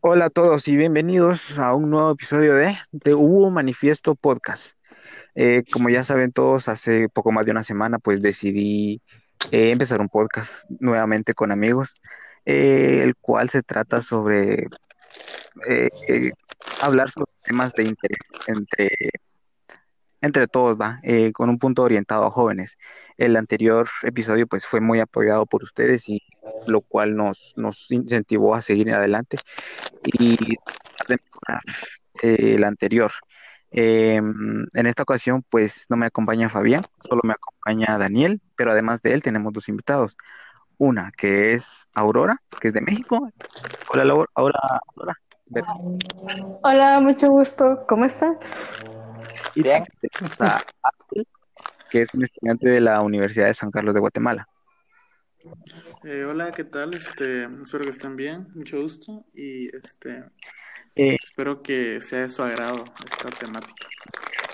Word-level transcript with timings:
Hola 0.00 0.26
a 0.26 0.30
todos 0.30 0.68
y 0.68 0.76
bienvenidos 0.76 1.58
a 1.58 1.74
un 1.74 1.90
nuevo 1.90 2.12
episodio 2.12 2.54
de, 2.54 2.76
de 2.92 3.14
Hugo 3.14 3.50
Manifiesto 3.50 4.14
Podcast. 4.14 4.78
Eh, 5.34 5.64
como 5.72 5.88
ya 5.88 6.04
saben 6.04 6.32
todos, 6.32 6.68
hace 6.68 7.08
poco 7.08 7.32
más 7.32 7.44
de 7.46 7.52
una 7.52 7.62
semana 7.62 7.98
pues 7.98 8.20
decidí 8.20 9.02
eh, 9.50 9.70
empezar 9.70 10.00
un 10.00 10.08
podcast 10.08 10.64
nuevamente 10.80 11.34
con 11.34 11.50
amigos, 11.50 11.94
eh, 12.44 13.00
el 13.02 13.16
cual 13.16 13.48
se 13.50 13.62
trata 13.62 14.02
sobre 14.02 14.68
hablar 16.82 17.10
sobre 17.10 17.30
temas 17.42 17.72
de 17.74 17.84
interés 17.84 18.18
entre, 18.46 18.90
entre 20.20 20.48
todos, 20.48 20.76
va, 20.80 21.00
eh, 21.02 21.32
con 21.32 21.50
un 21.50 21.58
punto 21.58 21.82
orientado 21.82 22.24
a 22.24 22.30
jóvenes. 22.30 22.78
El 23.16 23.36
anterior 23.36 23.88
episodio 24.02 24.46
pues 24.46 24.66
fue 24.66 24.80
muy 24.80 25.00
apoyado 25.00 25.46
por 25.46 25.62
ustedes 25.62 26.08
y 26.08 26.22
lo 26.66 26.80
cual 26.80 27.16
nos, 27.16 27.54
nos 27.56 27.90
incentivó 27.90 28.54
a 28.54 28.62
seguir 28.62 28.92
adelante 28.92 29.38
y 30.04 30.36
mejorar 31.08 31.60
eh, 32.22 32.54
el 32.56 32.64
anterior. 32.64 33.12
Eh, 33.70 34.16
en 34.16 34.86
esta 34.86 35.02
ocasión, 35.02 35.44
pues 35.50 35.86
no 35.90 35.96
me 35.96 36.06
acompaña 36.06 36.48
Fabián, 36.48 36.82
solo 36.98 37.20
me 37.24 37.32
acompaña 37.32 37.98
Daniel, 37.98 38.40
pero 38.56 38.72
además 38.72 39.02
de 39.02 39.12
él 39.12 39.22
tenemos 39.22 39.52
dos 39.52 39.68
invitados. 39.68 40.16
Una 40.78 41.10
que 41.16 41.54
es 41.54 41.88
Aurora, 41.94 42.36
que 42.60 42.68
es 42.68 42.74
de 42.74 42.82
México. 42.82 43.30
Hola, 43.90 44.04
Laura, 44.04 44.26
Aurora, 44.34 44.80
Hola, 46.62 47.00
mucho 47.00 47.28
gusto. 47.28 47.84
¿Cómo 47.88 48.04
están? 48.04 48.36
Y 49.54 49.62
también 49.62 49.84
tenemos 50.00 50.40
a 50.40 50.56
Axel, 50.82 51.26
que 51.90 52.02
es 52.02 52.14
un 52.14 52.24
estudiante 52.24 52.68
de 52.68 52.80
la 52.80 53.00
Universidad 53.00 53.46
de 53.46 53.54
San 53.54 53.70
Carlos 53.70 53.94
de 53.94 54.00
Guatemala. 54.00 54.48
Eh, 56.04 56.24
hola, 56.24 56.52
¿qué 56.52 56.64
tal? 56.64 56.94
Este, 56.94 57.44
espero 57.62 57.84
que 57.84 57.90
estén 57.90 58.16
bien, 58.16 58.48
mucho 58.54 58.80
gusto 58.80 59.24
y 59.34 59.74
este, 59.76 60.24
Eh, 60.96 61.16
espero 61.22 61.62
que 61.62 62.00
sea 62.00 62.20
de 62.20 62.28
su 62.28 62.42
agrado 62.42 62.84
esta 63.04 63.28
temática. 63.28 63.86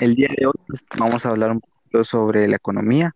el 0.00 0.14
día 0.16 0.28
de 0.36 0.46
hoy 0.46 0.54
pues, 0.66 0.84
vamos 0.98 1.24
a 1.24 1.28
hablar 1.28 1.52
un 1.52 1.60
poquito 1.60 2.02
sobre 2.02 2.48
la 2.48 2.56
economía, 2.56 3.14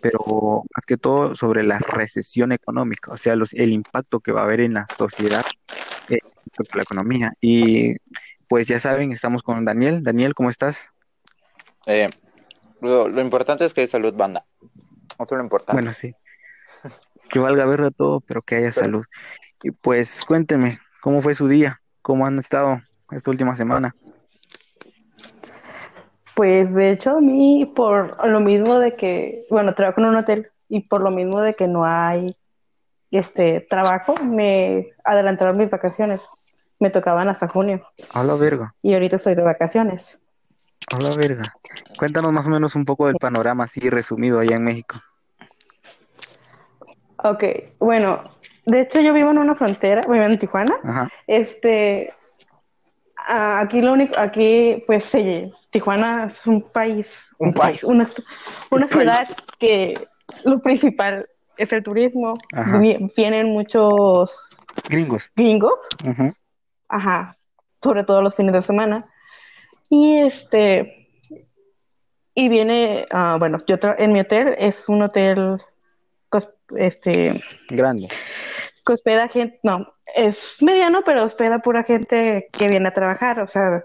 pero 0.00 0.64
más 0.74 0.84
que 0.86 0.96
todo 0.96 1.36
sobre 1.36 1.62
la 1.62 1.78
recesión 1.78 2.52
económica, 2.52 3.12
o 3.12 3.16
sea, 3.16 3.36
los, 3.36 3.54
el 3.54 3.70
impacto 3.70 4.20
que 4.20 4.32
va 4.32 4.40
a 4.40 4.44
haber 4.44 4.60
en 4.60 4.74
la 4.74 4.86
sociedad 4.86 5.44
eh, 6.08 6.18
a 6.58 6.76
la 6.76 6.82
economía. 6.82 7.32
Y 7.40 7.94
pues 8.48 8.66
ya 8.66 8.80
saben, 8.80 9.12
estamos 9.12 9.42
con 9.42 9.64
Daniel. 9.64 10.02
Daniel, 10.02 10.34
¿cómo 10.34 10.50
estás? 10.50 10.90
Eh, 11.86 12.08
lo, 12.80 13.08
lo 13.08 13.20
importante 13.20 13.64
es 13.64 13.74
que 13.74 13.82
hay 13.82 13.86
salud, 13.86 14.14
banda. 14.14 14.44
Eso 15.14 15.24
es 15.24 15.32
lo 15.32 15.42
importante. 15.42 15.72
Bueno, 15.72 15.92
sí. 15.92 16.14
Que 17.28 17.38
valga 17.38 17.64
verlo 17.66 17.90
todo, 17.90 18.20
pero 18.20 18.42
que 18.42 18.56
haya 18.56 18.70
Pero- 18.74 18.84
salud. 18.84 19.04
Y 19.62 19.70
pues 19.70 20.24
cuénteme, 20.26 20.78
¿cómo 21.00 21.22
fue 21.22 21.34
su 21.34 21.48
día? 21.48 21.80
¿Cómo 22.02 22.26
han 22.26 22.38
estado 22.38 22.82
esta 23.10 23.30
última 23.30 23.56
semana? 23.56 23.94
Pues 26.34 26.74
de 26.74 26.90
hecho 26.90 27.16
a 27.16 27.20
mí 27.20 27.64
por 27.74 28.26
lo 28.26 28.40
mismo 28.40 28.78
de 28.78 28.94
que, 28.94 29.44
bueno, 29.50 29.74
trabajo 29.74 30.00
en 30.00 30.08
un 30.08 30.16
hotel 30.16 30.50
y 30.68 30.80
por 30.80 31.00
lo 31.00 31.10
mismo 31.10 31.40
de 31.40 31.54
que 31.54 31.68
no 31.68 31.84
hay 31.84 32.36
este 33.10 33.60
trabajo, 33.70 34.16
me 34.16 34.88
adelantaron 35.04 35.56
mis 35.56 35.70
vacaciones. 35.70 36.20
Me 36.80 36.90
tocaban 36.90 37.28
hasta 37.28 37.46
junio 37.48 37.86
A 38.12 38.24
la 38.24 38.34
verga, 38.34 38.74
y 38.82 38.94
ahorita 38.94 39.16
estoy 39.16 39.36
de 39.36 39.44
vacaciones. 39.44 40.18
A 40.92 40.98
la 41.00 41.14
verga. 41.16 41.44
Cuéntanos 41.98 42.32
más 42.32 42.46
o 42.46 42.50
menos 42.50 42.74
un 42.74 42.84
poco 42.84 43.06
del 43.06 43.16
panorama 43.16 43.64
así 43.64 43.88
resumido 43.90 44.38
allá 44.40 44.56
en 44.56 44.64
México. 44.64 44.96
Ok, 47.16 47.44
bueno, 47.78 48.22
de 48.66 48.80
hecho 48.82 49.00
yo 49.00 49.14
vivo 49.14 49.30
en 49.30 49.38
una 49.38 49.54
frontera, 49.54 50.02
vivo 50.02 50.24
en 50.24 50.38
Tijuana. 50.38 50.76
Ajá. 50.84 51.10
Este, 51.26 52.12
aquí 53.26 53.80
lo 53.80 53.92
único, 53.94 54.18
aquí 54.18 54.82
pues 54.86 55.04
sí, 55.06 55.50
Tijuana 55.70 56.26
es 56.32 56.46
un 56.46 56.60
país, 56.62 57.08
Un 57.38 57.54
país. 57.54 57.82
una, 57.82 58.10
una 58.70 58.84
Un 58.84 58.88
ciudad 58.90 59.26
que 59.58 59.94
lo 60.44 60.60
principal 60.60 61.26
es 61.56 61.72
el 61.72 61.82
turismo. 61.82 62.34
Ajá. 62.52 62.78
Vienen 63.16 63.48
muchos 63.48 64.58
Gringos. 64.90 65.30
gringos, 65.34 65.78
ajá, 66.88 67.36
sobre 67.82 68.04
todo 68.04 68.20
los 68.20 68.34
fines 68.34 68.52
de 68.52 68.60
semana. 68.62 69.06
Y 69.96 70.18
este, 70.18 71.08
y 72.34 72.48
viene, 72.48 73.06
ah, 73.12 73.36
bueno, 73.38 73.58
yo 73.68 73.78
tra- 73.78 73.94
en 73.96 74.12
mi 74.12 74.18
hotel 74.18 74.56
es 74.58 74.88
un 74.88 75.02
hotel, 75.02 75.62
este, 76.76 77.40
Grande. 77.68 78.08
que 78.84 78.92
hospeda 78.92 79.28
gente, 79.28 79.60
no, 79.62 79.86
es 80.16 80.56
mediano, 80.60 81.02
pero 81.06 81.22
hospeda 81.22 81.60
pura 81.60 81.84
gente 81.84 82.48
que 82.50 82.66
viene 82.66 82.88
a 82.88 82.92
trabajar, 82.92 83.38
o 83.38 83.46
sea, 83.46 83.84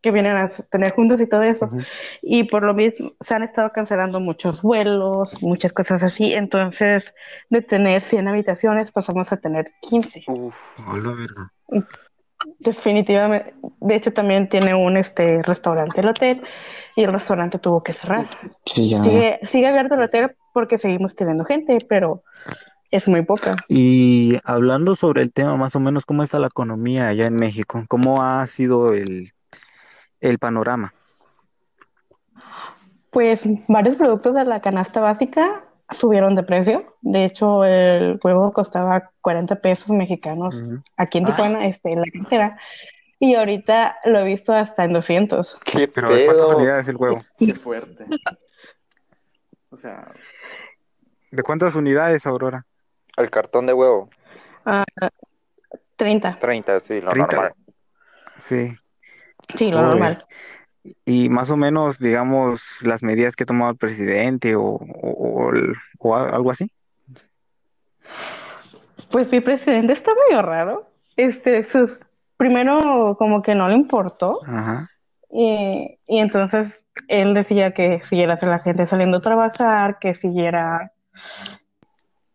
que 0.00 0.10
vienen 0.10 0.36
a 0.38 0.48
tener 0.70 0.92
juntos 0.94 1.20
y 1.20 1.26
todo 1.26 1.42
eso. 1.42 1.68
Y 2.22 2.44
por 2.44 2.62
lo 2.62 2.72
mismo 2.72 3.12
se 3.20 3.34
han 3.34 3.42
estado 3.42 3.72
cancelando 3.72 4.18
muchos 4.20 4.62
vuelos, 4.62 5.42
muchas 5.42 5.74
cosas 5.74 6.02
así. 6.02 6.32
Entonces, 6.32 7.12
de 7.50 7.60
tener 7.60 8.02
100 8.02 8.26
habitaciones, 8.28 8.90
pasamos 8.90 9.30
a 9.32 9.36
tener 9.36 9.70
15. 9.82 10.24
Uf, 10.28 10.54
A 10.86 10.96
la 10.96 11.12
verga. 11.12 11.52
Definitivamente. 12.58 13.54
De 13.80 13.96
hecho, 13.96 14.12
también 14.12 14.48
tiene 14.48 14.74
un 14.74 14.96
este 14.96 15.42
restaurante 15.42 16.00
el 16.00 16.08
hotel 16.08 16.42
y 16.94 17.04
el 17.04 17.12
restaurante 17.12 17.58
tuvo 17.58 17.82
que 17.82 17.92
cerrar. 17.92 18.26
Sí, 18.64 18.88
ya. 18.90 19.02
Sigue, 19.02 19.40
sigue 19.44 19.66
abierto 19.66 19.94
el 19.94 20.02
hotel 20.02 20.36
porque 20.52 20.78
seguimos 20.78 21.14
teniendo 21.14 21.44
gente, 21.44 21.78
pero 21.88 22.22
es 22.90 23.08
muy 23.08 23.22
poca. 23.22 23.54
Y 23.68 24.38
hablando 24.44 24.94
sobre 24.94 25.22
el 25.22 25.32
tema, 25.32 25.56
más 25.56 25.76
o 25.76 25.80
menos, 25.80 26.04
¿cómo 26.04 26.22
está 26.22 26.38
la 26.38 26.46
economía 26.48 27.08
allá 27.08 27.26
en 27.26 27.34
México? 27.34 27.84
¿Cómo 27.88 28.22
ha 28.22 28.46
sido 28.46 28.92
el, 28.92 29.32
el 30.20 30.38
panorama? 30.38 30.94
Pues 33.10 33.42
varios 33.68 33.96
productos 33.96 34.34
de 34.34 34.44
la 34.44 34.60
canasta 34.60 35.00
básica 35.00 35.65
subieron 35.90 36.34
de 36.34 36.42
precio. 36.42 36.96
De 37.00 37.24
hecho, 37.24 37.64
el 37.64 38.18
huevo 38.22 38.52
costaba 38.52 39.10
40 39.20 39.56
pesos 39.60 39.90
mexicanos 39.90 40.56
Ujú. 40.56 40.82
aquí 40.96 41.18
en 41.18 41.24
Ah. 41.24 41.28
Tijuana, 41.28 41.66
este, 41.66 41.92
en 41.92 42.00
la 42.00 42.06
cartera. 42.12 42.58
Y 43.18 43.34
ahorita 43.34 43.96
lo 44.04 44.18
he 44.20 44.24
visto 44.24 44.52
hasta 44.52 44.84
en 44.84 44.92
200. 44.92 45.58
qué 45.64 45.88
Pero 45.88 46.10
¿de 46.10 46.26
cuántas 46.26 46.46
pedo. 46.46 46.56
unidades 46.58 46.88
el 46.88 46.96
huevo? 46.96 47.18
Qué 47.38 47.54
fuerte. 47.54 48.06
O 49.70 49.76
sea, 49.76 50.12
¿De 51.30 51.42
cuántas 51.42 51.74
unidades, 51.74 52.26
Aurora? 52.26 52.64
El 53.16 53.30
cartón 53.30 53.66
de 53.66 53.72
huevo. 53.72 54.08
Ah, 54.64 54.84
30. 55.96 56.36
30, 56.36 56.80
sí, 56.80 57.00
lo 57.00 57.10
30. 57.10 57.32
normal. 57.36 57.54
Sí. 58.38 58.74
Sí, 59.56 59.70
lo 59.70 59.78
Uy. 59.78 59.84
normal. 59.84 60.26
Y 61.04 61.28
más 61.28 61.50
o 61.50 61.56
menos, 61.56 61.98
digamos, 61.98 62.62
las 62.82 63.02
medidas 63.02 63.36
que 63.36 63.44
ha 63.44 63.46
tomado 63.46 63.72
el 63.72 63.78
presidente 63.78 64.56
o, 64.56 64.62
o, 64.62 65.50
o 65.98 66.16
algo 66.16 66.50
así. 66.50 66.70
Pues 69.10 69.30
mi 69.30 69.40
presidente 69.40 69.92
está 69.92 70.12
medio 70.28 70.42
raro. 70.42 70.86
Este, 71.16 71.64
sus, 71.64 71.96
primero 72.36 73.16
como 73.18 73.42
que 73.42 73.54
no 73.54 73.68
le 73.68 73.74
importó. 73.74 74.40
Ajá. 74.46 74.90
Y, 75.30 75.98
y 76.06 76.18
entonces 76.18 76.84
él 77.08 77.34
decía 77.34 77.72
que 77.72 78.02
siguiera 78.04 78.38
la 78.40 78.58
gente 78.58 78.86
saliendo 78.86 79.18
a 79.18 79.22
trabajar, 79.22 79.98
que 79.98 80.14
siguiera, 80.14 80.92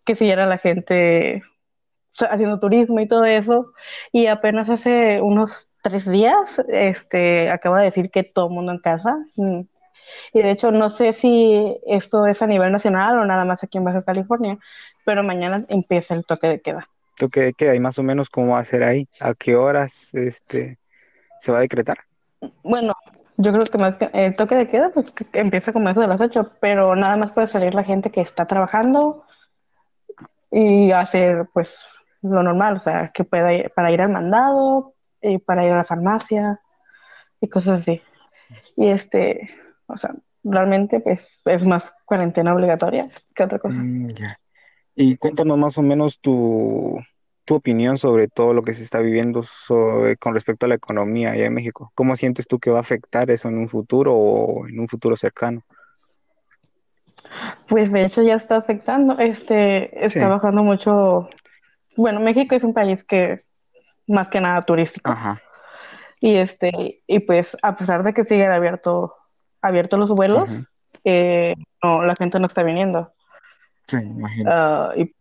que 0.06 0.16
siguiera 0.16 0.46
la 0.46 0.58
gente 0.58 1.44
haciendo 2.20 2.60
turismo 2.60 3.00
y 3.00 3.08
todo 3.08 3.26
eso. 3.26 3.74
Y 4.12 4.28
apenas 4.28 4.70
hace 4.70 5.22
unos 5.22 5.71
tres 5.82 6.10
días, 6.10 6.62
este, 6.68 7.50
acaba 7.50 7.80
de 7.80 7.86
decir 7.86 8.10
que 8.12 8.24
todo 8.24 8.48
el 8.48 8.54
mundo 8.54 8.72
en 8.72 8.80
casa. 8.80 9.18
Mm. 9.36 9.62
Y 10.34 10.42
de 10.42 10.52
hecho 10.52 10.72
no 10.72 10.90
sé 10.90 11.14
si 11.14 11.78
esto 11.88 12.26
es 12.26 12.42
a 12.42 12.48
nivel 12.48 12.72
nacional 12.72 13.20
o 13.20 13.26
nada 13.26 13.46
más 13.46 13.64
aquí 13.64 13.78
en 13.78 13.84
Baja 13.84 14.04
California, 14.04 14.58
pero 15.06 15.24
mañana 15.24 15.66
empieza 15.70 16.14
el 16.14 16.26
toque 16.26 16.48
de 16.48 16.62
queda. 16.62 16.88
¿Toque 17.18 17.42
de 17.42 17.54
queda? 17.54 17.76
¿Y 17.76 17.80
más 17.80 18.00
o 18.00 18.04
menos 18.04 18.30
cómo 18.30 18.54
va 18.54 18.60
a 18.60 18.66
ser 18.66 18.84
ahí? 18.84 19.08
¿A 19.20 19.34
qué 19.34 19.56
horas 19.56 20.14
este, 20.14 20.80
se 21.40 21.52
va 21.52 21.60
a 21.60 21.62
decretar? 21.62 22.00
Bueno, 22.64 22.94
yo 23.38 23.52
creo 23.52 23.66
que 23.66 23.78
más 23.78 23.96
que 23.96 24.10
el 24.14 24.36
toque 24.36 24.56
de 24.56 24.70
queda, 24.70 24.90
pues 24.90 25.12
que 25.12 25.26
empieza 25.34 25.74
como 25.74 25.90
eso 25.90 26.02
de 26.02 26.08
las 26.08 26.22
8, 26.22 26.54
pero 26.60 26.96
nada 26.96 27.18
más 27.18 27.32
puede 27.32 27.48
salir 27.48 27.74
la 27.74 27.84
gente 27.84 28.10
que 28.10 28.22
está 28.22 28.46
trabajando 28.46 29.24
y 30.52 30.92
hacer 30.92 31.48
pues 31.54 31.78
lo 32.22 32.44
normal, 32.44 32.78
o 32.78 32.80
sea, 32.80 33.10
que 33.10 33.24
pueda 33.24 33.54
ir 33.54 33.72
para 33.76 33.92
ir 33.92 34.02
al 34.02 34.12
mandado, 34.12 34.94
y 35.22 35.38
para 35.38 35.66
ir 35.66 35.72
a 35.72 35.78
la 35.78 35.86
farmacia 35.86 36.60
y 37.40 37.48
cosas 37.50 37.82
así. 37.82 38.02
Y 38.76 38.90
este, 38.90 39.50
o 39.88 39.98
sea, 39.98 40.14
realmente 40.44 41.00
pues 41.00 41.28
es 41.46 41.66
más 41.66 41.92
cuarentena 42.06 42.54
obligatoria 42.54 43.10
que 43.36 43.44
otra 43.44 43.60
cosa. 43.60 43.78
Mm. 43.80 44.08
Y 44.96 45.16
cuéntanos 45.18 45.58
más 45.58 45.78
o 45.78 45.82
menos 45.82 46.20
tu, 46.20 47.00
tu 47.46 47.56
opinión 47.56 47.98
sobre 47.98 48.28
todo 48.28 48.54
lo 48.54 48.64
que 48.64 48.74
se 48.74 48.84
está 48.84 49.00
viviendo 49.00 49.44
sobre- 49.44 50.18
con 50.18 50.34
respecto 50.34 50.66
a 50.66 50.70
la 50.70 50.76
economía 50.76 51.32
allá 51.32 51.46
en 51.46 51.54
México. 51.54 51.92
¿Cómo 51.96 52.16
sientes 52.16 52.48
tú 52.48 52.60
que 52.60 52.72
va 52.72 52.78
a 52.78 52.82
afectar 52.82 53.32
eso 53.32 53.48
en 53.48 53.58
un 53.58 53.68
futuro 53.68 54.14
o 54.16 54.68
en 54.68 54.80
un 54.80 54.88
futuro 54.88 55.16
cercano? 55.16 55.64
Pues 57.68 57.92
de 57.92 58.06
hecho 58.06 58.22
ya 58.22 58.36
está 58.36 58.58
afectando, 58.58 59.18
este, 59.20 60.06
está 60.06 60.24
Sí. 60.26 60.30
bajando 60.30 60.64
mucho. 60.64 61.30
Bueno, 61.96 62.20
México 62.20 62.56
es 62.56 62.64
un 62.64 62.74
país 62.74 63.04
que 63.06 63.44
más 64.08 64.28
que 64.30 64.40
nada 64.40 64.62
turístico. 64.64 65.12
Ajá. 65.12 65.42
Y 66.20 66.36
este, 66.36 67.02
y 67.08 67.20
pues 67.20 67.58
a 67.62 67.76
pesar 67.76 68.04
de 68.04 68.14
que 68.14 68.26
siguen 68.26 68.52
abierto, 68.52 69.16
abiertos 69.62 70.00
los 70.00 70.12
vuelos, 70.12 70.50
eh, 71.04 71.56
no, 71.82 72.04
la 72.04 72.16
gente 72.16 72.40
no 72.40 72.48
está 72.48 72.64
viniendo. 72.64 73.12
Sí, 73.88 73.98
imagino. 73.98 74.52
Ah, 74.54 74.94
y 74.96 75.14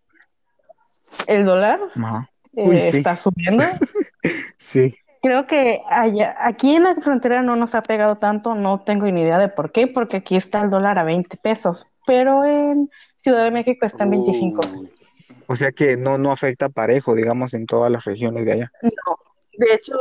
el 1.26 1.44
dólar 1.44 1.80
eh, 2.54 2.80
sí. 2.80 2.98
está 2.98 3.16
subiendo. 3.16 3.64
Sí. 4.58 4.94
Creo 5.22 5.46
que 5.46 5.80
allá, 5.88 6.36
aquí 6.38 6.76
en 6.76 6.82
la 6.82 6.94
frontera 6.96 7.40
no 7.40 7.56
nos 7.56 7.74
ha 7.74 7.82
pegado 7.82 8.16
tanto, 8.16 8.54
no 8.54 8.80
tengo 8.80 9.06
ni 9.06 9.22
idea 9.22 9.38
de 9.38 9.48
por 9.48 9.72
qué, 9.72 9.86
porque 9.86 10.18
aquí 10.18 10.36
está 10.36 10.60
el 10.60 10.68
dólar 10.68 10.98
a 10.98 11.04
20 11.04 11.38
pesos, 11.38 11.86
pero 12.06 12.44
en 12.44 12.90
Ciudad 13.16 13.44
de 13.44 13.50
México 13.50 13.86
está 13.86 14.04
en 14.04 14.10
25. 14.10 14.60
Uy. 14.66 14.88
O 15.52 15.56
sea 15.56 15.72
que 15.72 15.96
no, 15.96 16.16
no 16.16 16.30
afecta 16.30 16.68
parejo, 16.68 17.12
digamos, 17.12 17.54
en 17.54 17.66
todas 17.66 17.90
las 17.90 18.04
regiones 18.04 18.44
de 18.46 18.52
allá. 18.52 18.72
No, 18.82 19.16
de 19.58 19.74
hecho, 19.74 19.94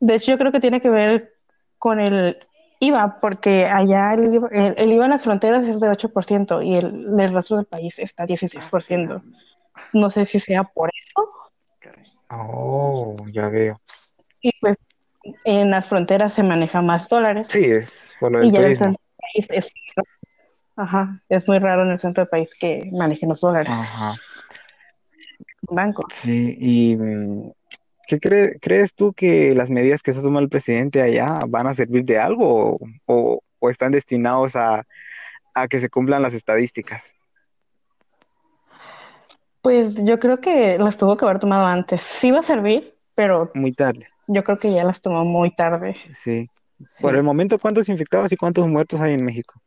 de 0.00 0.14
hecho 0.14 0.30
yo 0.32 0.38
creo 0.38 0.50
que 0.50 0.60
tiene 0.60 0.80
que 0.80 0.88
ver 0.88 1.34
con 1.76 2.00
el 2.00 2.38
IVA, 2.80 3.20
porque 3.20 3.66
allá 3.66 4.14
el, 4.14 4.32
IVA 4.32 4.48
el- 4.50 4.74
el 4.78 4.92
IVA 4.92 5.04
en 5.04 5.10
las 5.10 5.22
fronteras 5.22 5.64
es 5.66 5.78
de 5.78 5.90
8% 5.90 6.62
y 6.62 6.74
el, 6.76 7.06
el 7.20 7.34
resto 7.34 7.56
del 7.56 7.66
país 7.66 7.98
está 7.98 8.24
16%. 8.24 9.22
No 9.92 10.08
sé 10.08 10.24
si 10.24 10.40
sea 10.40 10.64
por 10.64 10.88
eso. 10.88 11.28
Oh, 12.30 13.14
ya 13.30 13.50
veo. 13.50 13.78
Y 14.40 14.52
pues 14.58 14.76
en 15.44 15.70
las 15.70 15.86
fronteras 15.86 16.32
se 16.32 16.42
maneja 16.42 16.80
más 16.80 17.10
dólares. 17.10 17.48
Sí, 17.50 17.62
es 17.66 18.16
lo 18.22 18.42
Y 18.42 18.50
del 18.50 18.52
ya 18.52 18.58
en 18.60 18.64
el 18.64 18.78
turismo. 18.78 18.86
centro 18.86 19.02
del 19.36 19.46
país 19.46 19.66
es, 19.66 19.72
ajá, 20.82 21.22
es 21.28 21.46
muy 21.48 21.58
raro 21.58 21.84
en 21.84 21.90
el 21.90 22.00
centro 22.00 22.22
del 22.24 22.28
país 22.28 22.50
que 22.58 22.90
manejen 22.92 23.28
los 23.28 23.40
dólares 23.40 23.70
Ajá. 23.72 24.14
banco. 25.62 26.06
Sí, 26.10 26.56
y 26.58 26.96
mm, 26.96 27.50
¿qué 28.06 28.18
cree- 28.20 28.58
crees 28.60 28.94
tú 28.94 29.12
que 29.12 29.54
las 29.54 29.70
medidas 29.70 30.02
que 30.02 30.10
está 30.10 30.22
tomando 30.22 30.40
el 30.44 30.48
presidente 30.48 31.00
allá 31.02 31.38
van 31.48 31.66
a 31.66 31.74
servir 31.74 32.04
de 32.04 32.18
algo 32.18 32.76
o, 32.76 32.78
o- 33.06 33.40
o 33.58 33.70
están 33.70 33.92
destinados 33.92 34.56
a, 34.56 34.84
a 35.54 35.68
que 35.68 35.80
se 35.80 35.88
cumplan 35.88 36.22
las 36.22 36.34
estadísticas? 36.34 37.14
Pues 39.60 39.94
yo 40.04 40.18
creo 40.18 40.40
que 40.40 40.76
las 40.78 40.96
tuvo 40.96 41.16
que 41.16 41.24
haber 41.24 41.38
tomado 41.38 41.66
antes. 41.66 42.00
Sí 42.02 42.32
va 42.32 42.40
a 42.40 42.42
servir, 42.42 42.96
pero 43.14 43.52
Muy 43.54 43.72
tarde, 43.72 44.08
yo 44.26 44.42
creo 44.42 44.58
que 44.58 44.72
ya 44.72 44.82
las 44.84 45.00
tomó 45.00 45.24
muy 45.24 45.54
tarde. 45.54 45.94
sí. 46.12 46.48
Sí. 46.88 47.04
Por 47.04 47.14
el 47.14 47.22
momento, 47.22 47.60
¿cuántos 47.60 47.88
infectados 47.88 48.32
y 48.32 48.36
cuántos 48.36 48.66
muertos 48.66 49.00
hay 49.00 49.12
en 49.14 49.24
México? 49.24 49.62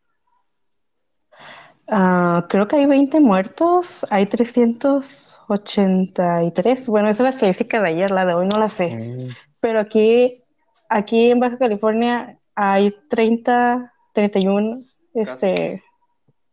Ah, 1.88 2.48
creo 2.50 2.68
que 2.68 2.78
hay 2.78 2.86
20 2.88 3.20
muertos, 3.20 4.04
hay 4.10 4.26
383. 4.26 6.88
Bueno, 6.88 7.10
esa 7.10 7.24
es 7.24 7.26
la 7.26 7.30
estadística 7.36 7.82
de 7.82 7.90
ayer, 7.90 8.10
la 8.12 8.26
de 8.26 8.34
hoy 8.34 8.48
no 8.48 8.58
la 8.58 8.70
sé. 8.70 8.96
Mm, 8.96 9.30
Pero 9.60 9.80
aquí, 9.80 10.44
aquí 10.90 11.32
en 11.32 11.40
Baja 11.40 11.58
California 11.58 12.38
hay 12.56 12.96
30, 13.10 13.92
31 14.14 14.78
este, 15.14 15.84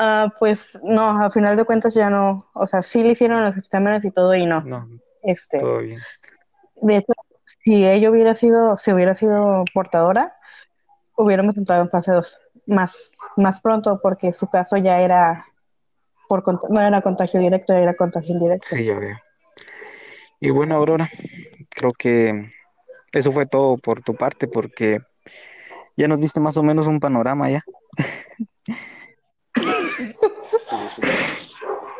Ah, 0.00 0.32
pues 0.38 0.78
no, 0.84 1.20
a 1.24 1.28
final 1.28 1.56
de 1.56 1.64
cuentas 1.64 1.92
ya 1.92 2.08
no, 2.08 2.48
o 2.54 2.66
sea, 2.68 2.82
sí 2.82 3.02
le 3.02 3.10
hicieron 3.10 3.42
los 3.44 3.56
exámenes 3.56 4.04
y 4.04 4.12
todo 4.12 4.32
y 4.36 4.46
no. 4.46 4.60
No, 4.60 4.88
Este, 5.24 5.58
todo 5.58 5.78
bien. 5.78 5.98
de 6.76 6.96
hecho, 6.98 7.12
si 7.64 7.84
ella 7.84 8.08
hubiera 8.08 8.36
sido, 8.36 8.78
si 8.78 8.92
hubiera 8.92 9.16
sido 9.16 9.64
portadora, 9.74 10.36
hubiéramos 11.16 11.56
entrado 11.56 11.82
en 11.82 11.90
fase 11.90 12.12
2 12.12 12.38
más, 12.66 13.10
más 13.36 13.60
pronto 13.60 13.98
porque 14.00 14.32
su 14.32 14.46
caso 14.48 14.76
ya 14.76 15.00
era 15.00 15.44
por 16.28 16.42
no 16.70 16.80
era 16.80 17.00
contagio 17.02 17.40
directo, 17.40 17.72
era 17.72 17.94
contagio 17.94 18.34
indirecto. 18.34 18.68
Sí, 18.70 18.84
ya 18.84 18.98
veo. 18.98 19.16
Y 20.40 20.50
bueno, 20.50 20.76
Aurora, 20.76 21.10
creo 21.70 21.92
que 21.92 22.52
eso 23.12 23.32
fue 23.32 23.46
todo 23.46 23.76
por 23.78 24.02
tu 24.02 24.14
parte, 24.14 24.46
porque 24.46 25.00
ya 25.96 26.06
nos 26.06 26.20
diste 26.20 26.40
más 26.40 26.56
o 26.56 26.62
menos 26.62 26.86
un 26.86 27.00
panorama 27.00 27.50
ya. 27.50 27.64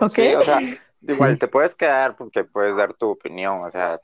¿Ok? 0.01 0.13
Sí, 0.15 0.35
o 0.35 0.45
sea, 0.45 0.61
igual 1.03 1.33
Sí. 1.33 1.39
te 1.39 1.49
puedes 1.49 1.75
quedar 1.75 2.17
porque 2.17 2.45
puedes 2.45 2.77
dar 2.77 2.95
tu 2.95 3.11
opinión, 3.11 3.63
o 3.65 3.71
sea, 3.71 3.99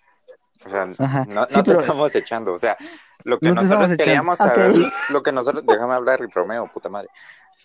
o 0.65 0.69
sea, 0.69 0.89
Ajá. 0.99 1.25
no, 1.29 1.43
no 1.43 1.47
Sí, 1.49 1.55
te 1.55 1.63
pero- 1.65 1.81
estamos 1.81 2.15
echando, 2.15 2.53
o 2.53 2.59
sea, 2.59 2.77
lo 3.25 3.39
que 3.39 3.49
No 3.49 3.55
nosotros 3.57 3.91
echando. 3.91 4.05
queríamos 4.05 4.41
Ok. 4.41 4.47
saber, 4.49 4.73
lo 5.11 5.23
que 5.23 5.33
nosotros, 5.33 5.65
déjame 5.67 5.95
hablar, 5.95 6.21
Romeo, 6.35 6.71
puta 6.73 6.89
madre, 6.89 7.09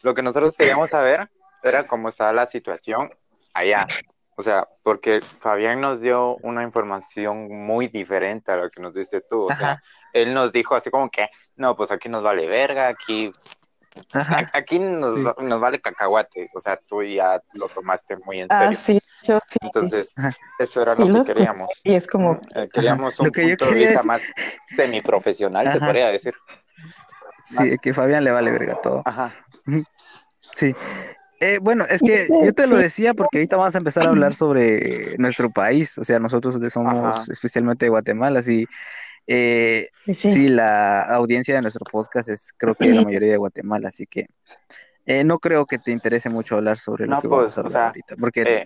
lo 0.04 0.14
que 0.14 0.22
nosotros 0.22 0.56
queríamos 0.56 0.90
saber 0.90 1.28
era 1.64 1.88
cómo 1.88 2.10
estaba 2.10 2.34
la 2.34 2.46
situación 2.48 3.12
allá, 3.54 3.88
o 4.36 4.42
sea, 4.44 4.68
porque 4.84 5.22
Fabián 5.40 5.82
nos 5.82 6.02
dio 6.02 6.36
una 6.38 6.64
información 6.64 7.50
muy 7.50 7.88
diferente 7.88 8.52
a 8.52 8.58
lo 8.58 8.70
que 8.70 8.82
nos 8.82 8.94
diste 8.94 9.22
tú, 9.22 9.44
o 9.46 9.56
sea, 9.56 9.72
Ajá. 9.74 9.84
él 10.14 10.34
nos 10.34 10.52
dijo 10.54 10.76
así 10.76 10.90
como 10.90 11.10
que, 11.10 11.28
no, 11.56 11.76
pues 11.76 11.92
aquí 11.92 12.08
nos 12.10 12.24
vale 12.24 12.48
verga, 12.48 12.88
aquí 12.88 13.32
Ajá. 14.14 14.50
Aquí 14.54 14.78
nos, 14.80 15.16
Sí. 15.16 15.24
nos 15.40 15.60
vale 15.60 15.82
cacahuate, 15.82 16.50
o 16.54 16.62
sea, 16.62 16.78
tú 16.78 17.04
ya 17.04 17.42
lo 17.54 17.68
tomaste 17.70 18.16
muy 18.18 18.40
en 18.42 18.48
Ah, 18.50 18.66
serio. 18.66 18.80
sí, 18.86 19.02
yo 19.24 19.40
sí. 19.50 19.58
Entonces, 19.62 20.14
eso 20.60 20.82
era 20.84 20.94
lo 20.96 21.06
lo 21.08 21.24
que 21.26 21.34
queríamos. 21.34 21.70
Y 21.84 21.96
es 21.96 22.08
como, 22.08 22.40
Eh, 22.54 22.70
queríamos 22.72 23.20
un 23.20 23.26
Lo 23.26 23.32
que 23.32 23.42
yo 23.42 23.58
punto 23.58 23.66
de 23.74 23.80
vista 23.80 24.04
más 24.04 24.24
semiprofesional, 24.68 25.70
se 25.72 25.78
Ajá. 25.78 25.86
podría 25.88 26.08
decir. 26.10 26.34
Sí, 27.44 27.78
que 27.82 27.94
Fabián 27.94 28.24
le 28.24 28.32
vale 28.32 28.52
verga 28.52 28.80
todo. 28.80 29.02
Ajá. 29.06 29.34
Sí. 30.54 30.74
Eh, 31.42 31.60
bueno, 31.62 31.86
es 31.90 32.02
que 32.02 32.28
yo 32.44 32.54
te 32.54 32.68
lo 32.68 32.76
decía 32.78 33.14
porque 33.14 33.38
ahorita 33.38 33.56
vamos 33.56 33.74
a 33.76 33.78
empezar 33.78 34.06
a 34.06 34.10
hablar 34.10 34.36
sobre 34.36 35.18
nuestro 35.20 35.50
país, 35.50 35.98
o 35.98 36.04
sea, 36.04 36.20
nosotros 36.20 36.58
somos 36.74 37.16
Ajá. 37.16 37.32
especialmente 37.32 37.86
de 37.86 37.90
Guatemala, 37.90 38.42
sí. 38.44 38.66
Eh, 39.28 39.88
sí, 40.06 40.14
sí. 40.16 40.30
sí, 40.34 40.48
la 40.50 41.02
audiencia 41.02 41.56
de 41.56 41.62
nuestro 41.62 41.86
podcast 41.86 42.30
es 42.30 42.52
creo 42.58 42.76
que 42.76 42.94
la 42.94 43.02
mayoría 43.04 43.32
de 43.32 43.38
Guatemala, 43.38 43.90
así 43.90 44.06
que 44.08 44.28
eh, 45.06 45.24
no 45.24 45.40
creo 45.40 45.66
que 45.66 45.80
te 45.80 45.92
interese 45.92 46.30
mucho 46.30 46.56
hablar 46.56 46.78
sobre 46.78 47.08
lo 47.08 47.12
No, 47.14 47.22
que 47.22 47.28
pues, 47.28 47.52
vamos 47.52 47.58
a 47.58 47.62
o 47.62 47.70
sea, 47.70 47.88
ahorita, 47.88 48.16
porque 48.18 48.46
Eh, 48.46 48.66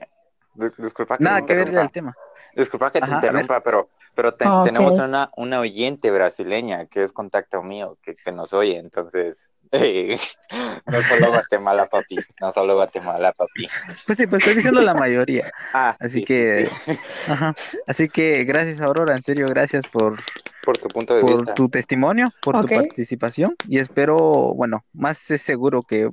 dis- 0.56 0.76
disculpa 0.78 1.18
que 1.18 1.24
nada 1.24 1.36
te 1.36 1.46
que 1.46 1.56
ver 1.56 1.68
interrumpa. 1.68 1.82
el 1.84 1.92
tema. 1.92 2.14
Disculpa 2.56 2.92
que 2.92 3.02
te 3.02 3.06
Ajá, 3.06 3.16
interrumpa, 3.16 3.62
pero, 3.62 3.88
pero 4.16 4.34
te- 4.34 4.46
Ah, 4.46 4.64
tenemos 4.64 4.98
una, 5.00 5.32
una 5.38 5.60
oyente 5.60 6.12
brasileña 6.12 6.86
que 6.88 7.04
es 7.04 7.14
contacto 7.14 7.64
mío, 7.64 7.98
que, 8.02 8.14
que 8.16 8.32
nos 8.32 8.54
oye, 8.54 8.78
entonces. 8.78 9.53
no 10.86 11.02
solo 11.02 11.32
Guatemala, 11.32 11.88
papi. 11.88 12.18
No 12.40 12.52
solo 12.52 12.76
Guatemala, 12.76 13.32
papi. 13.34 13.68
Pues 14.06 14.18
sí, 14.18 14.28
pues 14.28 14.42
estoy 14.42 14.56
diciendo 14.56 14.82
la 14.82 14.94
mayoría. 14.94 15.52
Ah, 15.74 15.98
Así 16.00 16.14
sí, 16.14 16.20
sí, 16.20 16.26
que, 16.26 16.68
sí. 16.68 17.00
ajá. 17.28 17.56
Así 17.88 18.08
que 18.08 18.44
gracias 18.44 18.80
Aurora, 18.82 19.16
en 19.16 19.22
serio, 19.24 19.48
gracias 19.48 19.86
por, 19.88 20.18
Por 20.64 20.78
tu 20.78 20.88
punto 20.90 21.16
de 21.16 21.22
por 21.22 21.32
vista. 21.32 21.56
tu 21.56 21.68
testimonio, 21.70 22.30
por 22.44 22.62
tu 22.62 22.68
participación 22.68 23.56
y 23.68 23.80
espero, 23.80 24.54
bueno, 24.54 24.86
más 24.94 25.32
es 25.32 25.42
seguro 25.42 25.82
que 25.82 26.10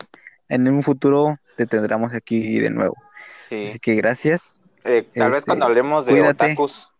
en 0.48 0.68
un 0.68 0.82
futuro 0.82 1.36
te 1.56 1.66
tendremos 1.66 2.14
aquí 2.14 2.58
de 2.58 2.70
nuevo. 2.70 2.94
Sí. 3.48 3.66
Así 3.68 3.78
que 3.78 3.94
gracias. 3.96 4.62
Eh, 4.84 5.06
tal 5.14 5.30
vez 5.30 5.40
Este, 5.40 5.50
cuando 5.50 5.66
hablemos 5.66 6.06
de 6.06 6.12
cuídate. 6.12 6.44
otakus, 6.46 6.90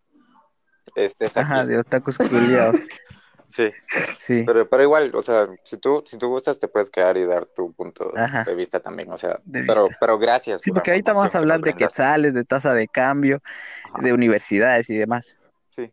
aquí. 0.95 1.25
Ajá, 1.35 1.65
de 1.65 1.79
otakus 1.79 2.19
culiados. 2.19 2.77
Sí, 3.51 3.71
Sí, 4.17 4.45
pero, 4.47 4.69
pero 4.69 4.83
igual, 4.83 5.13
o 5.15 5.23
sea, 5.23 5.49
si 5.65 5.77
tú, 5.77 6.03
si 6.07 6.17
tú 6.19 6.29
gustas, 6.29 6.59
te 6.59 6.69
puedes 6.69 6.89
quedar 6.91 7.17
y 7.17 7.25
dar 7.25 7.47
tu 7.47 7.73
punto 7.73 8.13
Ajá. 8.17 8.45
de 8.45 8.55
vista 8.55 8.81
también, 8.81 9.11
o 9.11 9.17
sea, 9.17 9.41
pero, 9.53 9.89
pero 10.01 10.19
gracias. 10.19 10.61
sí, 10.61 10.71
por 10.71 10.79
porque 10.79 10.93
ahorita 10.93 11.13
vamos 11.13 11.35
a 11.35 11.39
hablar 11.39 11.61
de 11.61 11.75
quetzales, 11.75 12.33
de 12.35 12.45
tasa 12.45 12.75
de 12.75 12.87
cambio, 12.89 13.41
Ajá, 13.93 14.03
de 14.03 14.13
universidades 14.13 14.89
y 14.91 14.97
demás. 14.97 15.39
Sí. 15.69 15.93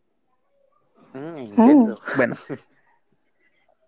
Mm, 1.13 1.37
intenso. 1.37 1.99
Bueno, 2.15 2.35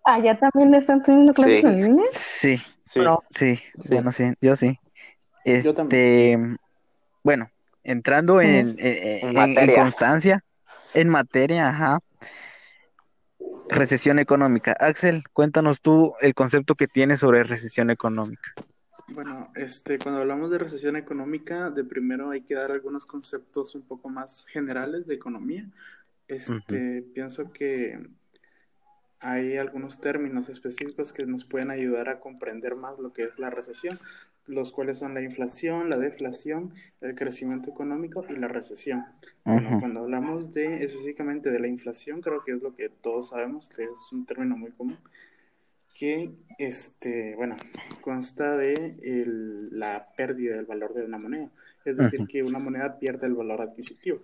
¿Allá 0.03 0.39
también 0.39 0.73
están 0.73 1.03
teniendo 1.03 1.33
clases 1.33 1.63
Sí. 1.63 1.67
en 1.67 1.83
línea? 1.83 2.05
sí, 2.09 2.57
Sí, 2.83 2.99
No. 3.01 3.19
sí, 3.29 3.55
Sí. 3.79 3.89
bueno, 3.93 4.11
sí, 4.11 4.33
yo 4.41 4.55
sí. 4.55 4.79
Yo 5.45 5.51
Este, 5.51 5.73
también. 5.73 6.57
bueno, 7.23 7.49
entrando 7.83 8.41
en, 8.41 8.49
en- 8.49 8.77
En 8.79 9.29
en- 9.29 9.29
en 9.29 9.33
materia. 9.35 9.81
constancia, 9.83 10.43
en 10.95 11.09
materia, 11.09 11.69
ajá. 11.69 11.99
Recesión 13.69 14.19
económica. 14.19 14.75
Axel, 14.79 15.23
cuéntanos 15.31 15.81
tú 15.81 16.13
el 16.21 16.33
concepto 16.33 16.75
que 16.75 16.87
tienes 16.87 17.19
sobre 17.19 17.43
recesión 17.43 17.89
económica. 17.89 18.51
Bueno, 19.07 19.51
este, 19.55 19.97
cuando 19.97 20.21
hablamos 20.21 20.51
de 20.51 20.59
recesión 20.59 20.95
económica, 20.95 21.69
de 21.69 21.83
primero 21.83 22.31
hay 22.31 22.41
que 22.41 22.55
dar 22.55 22.71
algunos 22.71 23.05
conceptos 23.05 23.73
un 23.75 23.81
poco 23.81 24.09
más 24.09 24.45
generales 24.47 25.07
de 25.07 25.15
economía. 25.15 25.69
este, 26.27 27.01
pienso 27.13 27.51
que 27.51 27.99
hay 29.19 29.57
algunos 29.57 29.99
términos 29.99 30.47
específicos 30.47 31.11
que 31.11 31.25
nos 31.25 31.43
pueden 31.43 31.71
ayudar 31.71 32.07
a 32.07 32.19
comprender 32.19 32.75
más 32.75 32.99
lo 32.99 33.11
que 33.11 33.23
es 33.23 33.37
la 33.37 33.49
recesión, 33.49 33.99
los 34.49 34.71
cuales 34.71 34.97
son 34.97 35.13
la 35.13 35.21
inflación, 35.21 35.89
la 35.89 35.97
deflación, 35.97 36.73
el 37.01 37.15
crecimiento 37.15 37.69
económico 37.69 38.25
y 38.27 38.33
la 38.33 38.47
recesión. 38.47 39.05
Bueno, 39.45 39.79
cuando 39.79 40.01
hablamos 40.01 40.53
de 40.53 40.83
específicamente 40.83 41.51
de 41.51 41.59
la 41.59 41.67
inflación, 41.67 42.21
creo 42.21 42.43
que 42.43 42.53
es 42.53 42.61
lo 42.61 42.75
que 42.75 42.89
todos 42.89 43.29
sabemos, 43.29 43.69
que 43.69 43.83
es 43.83 44.11
un 44.11 44.25
término 44.25 44.57
muy 44.57 44.71
común, 44.71 44.97
que 45.93 46.31
este, 46.57 47.35
bueno, 47.35 47.57
consta 48.01 48.57
de 48.57 48.97
la 49.71 50.07
pérdida 50.17 50.55
del 50.55 50.65
valor 50.65 50.93
de 50.93 51.05
una 51.05 51.19
moneda, 51.19 51.49
es 51.85 51.97
decir, 51.97 52.27
que 52.27 52.41
una 52.41 52.59
moneda 52.59 52.97
pierde 52.97 53.27
el 53.27 53.35
valor 53.35 53.61
adquisitivo. 53.61 54.19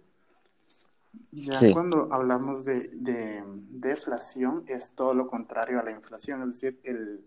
Ya 1.32 1.53
cuando 1.72 2.12
hablamos 2.12 2.65
de, 2.65 2.89
deflación 3.70 4.63
es 4.67 4.96
todo 4.96 5.13
lo 5.13 5.27
contrario 5.27 5.79
a 5.79 5.84
la 5.84 5.91
inflación, 5.91 6.41
es 6.41 6.60
decir, 6.60 6.79
el, 6.84 7.24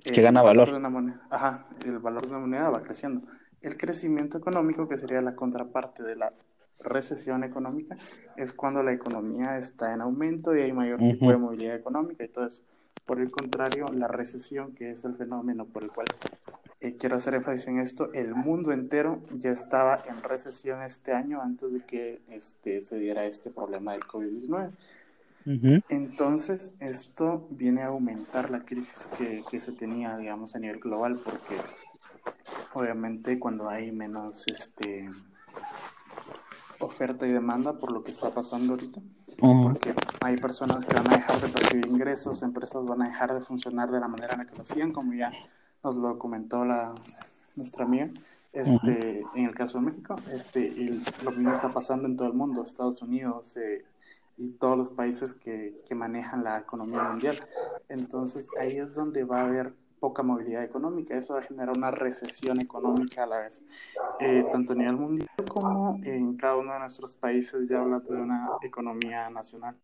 que 0.00 0.22
gana 0.22 0.42
valor. 0.42 0.70
De 0.70 0.76
una 0.76 0.90
moneda, 0.90 1.20
ajá, 1.30 1.66
el 1.84 1.98
valor 1.98 2.22
de 2.22 2.28
una 2.28 2.38
moneda 2.38 2.70
va 2.70 2.82
creciendo. 2.82 3.22
El 3.60 3.76
crecimiento 3.76 4.38
económico, 4.38 4.88
que 4.88 4.96
sería 4.96 5.20
la 5.20 5.34
contraparte 5.34 6.02
de 6.02 6.16
la 6.16 6.32
recesión 6.80 7.44
económica, 7.44 7.96
es 8.36 8.52
cuando 8.52 8.82
la 8.82 8.92
economía 8.92 9.58
está 9.58 9.92
en 9.92 10.00
aumento 10.00 10.56
y 10.56 10.60
hay 10.60 10.72
mayor 10.72 10.98
tipo 10.98 11.30
de 11.30 11.38
movilidad 11.38 11.74
económica 11.74 12.24
y 12.24 12.28
todo 12.28 12.46
eso. 12.46 12.62
Por 13.04 13.20
el 13.20 13.30
contrario, 13.30 13.86
la 13.92 14.06
recesión, 14.06 14.74
que 14.74 14.90
es 14.90 15.04
el 15.04 15.16
fenómeno 15.16 15.64
por 15.64 15.82
el 15.82 15.90
cual 15.90 16.06
eh, 16.80 16.96
quiero 16.96 17.16
hacer 17.16 17.34
énfasis 17.34 17.66
en 17.66 17.80
esto, 17.80 18.12
el 18.12 18.34
mundo 18.34 18.70
entero 18.70 19.20
ya 19.32 19.50
estaba 19.50 20.02
en 20.06 20.22
recesión 20.22 20.82
este 20.82 21.12
año 21.12 21.40
antes 21.42 21.72
de 21.72 21.80
que 21.80 22.20
este, 22.28 22.80
se 22.80 22.98
diera 22.98 23.24
este 23.24 23.50
problema 23.50 23.92
del 23.92 24.02
COVID-19. 24.02 24.70
Entonces, 25.88 26.72
esto 26.78 27.46
viene 27.50 27.82
a 27.82 27.86
aumentar 27.86 28.50
la 28.50 28.64
crisis 28.64 29.08
que, 29.16 29.42
que, 29.50 29.60
se 29.60 29.72
tenía, 29.72 30.16
digamos, 30.18 30.54
a 30.54 30.58
nivel 30.58 30.78
global, 30.78 31.18
porque 31.24 31.56
obviamente 32.74 33.38
cuando 33.38 33.68
hay 33.68 33.90
menos 33.90 34.46
este, 34.46 35.08
oferta 36.80 37.26
y 37.26 37.32
demanda 37.32 37.72
por 37.78 37.92
lo 37.92 38.04
que 38.04 38.10
está 38.10 38.30
pasando 38.34 38.74
ahorita, 38.74 39.00
porque 39.38 39.94
hay 40.20 40.36
personas 40.36 40.84
que 40.84 40.96
van 40.96 41.12
a 41.12 41.16
dejar 41.16 41.36
de 41.36 41.48
percibir 41.48 41.86
ingresos, 41.86 42.42
empresas 42.42 42.84
van 42.84 43.02
a 43.02 43.08
dejar 43.08 43.32
de 43.32 43.40
funcionar 43.40 43.90
de 43.90 44.00
la 44.00 44.08
manera 44.08 44.34
en 44.34 44.40
la 44.40 44.46
que 44.46 44.56
lo 44.56 44.62
hacían, 44.62 44.92
como 44.92 45.14
ya 45.14 45.32
nos 45.82 45.96
lo 45.96 46.18
comentó 46.18 46.64
la, 46.64 46.94
nuestra 47.56 47.84
amiga, 47.84 48.10
este, 48.52 49.24
en 49.34 49.44
el 49.44 49.54
caso 49.54 49.78
de 49.78 49.86
México, 49.86 50.16
este, 50.32 50.60
y 50.60 50.90
lo 51.22 51.30
mismo 51.30 51.52
está 51.52 51.68
pasando 51.68 52.06
en 52.06 52.16
todo 52.16 52.28
el 52.28 52.34
mundo, 52.34 52.62
Estados 52.62 53.02
Unidos 53.02 53.56
eh, 53.56 53.84
y 54.38 54.52
todos 54.52 54.78
los 54.78 54.90
países 54.90 55.34
que, 55.34 55.82
que 55.86 55.94
manejan 55.94 56.44
la 56.44 56.58
economía 56.58 57.02
mundial. 57.02 57.36
Entonces 57.88 58.48
ahí 58.58 58.78
es 58.78 58.94
donde 58.94 59.24
va 59.24 59.40
a 59.40 59.44
haber 59.46 59.74
poca 59.98 60.22
movilidad 60.22 60.62
económica. 60.62 61.16
Eso 61.16 61.34
va 61.34 61.40
a 61.40 61.42
generar 61.42 61.76
una 61.76 61.90
recesión 61.90 62.60
económica 62.60 63.24
a 63.24 63.26
la 63.26 63.40
vez, 63.40 63.64
eh, 64.20 64.46
tanto 64.50 64.72
a 64.72 64.76
nivel 64.76 64.96
mundial 64.96 65.28
como 65.50 65.98
en 66.04 66.36
cada 66.36 66.56
uno 66.56 66.72
de 66.72 66.78
nuestros 66.78 67.14
países, 67.14 67.68
ya 67.68 67.80
hablando 67.80 68.14
de 68.14 68.22
una 68.22 68.48
economía 68.62 69.28
nacional. 69.30 69.76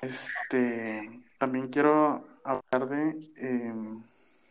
Este, 0.00 1.22
también 1.38 1.68
quiero 1.68 2.24
hablar 2.44 2.88
de 2.88 3.32
eh, 3.36 3.74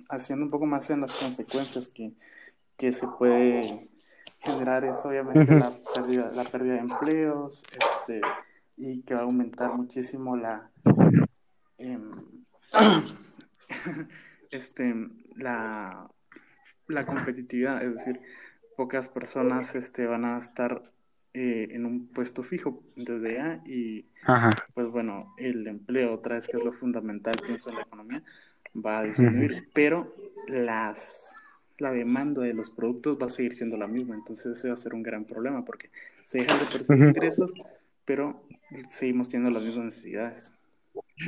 haciendo 0.10 0.46
un 0.46 0.52
poco 0.52 0.66
más 0.66 0.90
en 0.90 1.02
las 1.02 1.14
consecuencias 1.14 1.88
que, 1.88 2.14
que 2.78 2.92
se 2.92 3.08
puede 3.08 3.88
generar 4.40 4.86
eso, 4.86 5.10
obviamente 5.10 5.56
la 5.56 5.72
pérdida, 5.94 6.32
la 6.32 6.44
pérdida 6.44 6.74
de 6.74 6.80
empleos, 6.80 7.64
este, 7.72 8.22
y 8.78 9.02
que 9.04 9.14
va 9.14 9.22
a 9.22 9.24
aumentar 9.24 9.74
muchísimo 9.74 10.36
la 10.36 10.70
em, 11.78 12.12
este 14.52 14.94
la, 15.36 16.10
la 16.88 17.06
competitividad, 17.06 17.84
es 17.84 17.94
decir, 17.94 18.22
pocas 18.76 19.08
personas 19.10 19.76
este 19.76 20.06
van 20.06 20.26
a 20.26 20.38
estar 20.38 20.82
eh, 21.34 21.68
en 21.72 21.86
un 21.86 22.08
puesto 22.08 22.44
fijo 22.44 22.82
desde 22.96 23.34
ya 23.34 23.62
y 23.66 24.06
pues 24.74 24.88
bueno, 24.88 25.34
el 25.38 25.68
empleo 25.68 26.14
otra 26.14 26.36
vez 26.36 26.48
que 26.48 26.58
es 26.58 26.64
lo 26.64 26.72
fundamental 26.72 27.36
pienso 27.46 27.70
en 27.70 27.76
la 27.76 27.82
economía, 27.82 28.24
va 28.74 29.00
a 29.00 29.04
disminuir, 29.04 29.68
pero 29.74 30.14
las 30.48 31.34
la 31.78 31.92
demanda 31.92 32.42
de 32.42 32.54
los 32.54 32.72
productos 32.72 33.18
va 33.22 33.26
a 33.26 33.30
seguir 33.30 33.54
siendo 33.54 33.76
la 33.76 33.88
misma, 33.88 34.16
entonces 34.16 34.58
ese 34.58 34.70
va 34.70 34.76
a 34.76 34.78
ser 34.78 34.94
un 34.94 35.04
gran 35.04 35.26
problema 35.26 35.66
porque 35.66 35.90
se 36.24 36.40
dejan 36.40 36.60
de 36.60 36.66
percibir 36.68 37.10
ingresos, 37.10 37.54
pero 38.06 38.44
seguimos 38.90 39.30
teniendo 39.30 39.58
las 39.58 39.66
mismas 39.68 39.86
necesidades. 39.86 40.54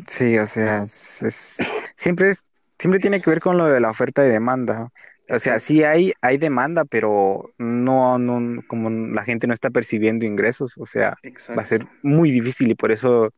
Sí, 0.06 0.38
o 0.38 0.48
sea, 0.48 0.84
es, 0.84 1.58
siempre 1.96 2.30
es, 2.30 2.46
siempre 2.78 3.00
tiene 3.00 3.22
que 3.22 3.30
ver 3.30 3.40
con 3.40 3.58
lo 3.58 3.66
de 3.66 3.80
la 3.80 3.90
oferta 3.90 4.26
y 4.26 4.30
demanda. 4.30 4.92
O 5.30 5.40
sea, 5.40 5.60
sí 5.60 5.84
hay, 5.84 6.14
hay 6.22 6.38
demanda, 6.38 6.86
pero 6.86 7.52
no, 7.58 8.18
no, 8.18 8.62
como 8.68 8.90
la 8.90 9.24
gente 9.24 9.46
no 9.46 9.54
está 9.54 9.70
percibiendo 9.70 10.26
ingresos, 10.26 10.78
o 10.78 10.86
sea, 10.86 11.18
va 11.58 11.62
a 11.62 11.66
ser 11.66 11.86
muy 12.02 12.32
difícil 12.32 12.72
y 12.72 12.76
por 12.76 12.94
eso 12.94 13.34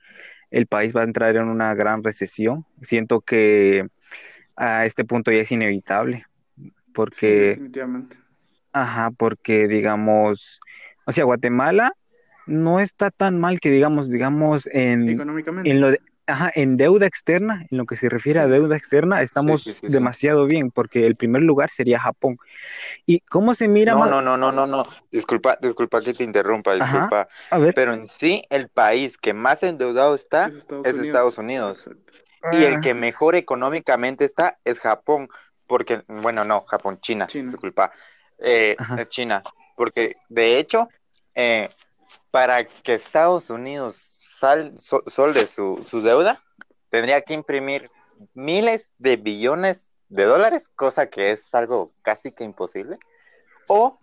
el 0.51 0.67
país 0.67 0.95
va 0.95 1.01
a 1.01 1.05
entrar 1.05 1.35
en 1.35 1.47
una 1.47 1.73
gran 1.73 2.03
recesión. 2.03 2.65
Siento 2.81 3.21
que 3.21 3.87
a 4.55 4.85
este 4.85 5.03
punto 5.03 5.31
ya 5.31 5.39
es 5.39 5.51
inevitable, 5.51 6.25
porque... 6.93 7.49
definitivamente. 7.49 8.17
Ajá, 8.71 9.09
porque 9.09 9.67
digamos, 9.67 10.59
o 11.05 11.11
sea, 11.11 11.23
Guatemala 11.23 11.93
no 12.49 12.79
está 12.79 13.11
tan 13.11 13.39
mal 13.39 13.59
que 13.59 13.69
digamos, 13.69 14.09
digamos, 14.09 14.67
en, 14.67 15.09
Económicamente. 15.09 15.69
en 15.69 15.81
lo 15.81 15.91
de, 15.91 15.99
ajá, 16.29 16.51
en 16.55 16.77
deuda 16.77 17.05
externa, 17.05 17.65
en 17.69 17.77
lo 17.77 17.85
que 17.85 17.95
se 17.95 18.09
refiere 18.09 18.39
a 18.39 18.47
deuda 18.47 18.75
externa, 18.75 19.21
estamos 19.21 19.81
demasiado 19.81 20.45
bien, 20.45 20.71
porque 20.71 21.05
el 21.05 21.15
primer 21.15 21.43
lugar 21.43 21.69
sería 21.69 21.99
Japón. 21.99 22.37
¿Y 23.05 23.19
cómo 23.21 23.53
se 23.53 23.67
mira 23.67 23.93
no, 23.93 24.05
No, 24.05 24.21
no, 24.21 24.37
no, 24.37 24.51
no, 24.51 24.67
no, 24.67 24.87
disculpa, 25.11 25.57
disculpa 25.61 26.01
que 26.01 26.13
te 26.13 26.23
interrumpa, 26.23 26.73
disculpa. 26.73 27.27
a 27.49 27.57
ver. 27.57 27.73
Pero 27.73 27.93
en 27.93 28.07
sí, 28.07 28.43
el 28.49 28.69
país 28.69 29.17
que 29.17 29.33
más 29.33 29.63
endeudado 29.63 30.15
está 30.15 30.51
es 30.85 30.97
Estados, 30.97 31.37
Unidos. 31.37 31.89
Y 32.51 32.63
el 32.63 32.79
que 32.81 32.91
ah. 32.91 32.95
mejor 32.95 33.35
económicamente 33.35 34.25
está 34.25 34.57
es 34.63 34.79
Japón, 34.79 35.29
porque, 35.67 36.03
bueno, 36.07 36.45
no, 36.45 36.61
Japón, 36.61 36.97
China, 37.01 37.27
disculpa, 37.31 37.91
eh, 38.39 38.75
es 38.97 39.09
China, 39.09 39.43
porque 39.75 40.15
de 40.29 40.57
hecho, 40.57 40.87
eh, 41.35 41.69
para 42.31 42.65
que 42.65 42.93
Estados 42.93 43.49
Unidos 43.49 43.95
sal, 43.95 44.75
solde 44.77 45.47
su, 45.47 45.83
su 45.83 46.01
deuda, 46.01 46.41
tendría 46.89 47.21
que 47.21 47.33
imprimir 47.33 47.89
miles 48.33 48.93
de 48.97 49.17
billones 49.17 49.91
de 50.09 50.23
dólares, 50.23 50.69
cosa 50.69 51.09
que 51.09 51.31
es 51.31 51.53
algo 51.53 51.91
casi 52.01 52.31
que 52.31 52.43
imposible, 52.43 52.97
o 53.67 53.97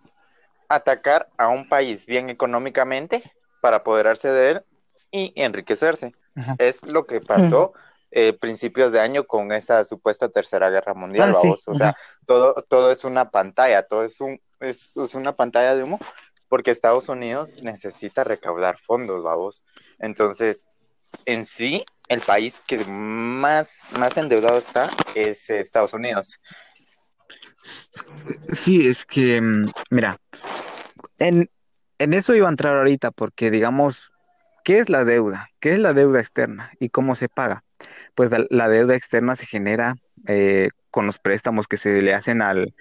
atacar 0.69 1.29
a 1.37 1.47
un 1.49 1.67
país 1.67 2.05
bien 2.05 2.29
económicamente 2.29 3.23
para 3.61 3.77
apoderarse 3.77 4.29
de 4.29 4.51
él 4.51 4.63
y 5.11 5.33
enriquecerse. 5.35 6.13
Es 6.59 6.83
lo 6.85 7.07
que 7.07 7.19
pasó 7.19 7.73
eh, 8.11 8.33
principios 8.33 8.91
de 8.91 8.99
año 8.99 9.25
con 9.25 9.51
esa 9.51 9.83
supuesta 9.85 10.29
tercera 10.29 10.69
guerra 10.69 10.93
mundial, 10.93 11.33
ah, 11.35 11.53
O 11.65 11.73
sea, 11.73 11.97
todo, 12.25 12.53
todo 12.67 12.91
es 12.91 13.03
una 13.03 13.31
pantalla, 13.31 13.83
todo 13.83 14.03
es, 14.03 14.21
un, 14.21 14.39
es, 14.59 14.95
una 15.13 15.35
pantalla 15.35 15.75
de 15.75 15.83
humo, 15.83 15.99
porque 16.49 16.71
Estados 16.71 17.09
Unidos 17.09 17.55
necesita 17.61 18.23
recaudar 18.23 18.77
fondos, 18.77 19.23
vamos. 19.23 19.63
Entonces, 19.99 20.67
en 21.25 21.45
sí, 21.45 21.83
el 22.07 22.21
país 22.21 22.55
que 22.67 22.83
más, 22.85 23.83
más 23.99 24.17
endeudado 24.17 24.57
está 24.57 24.89
es 25.15 25.49
Estados 25.49 25.93
Unidos. 25.93 26.39
Sí, 28.51 28.87
es 28.87 29.05
que, 29.05 29.41
mm, 29.41 29.71
mira, 29.89 30.17
en, 31.19 31.49
en 31.97 32.13
eso 32.13 32.35
iba 32.35 32.47
a 32.47 32.51
entrar 32.51 32.77
ahorita, 32.77 33.11
porque 33.11 33.51
digamos, 33.51 34.11
¿qué 34.63 34.79
es 34.79 34.89
la 34.89 35.03
deuda? 35.03 35.49
¿Qué 35.59 35.73
es 35.73 35.79
la 35.79 35.93
deuda 35.93 36.19
externa 36.19 36.71
y 36.79 36.89
cómo 36.89 37.15
se 37.15 37.29
paga? 37.29 37.63
pues 38.17 38.31
la 38.49 38.67
deuda 38.67 38.95
externa 38.95 39.35
se 39.35 39.45
genera 39.45 39.95
eh, 40.25 40.69
con 40.89 41.05
los 41.05 41.19
préstamos 41.19 41.67
que 41.67 41.77
se 41.77 42.01
le 42.01 42.15
hacen 42.15 42.41
al, 42.41 42.73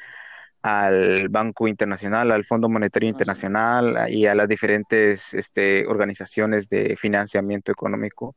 al 0.67 1.29
Banco 1.29 1.69
Internacional, 1.69 2.33
al 2.33 2.45
Fondo 2.45 2.69
Monetario 2.69 3.09
Internacional 3.09 4.11
y 4.11 4.27
a 4.27 4.35
las 4.35 4.49
diferentes 4.49 5.33
este, 5.35 5.87
organizaciones 5.87 6.69
de 6.69 6.97
financiamiento 6.97 7.71
económico. 7.71 8.35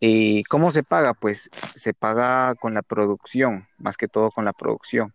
¿Y 0.00 0.42
cómo 0.44 0.72
se 0.72 0.82
paga? 0.82 1.14
Pues 1.14 1.50
se 1.74 1.94
paga 1.94 2.54
con 2.56 2.74
la 2.74 2.82
producción, 2.82 3.68
más 3.78 3.96
que 3.96 4.08
todo 4.08 4.30
con 4.32 4.44
la 4.44 4.52
producción. 4.52 5.14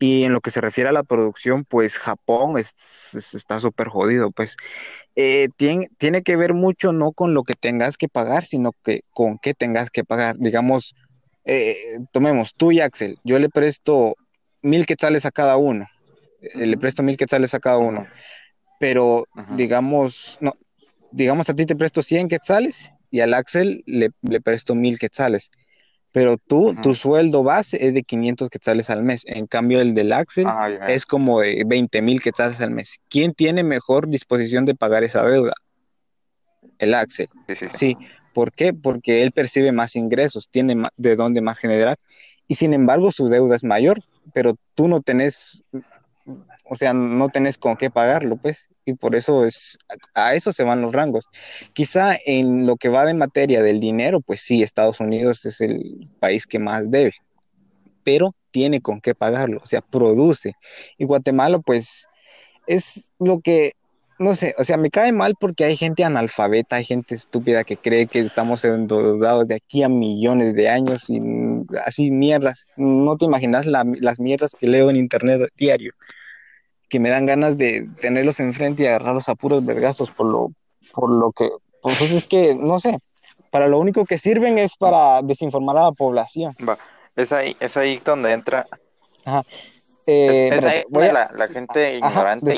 Y 0.00 0.24
en 0.24 0.32
lo 0.32 0.40
que 0.40 0.50
se 0.50 0.60
refiere 0.60 0.90
a 0.90 0.92
la 0.92 1.04
producción, 1.04 1.64
pues 1.64 1.96
Japón 1.96 2.58
está 2.58 3.60
súper 3.60 3.88
jodido. 3.88 4.32
Pues 4.32 4.56
eh, 5.14 5.48
tiene, 5.56 5.88
tiene 5.96 6.22
que 6.22 6.36
ver 6.36 6.54
mucho 6.54 6.92
no 6.92 7.12
con 7.12 7.34
lo 7.34 7.44
que 7.44 7.54
tengas 7.54 7.96
que 7.96 8.08
pagar, 8.08 8.44
sino 8.44 8.72
que 8.84 9.02
con 9.12 9.38
qué 9.38 9.54
tengas 9.54 9.90
que 9.90 10.02
pagar. 10.02 10.36
Digamos, 10.38 10.96
eh, 11.44 11.76
tomemos 12.12 12.54
tú 12.56 12.72
y 12.72 12.80
Axel, 12.80 13.18
yo 13.22 13.38
le 13.38 13.48
presto 13.48 14.16
mil 14.62 14.86
quetzales 14.86 15.26
a 15.26 15.30
cada 15.30 15.56
uno. 15.56 15.88
Eh, 16.40 16.66
le 16.66 16.76
presto 16.76 17.02
mil 17.02 17.16
quetzales 17.16 17.54
a 17.54 17.60
cada 17.60 17.78
uno. 17.78 18.06
Pero, 18.80 19.26
digamos, 19.56 20.38
no, 20.40 20.54
digamos, 21.12 21.48
a 21.48 21.54
ti 21.54 21.66
te 21.66 21.76
presto 21.76 22.02
100 22.02 22.28
quetzales 22.28 22.90
y 23.10 23.20
al 23.20 23.34
Axel 23.34 23.84
le, 23.86 24.10
le 24.22 24.40
presto 24.40 24.74
1000 24.74 24.98
quetzales. 24.98 25.50
Pero 26.10 26.36
tú, 26.36 26.74
tu 26.82 26.92
sueldo 26.94 27.42
base 27.42 27.86
es 27.86 27.94
de 27.94 28.02
500 28.02 28.50
quetzales 28.50 28.90
al 28.90 29.02
mes. 29.02 29.22
En 29.26 29.46
cambio, 29.46 29.80
el 29.80 29.94
del 29.94 30.12
Axel 30.12 30.46
es 30.88 31.06
como 31.06 31.40
de 31.40 31.64
20 31.66 32.02
mil 32.02 32.20
quetzales 32.20 32.60
al 32.60 32.70
mes. 32.70 32.98
¿Quién 33.08 33.32
tiene 33.32 33.62
mejor 33.62 34.08
disposición 34.08 34.66
de 34.66 34.74
pagar 34.74 35.04
esa 35.04 35.24
deuda? 35.24 35.54
El 36.78 36.92
Axel. 36.92 37.28
Sí, 37.48 37.54
sí, 37.54 37.68
sí. 37.68 37.76
Sí, 37.76 37.96
¿por 38.34 38.52
qué? 38.52 38.74
Porque 38.74 39.22
él 39.22 39.32
percibe 39.32 39.72
más 39.72 39.96
ingresos, 39.96 40.50
tiene 40.50 40.82
de 40.96 41.16
dónde 41.16 41.40
más 41.40 41.56
generar 41.56 41.98
y 42.48 42.54
sin 42.56 42.74
embargo 42.74 43.12
su 43.12 43.28
deuda 43.28 43.56
es 43.56 43.64
mayor, 43.64 44.00
pero 44.32 44.56
tú 44.74 44.88
no 44.88 45.00
tenés, 45.00 45.64
o 46.64 46.74
sea, 46.74 46.92
no 46.92 47.28
tenés 47.28 47.58
con 47.58 47.76
qué 47.76 47.90
pagarlo, 47.90 48.36
pues, 48.36 48.68
y 48.84 48.94
por 48.94 49.14
eso 49.14 49.44
es, 49.44 49.78
a 50.14 50.34
eso 50.34 50.52
se 50.52 50.64
van 50.64 50.82
los 50.82 50.92
rangos. 50.92 51.28
Quizá 51.72 52.16
en 52.26 52.66
lo 52.66 52.76
que 52.76 52.88
va 52.88 53.04
de 53.04 53.14
materia 53.14 53.62
del 53.62 53.80
dinero, 53.80 54.20
pues 54.20 54.40
sí, 54.40 54.62
Estados 54.62 55.00
Unidos 55.00 55.44
es 55.44 55.60
el 55.60 56.08
país 56.20 56.46
que 56.46 56.58
más 56.58 56.90
debe, 56.90 57.12
pero 58.04 58.34
tiene 58.50 58.80
con 58.80 59.00
qué 59.00 59.14
pagarlo, 59.14 59.60
o 59.62 59.66
sea, 59.66 59.80
produce. 59.80 60.54
Y 60.98 61.04
Guatemala, 61.04 61.58
pues, 61.60 62.06
es 62.66 63.14
lo 63.18 63.40
que, 63.40 63.72
no 64.18 64.34
sé, 64.34 64.54
o 64.58 64.64
sea, 64.64 64.76
me 64.76 64.90
cae 64.90 65.12
mal 65.12 65.34
porque 65.38 65.64
hay 65.64 65.76
gente 65.76 66.04
analfabeta, 66.04 66.76
hay 66.76 66.84
gente 66.84 67.14
estúpida 67.14 67.64
que 67.64 67.76
cree 67.76 68.06
que 68.06 68.20
estamos 68.20 68.64
endeudados 68.64 69.48
de 69.48 69.56
aquí 69.56 69.82
a 69.82 69.88
millones 69.88 70.54
de 70.54 70.68
años 70.68 71.08
y 71.08 71.20
así 71.84 72.10
mierdas. 72.10 72.66
No 72.76 73.16
te 73.16 73.24
imaginas 73.24 73.66
la- 73.66 73.84
las 74.00 74.20
mierdas 74.20 74.52
que 74.58 74.68
leo 74.68 74.90
en 74.90 74.96
internet 74.96 75.48
diario, 75.56 75.92
que 76.88 77.00
me 77.00 77.10
dan 77.10 77.26
ganas 77.26 77.56
de 77.56 77.88
tenerlos 78.00 78.38
enfrente 78.40 78.84
y 78.84 78.86
agarrarlos 78.86 79.28
a 79.28 79.34
puros 79.34 79.64
vergazos 79.64 80.10
por 80.10 80.26
lo, 80.26 80.52
por 80.92 81.10
lo 81.10 81.32
que, 81.32 81.48
pues 81.80 82.12
es 82.12 82.28
que, 82.28 82.54
no 82.54 82.78
sé, 82.78 82.98
para 83.50 83.66
lo 83.66 83.78
único 83.78 84.04
que 84.04 84.18
sirven 84.18 84.58
es 84.58 84.76
para 84.76 85.22
desinformar 85.22 85.76
a 85.78 85.82
la 85.84 85.92
población. 85.92 86.54
Va, 86.66 86.76
es 87.16 87.32
ahí, 87.32 87.56
es 87.60 87.76
ahí 87.76 88.00
donde 88.04 88.32
entra, 88.32 88.66
Eh, 90.06 90.48
es, 90.48 90.56
es 90.58 90.64
ahí 90.66 90.82
la, 90.92 91.30
la 91.34 91.46
gente 91.48 91.98
Ajá, 92.00 92.08
ignorante 92.08 92.54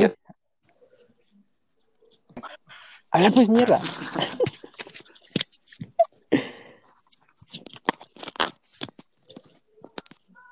Habla 3.15 3.31
pues 3.31 3.49
mierda. 3.49 3.81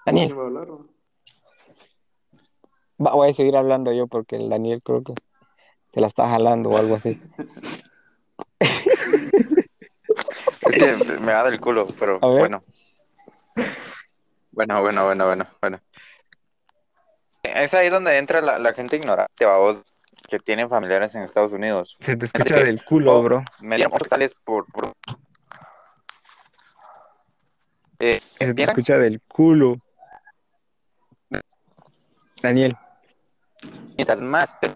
Daniel, 0.04 0.28
¿Quién 0.28 0.38
va 0.38 0.42
a 0.42 0.46
hablar? 0.46 0.70
o? 0.70 0.86
va- 3.04 3.14
voy 3.14 3.30
a 3.30 3.34
seguir 3.34 3.56
hablando 3.56 3.92
yo 3.92 4.06
porque 4.06 4.36
el 4.36 4.48
Daniel 4.48 4.82
creo 4.82 5.02
que 5.02 5.14
te 5.92 6.00
la 6.00 6.06
está 6.06 6.28
jalando 6.28 6.70
o 6.70 6.78
algo 6.78 6.96
así. 6.96 7.20
Es 8.60 10.76
que 10.76 10.96
me 11.20 11.32
va 11.32 11.44
del 11.44 11.60
culo, 11.60 11.86
pero 11.98 12.18
bueno. 12.20 12.62
Bueno, 14.52 14.82
bueno, 14.82 15.04
bueno, 15.04 15.26
bueno, 15.26 15.46
bueno. 15.60 15.80
Es 17.42 17.74
ahí 17.74 17.88
donde 17.88 18.18
entra 18.18 18.40
la, 18.40 18.58
la 18.58 18.72
gente 18.72 18.96
ignorante, 18.96 19.46
vos, 19.46 19.78
que 20.28 20.38
tienen 20.38 20.68
familiares 20.68 21.14
en 21.14 21.22
Estados 21.22 21.52
Unidos. 21.52 21.96
Se 22.00 22.16
te 22.16 22.26
Es 22.26 22.32
escucha 22.34 22.56
que- 22.56 22.64
del 22.64 22.82
culo, 22.84 23.14
oh, 23.18 23.22
bro. 23.22 23.44
Me 23.60 23.76
dieron 23.76 23.96
totales 23.98 24.34
por, 24.34 24.66
por... 24.66 24.92
Eh, 27.98 28.20
Se 28.38 28.46
te 28.46 28.54
¿piensan? 28.54 28.74
escucha 28.78 28.98
del 28.98 29.20
culo. 29.22 29.76
Daniel, 32.42 32.76
mientras 33.96 34.20
más 34.20 34.58
te- 34.58 34.74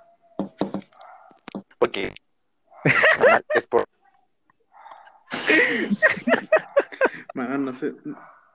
porque 1.78 2.14
es 3.55 3.66
por 3.66 3.85
Mano, 7.35 7.59
no 7.59 7.75
se, 7.75 7.92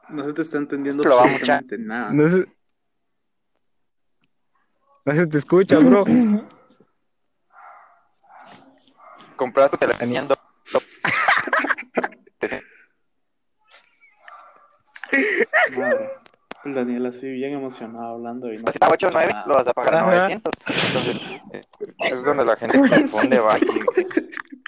no 0.10 0.26
se 0.26 0.34
te 0.34 0.41
está 0.44 0.58
entendiendo 0.58 1.04
Lo 1.04 1.20
absolutamente 1.20 1.78
nada. 1.78 2.12
no 2.13 2.30
se, 2.30 2.46
no 5.06 5.13
se 5.13 5.28
te 5.28 5.38
escucha, 5.38 5.78
bro. 5.80 6.06
comprar 9.41 9.71
tu 9.71 9.77
teléfono 9.77 10.36
Madre. 15.75 16.10
El 16.63 16.75
Daniel 16.75 17.08
así 17.08 17.27
bien 17.27 17.54
emocionado 17.54 18.13
hablando 18.13 18.54
y 18.54 18.60
no 18.60 18.69
está 18.69 18.88
8 18.88 19.08
o 19.08 19.12
9 19.12 19.34
lo 19.47 19.56
vas 19.56 19.65
a 19.67 19.73
pagar 19.73 19.95
Ajá. 19.95 20.06
900 20.06 20.54
entonces 20.67 21.41
es 21.97 22.23
donde 22.23 22.45
la 22.45 22.56
gente 22.56 22.77
confunde 22.77 23.39
va 23.39 23.58
y, 23.58 23.63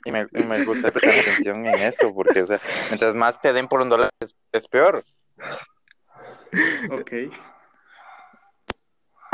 y 0.05 0.11
me, 0.11 0.27
y 0.33 0.43
me 0.43 0.65
gusta 0.65 0.89
prestar 0.89 1.19
atención 1.19 1.67
en 1.67 1.75
eso 1.75 2.11
porque 2.15 2.41
o 2.41 2.47
sea 2.47 2.59
mientras 2.89 3.13
más 3.13 3.39
te 3.39 3.53
den 3.53 3.67
por 3.67 3.79
un 3.79 3.89
dólar 3.89 4.09
es, 4.19 4.35
es 4.51 4.67
peor 4.67 5.05
Ok. 6.91 7.11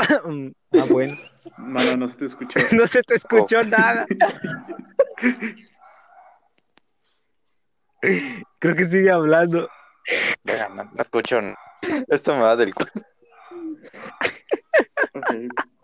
ah, 0.00 0.86
bueno. 0.88 1.16
Mano, 1.58 1.96
no 1.96 2.08
se 2.08 2.18
te 2.18 2.26
escuchó. 2.26 2.58
No 2.72 2.86
se 2.86 3.02
te 3.02 3.16
escuchó 3.16 3.62
nada. 3.64 4.06
Creo 8.58 8.76
que 8.76 8.86
sigue 8.86 9.10
hablando. 9.10 9.68
Venga, 10.44 10.68
no, 10.70 10.84
no 10.84 11.00
escucho 11.02 11.38
esto 12.08 12.34
me 12.34 12.42
va 12.42 12.56
del 12.56 12.74
culo 12.74 12.90
Ok, 15.14 15.30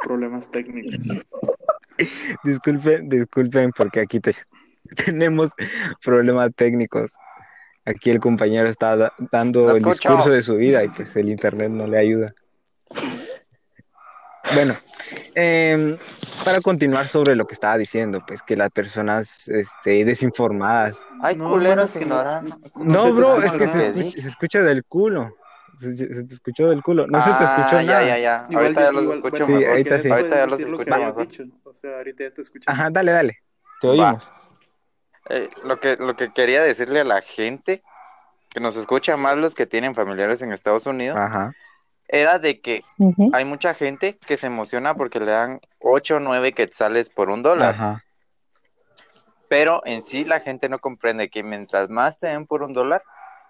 problemas 0.03 0.51
técnicos. 0.51 0.95
Disculpen, 2.45 3.09
disculpen 3.09 3.73
porque 3.73 4.01
aquí 4.01 4.21
te- 4.21 4.35
tenemos 5.07 5.53
problemas 6.05 6.51
técnicos. 6.55 7.13
Aquí 7.85 8.11
el 8.11 8.21
compañero 8.21 8.69
está 8.69 8.97
da- 8.97 9.13
dando 9.31 9.71
el 9.77 9.83
discurso 9.85 10.31
de 10.31 10.43
su 10.43 10.57
vida 10.57 10.85
y 10.85 10.89
pues 10.89 11.15
el 11.17 11.29
internet 11.29 11.71
no 11.71 11.87
le 11.87 11.99
ayuda. 11.99 12.35
Bueno, 14.55 14.77
em, 15.35 15.97
para 16.45 16.61
continuar 16.61 17.09
sobre 17.09 17.35
lo 17.37 17.47
que 17.47 17.55
estaba 17.55 17.77
diciendo, 17.77 18.23
pues 18.27 18.43
que 18.43 18.57
las 18.57 18.71
personas 18.71 19.49
este, 19.49 20.05
desinformadas. 20.05 21.01
hay 21.21 21.37
No, 21.37 21.51
culeros 21.51 21.93
que 21.93 22.01
no- 22.01 22.05
ignorantes 22.07 22.55
No, 22.77 23.13
bro, 23.13 23.43
es 23.43 23.57
que 23.57 23.67
se 23.67 23.87
escucha, 23.89 24.21
se 24.23 24.29
escucha 24.29 24.63
del 24.63 24.85
culo. 24.85 25.35
Se, 25.77 25.93
se 25.95 26.07
te 26.25 26.33
escuchó 26.35 26.69
del 26.69 26.83
culo. 26.83 27.07
No 27.07 27.21
se 27.21 27.33
te 27.35 27.45
escuchó 27.45 27.77
Ah, 27.77 27.83
ya, 27.83 27.93
nada. 27.93 28.07
ya, 28.07 28.19
ya. 28.19 28.47
Igual 28.49 28.65
ahorita 28.67 28.81
ya 28.83 28.93
los 28.93 29.03
escucho 29.03 29.21
bueno, 29.31 29.47
Sí, 29.47 29.53
mejor. 29.53 29.69
ahorita 29.71 29.99
sí. 29.99 30.11
Ahorita 30.11 30.37
ya 30.37 30.47
los 30.47 30.59
dicho. 31.19 31.43
O 31.65 31.75
sea, 31.75 31.97
ahorita 31.97 32.25
ya 32.25 32.31
te 32.31 32.41
escucho. 32.43 32.71
Ajá, 32.71 32.89
dale, 32.91 33.13
dale. 33.13 33.39
Te 33.81 33.89
oímos. 33.89 34.33
Eh, 35.29 35.51
lo 35.65 35.79
que 35.81 35.97
lo 35.97 36.17
que 36.17 36.33
quería 36.33 36.63
decirle 36.63 37.01
a 37.01 37.05
la 37.05 37.21
gente 37.21 37.83
que 38.49 38.61
nos 38.61 38.77
escucha 38.77 39.17
más 39.19 39.37
los 39.37 39.55
que 39.55 39.67
tienen 39.67 39.95
familiares 39.95 40.41
en 40.41 40.53
Estados 40.53 40.87
Unidos 40.87 41.19
Ajá. 41.19 41.53
Era 42.09 42.39
de 42.39 42.61
que 42.61 42.85
hay 43.33 43.45
mucha 43.45 43.75
gente 43.75 44.17
que 44.27 44.37
se 44.37 44.47
emociona 44.47 44.95
porque 44.95 45.19
le 45.21 45.27
dan 45.27 45.61
8 45.81 46.17
o 46.17 46.21
9 46.21 46.53
quetzales 46.53 47.11
por 47.11 47.31
un 47.31 47.43
dólar, 47.43 47.75
Ajá. 47.75 48.05
pero 49.49 49.83
en 49.85 50.03
sí 50.03 50.25
la 50.25 50.41
gente 50.41 50.69
no 50.69 50.79
comprende 50.79 51.29
que 51.31 51.43
mientras 51.43 51.89
más 51.91 52.19
te 52.19 52.27
den 52.29 52.47
por 52.47 52.63
un 52.63 52.73
dólar, 52.73 53.03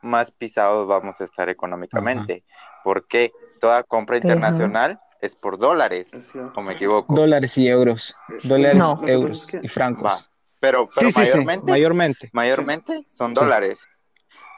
más 0.02 0.30
pisados 0.30 0.86
vamos 0.86 1.20
a 1.20 1.24
estar 1.24 1.48
económicamente, 1.48 2.44
porque 2.84 3.32
toda 3.60 3.82
compra 3.82 4.16
Ajá. 4.16 4.26
internacional 4.26 5.00
es 5.20 5.34
por 5.34 5.58
dólares, 5.58 6.12
o 6.54 6.62
me 6.62 6.74
equivoco, 6.74 7.14
Dólares 7.14 7.56
y 7.58 7.66
euros. 7.68 8.14
Dólares, 8.42 8.78
No. 8.78 9.00
Euros 9.06 9.40
es 9.42 9.46
que- 9.46 9.60
y 9.62 9.68
francos. 9.68 10.04
Va. 10.12 10.16
pero, 10.60 10.86
pero 10.94 11.10
sí, 11.10 11.14
sí, 11.14 11.26
sí. 11.26 11.32
mayormente, 11.38 11.70
Mayormente. 11.70 12.30
mayormente 12.32 13.04
son 13.06 13.28
Sí. 13.30 13.34
dólares. 13.34 13.88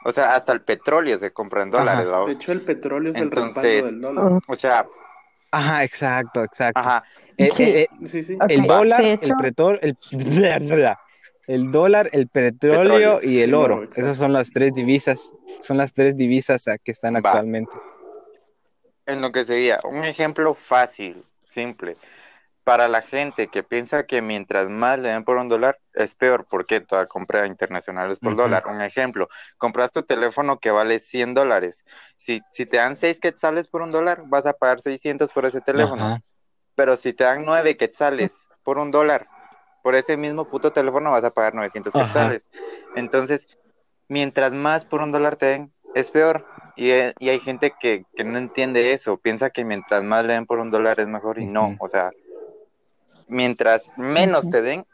O 0.05 0.11
sea, 0.11 0.35
hasta 0.35 0.53
el 0.53 0.61
petróleo 0.61 1.17
se 1.17 1.31
compra 1.31 1.63
en 1.63 1.71
dólares. 1.71 2.07
De 2.27 2.31
hecho, 2.33 2.51
el 2.51 2.61
petróleo 2.61 3.11
es 3.11 3.17
el 3.17 3.23
Entonces- 3.23 3.55
respaldo 3.55 3.85
del 3.87 4.01
dólar. 4.01 4.41
O 4.47 4.55
sea, 4.55 4.87
Ajá, 5.51 5.83
exacto, 5.83 6.43
exacto. 6.43 6.79
ajá, 6.79 7.03
Eh, 7.37 7.49
eh, 7.57 7.81
eh, 7.81 7.87
Sí, 8.07 8.21
sí. 8.23 8.37
El 8.49 8.63
dólar, 8.67 9.01
el 9.01 9.19
petróleo, 9.41 9.79
el, 9.81 9.97
el 11.47 11.71
dólar, 11.71 12.09
el 12.11 12.27
petróleo, 12.27 12.81
Petróleo. 12.81 13.19
y 13.23 13.37
el 13.39 13.49
El 13.49 13.53
oro, 13.55 13.77
exacto. 13.83 14.01
Esas 14.01 14.17
son 14.17 14.33
las 14.33 14.51
tres 14.51 14.73
divisas, 14.73 15.33
son 15.61 15.77
las 15.77 15.93
tres 15.93 16.15
divisas 16.15 16.65
que 16.83 16.91
están 16.91 17.15
Va. 17.15 17.19
actualmente. 17.19 17.71
en 19.05 19.21
lo 19.21 19.31
que 19.31 19.43
sería 19.43 19.79
un 19.85 20.03
ejemplo 20.03 20.53
fácil, 20.53 21.23
simple. 21.43 21.95
Para 22.69 22.87
la 22.87 23.01
gente 23.01 23.47
que 23.47 23.63
piensa 23.63 24.05
que 24.05 24.21
mientras 24.21 24.69
más 24.69 24.99
le 24.99 25.09
den 25.09 25.23
por 25.23 25.37
un 25.37 25.47
dólar, 25.47 25.79
es 25.95 26.13
peor, 26.13 26.45
porque 26.47 26.81
toda 26.81 27.07
compra 27.07 27.47
internacional 27.47 28.11
es 28.11 28.19
por 28.19 28.35
dólar. 28.35 28.67
Un 28.67 28.83
ejemplo, 28.83 29.27
compras 29.57 29.91
tu 29.91 30.03
teléfono 30.03 30.59
que 30.59 30.69
vale 30.69 30.99
100 30.99 31.33
dólares. 31.33 31.83
Si, 32.15 32.41
si 32.51 32.67
te 32.67 32.77
dan 32.77 32.95
6 32.95 33.19
quetzales 33.19 33.67
por 33.67 33.81
un 33.81 33.89
dólar, 33.89 34.21
vas 34.27 34.45
a 34.45 34.53
pagar 34.53 34.81
600 34.81 35.33
por 35.33 35.47
ese 35.47 35.61
teléfono. 35.61 36.21
Pero 36.75 36.95
si 36.95 37.11
te 37.11 37.23
dan 37.23 37.43
9 37.43 37.75
quetzales 37.75 38.47
por 38.61 38.77
un 38.77 38.91
dólar, 38.91 39.25
por 39.81 39.95
ese 39.95 40.15
mismo 40.15 40.47
puto 40.47 40.71
teléfono 40.71 41.09
vas 41.09 41.23
a 41.23 41.31
pagar 41.31 41.55
900 41.55 41.95
Ajá. 41.95 42.05
quetzales. 42.05 42.51
Entonces, 42.95 43.57
mientras 44.09 44.53
más 44.53 44.85
por 44.85 45.01
un 45.01 45.11
dólar 45.11 45.37
te 45.37 45.47
den, 45.47 45.73
es 45.95 46.11
peor. 46.11 46.45
Y, 46.75 46.91
eh, 46.91 47.15
y 47.17 47.29
hay 47.29 47.39
gente 47.39 47.73
que, 47.79 48.05
que 48.15 48.23
no 48.23 48.37
entiende 48.37 48.93
eso, 48.93 49.17
piensa 49.17 49.49
que 49.49 49.65
mientras 49.65 50.03
más 50.03 50.23
le 50.23 50.33
den 50.33 50.45
por 50.45 50.59
un 50.59 50.69
dólar 50.69 50.99
es 50.99 51.07
mejor 51.07 51.39
y 51.39 51.47
no. 51.47 51.75
O 51.79 51.87
sea, 51.87 52.11
mientras 53.29 53.91
menos 53.97 54.49
te 54.49 54.61
den, 54.61 54.85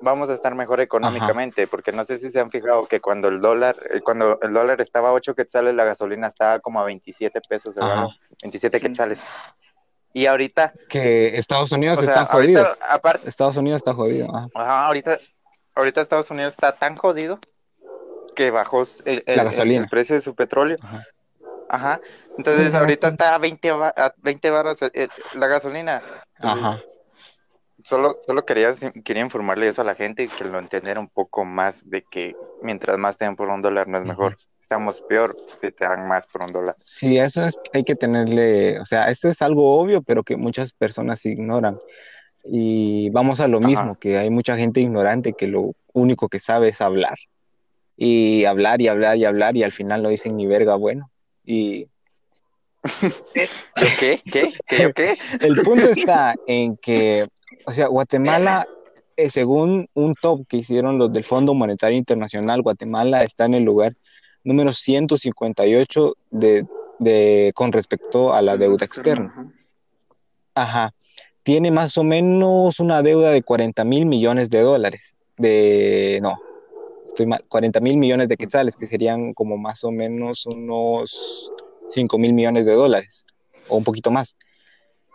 vamos 0.00 0.30
a 0.30 0.34
estar 0.34 0.54
mejor 0.54 0.80
económicamente, 0.80 1.66
porque 1.66 1.92
no 1.92 2.04
sé 2.04 2.18
si 2.18 2.30
se 2.30 2.40
han 2.40 2.50
fijado 2.50 2.86
que 2.86 3.00
cuando 3.00 3.28
el 3.28 3.40
dólar, 3.40 3.76
eh, 3.90 4.00
cuando 4.00 4.38
el 4.40 4.52
dólar 4.52 4.80
estaba 4.80 5.10
a 5.10 5.12
8 5.12 5.34
quetzales, 5.34 5.74
la 5.74 5.84
gasolina 5.84 6.26
estaba 6.28 6.58
como 6.60 6.80
a 6.80 6.84
27 6.84 7.40
pesos 7.48 7.74
galón, 7.76 8.08
27 8.42 8.78
Sí. 8.78 8.84
quetzales. 8.86 9.20
Y 10.14 10.26
ahorita, 10.26 10.72
Que 10.88 11.36
Estados 11.38 11.72
Unidos 11.72 11.98
o 11.98 12.02
sea, 12.02 12.14
está 12.14 12.24
jodido. 12.26 12.64
ahorita, 12.66 12.86
aparte, 12.94 13.28
Estados 13.28 13.56
Unidos 13.56 13.78
está 13.80 13.94
jodido. 13.94 14.28
ajá. 14.34 14.48
ajá, 14.54 14.86
ahorita, 14.86 15.18
ahorita 15.74 16.00
Estados 16.00 16.30
Unidos 16.30 16.52
está 16.54 16.72
tan 16.72 16.96
jodido 16.96 17.38
que 18.36 18.50
bajó 18.50 18.84
el, 19.04 19.22
el- 19.26 19.36
La 19.36 19.44
gasolina. 19.44 19.82
el 19.84 19.88
precio 19.88 20.14
de 20.14 20.20
su 20.20 20.34
petróleo. 20.34 20.76
Ajá. 20.82 21.02
Ajá. 21.68 22.00
Entonces 22.36 22.74
ahorita 22.74 23.08
está 23.08 23.34
a 23.34 23.38
20, 23.38 23.70
ba- 23.72 23.94
a 23.96 24.12
20 24.18 24.50
baros 24.50 24.82
el- 24.82 24.90
el- 24.94 25.10
la 25.34 25.46
gasolina. 25.46 26.02
Entonces, 26.36 26.64
Ajá. 26.64 26.82
Solo, 27.84 28.18
solo 28.20 28.44
quería, 28.44 28.70
quería 29.04 29.22
informarle 29.22 29.66
eso 29.68 29.82
a 29.82 29.84
la 29.84 29.94
gente 29.94 30.22
y 30.24 30.28
que 30.28 30.44
lo 30.44 30.58
entendiera 30.58 31.00
un 31.00 31.08
poco 31.08 31.44
más 31.44 31.88
de 31.88 32.02
que 32.02 32.36
mientras 32.62 32.96
más 32.98 33.16
te 33.18 33.24
dan 33.24 33.36
por 33.36 33.48
un 33.48 33.62
dólar 33.62 33.88
no 33.88 33.98
es 33.98 34.04
mejor. 34.04 34.36
Estamos 34.60 35.00
peor 35.00 35.36
si 35.60 35.72
te 35.72 35.84
dan 35.84 36.06
más 36.06 36.26
por 36.26 36.42
un 36.42 36.52
dólar. 36.52 36.76
Sí, 36.78 37.18
eso 37.18 37.44
es, 37.44 37.58
hay 37.72 37.82
que 37.82 37.96
tenerle, 37.96 38.78
o 38.80 38.84
sea, 38.86 39.08
esto 39.08 39.28
es 39.28 39.42
algo 39.42 39.78
obvio, 39.78 40.02
pero 40.02 40.22
que 40.22 40.36
muchas 40.36 40.72
personas 40.72 41.24
ignoran. 41.26 41.78
Y 42.44 43.10
vamos 43.10 43.40
a 43.40 43.48
lo 43.48 43.58
Ajá. 43.58 43.66
mismo, 43.66 43.98
que 43.98 44.18
hay 44.18 44.30
mucha 44.30 44.56
gente 44.56 44.80
ignorante 44.80 45.34
que 45.34 45.46
lo 45.46 45.72
único 45.92 46.28
que 46.28 46.38
sabe 46.38 46.68
es 46.68 46.80
hablar. 46.80 47.18
Y 47.96 48.44
hablar 48.44 48.80
y 48.80 48.88
hablar 48.88 49.16
y 49.16 49.24
hablar 49.24 49.56
y 49.56 49.62
al 49.62 49.72
final 49.72 50.02
no 50.02 50.08
dicen 50.08 50.36
ni 50.36 50.46
verga 50.46 50.76
bueno. 50.76 51.10
Y 51.44 51.88
¿Yo 53.02 53.86
qué? 53.98 54.20
¿Qué? 54.24 54.54
¿Qué? 54.66 54.82
¿Yo 54.82 54.92
qué? 54.92 55.18
el 55.40 55.60
punto 55.62 55.88
está 55.90 56.34
en 56.46 56.76
que, 56.76 57.26
o 57.64 57.72
sea, 57.72 57.86
Guatemala, 57.86 58.66
eh, 59.16 59.30
según 59.30 59.88
un 59.94 60.14
top 60.14 60.46
que 60.48 60.58
hicieron 60.58 60.98
los 60.98 61.12
del 61.12 61.24
Fondo 61.24 61.54
Monetario 61.54 61.96
Internacional, 61.96 62.62
Guatemala 62.62 63.22
está 63.22 63.44
en 63.44 63.54
el 63.54 63.64
lugar 63.64 63.94
número 64.44 64.72
158 64.72 66.16
de, 66.30 66.66
de, 66.98 67.52
con 67.54 67.72
respecto 67.72 68.32
a 68.32 68.42
la 68.42 68.56
deuda 68.56 68.84
externa. 68.84 69.32
ajá. 69.34 69.52
Ajá. 70.54 70.94
Tiene 71.44 71.70
más 71.70 71.96
o 71.98 72.04
menos 72.04 72.78
una 72.78 73.02
deuda 73.02 73.30
de 73.30 73.42
40 73.42 73.82
mil 73.84 74.06
millones 74.06 74.48
de 74.50 74.60
dólares. 74.60 75.16
De, 75.36 76.20
no, 76.22 76.38
estoy 77.08 77.26
mal, 77.26 77.44
40 77.48 77.80
mil 77.80 77.96
millones 77.96 78.28
de 78.28 78.36
quetzales, 78.36 78.76
que 78.76 78.86
serían 78.86 79.34
como 79.34 79.56
más 79.56 79.82
o 79.82 79.90
menos 79.90 80.46
unos 80.46 81.52
5 81.92 82.18
mil 82.18 82.32
millones 82.32 82.66
de 82.66 82.72
dólares, 82.72 83.24
o 83.68 83.76
un 83.76 83.84
poquito 83.84 84.10
más. 84.10 84.36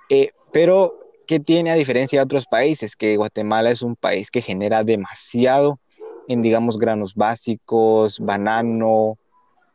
Eh, 0.10 0.32
pero, 0.52 1.00
¿qué 1.28 1.40
tiene 1.40 1.72
a 1.72 1.76
diferencia 1.76 2.20
de 2.20 2.26
otros 2.26 2.46
países? 2.46 2.96
Que 2.96 3.18
Guatemala 3.18 3.72
es 3.72 3.82
un 3.82 3.96
país 3.96 4.32
que 4.32 4.42
genera 4.42 4.84
demasiado 4.84 5.80
en, 6.28 6.42
digamos, 6.42 6.78
granos 6.78 7.16
básicos, 7.16 8.20
banano, 8.20 9.18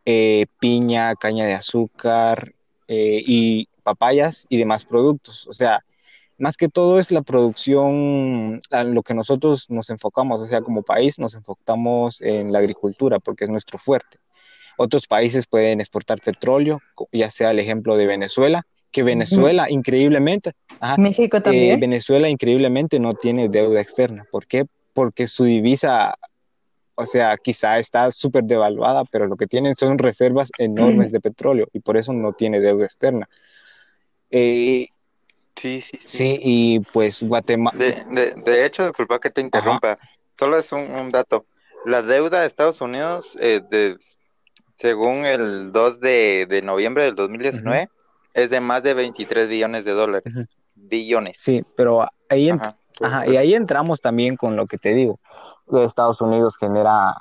eh, 0.05 0.47
piña, 0.59 1.15
caña 1.17 1.47
de 1.47 1.55
azúcar 1.55 2.55
eh, 2.88 3.23
y 3.25 3.69
papayas 3.83 4.47
y 4.49 4.59
demás 4.59 4.85
productos. 4.85 5.47
O 5.47 5.55
sea, 5.55 5.85
más 6.38 6.57
que 6.57 6.69
todo 6.69 6.99
es 6.99 7.11
la 7.11 7.23
producción, 7.23 8.61
lo 8.71 9.03
que 9.03 9.15
nosotros 9.15 9.71
nos 9.71 9.91
enfocamos, 9.91 10.41
o 10.41 10.47
sea, 10.47 10.62
como 10.62 10.83
país 10.83 11.19
nos 11.19 11.35
enfocamos 11.35 12.21
en 12.21 12.53
la 12.53 12.59
agricultura 12.59 13.19
porque 13.19 13.45
es 13.45 13.51
nuestro 13.51 13.79
fuerte. 13.79 14.19
Otros 14.83 15.07
países 15.07 15.47
pueden 15.47 15.81
exportar 15.81 16.21
petróleo, 16.21 16.81
ya 17.12 17.31
sea 17.31 17.53
el 17.53 17.61
ejemplo 17.61 17.97
de 17.97 18.07
Venezuela, 18.07 18.66
que 18.90 19.05
Venezuela 19.05 19.71
increíblemente, 19.71 20.53
ajá, 20.81 20.97
México 20.99 21.37
eh, 21.37 21.40
también. 21.40 21.79
Venezuela 21.81 22.29
increíblemente 22.29 22.99
no 22.99 23.14
tiene 23.14 23.49
deuda 23.49 23.81
externa. 23.81 24.27
¿Por 24.29 24.47
qué? 24.47 24.66
Porque 24.92 25.29
su 25.29 25.45
divisa, 25.45 26.16
o 26.97 27.07
sea, 27.07 27.37
quizá 27.37 27.79
está 27.79 28.11
súper 28.11 28.42
devaluada, 28.42 29.05
pero 29.05 29.29
lo 29.29 29.37
que 29.37 29.47
tienen 29.47 29.77
son 29.77 29.99
reservas 29.99 30.51
enormes 30.59 31.12
de 31.12 31.21
petróleo 31.21 31.68
y 31.73 31.79
por 31.79 31.97
eso 31.97 32.12
no 32.12 32.33
tiene 32.33 32.61
deuda 32.61 32.85
externa. 32.85 33.29
Eh, 34.31 34.88
Sí, 35.55 35.81
sí, 35.81 35.97
sí. 35.97 36.09
sí, 36.09 36.40
y 36.42 36.81
pues 36.81 37.23
Guatemala, 37.23 37.79
De, 37.79 38.05
de, 38.11 38.35
de 38.35 38.66
hecho, 38.66 38.85
disculpa 38.85 39.21
que 39.21 39.31
te 39.31 39.42
interrumpa. 39.42 39.97
Solo 40.37 40.59
es 40.59 40.73
un, 40.73 40.81
un 40.81 41.11
dato. 41.11 41.45
La 41.85 42.03
deuda 42.03 42.40
de 42.40 42.47
Estados 42.47 42.81
Unidos, 42.81 43.37
eh, 43.40 43.61
de, 43.71 43.97
según 44.77 45.25
el 45.27 45.73
2 45.73 46.01
de, 46.01 46.47
de 46.49 46.63
noviembre 46.63 47.05
del 47.05 47.15
2019, 47.15 47.89
es 48.35 48.51
de 48.51 48.61
más 48.61 48.83
de 48.83 48.95
23 48.95 49.49
billones 49.49 49.85
de 49.85 49.93
dólares. 49.93 50.49
Billones. 50.75 51.39
sí, 51.39 51.65
pero 51.77 52.07
ahí, 52.29 52.49
en- 52.49 52.61
Ajá. 52.61 52.77
ajá, 53.03 53.27
y 53.27 53.37
ahí 53.37 53.55
entramos 53.55 54.01
también 54.01 54.37
con 54.37 54.57
lo 54.57 54.67
que 54.67 54.79
te 54.79 54.95
digo. 54.95 55.19
Estados 55.73 56.21
Unidos 56.21 56.57
genera 56.59 57.15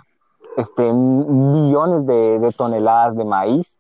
este, 0.57 0.91
millones 0.91 2.05
de, 2.05 2.39
de 2.39 2.51
toneladas 2.51 3.15
de 3.15 3.23
maíz, 3.25 3.79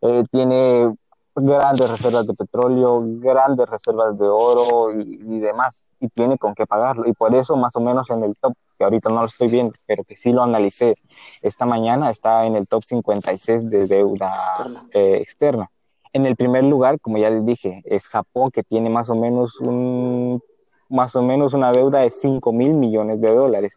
eh, 0.00 0.24
tiene 0.30 0.94
grandes 1.34 1.88
reservas 1.90 2.26
de 2.26 2.34
petróleo, 2.34 3.00
grandes 3.20 3.68
reservas 3.68 4.18
de 4.18 4.26
oro 4.26 4.92
y, 4.98 5.20
y 5.22 5.38
demás, 5.38 5.92
y 6.00 6.08
tiene 6.08 6.36
con 6.38 6.54
qué 6.54 6.66
pagarlo. 6.66 7.06
Y 7.08 7.12
por 7.12 7.34
eso 7.34 7.56
más 7.56 7.76
o 7.76 7.80
menos 7.80 8.10
en 8.10 8.24
el 8.24 8.36
top, 8.40 8.54
que 8.78 8.84
ahorita 8.84 9.10
no 9.10 9.20
lo 9.20 9.26
estoy 9.26 9.48
viendo, 9.48 9.74
pero 9.86 10.04
que 10.04 10.16
sí 10.16 10.32
lo 10.32 10.42
analicé 10.42 10.94
esta 11.42 11.66
mañana, 11.66 12.10
está 12.10 12.46
en 12.46 12.54
el 12.54 12.68
top 12.68 12.84
56 12.84 13.68
de 13.68 13.86
deuda 13.86 14.34
Externa. 14.36 14.88
eh, 14.92 15.18
externa. 15.20 15.70
En 16.12 16.24
el 16.24 16.36
primer 16.36 16.64
lugar, 16.64 17.00
como 17.00 17.18
ya 17.18 17.28
les 17.30 17.44
dije, 17.44 17.82
es 17.84 18.08
Japón, 18.08 18.50
que 18.50 18.62
tiene 18.62 18.88
más 18.88 19.10
o 19.10 19.14
menos 19.14 19.60
un 19.60 20.42
más 20.90 21.14
o 21.16 21.22
menos 21.22 21.52
una 21.52 21.70
deuda 21.70 22.00
de 22.00 22.08
5 22.08 22.50
mil 22.52 22.72
millones 22.72 23.20
de 23.20 23.34
dólares. 23.34 23.76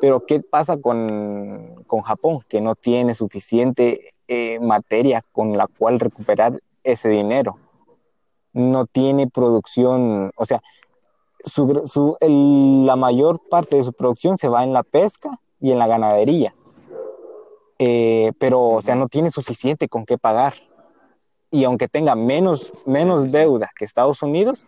Pero 0.00 0.24
¿qué 0.24 0.40
pasa 0.40 0.76
con, 0.76 1.74
con 1.88 2.02
Japón? 2.02 2.40
Que 2.48 2.60
no 2.60 2.76
tiene 2.76 3.14
suficiente 3.14 4.10
eh, 4.28 4.60
materia 4.60 5.24
con 5.32 5.56
la 5.56 5.66
cual 5.66 5.98
recuperar 5.98 6.60
ese 6.84 7.08
dinero. 7.08 7.58
No 8.52 8.86
tiene 8.86 9.28
producción, 9.28 10.30
o 10.36 10.44
sea, 10.44 10.60
su, 11.44 11.82
su, 11.86 12.16
el, 12.20 12.86
la 12.86 12.96
mayor 12.96 13.40
parte 13.48 13.76
de 13.76 13.84
su 13.84 13.92
producción 13.92 14.38
se 14.38 14.48
va 14.48 14.64
en 14.64 14.72
la 14.72 14.82
pesca 14.82 15.30
y 15.60 15.72
en 15.72 15.78
la 15.78 15.86
ganadería. 15.86 16.54
Eh, 17.78 18.32
pero, 18.38 18.62
o 18.62 18.82
sea, 18.82 18.94
no 18.94 19.08
tiene 19.08 19.30
suficiente 19.30 19.88
con 19.88 20.04
qué 20.04 20.18
pagar. 20.18 20.54
Y 21.50 21.64
aunque 21.64 21.88
tenga 21.88 22.14
menos, 22.14 22.72
menos 22.86 23.30
deuda 23.30 23.70
que 23.76 23.84
Estados 23.84 24.22
Unidos, 24.22 24.66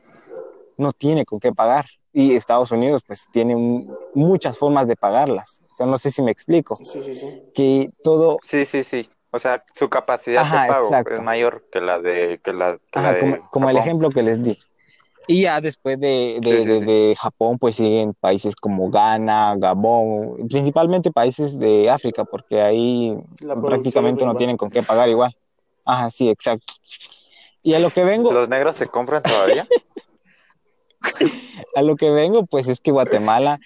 no 0.76 0.92
tiene 0.92 1.24
con 1.24 1.40
qué 1.40 1.52
pagar. 1.52 1.86
Y 2.12 2.34
Estados 2.34 2.70
Unidos, 2.70 3.02
pues, 3.06 3.26
tiene 3.30 3.54
un, 3.54 3.94
muchas 4.14 4.58
formas 4.58 4.88
de 4.88 4.96
pagarlas. 4.96 5.62
O 5.70 5.74
sea, 5.74 5.86
no 5.86 5.98
sé 5.98 6.10
si 6.10 6.22
me 6.22 6.30
explico. 6.30 6.76
Sí, 6.76 7.02
sí, 7.02 7.14
sí. 7.14 7.42
Que 7.54 7.90
todo, 8.02 8.38
Sí, 8.42 8.64
sí, 8.64 8.84
sí. 8.84 9.08
O 9.32 9.38
sea, 9.38 9.64
su 9.74 9.90
capacidad 9.90 10.42
Ajá, 10.42 10.62
de 10.62 10.68
pago 10.68 10.84
exacto. 10.84 11.14
es 11.14 11.22
mayor 11.22 11.64
que 11.70 11.80
la 11.80 12.00
de, 12.00 12.40
que 12.42 12.52
la, 12.54 12.78
que 12.90 13.00
la 13.00 13.08
Ajá, 13.08 13.12
de 13.12 13.20
como, 13.20 13.50
como 13.50 13.70
el 13.70 13.76
ejemplo 13.76 14.08
que 14.08 14.22
les 14.22 14.42
di. 14.42 14.58
Y 15.26 15.42
ya 15.42 15.60
después 15.60 15.98
de, 15.98 16.38
de, 16.40 16.62
Sí, 16.62 16.78
sí, 16.78 16.84
de- 16.84 17.16
Japón, 17.18 17.58
pues 17.58 17.76
siguen 17.76 18.14
países 18.14 18.54
como 18.54 18.90
Ghana, 18.90 19.56
Gabón, 19.56 20.46
principalmente 20.48 21.10
países 21.10 21.58
de 21.58 21.90
África, 21.90 22.24
porque 22.24 22.60
ahí 22.60 23.12
prácticamente 23.64 24.24
no 24.24 24.36
tienen 24.36 24.56
con 24.56 24.70
qué 24.70 24.82
pagar 24.82 25.08
igual. 25.08 25.36
Ajá, 25.84 26.10
sí, 26.10 26.28
exacto. 26.28 26.74
Y 27.62 27.74
a 27.74 27.80
lo 27.80 27.90
que 27.90 28.04
vengo, 28.04 28.32
¿Los 28.32 28.48
negros 28.48 28.76
se 28.76 28.86
compran 28.86 29.22
todavía? 29.22 29.66
a 31.74 31.82
lo 31.82 31.96
que 31.96 32.10
vengo, 32.10 32.46
pues 32.46 32.68
es 32.68 32.80
que 32.80 32.92
Guatemala 32.92 33.58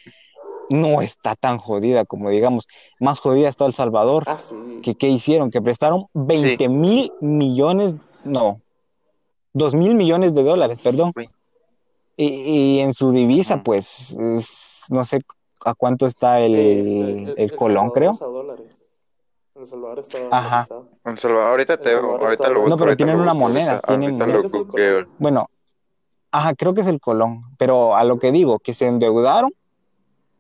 no 0.71 1.03
está 1.03 1.35
tan 1.35 1.59
jodida 1.59 2.05
como 2.05 2.31
digamos, 2.31 2.69
más 3.01 3.19
jodida 3.19 3.49
está 3.49 3.67
El 3.67 3.73
Salvador. 3.73 4.25
Ah, 4.27 4.39
sí. 4.39 4.81
que, 4.83 4.95
¿qué 4.95 5.09
hicieron? 5.09 5.51
Que 5.51 5.61
prestaron 5.61 6.07
20 6.15 6.69
mil 6.69 7.13
millones, 7.21 7.95
no, 8.25 8.61
2 9.53 9.75
mil 9.75 9.95
millones 9.95 10.35
de 10.35 10.43
dólares, 10.43 10.79
perdón. 10.83 11.13
Y, 12.23 12.27
y 12.77 12.81
en 12.81 12.93
su 12.93 13.13
divisa, 13.13 13.63
pues, 13.63 14.11
es- 14.13 14.85
no 14.91 15.05
sé 15.05 15.21
a 15.65 15.75
cuánto 15.75 16.05
está 16.07 16.41
el, 16.41 16.55
Eh, 16.55 17.25
este, 17.29 17.43
el 17.45 17.55
colón, 17.57 17.91
creo. 17.91 18.13
es 18.13 18.21
a 18.21 18.27
dólares. 18.27 18.67
El 19.55 19.65
Salvador 19.67 19.99
está 20.01 20.19
Ajá. 20.31 20.67
Salvador, 21.17 21.49
ahorita 21.51 21.77
te, 21.79 21.93
Salvador 21.93 22.21
ahorita 22.21 22.33
está- 22.35 22.49
lo 22.49 22.55
No, 22.55 22.61
busco. 22.65 22.77
pero 22.77 22.91
ahorita 22.91 22.97
tienen 23.05 23.21
una 23.23 23.33
moneda, 23.35 23.81
tienen- 23.81 24.19
lo 24.19 24.43
colón. 24.51 25.09
Bueno, 25.19 25.49
ajá, 26.31 26.55
creo 26.55 26.75
que 26.75 26.83
es 26.83 26.87
el 26.89 27.01
colón, 27.01 27.41
pero 27.57 27.97
a 27.97 28.05
lo 28.05 28.19
que 28.19 28.33
digo, 28.33 28.59
que 28.59 28.75
se 28.75 28.87
endeudaron 28.87 29.51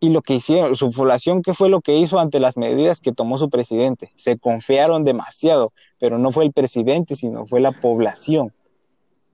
y 0.00 0.10
lo 0.10 0.20
que 0.20 0.34
hicieron, 0.34 0.74
su 0.76 0.90
población, 0.90 1.40
¿qué 1.42 1.54
fue 1.54 1.70
lo 1.70 1.80
que 1.80 1.96
hizo 1.96 2.18
ante 2.18 2.40
las 2.40 2.58
medidas 2.58 3.00
que 3.00 3.12
tomó 3.12 3.38
su 3.38 3.48
presidente? 3.48 4.12
Se 4.16 4.38
confiaron 4.38 5.02
demasiado, 5.04 5.72
pero 5.98 6.18
no 6.18 6.30
fue 6.30 6.44
el 6.44 6.52
presidente, 6.52 7.14
sino 7.14 7.46
fue 7.46 7.60
la 7.60 7.72
población. 7.72 8.52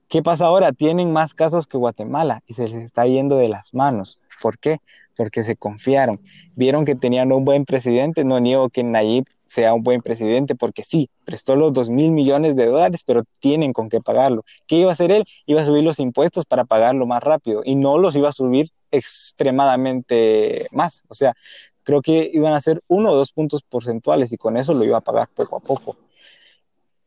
¿Qué 0.08 0.22
pasa 0.22 0.46
ahora? 0.46 0.72
Tienen 0.72 1.12
más 1.12 1.34
casos 1.34 1.66
que 1.66 1.76
Guatemala 1.76 2.42
y 2.46 2.54
se 2.54 2.68
les 2.68 2.82
está 2.82 3.06
yendo 3.06 3.36
de 3.36 3.48
las 3.48 3.74
manos. 3.74 4.18
¿Por 4.40 4.58
qué? 4.58 4.78
Porque 5.16 5.42
se 5.42 5.56
confiaron. 5.56 6.20
Vieron 6.54 6.84
que 6.84 6.94
tenían 6.94 7.32
un 7.32 7.44
buen 7.44 7.64
presidente. 7.64 8.24
No 8.24 8.38
niego 8.38 8.68
que 8.70 8.84
Nayib 8.84 9.24
sea 9.48 9.74
un 9.74 9.82
buen 9.82 10.00
presidente, 10.02 10.54
porque 10.54 10.84
sí, 10.84 11.08
prestó 11.24 11.56
los 11.56 11.72
dos 11.72 11.88
mil 11.88 12.10
millones 12.10 12.56
de 12.56 12.66
dólares, 12.66 13.02
pero 13.06 13.22
tienen 13.38 13.72
con 13.72 13.88
qué 13.88 14.00
pagarlo. 14.00 14.44
¿Qué 14.66 14.76
iba 14.76 14.90
a 14.90 14.92
hacer 14.92 15.10
él? 15.10 15.24
Iba 15.46 15.62
a 15.62 15.66
subir 15.66 15.84
los 15.84 15.98
impuestos 16.00 16.44
para 16.44 16.64
pagarlo 16.64 17.06
más 17.06 17.22
rápido 17.22 17.62
y 17.64 17.74
no 17.74 17.98
los 17.98 18.16
iba 18.16 18.28
a 18.28 18.32
subir 18.32 18.70
extremadamente 18.90 20.66
más. 20.72 21.04
O 21.08 21.14
sea, 21.14 21.34
creo 21.82 22.02
que 22.02 22.30
iban 22.32 22.54
a 22.54 22.60
ser 22.60 22.82
uno 22.88 23.12
o 23.12 23.16
dos 23.16 23.32
puntos 23.32 23.62
porcentuales 23.62 24.32
y 24.32 24.36
con 24.36 24.56
eso 24.56 24.74
lo 24.74 24.84
iba 24.84 24.98
a 24.98 25.02
pagar 25.02 25.28
poco 25.28 25.56
a 25.56 25.60
poco. 25.60 25.96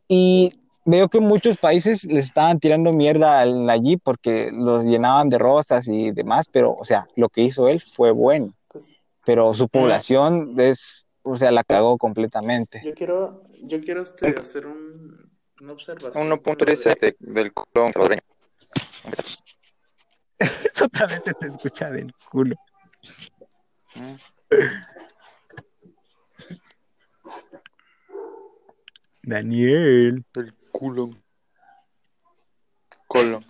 Y 0.07 0.53
veo 0.85 1.07
que 1.09 1.19
muchos 1.19 1.57
países 1.57 2.05
les 2.05 2.25
estaban 2.25 2.59
tirando 2.59 2.91
mierda 2.93 3.41
al 3.41 3.69
allí 3.69 3.97
porque 3.97 4.49
los 4.51 4.85
llenaban 4.85 5.29
de 5.29 5.37
rosas 5.37 5.87
y 5.87 6.11
demás, 6.11 6.47
pero, 6.51 6.73
o 6.73 6.85
sea, 6.85 7.07
lo 7.15 7.29
que 7.29 7.41
hizo 7.41 7.67
él 7.67 7.81
fue 7.81 8.11
bueno. 8.11 8.53
Pues, 8.69 8.91
Pero 9.25 9.53
su 9.53 9.67
población 9.69 10.55
es, 10.59 11.05
o 11.23 11.35
sea, 11.35 11.51
la 11.51 11.63
cagó 11.63 11.97
completamente. 11.97 12.81
yo 12.83 12.93
quiero, 12.93 13.43
yo 13.63 13.79
quiero 13.81 14.01
este, 14.03 14.27
hacer 14.39 14.65
un, 14.65 15.31
una 15.61 15.73
observación. 15.73 16.29
1.13 16.29 16.99
de- 16.99 17.15
del 17.19 17.53
colón 17.53 17.91
salvadoreño. 17.93 18.21
Eso 20.39 20.85
otra 20.85 21.05
vez 21.07 21.21
se 21.23 21.33
te 21.33 21.47
escucha 21.47 21.91
del 21.91 22.13
culo. 22.31 22.55
Mm. 23.95 24.15
Daniel. 29.23 30.23
Culo. 30.71 31.09
Colón. 33.07 33.45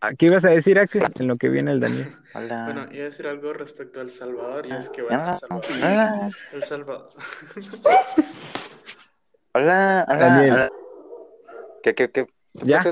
¿A 0.00 0.14
¿Qué 0.14 0.26
ibas 0.26 0.46
a 0.46 0.50
decir, 0.50 0.78
Axel? 0.78 1.04
En 1.18 1.26
lo 1.28 1.36
que 1.36 1.50
viene 1.50 1.72
el 1.72 1.80
Daniel. 1.80 2.10
Hola. 2.34 2.64
Bueno, 2.64 2.86
iba 2.90 3.02
a 3.02 3.04
decir 3.04 3.26
algo 3.26 3.52
respecto 3.52 4.00
al 4.00 4.08
Salvador 4.08 4.66
y 4.66 4.72
es 4.72 4.88
que, 4.88 5.02
bueno, 5.02 5.22
Hola. 5.22 5.32
El 5.32 5.38
Salvador, 5.38 5.64
Hola. 5.76 6.30
El 6.52 6.62
Salvador, 6.62 7.10
Hola. 9.52 10.06
Hola. 10.08 10.18
Daniel. 10.18 10.52
hola. 10.54 10.70
¿Qué, 11.82 11.94
qué, 11.94 12.10
qué? 12.10 12.26
¿Ya? 12.54 12.82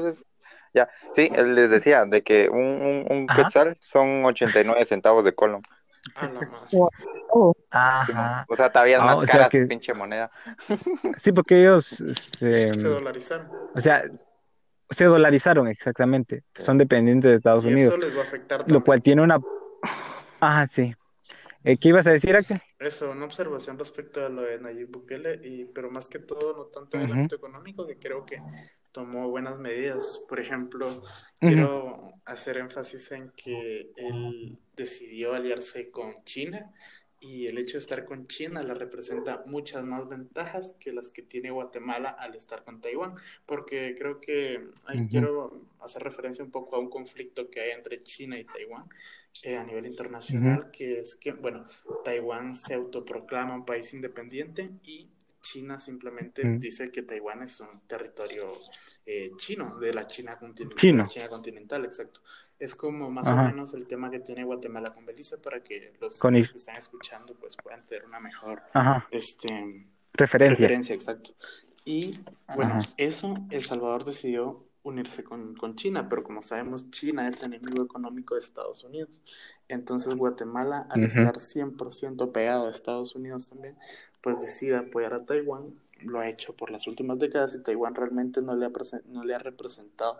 Ya. 0.75 0.88
Sí, 1.14 1.31
él 1.35 1.55
les 1.55 1.71
decía 1.71 2.05
de 2.05 2.23
que 2.23 2.49
un, 2.51 2.59
un, 2.59 3.07
un 3.09 3.27
quetzal 3.27 3.77
son 3.81 4.25
89 4.25 4.85
centavos 4.85 5.25
de 5.25 5.35
colón. 5.35 5.62
A 6.14 6.26
la 6.26 6.40
madre. 6.40 6.78
Oh, 7.30 7.54
Ajá. 7.70 8.46
O 8.48 8.56
sea, 8.56 8.70
todavía 8.72 8.96
es 8.96 9.02
Ah, 9.02 9.06
más 9.06 9.16
o 9.18 9.26
sea 9.26 9.32
cara 9.38 9.48
que- 9.48 9.66
pinche 9.66 9.92
moneda. 9.94 10.30
Sí, 11.18 11.32
porque 11.32 11.61
ellos, 11.61 12.00
este, 12.00 12.68
Se 12.74 12.88
dolarizaron. 12.88 13.50
o 13.74 13.80
sea, 13.80 14.04
se 14.90 15.04
dolarizaron 15.04 15.68
exactamente. 15.68 16.44
Son 16.56 16.78
dependientes 16.78 17.30
de 17.30 17.37
Estados 17.37 17.64
Y 17.64 17.68
Unidos, 17.68 17.94
eso 17.94 17.98
les 18.06 18.16
va 18.16 18.20
a 18.20 18.24
afectar 18.24 18.58
lo 18.61 18.64
también. 18.64 18.82
cual 18.82 19.02
tiene 19.02 19.22
una... 19.22 19.38
Ajá, 20.40 20.66
sí. 20.66 20.94
Eh, 21.64 21.76
¿Qué 21.76 21.88
ibas 21.88 22.06
a 22.06 22.12
decir, 22.12 22.34
Axel? 22.37 22.62
Eso, 22.78 23.11
una 23.11 23.24
observación 23.24 23.76
respecto 23.78 24.24
a 24.24 24.28
lo 24.28 24.42
de 24.42 24.58
Nayib 24.61 24.90
Bukele, 24.90 25.40
y, 25.46 25.64
pero 25.66 25.90
más 25.90 26.08
que 26.08 26.20
todo, 26.20 26.56
no 26.56 26.64
tanto 26.66 26.96
en 26.96 27.02
el 27.02 27.11
Ujú. 27.11 27.18
ámbito 27.18 27.37
económico, 27.37 27.87
que 27.87 27.98
creo 27.98 28.24
que 28.24 28.40
tomó 28.98 29.28
buenas 29.28 29.61
medidas. 29.61 30.26
Por 30.28 30.40
ejemplo, 30.40 30.88
quiero 31.38 32.14
hacer 32.24 32.56
énfasis 32.56 33.12
en 33.12 33.30
que 33.30 33.92
él 33.94 34.58
decidió 34.76 35.34
aliarse 35.34 35.92
con 35.92 36.24
China 36.24 36.72
y 37.20 37.46
el 37.46 37.58
hecho 37.58 37.74
de 37.74 37.78
estar 37.78 38.04
con 38.04 38.26
China 38.26 38.61
le 38.61 38.74
representa 38.74 39.42
muchas 39.46 39.84
más 39.84 40.08
ventajas 40.08 40.74
que 40.80 40.92
las 40.92 41.12
que 41.12 41.22
tiene 41.22 41.52
Guatemala 41.52 42.11
al 42.11 42.34
estar 42.34 42.64
con 42.64 42.80
Taiwán, 42.80 43.14
porque 43.46 43.94
creo 43.96 44.20
que 44.20 44.66
ahí 44.87 44.98
Ujú. 44.98 45.08
quiero 45.08 45.62
hacer 45.78 46.02
referencia 46.02 46.44
un 46.44 46.50
poco 46.50 46.74
a 46.74 46.80
un 46.80 46.90
conflicto 46.90 47.48
que 47.48 47.61
hay 47.61 47.70
entre 47.70 48.00
China 48.00 48.37
y 48.37 48.44
Taiwán 48.44 48.84
eh, 49.44 49.56
a 49.56 49.62
nivel 49.62 49.87
internacional, 49.87 50.72
que 50.72 50.98
es 50.98 51.14
que, 51.14 51.30
bueno, 51.32 51.66
Taiwán 52.04 52.56
se 52.56 52.74
autoproclama 52.74 53.54
un 53.54 53.64
país 53.64 53.94
independiente 53.94 54.70
y 54.82 55.08
China 55.50 55.80
simplemente 55.80 56.44
Mm. 56.44 56.58
dice 56.58 56.90
que 56.90 57.02
Taiwán 57.02 57.42
es 57.42 57.58
un 57.61 57.80
territorio 57.87 58.52
eh, 59.06 59.30
chino, 59.38 59.78
de 59.78 59.94
la 59.94 60.06
China, 60.06 60.38
continental, 60.38 60.78
Chino. 60.78 61.06
China 61.08 61.28
continental, 61.28 61.84
exacto. 61.87 62.20
Es 62.58 62.74
como 62.74 63.11
más 63.11 63.26
Ajá. 63.26 63.42
o 63.42 63.46
menos 63.46 63.72
el 63.74 63.87
tema 63.87 64.11
que 64.11 64.20
tiene 64.20 64.44
Guatemala 64.44 64.92
con 64.92 65.06
Belice 65.06 65.38
para 65.38 65.62
que 65.62 65.94
los 66.00 66.18
Con 66.18 66.34
que 66.34 66.40
están 66.40 66.76
escuchando 66.76 67.34
pues 67.34 67.56
puedan 67.56 67.80
tener 67.87 68.04
una 68.04 68.20
mejor 68.20 68.62
Ajá, 68.74 69.06
este, 69.11 69.87
referencia. 70.12 70.66
referencia, 70.66 70.94
exacto. 70.94 71.30
Y 71.84 72.18
bueno, 72.54 72.74
Ajá. 72.74 72.82
eso 72.98 73.34
El 73.50 73.62
Salvador 73.64 74.04
decidió 74.04 74.67
unirse 74.83 75.25
con, 75.25 75.55
con 75.55 75.77
China, 75.77 76.09
pero 76.09 76.23
como 76.23 76.43
sabemos, 76.43 76.91
China 76.91 77.29
es 77.29 77.43
enemigo 77.43 77.83
económico 77.83 78.35
de 78.35 78.41
Estados 78.41 78.85
Unidos. 78.85 79.21
Entonces 79.69 80.14
Guatemala, 80.14 80.87
al 80.91 81.05
Ujú. 81.05 81.05
estar 81.05 81.41
100% 81.41 82.33
pegado 82.33 82.67
a 82.67 82.71
Estados 82.71 83.14
Unidos 83.14 83.49
también, 83.51 83.77
pues 84.23 84.41
decide 84.41 84.77
apoyar 84.77 85.14
a 85.14 85.25
Taiwán. 85.25 85.75
Lo 86.03 86.21
ha 86.21 86.29
hecho 86.29 86.55
por 86.55 86.71
las 86.71 86.87
últimas 86.87 87.19
décadas 87.19 87.55
y 87.55 87.62
Taiwán 87.62 87.95
realmente 87.95 88.41
no 88.41 88.55
le 88.55 88.67
ha, 88.67 88.71
no 89.07 89.25
le 89.25 89.35
ha 89.35 89.38
representado 89.38 90.19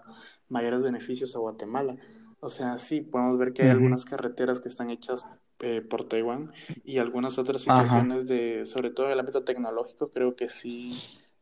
mayores 0.49 0.83
beneficios 0.83 1.35
a 1.37 1.38
Guatemala. 1.38 1.97
O 2.40 2.49
sea, 2.49 2.79
sí, 2.79 3.01
podemos 3.01 3.38
ver 3.38 3.53
que 3.53 3.62
hay 3.62 3.68
algunas 3.71 4.05
carreteras 4.05 4.61
que 4.61 4.68
están 4.68 4.90
hechas 4.90 5.25
eh, 5.61 5.81
por 5.83 6.05
Taiwán 6.09 6.53
y 6.85 6.99
algunas 6.99 7.38
otras 7.38 7.62
Ajá. 7.66 8.01
situaciones 8.03 8.27
de, 8.29 8.64
sobre 8.64 8.90
todo 8.90 9.07
en 9.07 9.12
el 9.12 9.21
ámbito 9.21 9.42
tecnológico, 9.44 10.11
creo 10.11 10.37
que 10.37 10.49
sí 10.49 10.90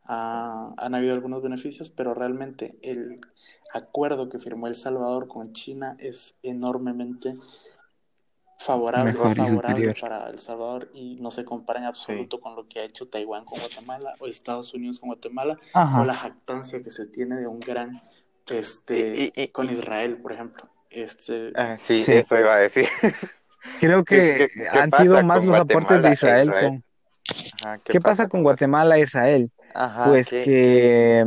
ha- 0.07 0.73
han 0.77 0.95
habido 0.95 1.13
algunos 1.13 1.41
beneficios, 1.43 1.89
pero 1.89 2.13
realmente 2.13 2.77
el 2.81 3.19
acuerdo 3.73 4.29
que 4.29 4.39
firmó 4.39 4.67
El 4.67 4.75
Salvador 4.75 5.27
con 5.27 5.53
China 5.53 5.95
es 5.99 6.35
enormemente 6.43 7.35
favorable, 8.59 9.13
favorable 9.13 9.93
para 9.99 10.29
El 10.29 10.39
Salvador 10.39 10.89
y 10.93 11.15
no 11.21 11.29
se 11.31 11.45
compara 11.45 11.79
en 11.79 11.85
absoluto 11.85 12.39
con 12.41 12.55
lo 12.55 12.67
que 12.67 12.79
ha 12.79 12.83
hecho 12.83 13.07
Taiwán 13.07 13.45
con 13.45 13.59
Guatemala 13.59 14.15
o 14.19 14.27
Estados 14.27 14.73
Unidos 14.73 14.99
con 14.99 15.09
Guatemala 15.09 15.57
o 15.99 16.03
la 16.05 16.15
jactancia 16.15 16.81
que 16.81 16.89
se 16.89 17.05
tiene 17.05 17.35
de 17.37 17.47
un 17.47 17.59
gran 17.59 18.01
este 18.47 19.31
Y- 19.35 19.39
y- 19.39 19.43
y- 19.43 19.47
con 19.49 19.69
Israel, 19.69 20.17
por 20.17 20.31
ejemplo. 20.33 20.69
Este 20.89 21.51
Ah, 21.55 21.77
sí, 21.77 21.97
Sí. 21.97 22.13
eso 22.13 22.39
iba 22.39 22.55
a 22.55 22.59
decir. 22.59 22.87
Creo 23.79 24.03
que 24.05 24.15
¿Qué- 24.15 24.47
qué- 24.47 24.69
qué 24.71 24.79
han 24.79 24.91
sido 24.91 25.21
más 25.23 25.43
los 25.43 25.55
aportes 25.57 26.01
de 26.01 26.07
e 26.09 26.13
Israel. 26.13 26.47
Israel? 26.47 26.65
con- 26.65 26.83
Ajá, 27.65 27.77
¿Qué 27.83 27.99
pasa 27.99 28.27
con 28.29 28.41
Guatemala 28.41 28.97
e 28.97 29.01
Israel? 29.01 29.51
Ajá, 29.77 30.09
Pues 30.09 30.29
¿qué- 30.29 30.41
que, 30.43 31.25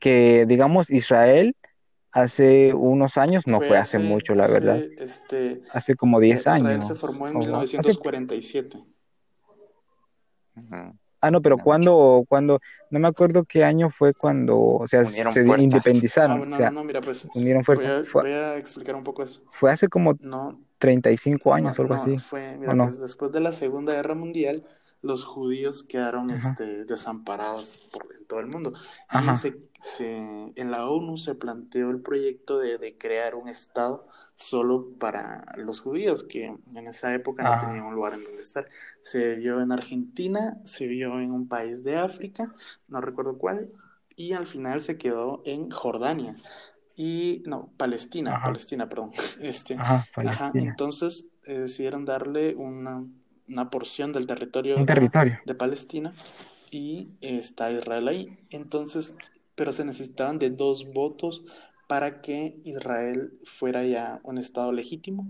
que, 0.00 0.46
digamos, 0.46 0.90
Israel 0.90 1.54
hace 2.12 2.72
unos 2.74 3.18
años, 3.18 3.46
no 3.46 3.58
fue, 3.58 3.76
hace, 3.76 3.98
hace- 3.98 3.98
mucho, 3.98 4.34
la 4.34 4.44
hace, 4.44 4.54
verdad, 4.54 4.82
Este, 4.98 5.62
hace 5.72 5.94
como 5.94 6.20
10 6.20 6.46
Israel 6.46 6.64
años. 6.64 6.86
se 6.86 6.94
formó 6.94 7.28
en 7.28 7.36
o- 7.36 7.40
hace- 7.40 7.76
1947. 7.78 8.78
Ujú. 10.56 10.96
ah, 11.20 11.30
no, 11.30 11.42
pero 11.42 11.56
No. 11.58 11.64
cuando, 11.64 12.24
cuando, 12.28 12.60
no 12.90 12.98
me 12.98 13.08
acuerdo 13.08 13.44
qué 13.44 13.64
año 13.64 13.90
fue 13.90 14.14
cuando, 14.14 14.58
o 14.58 14.88
sea, 14.88 15.00
Unieron 15.00 15.32
se 15.32 15.40
independizaron, 15.62 16.32
Ah, 16.32 16.38
bueno, 16.38 16.54
o 16.54 16.58
sea, 16.58 16.70
no, 16.70 16.80
no, 16.80 16.84
mira, 16.84 17.00
pues 17.02 17.26
unieron 17.34 17.62
voy 17.62 17.76
fuerzas. 17.76 18.12
voy 18.14 18.30
a 18.32 18.56
explicar 18.56 18.94
un 18.94 19.04
poco 19.04 19.22
eso. 19.22 19.42
fue 19.50 19.70
hace 19.70 19.88
como 19.88 20.14
No, 20.20 20.58
35 20.78 21.52
años 21.52 21.78
no, 21.78 21.82
o 21.82 21.82
algo 21.82 21.94
no, 21.94 22.00
así. 22.02 22.18
Fue, 22.18 22.56
mira, 22.56 22.72
¿o 22.72 22.74
no? 22.74 22.84
pues 22.86 23.00
después 23.00 23.32
de 23.32 23.40
la 23.40 23.52
Segunda 23.52 23.92
Guerra 23.92 24.14
Mundial, 24.14 24.64
los 25.06 25.24
judíos 25.24 25.82
quedaron 25.84 26.30
Ajá. 26.30 26.34
este, 26.34 26.84
desamparados 26.84 27.78
por 27.92 28.06
en 28.18 28.26
todo 28.26 28.40
el 28.40 28.46
mundo. 28.46 28.72
Y 29.10 29.34
se, 29.34 29.58
se- 29.80 30.06
en 30.54 30.70
la 30.70 30.88
ONU 30.88 31.16
se 31.16 31.34
planteó 31.34 31.90
el 31.90 32.00
proyecto 32.02 32.58
de, 32.58 32.78
de 32.78 32.98
crear 32.98 33.34
un 33.34 33.48
Estado 33.48 34.06
solo 34.36 34.90
para 34.98 35.44
los 35.56 35.80
judíos, 35.80 36.24
que 36.24 36.44
en 36.46 36.86
esa 36.88 37.14
época 37.14 37.44
no 37.44 37.50
Ajá. 37.52 37.66
tenían 37.66 37.84
un 37.84 37.94
lugar 37.94 38.14
en 38.14 38.24
donde 38.24 38.42
estar. 38.42 38.66
Se 39.00 39.34
vio 39.36 39.60
en 39.62 39.72
Argentina, 39.72 40.58
se 40.64 40.86
vio 40.86 41.20
en 41.20 41.32
un 41.32 41.48
país 41.48 41.84
de 41.84 41.96
África, 41.96 42.54
no 42.88 43.00
recuerdo 43.00 43.38
cuál, 43.38 43.70
y 44.14 44.32
al 44.32 44.46
final 44.46 44.80
se 44.80 44.98
quedó 44.98 45.42
en 45.44 45.70
Jordania. 45.70 46.36
Y, 46.96 47.42
no, 47.46 47.70
Palestina, 47.76 48.32
Ajá. 48.36 48.46
Palestina, 48.46 48.88
perdón. 48.88 49.12
Este, 49.40 49.76
Palestina. 50.14 50.70
entonces 50.70 51.30
eh, 51.44 51.60
decidieron 51.60 52.04
darle 52.04 52.54
una, 52.54 53.04
una 53.48 53.70
porción 53.70 54.12
del 54.12 54.26
territorio 54.26 54.76
de, 54.76 54.84
territorio. 54.84 55.38
de 55.44 55.54
Palestina 55.54 56.14
y 56.70 57.08
eh, 57.20 57.38
está 57.38 57.70
Israel 57.70 58.08
ahí. 58.08 58.38
Entonces, 58.50 59.16
pero 59.54 59.72
se 59.72 59.84
necesitaban 59.84 60.38
de 60.38 60.50
dos 60.50 60.92
votos 60.92 61.44
para 61.86 62.20
que 62.20 62.58
Israel 62.64 63.38
fuera 63.44 63.84
ya 63.84 64.20
un 64.24 64.38
estado 64.38 64.72
legítimo. 64.72 65.26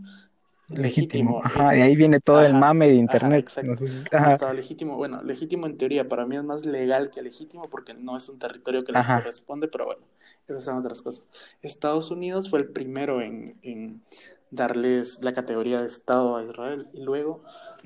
Legítimo. 0.68 1.40
Legítimo, 1.40 1.40
Ajá, 1.44 1.76
eh, 1.76 1.79
y 1.79 1.83
ahí 1.83 1.94
viene 1.94 2.18
todo 2.18 2.44
el 2.44 2.55
mame 2.55 2.87
de 2.87 2.94
ajá, 2.94 3.00
internet. 3.00 3.40
exacto. 3.40 3.85
Un 3.85 4.31
estado 4.31 4.52
legítimo, 4.52 4.96
bueno, 4.96 5.22
legítimo 5.22 5.66
en 5.66 5.76
teoría, 5.76 6.09
para 6.09 6.26
mí 6.26 6.37
es 6.37 6.42
más 6.42 6.66
legal 6.66 7.11
que 7.11 7.22
legítimo 7.22 7.68
porque 7.70 7.94
no 7.94 8.16
es 8.16 8.29
un 8.29 8.40
territorio 8.40 8.85
que 8.85 8.90
le 8.90 8.98
corresponde, 8.98 9.68
pero 9.68 9.87
bueno, 9.87 10.02
esas 10.48 10.64
son 10.64 10.79
otras 10.79 11.02
cosas. 11.02 11.29
Estados 11.62 12.11
Unidos 12.11 12.50
fue 12.50 12.59
el 12.59 12.68
primero 12.68 13.20
en, 13.20 13.57
en 13.62 14.02
darles 14.50 15.22
la 15.22 15.33
categoría 15.33 15.81
de 15.81 15.87
Estado 15.87 16.37
a 16.37 16.42
Israel 16.42 16.88
y 16.92 17.02
luego, 17.02 17.42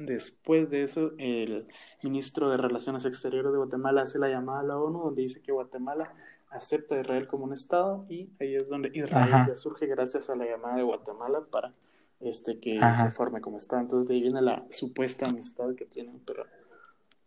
después 0.07 0.71
de 0.71 0.83
eso, 0.83 1.13
el 1.19 1.67
ministro 2.03 2.49
de 2.51 2.57
Relaciones 2.57 3.05
Exteriores 3.05 3.53
de 3.53 3.59
Guatemala 3.59 4.03
hace 4.03 4.19
la 4.19 4.29
llamada 4.29 4.61
a 4.61 4.65
la 4.65 4.79
ONU 4.79 5.01
donde 5.05 5.23
dice 5.23 5.43
que 5.43 5.53
Guatemala 5.53 6.13
acepta 6.51 6.97
a 6.97 7.01
Israel 7.01 7.27
como 7.29 7.45
un 7.45 7.53
Estado 7.53 8.05
y 8.09 8.29
ahí 8.41 8.57
es 8.57 8.69
donde 8.69 8.91
Israel 8.93 9.33
Ajá. 9.33 9.47
ya 9.49 9.55
surge 9.55 9.87
gracias 9.87 10.31
a 10.31 10.37
la 10.37 10.47
llamada 10.47 10.77
de 10.77 10.83
Guatemala 10.83 11.43
para 11.51 11.73
este 12.21 12.59
que 12.59 12.79
Ajá. 12.81 13.09
se 13.09 13.15
forme 13.15 13.41
como 13.41 13.57
Estado. 13.59 13.83
Entonces 13.83 14.09
de 14.09 14.15
ahí 14.15 14.23
viene 14.23 14.43
la 14.43 14.65
supuesta 14.71 15.27
amistad 15.27 15.75
que 15.77 15.85
tienen, 15.87 16.21
pero 16.27 16.45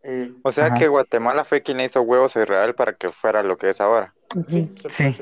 eh, 0.04 0.34
O 0.44 0.52
sea 0.52 0.66
Ajá. 0.68 0.78
que 0.78 0.88
Guatemala 0.88 1.46
fue 1.46 1.62
quien 1.62 1.80
hizo 1.80 2.02
huevos 2.02 2.36
a 2.36 2.44
Israel 2.44 2.76
para 2.76 2.94
que 2.94 3.10
fuera 3.10 3.44
lo 3.44 3.58
que 3.58 3.70
es 3.70 3.80
ahora. 3.80 4.14
sí, 4.50 4.70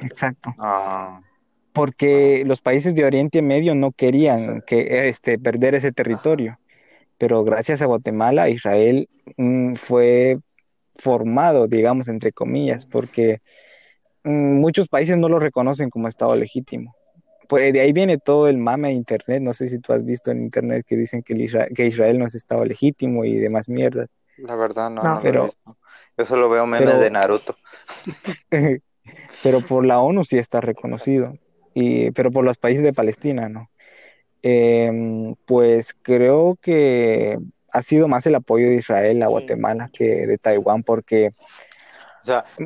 exacto. 0.02 0.54
Ah, 0.58 1.22
porque 1.74 2.44
los 2.46 2.60
países 2.62 2.96
de 2.96 3.06
Oriente 3.06 3.42
Medio 3.42 3.76
no 3.76 3.92
querían 3.92 4.62
que, 4.62 5.08
este, 5.08 5.38
perder 5.40 5.76
ese 5.76 5.92
territorio. 5.92 6.58
Pero 7.22 7.44
gracias 7.44 7.84
a 7.84 7.86
Guatemala, 7.86 8.50
Israel 8.50 9.08
mm, 9.38 9.76
fue 9.76 10.38
formado, 10.96 11.68
digamos, 11.68 12.08
entre 12.08 12.32
comillas, 12.32 12.88
porque 12.88 13.44
mm, 14.24 14.60
muchos 14.60 14.88
países 14.88 15.20
no 15.20 15.30
lo 15.30 15.38
reconocen 15.38 15.92
como 15.92 16.08
Estado 16.08 16.36
legítimo. 16.36 16.96
Pues 17.48 17.74
de 17.74 17.82
ahí 17.82 17.94
viene 17.94 18.18
todo 18.18 18.48
el 18.48 18.58
mame 18.58 18.88
de 18.88 18.96
Internet. 18.96 19.44
No 19.44 19.54
sé 19.54 19.68
si 19.68 19.78
tú 19.78 19.94
has 19.94 20.04
visto 20.04 20.32
en 20.32 20.42
Internet 20.42 20.84
que 20.88 20.96
dicen 20.96 21.22
que, 21.22 21.36
que 21.76 21.86
Israel 21.86 22.18
no 22.18 22.26
es 22.26 22.34
Estado 22.34 22.66
legítimo 22.66 23.24
y 23.24 23.36
demás 23.36 23.70
mierdas. 23.70 24.10
La 24.38 24.56
verdad, 24.56 24.90
no. 24.90 25.04
no, 25.04 25.20
pero, 25.22 25.52
Yo 26.18 26.26
solo 26.26 26.50
veo 26.50 26.66
memes 26.66 27.00
de 27.00 27.12
Naruto. 27.12 27.56
pero 29.44 29.62
por 29.62 29.86
la 29.86 30.00
ONU 30.00 30.26
sí 30.26 30.40
está 30.40 30.60
reconocido, 30.60 31.36
y, 31.76 32.10
pero 32.12 32.32
por 32.32 32.44
los 32.44 32.58
países 32.58 32.82
de 32.84 32.94
Palestina, 32.94 33.48
¿no? 33.48 33.70
Em, 34.44 35.36
pues 35.46 35.96
creo 36.02 36.58
que 36.62 37.38
ha 37.72 37.82
sido 37.82 38.08
más 38.08 38.26
el 38.26 38.36
apoyo 38.36 38.68
de 38.68 38.76
Israel 38.76 39.22
a 39.22 39.28
Guatemala 39.28 39.90
que 39.94 40.26
de 40.26 40.38
Taiwán, 40.38 40.84
porque, 40.84 41.32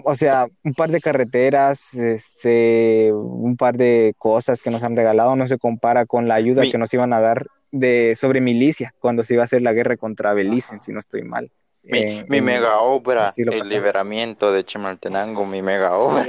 o 0.03 0.15
sea, 0.15 0.47
un 0.63 0.73
par 0.73 0.89
de 0.89 1.01
carreteras, 1.01 1.93
este, 1.95 3.11
un 3.13 3.57
par 3.57 3.75
de 3.75 4.15
cosas 4.17 4.61
que 4.61 4.71
nos 4.71 4.83
han 4.83 4.95
regalado 4.95 5.35
no 5.35 5.47
se 5.47 5.57
compara 5.57 6.05
con 6.05 6.27
la 6.27 6.35
ayuda 6.35 6.63
que 6.63 6.77
nos 6.77 6.93
iban 6.93 7.13
a 7.13 7.19
dar 7.19 7.47
de 7.71 8.15
sobre 8.15 8.39
milicia 8.39 8.93
cuando 8.99 9.23
se 9.23 9.33
iba 9.33 9.43
a 9.43 9.45
hacer 9.45 9.61
la 9.61 9.73
guerra 9.73 9.97
contra 9.97 10.33
Belice, 10.33 10.77
si 10.79 10.93
no 10.93 10.99
estoy 10.99 11.23
mal. 11.23 11.51
Mi, 11.83 12.23
mi 12.27 12.41
mega 12.41 12.79
obra, 12.79 13.31
el 13.37 13.69
liberamiento 13.69 14.51
de 14.51 14.65
Chimaltenango, 14.65 15.45
mi 15.45 15.61
mega 15.61 15.97
obra. 15.97 16.25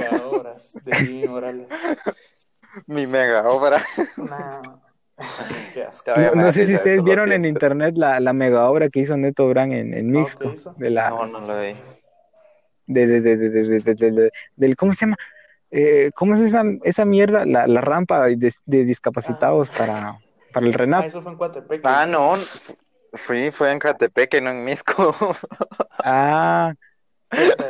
mi 2.85 3.07
mega 3.07 3.49
obra. 3.49 3.83
No, 4.17 4.86
sé 6.51 6.63
si 6.63 6.75
ustedes 6.75 7.03
vieron 7.03 7.31
en 7.31 7.45
internet 7.45 7.97
la, 7.97 8.19
la, 8.19 8.33
mega 8.33 8.69
obra 8.69 8.89
que 8.89 8.99
hizo 8.99 9.17
Neto 9.17 9.47
Brand 9.49 9.73
en, 9.73 9.93
en 9.93 10.11
Mixco. 10.11 10.53
De 10.77 10.89
la, 10.89 11.09
no, 11.09 11.25
no 11.27 11.39
lo 11.41 11.59
vi. 11.59 11.73
De, 12.85 13.07
de, 13.07 13.21
de, 13.21 13.37
de, 13.37 14.31
del, 14.55 14.75
¿cómo 14.75 14.93
se 14.93 15.05
llama? 15.05 15.17
Eh, 15.71 16.11
¿Cómo 16.15 16.35
es 16.35 16.39
esa, 16.39 16.63
esa 16.83 17.03
mierda? 17.03 17.45
La, 17.45 17.67
la 17.67 17.81
rampa 17.81 18.27
de, 18.27 18.53
discapacitados 18.65 19.69
ah. 19.71 19.77
para, 19.77 20.19
para 20.53 20.65
el 20.65 20.73
RENAP. 20.73 21.03
Ah, 21.03 21.07
eso 21.07 21.21
fue 21.21 21.31
en 21.31 21.37
Coatepec. 21.37 21.81
Ah, 21.83 22.05
no, 22.05 22.35
fui, 23.13 23.51
fue 23.51 23.71
en 23.71 23.79
Coatepec, 23.79 24.41
no 24.41 24.51
en 24.51 24.63
Misco. 24.63 25.15
ah, 26.03 26.73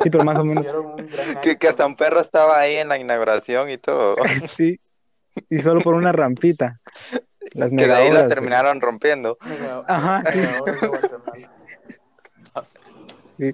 sí, 0.04 0.10
pero 0.12 0.24
más 0.24 0.38
o 0.38 0.44
menos. 0.44 0.66
Que, 1.42 1.58
que 1.58 1.68
hasta 1.68 1.86
un 1.86 1.96
perro 1.96 2.20
estaba 2.20 2.60
ahí 2.60 2.76
en 2.76 2.90
la 2.90 2.98
inauguración 2.98 3.70
y 3.70 3.78
todo. 3.78 4.16
sí, 4.48 4.80
y 5.50 5.58
solo 5.60 5.82
por 5.82 5.96
una 5.96 6.12
rampita. 6.12 6.80
Las 7.54 7.72
que 7.72 7.88
de 7.88 7.94
ahí 7.94 8.12
la 8.12 8.28
terminaron 8.28 8.82
rompiendo. 8.82 9.38
Ajá, 9.88 10.24
sí. 13.38 13.54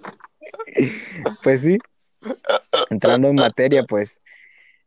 Pues 1.43 1.61
sí. 1.61 1.79
Entrando 2.89 3.29
en 3.29 3.35
materia, 3.35 3.83
pues 3.83 4.21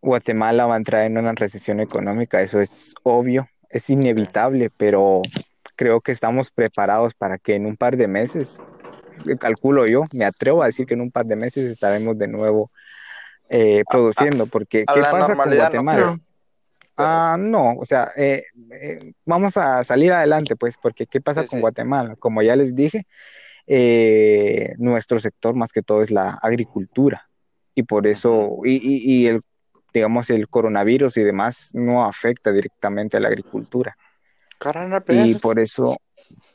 Guatemala 0.00 0.66
va 0.66 0.74
a 0.74 0.78
entrar 0.78 1.04
en 1.04 1.18
una 1.18 1.32
recesión 1.32 1.80
económica, 1.80 2.40
eso 2.40 2.60
es 2.60 2.94
obvio, 3.02 3.48
es 3.68 3.90
inevitable, 3.90 4.70
pero 4.76 5.22
creo 5.74 6.00
que 6.00 6.12
estamos 6.12 6.50
preparados 6.50 7.14
para 7.14 7.38
que 7.38 7.54
en 7.54 7.66
un 7.66 7.76
par 7.76 7.96
de 7.96 8.08
meses, 8.08 8.62
calculo 9.38 9.86
yo, 9.86 10.04
me 10.12 10.24
atrevo 10.24 10.62
a 10.62 10.66
decir 10.66 10.86
que 10.86 10.94
en 10.94 11.02
un 11.02 11.10
par 11.10 11.26
de 11.26 11.36
meses 11.36 11.70
estaremos 11.70 12.16
de 12.18 12.28
nuevo 12.28 12.70
eh, 13.48 13.82
produciendo, 13.90 14.46
porque 14.46 14.84
¿qué 14.92 15.02
pasa 15.02 15.36
con 15.36 15.54
Guatemala? 15.54 16.18
Ah, 16.96 17.36
no, 17.38 17.74
o 17.74 17.84
sea, 17.84 18.10
eh, 18.16 18.42
eh, 18.72 19.12
vamos 19.24 19.56
a 19.56 19.84
salir 19.84 20.12
adelante, 20.12 20.56
pues, 20.56 20.76
porque 20.80 21.06
¿qué 21.06 21.20
pasa 21.20 21.46
con 21.46 21.60
Guatemala? 21.60 22.16
Como 22.16 22.42
ya 22.42 22.56
les 22.56 22.74
dije, 22.74 23.06
eh, 23.66 24.74
nuestro 24.78 25.18
sector 25.18 25.54
más 25.54 25.72
que 25.72 25.82
todo 25.82 26.00
es 26.02 26.10
la 26.10 26.38
agricultura 26.40 27.28
y 27.74 27.82
por 27.82 28.06
eso, 28.06 28.60
y, 28.64 28.78
y, 28.82 29.26
el, 29.26 29.42
digamos, 29.92 30.30
el 30.30 30.48
coronavirus 30.48 31.18
y 31.18 31.22
demás 31.22 31.70
no 31.74 32.04
afecta 32.06 32.50
directamente 32.52 33.18
a 33.18 33.20
la 33.20 33.28
agricultura. 33.28 33.96
y 35.08 35.34
por 35.34 35.58
eso, 35.58 35.98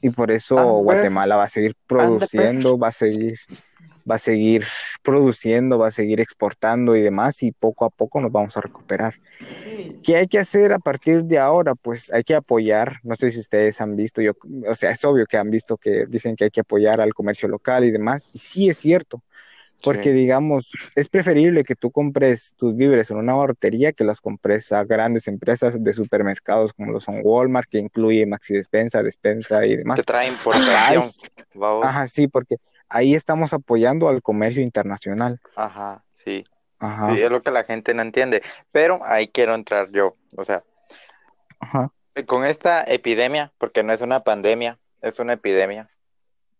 y 0.01 0.09
por 0.09 0.31
eso 0.31 0.79
Guatemala 0.79 1.35
va 1.35 1.43
a 1.43 1.49
seguir 1.49 1.75
produciendo, 1.85 2.79
va 2.79 2.87
a 2.87 2.91
seguir 2.91 3.37
va 4.09 4.15
a 4.15 4.19
seguir 4.19 4.63
produciendo, 5.01 5.77
va 5.77 5.87
a 5.87 5.91
seguir 5.91 6.19
exportando 6.19 6.95
y 6.95 7.01
demás, 7.01 7.43
y 7.43 7.51
poco 7.51 7.85
a 7.85 7.89
poco 7.89 8.21
nos 8.21 8.31
vamos 8.31 8.57
a 8.57 8.61
recuperar. 8.61 9.15
¿Qué 10.03 10.15
hay 10.17 10.27
que 10.27 10.39
hacer 10.39 10.73
a 10.73 10.79
partir 10.79 11.23
de 11.23 11.39
ahora? 11.39 11.75
Pues 11.75 12.11
hay 12.13 12.23
que 12.23 12.35
apoyar, 12.35 12.97
no 13.03 13.15
sé 13.15 13.31
si 13.31 13.39
ustedes 13.39 13.81
han 13.81 13.95
visto, 13.95 14.21
yo, 14.21 14.33
o 14.67 14.75
sea, 14.75 14.91
es 14.91 15.03
obvio 15.05 15.25
que 15.25 15.37
han 15.37 15.49
visto 15.49 15.77
que 15.77 16.05
dicen 16.07 16.35
que 16.35 16.45
hay 16.45 16.51
que 16.51 16.61
apoyar 16.61 17.01
al 17.01 17.13
comercio 17.13 17.47
local 17.47 17.83
y 17.83 17.91
demás, 17.91 18.27
y 18.33 18.39
sí 18.39 18.69
es 18.69 18.77
cierto, 18.77 19.21
porque 19.83 20.11
digamos, 20.11 20.71
es 20.95 21.09
preferible 21.09 21.63
que 21.63 21.75
tú 21.75 21.89
compres 21.89 22.53
tus 22.55 22.75
víveres 22.75 23.09
en 23.09 23.17
una 23.17 23.33
barrotería 23.33 23.91
que 23.91 24.03
las 24.03 24.21
compres 24.21 24.71
a 24.71 24.83
grandes 24.83 25.27
empresas 25.27 25.83
de 25.83 25.93
supermercados 25.93 26.73
como 26.73 26.91
lo 26.91 26.99
son 26.99 27.21
Walmart, 27.23 27.67
que 27.67 27.79
incluye 27.79 28.25
Maxi 28.27 28.53
Despensa, 28.53 29.01
Despensa 29.01 29.65
y 29.65 29.77
demás. 29.77 29.97
Que 29.97 30.03
trae 30.03 30.27
importación. 30.27 31.03
Ajá, 31.81 32.07
sí, 32.07 32.27
porque 32.27 32.57
ahí 32.91 33.15
estamos 33.15 33.53
apoyando 33.53 34.09
al 34.09 34.21
comercio 34.21 34.61
internacional. 34.61 35.39
Ajá, 35.55 36.03
sí. 36.13 36.43
Ajá. 36.79 37.13
Sí, 37.13 37.21
es 37.21 37.31
lo 37.31 37.41
que 37.41 37.51
la 37.51 37.63
gente 37.63 37.93
no 37.93 38.01
entiende. 38.01 38.41
Pero 38.71 38.99
ahí 39.03 39.27
quiero 39.27 39.55
entrar 39.55 39.91
yo. 39.91 40.15
O 40.37 40.43
sea, 40.43 40.63
Ajá. 41.59 41.91
con 42.25 42.45
esta 42.45 42.83
epidemia, 42.83 43.51
porque 43.57 43.83
no 43.83 43.93
es 43.93 44.01
una 44.01 44.23
pandemia, 44.23 44.79
es 45.01 45.19
una 45.19 45.33
epidemia. 45.33 45.89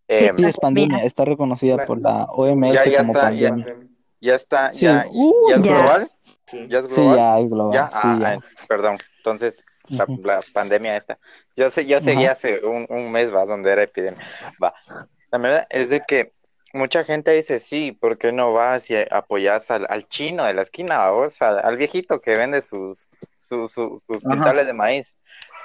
Eh, 0.07 0.31
sí, 0.37 0.45
es 0.45 0.57
pandemia, 0.57 1.03
está 1.03 1.25
reconocida 1.25 1.85
por 1.85 2.01
la 2.01 2.25
OMS 2.25 2.73
ya, 2.73 2.85
ya 2.85 2.97
como 2.99 3.13
está, 3.13 3.21
pandemia. 3.21 3.77
Ya, 4.19 4.35
está, 4.35 4.71
ya, 4.71 5.07
uh, 5.09 5.49
ya, 5.49 5.55
es 5.55 5.61
global. 5.63 6.07
Sí. 6.45 6.67
¿Ya 6.69 6.79
es 6.79 6.95
global? 6.95 7.15
Sí, 7.15 7.15
ya 7.15 7.39
es 7.39 7.49
global. 7.49 7.73
¿Ya? 7.73 7.89
Ah, 7.91 8.17
ya. 8.19 8.39
perdón. 8.67 8.97
Entonces, 9.17 9.63
la, 9.87 10.05
la, 10.23 10.39
pandemia 10.53 10.97
esta. 10.97 11.17
Yo 11.55 11.69
sé, 11.69 11.85
ya 11.85 12.01
seguí 12.01 12.25
hace 12.25 12.63
un, 12.63 12.85
un 12.89 13.11
mes, 13.11 13.33
va, 13.33 13.45
donde 13.45 13.71
era 13.71 13.83
epidemia. 13.83 14.21
Va. 14.61 14.73
La 15.31 15.37
verdad 15.37 15.67
es 15.69 15.89
de 15.89 16.01
que 16.01 16.33
mucha 16.73 17.03
gente 17.03 17.31
dice, 17.31 17.59
sí, 17.59 17.91
¿por 17.91 18.17
qué 18.17 18.31
no 18.31 18.53
vas 18.53 18.89
y 18.89 18.95
apoyas 18.95 19.71
al, 19.71 19.85
al 19.89 20.07
chino 20.07 20.45
de 20.45 20.53
la 20.53 20.61
esquina, 20.61 21.05
al, 21.07 21.59
al 21.59 21.77
viejito 21.77 22.21
que 22.21 22.35
vende 22.35 22.61
sus, 22.61 23.09
sus, 23.37 23.71
sus, 23.71 24.01
sus 24.07 24.23
quintales 24.23 24.67
de 24.67 24.73
maíz? 24.73 25.15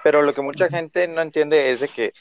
Pero 0.02 0.22
lo 0.22 0.32
que 0.32 0.42
mucha 0.42 0.68
gente 0.68 1.08
no 1.08 1.20
entiende 1.20 1.70
es 1.70 1.80
de 1.80 1.88
que 1.88 2.12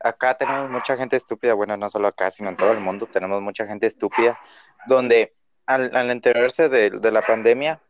acá 0.00 0.34
tenemos 0.34 0.70
mucha 0.70 0.96
gente 0.96 1.16
estúpida, 1.16 1.54
bueno, 1.54 1.76
no 1.76 1.88
solo 1.88 2.08
acá, 2.08 2.30
sino 2.30 2.48
en 2.48 2.56
todo 2.56 2.72
el 2.72 2.80
mundo 2.80 3.06
tenemos 3.06 3.40
mucha 3.40 3.66
gente 3.66 3.86
estúpida, 3.86 4.38
donde 4.86 5.34
al, 5.66 5.94
al 5.94 6.10
enterarse 6.10 6.68
de, 6.68 6.90
de 6.90 7.12
la 7.12 7.22
pandemia, 7.22 7.80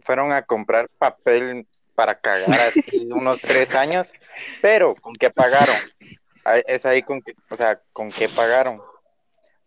fueron 0.00 0.32
a 0.32 0.42
comprar 0.42 0.88
papel 0.98 1.66
para 1.94 2.18
cagar 2.18 2.50
así 2.50 3.08
unos 3.10 3.40
tres 3.40 3.74
años, 3.74 4.12
pero 4.62 4.94
¿con 4.94 5.14
qué 5.14 5.30
pagaron? 5.30 5.74
Es 6.56 6.86
ahí 6.86 7.02
con 7.02 7.22
que, 7.22 7.34
o 7.50 7.56
sea, 7.56 7.80
con 7.92 8.10
qué 8.10 8.28
pagaron. 8.28 8.80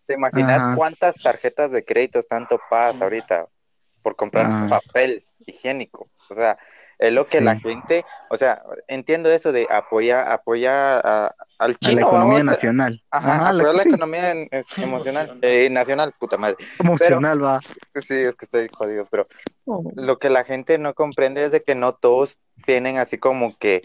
¿Te 0.06 0.16
imaginas 0.16 0.76
cuántas 0.76 1.16
tarjetas 1.16 1.72
de 1.72 1.86
crédito 1.86 2.20
están 2.20 2.48
topadas 2.48 3.02
ahorita 3.02 3.48
por 4.02 4.16
comprar 4.16 4.68
papel 4.68 5.26
higiénico? 5.46 6.10
O 6.30 6.34
sea, 6.34 6.58
es 7.02 7.12
lo 7.12 7.26
que 7.26 7.42
la 7.42 7.60
gente, 7.60 8.06
o 8.30 8.38
sea, 8.38 8.62
entiendo 8.88 9.32
eso 9.32 9.52
de 9.52 9.66
apoyar, 9.72 10.32
apoyar 10.32 11.34
al 11.58 11.78
chino. 11.80 11.98
A 11.98 12.02
la 12.02 12.08
economía 12.08 12.44
nacional. 12.44 13.02
Ajá, 13.10 13.50
apoyar 13.50 13.74
la, 13.74 13.82
economía 13.82 14.34
emocional, 14.78 15.40
eh, 15.42 15.68
nacional, 15.72 16.14
puta 16.20 16.38
madre. 16.38 16.58
Emocional, 16.78 17.44
va. 17.44 17.60
Sí, 17.96 18.14
es 18.14 18.36
que 18.36 18.46
estoy 18.46 18.68
jodido, 18.72 19.06
pero 19.10 19.28
oh. 19.66 19.84
lo 19.96 20.20
que 20.20 20.30
la 20.30 20.44
gente 20.44 20.78
no 20.78 20.94
comprende 20.94 21.44
es 21.44 21.52
de 21.52 21.64
que 21.64 21.74
no 21.74 21.94
todos 21.96 22.38
tienen 22.68 23.00
así 23.00 23.18
como 23.18 23.58
que 23.58 23.82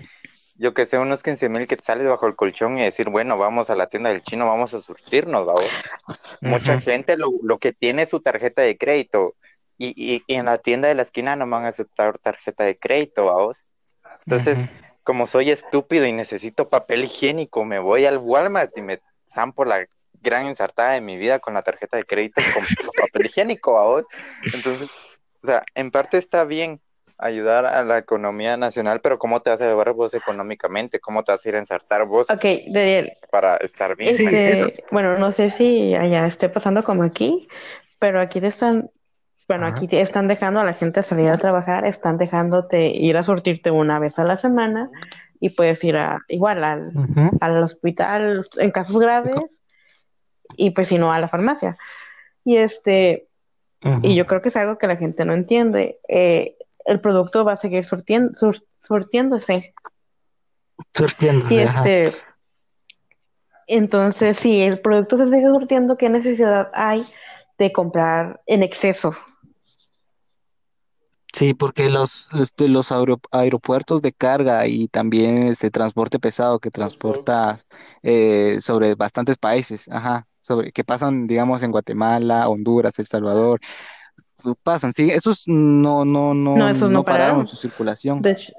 yo 0.58 0.74
que 0.74 0.86
sé, 0.86 0.98
unos 0.98 1.22
15 1.22 1.48
mil 1.48 1.66
que 1.66 1.76
sales 1.76 2.08
bajo 2.08 2.26
el 2.26 2.36
colchón 2.36 2.78
y 2.78 2.82
decir, 2.82 3.10
bueno, 3.10 3.36
vamos 3.36 3.70
a 3.70 3.76
la 3.76 3.88
tienda 3.88 4.10
del 4.10 4.22
chino, 4.22 4.46
vamos 4.46 4.72
a 4.74 4.80
surtirnos, 4.80 5.44
vamos. 5.44 5.64
Mucha 6.40 6.80
gente 6.80 7.16
lo, 7.16 7.30
lo, 7.42 7.58
que 7.58 7.72
tiene 7.72 8.02
es 8.02 8.10
su 8.10 8.20
tarjeta 8.20 8.62
de 8.62 8.78
crédito 8.78 9.34
y, 9.78 9.88
y, 9.88 10.22
y, 10.26 10.34
en 10.34 10.46
la 10.46 10.58
tienda 10.58 10.88
de 10.88 10.94
la 10.94 11.02
esquina 11.02 11.36
no 11.36 11.48
van 11.48 11.64
a 11.64 11.68
aceptar 11.68 12.18
tarjeta 12.18 12.64
de 12.64 12.78
crédito, 12.78 13.26
vamos. 13.26 13.64
Entonces, 14.26 14.64
como 15.02 15.26
soy 15.26 15.50
estúpido 15.50 16.06
y 16.06 16.12
necesito 16.12 16.68
papel 16.68 17.04
higiénico, 17.04 17.64
me 17.64 17.78
voy 17.78 18.06
al 18.06 18.18
Walmart 18.18 18.76
y 18.76 18.82
me 18.82 19.00
zampo 19.32 19.64
la 19.64 19.86
gran 20.20 20.46
ensartada 20.46 20.92
de 20.92 21.00
mi 21.00 21.16
vida 21.16 21.38
con 21.38 21.54
la 21.54 21.62
tarjeta 21.62 21.96
de 21.96 22.04
crédito 22.04 22.40
con 22.54 22.64
papel 22.98 23.26
higiénico, 23.26 23.74
vamos. 23.74 24.06
Entonces, 24.52 24.88
o 25.42 25.46
sea, 25.46 25.64
en 25.74 25.90
parte 25.90 26.18
está 26.18 26.44
bien, 26.44 26.80
ayudar 27.18 27.66
a 27.66 27.82
la 27.84 27.98
economía 27.98 28.56
nacional, 28.56 29.00
pero 29.00 29.18
¿cómo 29.18 29.40
te 29.40 29.50
vas 29.50 29.60
a 29.60 29.66
llevar 29.66 29.92
vos 29.92 30.14
económicamente? 30.14 31.00
¿Cómo 31.00 31.24
te 31.24 31.32
vas 31.32 31.44
a 31.44 31.48
ir 31.48 31.56
a 31.56 31.58
ensartar 31.58 32.04
vos? 32.06 32.30
Ok, 32.30 32.42
de 32.42 33.16
Para 33.30 33.56
estar 33.56 33.96
bien. 33.96 34.14
Este, 34.14 34.84
bueno, 34.90 35.18
no 35.18 35.32
sé 35.32 35.50
si 35.50 35.94
allá 35.94 36.26
esté 36.26 36.48
pasando 36.48 36.84
como 36.84 37.02
aquí, 37.02 37.48
pero 37.98 38.20
aquí 38.20 38.40
te 38.40 38.48
están 38.48 38.90
Bueno, 39.48 39.66
Ajá. 39.66 39.76
aquí 39.76 39.88
te 39.88 40.00
están 40.00 40.28
dejando 40.28 40.60
a 40.60 40.64
la 40.64 40.72
gente 40.72 41.02
salir 41.02 41.28
a 41.28 41.38
trabajar, 41.38 41.86
están 41.86 42.18
dejándote 42.18 42.88
ir 42.88 43.16
a 43.16 43.22
surtirte 43.22 43.70
una 43.70 43.98
vez 43.98 44.18
a 44.18 44.24
la 44.24 44.36
semana 44.36 44.90
y 45.40 45.50
puedes 45.50 45.82
ir 45.84 45.96
a, 45.96 46.18
igual 46.28 46.64
al, 46.64 46.92
al 47.40 47.62
hospital 47.62 48.44
en 48.56 48.70
casos 48.70 48.98
graves 48.98 49.62
y 50.56 50.70
pues 50.70 50.88
si 50.88 50.96
no 50.96 51.12
a 51.12 51.20
la 51.20 51.28
farmacia. 51.28 51.76
Y 52.44 52.56
este, 52.56 53.28
y 54.02 54.14
yo 54.14 54.26
creo 54.26 54.42
que 54.42 54.48
es 54.48 54.56
algo 54.56 54.78
que 54.78 54.86
la 54.86 54.96
gente 54.96 55.24
no 55.24 55.32
entiende. 55.32 55.98
Eh, 56.08 56.56
el 56.86 57.00
producto 57.00 57.44
va 57.44 57.52
a 57.52 57.56
seguir 57.56 57.84
surtien- 57.84 58.34
sur- 58.34 58.64
surtiéndose. 58.86 59.74
Surtiéndose, 60.94 61.54
Y 61.54 61.58
ajá. 61.60 61.88
este, 61.88 62.22
entonces, 63.66 64.36
si 64.36 64.62
el 64.62 64.80
producto 64.80 65.16
se 65.16 65.24
sigue 65.26 65.46
surtiendo, 65.46 65.96
¿qué 65.96 66.08
necesidad 66.08 66.70
hay 66.72 67.04
de 67.58 67.72
comprar 67.72 68.40
en 68.46 68.62
exceso? 68.62 69.12
Sí, 71.32 71.52
porque 71.52 71.90
los, 71.90 72.28
este, 72.32 72.66
los 72.68 72.90
aero- 72.92 73.20
aeropuertos 73.30 74.00
de 74.00 74.12
carga 74.12 74.66
y 74.66 74.88
también 74.88 75.48
este 75.48 75.70
transporte 75.70 76.18
pesado 76.18 76.60
que 76.60 76.70
transporta 76.70 77.58
eh, 78.02 78.58
sobre 78.60 78.94
bastantes 78.94 79.36
países, 79.36 79.86
ajá, 79.90 80.26
sobre 80.40 80.72
que 80.72 80.82
pasan, 80.82 81.26
digamos, 81.26 81.62
en 81.62 81.72
Guatemala, 81.72 82.48
Honduras, 82.48 82.98
El 82.98 83.06
Salvador, 83.06 83.60
pasan, 84.54 84.92
sí, 84.92 85.10
esos 85.10 85.44
no, 85.48 86.04
no, 86.04 86.34
no, 86.34 86.56
No, 86.56 86.68
esos 86.68 86.90
no 86.90 87.04
pararon 87.04 87.46
pararon. 87.46 87.46
su 87.46 87.56
circulación, 87.56 88.22
De 88.22 88.30
hecho, 88.32 88.52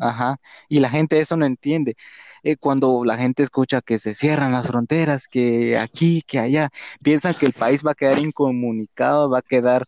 ajá, 0.00 0.36
y 0.68 0.80
la 0.80 0.90
gente 0.90 1.20
eso 1.20 1.36
no 1.36 1.46
entiende. 1.46 1.96
Eh, 2.44 2.56
cuando 2.56 3.04
la 3.04 3.16
gente 3.16 3.42
escucha 3.42 3.80
que 3.82 3.98
se 3.98 4.14
cierran 4.14 4.52
las 4.52 4.66
fronteras, 4.68 5.28
que 5.28 5.76
aquí, 5.78 6.22
que 6.26 6.38
allá, 6.38 6.70
piensan 7.02 7.34
que 7.34 7.46
el 7.46 7.52
país 7.52 7.82
va 7.86 7.92
a 7.92 7.94
quedar 7.94 8.18
incomunicado, 8.18 9.28
va 9.30 9.38
a 9.40 9.42
quedar 9.42 9.86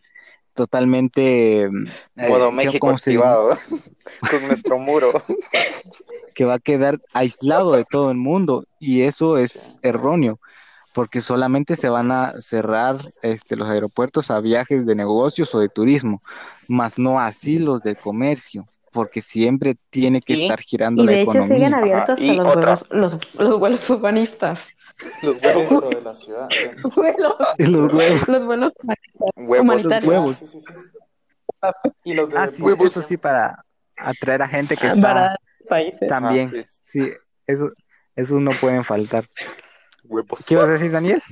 totalmente 0.54 1.64
eh, 1.64 1.68
Modo 2.16 2.50
¿qué- 2.50 2.52
México 2.56 2.90
activado 2.90 3.58
con 4.30 4.46
nuestro 4.48 4.78
muro. 4.78 5.12
que 6.34 6.44
va 6.44 6.54
a 6.54 6.58
quedar 6.58 7.00
aislado 7.12 7.72
de 7.72 7.84
todo 7.84 8.10
el 8.10 8.16
mundo 8.16 8.64
y 8.78 9.02
eso 9.02 9.36
es 9.38 9.78
erróneo 9.82 10.40
porque 10.92 11.20
solamente 11.20 11.76
se 11.76 11.88
van 11.88 12.10
a 12.10 12.34
cerrar 12.40 12.98
este, 13.22 13.56
los 13.56 13.68
aeropuertos 13.68 14.30
a 14.30 14.40
viajes 14.40 14.86
de 14.86 14.94
negocios 14.96 15.54
o 15.54 15.60
de 15.60 15.68
turismo, 15.68 16.22
más 16.68 16.98
no 16.98 17.20
así 17.20 17.58
los 17.58 17.82
de 17.82 17.94
comercio, 17.96 18.66
porque 18.92 19.22
siempre 19.22 19.76
tiene 19.90 20.20
que 20.20 20.32
Y- 20.34 20.42
estar 20.42 20.60
girando 20.60 21.02
y 21.02 21.06
la 21.06 21.12
de 21.12 21.22
hecho 21.22 21.32
siguen 21.32 21.74
economía. 21.74 21.76
abiertos 21.78 22.20
y 22.20 22.30
hasta 22.30 22.42
los 22.42 22.54
vuelos, 22.54 22.86
los, 22.90 23.18
los 23.38 23.58
vuelos 23.60 23.90
humanistas. 23.90 24.60
Los 25.22 25.40
Dentro 25.40 25.88
de 25.90 26.02
la 26.02 26.14
ciudad. 26.16 26.48
Vuelos, 26.96 27.34
Los 27.58 27.92
huevos. 27.94 28.28
los 28.28 28.44
vuelos 28.46 28.72
humanistas. 28.82 29.30
huevos. 29.36 29.60
Humanitarios. 29.64 30.08
huevos. 30.08 30.36
Ah, 30.42 30.46
sí, 30.46 30.46
sí, 30.46 30.60
sí. 30.60 30.72
Y 32.04 32.14
los 32.14 32.30
de 32.30 32.38
Ah, 32.38 32.48
sí, 32.48 32.62
deportes, 32.62 32.86
eso 32.88 33.02
sí 33.02 33.16
para 33.16 33.64
atraer 33.96 34.42
a 34.42 34.48
gente 34.48 34.76
que 34.76 34.88
para 34.88 35.34
está 35.34 35.36
países. 35.68 36.08
también. 36.08 36.52
Ah, 36.56 36.64
Sí, 36.80 37.10
eso, 37.46 37.70
eso 38.16 38.40
no 38.40 38.50
pueden 38.60 38.82
faltar. 38.84 39.28
Huevos. 40.10 40.44
¿Qué 40.44 40.54
ibas 40.54 40.68
a 40.68 40.72
decir, 40.72 40.90
Daniel? 40.90 41.22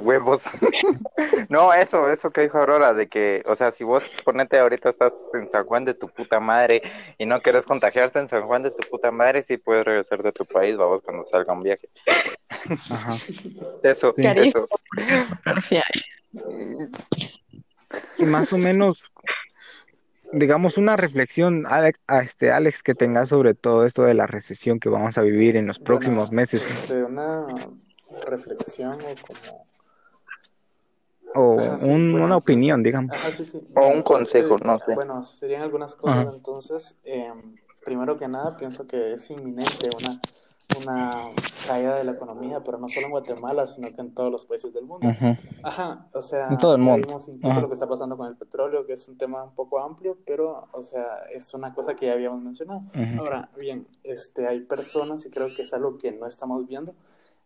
Huevos. 0.00 0.44
no, 1.48 1.72
eso, 1.72 2.10
eso 2.12 2.30
que 2.30 2.42
dijo 2.42 2.58
Aurora, 2.58 2.92
de 2.92 3.08
que, 3.08 3.42
o 3.46 3.56
sea, 3.56 3.72
si 3.72 3.84
vos 3.84 4.04
ponete 4.22 4.58
ahorita 4.58 4.90
estás 4.90 5.14
en 5.32 5.48
San 5.48 5.64
Juan 5.64 5.86
de 5.86 5.94
tu 5.94 6.08
puta 6.08 6.38
madre 6.38 6.82
y 7.16 7.24
no 7.24 7.40
quieres 7.40 7.64
contagiarte 7.64 8.18
en 8.18 8.28
San 8.28 8.42
Juan 8.42 8.62
de 8.62 8.70
tu 8.70 8.86
puta 8.90 9.10
madre, 9.10 9.40
sí 9.40 9.56
puedes 9.56 9.86
regresar 9.86 10.22
de 10.22 10.30
tu 10.30 10.44
país, 10.44 10.76
vamos, 10.76 11.00
cuando 11.00 11.24
salga 11.24 11.54
un 11.54 11.62
viaje. 11.62 11.88
Ajá. 12.90 13.16
Eso, 13.82 14.12
Sí. 14.14 14.26
eso. 14.26 14.68
Y 18.18 18.24
más 18.24 18.52
o 18.52 18.58
menos, 18.58 19.10
digamos, 20.32 20.76
una 20.76 20.96
reflexión, 20.96 21.66
Alex, 21.66 21.98
a 22.06 22.20
este, 22.20 22.52
Alex, 22.52 22.82
que 22.82 22.94
tengas 22.94 23.30
sobre 23.30 23.54
todo 23.54 23.86
esto 23.86 24.02
de 24.02 24.12
la 24.14 24.26
recesión 24.26 24.80
que 24.80 24.90
vamos 24.90 25.16
a 25.16 25.22
vivir 25.22 25.56
en 25.56 25.66
los 25.66 25.78
próximos 25.78 26.28
bueno, 26.28 26.36
meses, 26.42 26.66
este, 26.66 27.02
una 27.04 27.46
reflexión 28.22 28.98
o 29.00 29.14
como 29.26 29.66
o 31.34 31.58
Ajá, 31.62 31.78
sí, 31.78 31.88
un- 31.90 32.10
bueno, 32.12 32.26
una 32.26 32.34
pues, 32.34 32.44
opinión, 32.44 32.82
digamos. 32.82 33.10
Ajá, 33.14 33.32
sí, 33.32 33.44
sí. 33.46 33.66
O 33.74 33.86
un 33.88 34.02
consejo, 34.02 34.58
no 34.58 34.78
sé. 34.78 34.94
Bueno, 34.94 35.22
serían 35.22 35.62
algunas 35.62 35.94
cosas. 35.94 36.26
Ajá. 36.26 36.30
Entonces, 36.36 36.96
eh, 37.04 37.32
primero 37.84 38.16
que 38.16 38.28
nada, 38.28 38.56
pienso 38.56 38.86
que 38.86 39.14
es 39.14 39.30
inminente 39.30 39.88
una, 39.98 40.20
una 40.78 41.10
caída 41.66 41.94
de 41.96 42.04
la 42.04 42.12
economía, 42.12 42.60
pero 42.62 42.76
no 42.76 42.88
solo 42.90 43.06
en 43.06 43.12
Guatemala, 43.12 43.66
sino 43.66 43.88
que 43.94 44.00
en 44.02 44.12
todos 44.12 44.30
los 44.30 44.44
países 44.44 44.74
del 44.74 44.84
mundo. 44.84 45.08
Ajá, 45.62 46.06
o 46.12 46.20
sea, 46.20 46.48
En 46.50 46.58
todo 46.58 46.74
el 46.74 46.82
mundo. 46.82 47.06
vimos 47.06 47.26
incluso 47.28 47.50
Ajá. 47.52 47.60
lo 47.62 47.68
que 47.68 47.74
está 47.74 47.88
pasando 47.88 48.16
con 48.18 48.26
el 48.28 48.36
petróleo, 48.36 48.84
que 48.84 48.92
es 48.92 49.08
un 49.08 49.16
tema 49.16 49.42
un 49.42 49.54
poco 49.54 49.80
amplio, 49.80 50.18
pero, 50.26 50.68
o 50.72 50.82
sea, 50.82 51.24
es 51.32 51.54
una 51.54 51.72
cosa 51.72 51.94
que 51.94 52.06
ya 52.06 52.12
habíamos 52.12 52.42
mencionado. 52.42 52.82
Ahora, 53.18 53.48
bien, 53.58 53.86
este, 54.04 54.46
hay 54.46 54.60
personas, 54.60 55.24
y 55.24 55.30
creo 55.30 55.46
que 55.56 55.62
es 55.62 55.72
algo 55.72 55.96
que 55.96 56.12
no 56.12 56.26
estamos 56.26 56.66
viendo, 56.66 56.94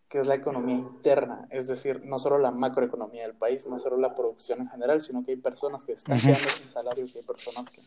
que 0.09 0.21
es 0.21 0.27
la 0.27 0.37
economía 0.37 0.77
interna, 0.77 1.49
es 1.51 1.67
decir, 1.67 2.03
no 2.05 2.21
solo 2.21 2.39
la 2.39 2.53
macroeconomía 2.53 3.23
del 3.23 3.35
país, 3.35 3.67
no 3.67 3.79
solo 3.79 3.97
la 3.97 4.15
producción 4.15 4.61
en 4.61 4.69
general, 4.69 5.03
sino 5.03 5.25
que 5.25 5.33
hay 5.33 5.37
personas 5.37 5.83
que 5.83 5.93
están 5.93 6.17
quedando 6.19 6.49
sin 6.49 6.69
salario, 6.69 7.07
que 7.13 7.19
hay 7.19 7.25
personas 7.25 7.69
que 7.69 7.81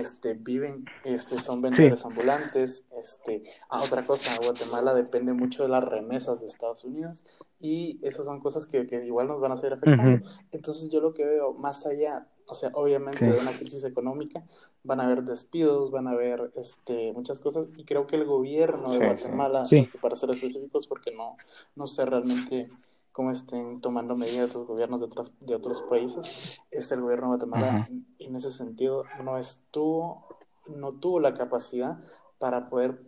este, 0.00 0.34
viven, 0.34 0.84
este, 1.04 1.38
son 1.38 1.62
vendedores 1.62 2.04
ambulantes, 2.04 2.88
este, 2.98 3.44
ah, 3.70 3.80
otra 3.80 4.04
cosa, 4.04 4.36
Guatemala 4.42 4.92
depende 4.92 5.32
mucho 5.32 5.62
de 5.62 5.68
las 5.68 5.84
remesas 5.84 6.40
de 6.40 6.48
Estados 6.48 6.84
Unidos 6.84 7.24
y 7.60 8.00
esas 8.02 8.26
son 8.26 8.40
cosas 8.40 8.66
que, 8.66 8.84
que 8.88 9.04
igual 9.06 9.28
nos 9.28 9.40
van 9.40 9.52
a 9.52 9.56
seguir 9.56 9.74
afectando. 9.74 10.26
Entonces 10.50 10.90
yo 10.90 11.00
lo 11.00 11.14
que 11.14 11.24
veo 11.24 11.54
más 11.54 11.86
allá, 11.86 12.26
o 12.46 12.54
sea, 12.54 12.70
obviamente 12.74 13.18
Sí. 13.18 13.26
de 13.26 13.38
una 13.38 13.52
crisis 13.56 13.84
económica, 13.84 14.44
van 14.84 15.00
a 15.00 15.04
haber 15.04 15.22
despidos, 15.22 15.90
van 15.90 16.08
a 16.08 16.12
haber 16.12 16.52
este, 16.56 17.12
muchas 17.12 17.40
cosas 17.40 17.68
y 17.76 17.84
creo 17.84 18.06
que 18.06 18.16
el 18.16 18.24
gobierno 18.24 18.90
de 18.92 18.98
Sí. 18.98 19.04
Guatemala, 19.04 19.64
Sí. 19.64 19.88
para 20.00 20.16
ser 20.16 20.30
específicos, 20.30 20.86
porque 20.86 21.12
no, 21.14 21.36
no 21.76 21.86
sé 21.86 22.04
realmente 22.04 22.68
cómo 23.12 23.30
estén 23.30 23.80
tomando 23.80 24.16
medidas 24.16 24.54
los 24.54 24.66
gobiernos 24.66 25.00
de 25.00 25.06
otros, 25.06 25.32
de 25.40 25.54
otros 25.54 25.82
países, 25.82 26.60
este, 26.70 26.94
el 26.94 27.02
gobierno 27.02 27.26
de 27.26 27.36
Guatemala 27.36 27.68
Ajá. 27.74 27.88
en 28.18 28.36
ese 28.36 28.50
sentido 28.50 29.04
no 29.22 29.36
estuvo, 29.38 30.26
no 30.66 30.92
tuvo 30.92 31.20
la 31.20 31.34
capacidad 31.34 31.98
para 32.38 32.68
poder 32.68 33.02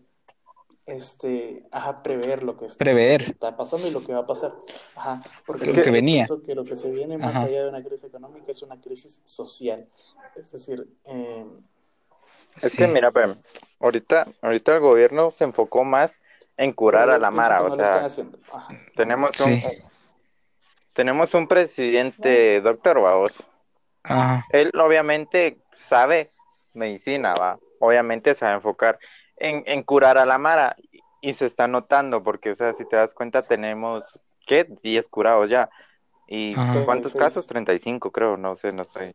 este, 0.87 1.65
ajá, 1.71 2.03
prever 2.03 2.43
lo 2.43 2.57
que 2.59 2.67
está, 2.67 2.79
Prever. 2.79 3.23
está 3.23 3.57
pasando 3.57 3.87
y 3.87 3.91
lo 3.91 4.05
que 4.05 4.13
va 4.13 4.21
a 4.21 4.27
pasar. 4.27 4.53
Ajá, 4.97 5.23
porque 5.47 5.67
Lo 5.67 5.73
yo 5.73 5.83
que 5.83 5.91
venía. 5.91 6.27
pienso 6.27 6.43
que 6.43 6.55
lo 6.55 6.65
que 6.65 6.77
se 6.77 6.91
viene 6.91 7.17
más 7.19 7.31
Ajá. 7.37 7.45
allá 7.45 7.63
de 7.65 7.69
una 7.71 7.83
crisis 7.83 8.05
económica 8.05 8.51
es 8.51 8.63
una 8.63 8.81
crisis 8.81 9.21
social. 9.25 9.89
Es 10.37 10.53
decir, 10.53 10.87
eh, 11.07 11.47
Es 12.63 12.73
Sí. 12.73 12.79
que 12.79 12.87
mira, 12.87 13.11
pues, 13.11 13.37
ahorita, 13.81 14.29
ahorita 14.41 14.75
el 14.75 14.81
gobierno 14.81 15.31
se 15.33 15.43
enfocó 15.45 15.83
más 15.85 16.21
en 16.57 16.73
curar 16.73 17.07
pero 17.07 17.15
a 17.15 17.19
la 17.19 17.31
Mara, 17.33 17.59
que 17.59 17.65
o 17.65 17.71
sea, 17.75 18.07
tenemos 18.95 19.41
un, 19.41 19.61
tenemos 20.93 21.35
un 21.35 21.49
presidente, 21.49 22.61
doctor 22.61 23.01
Baos, 23.01 23.49
él 24.51 24.71
obviamente 24.79 25.59
sabe 25.73 26.31
medicina, 26.75 27.35
va, 27.35 27.59
obviamente 27.81 28.35
se 28.35 28.45
va 28.45 28.53
a 28.53 28.55
enfocar 28.55 28.99
en, 29.37 29.63
en 29.67 29.83
curar 29.83 30.19
a 30.19 30.27
la 30.27 30.39
Mara 30.39 30.77
y 31.21 31.33
se 31.33 31.47
está 31.47 31.67
notando 31.69 32.23
porque, 32.23 32.51
o 32.51 32.55
sea, 32.55 32.73
si 32.73 32.85
te 32.87 32.97
das 32.97 33.15
cuenta 33.15 33.43
tenemos, 33.43 34.21
¿qué? 34.47 34.67
10 34.83 35.09
curados 35.09 35.49
ya. 35.51 35.71
¿Y 36.27 36.55
Ajá. 36.55 36.85
cuántos 36.85 37.13
36. 37.13 37.15
casos? 37.17 37.47
35 37.47 38.11
creo, 38.13 38.37
no 38.37 38.55
sé, 38.55 38.73
no 38.73 38.83
estoy. 38.83 39.15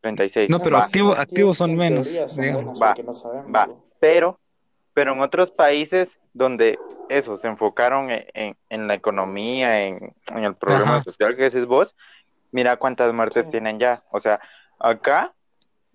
36. 0.00 0.48
No, 0.50 0.60
pero 0.60 0.76
va. 0.76 0.84
activo- 0.86 1.12
Son 1.12 1.20
activos 1.20 1.60
menos, 1.60 2.08
son 2.08 2.44
Va, 2.80 2.88
porque 2.88 3.02
no 3.02 3.12
sabemos, 3.12 3.52
va. 3.54 3.66
¿no? 3.66 3.84
pero, 4.00 4.38
pero 4.94 5.12
en 5.12 5.20
otros 5.20 5.50
países 5.50 6.18
donde 6.32 6.78
eso, 7.08 7.36
se 7.36 7.48
enfocaron 7.48 8.10
en, 8.10 8.24
en- 8.34 8.56
en 8.70 8.86
la 8.88 8.94
economía, 8.94 9.86
en, 9.86 10.14
en 10.34 10.44
el 10.44 10.54
problema 10.54 10.96
Ajá. 10.96 11.04
social 11.04 11.34
que 11.36 11.42
decís 11.44 11.66
vos, 11.66 11.96
mira 12.52 12.76
cuántas 12.76 13.12
muertes 13.12 13.44
Sí. 13.46 13.50
tienen 13.50 13.78
ya. 13.78 14.02
O 14.12 14.20
sea, 14.20 14.40
acá 14.78 15.34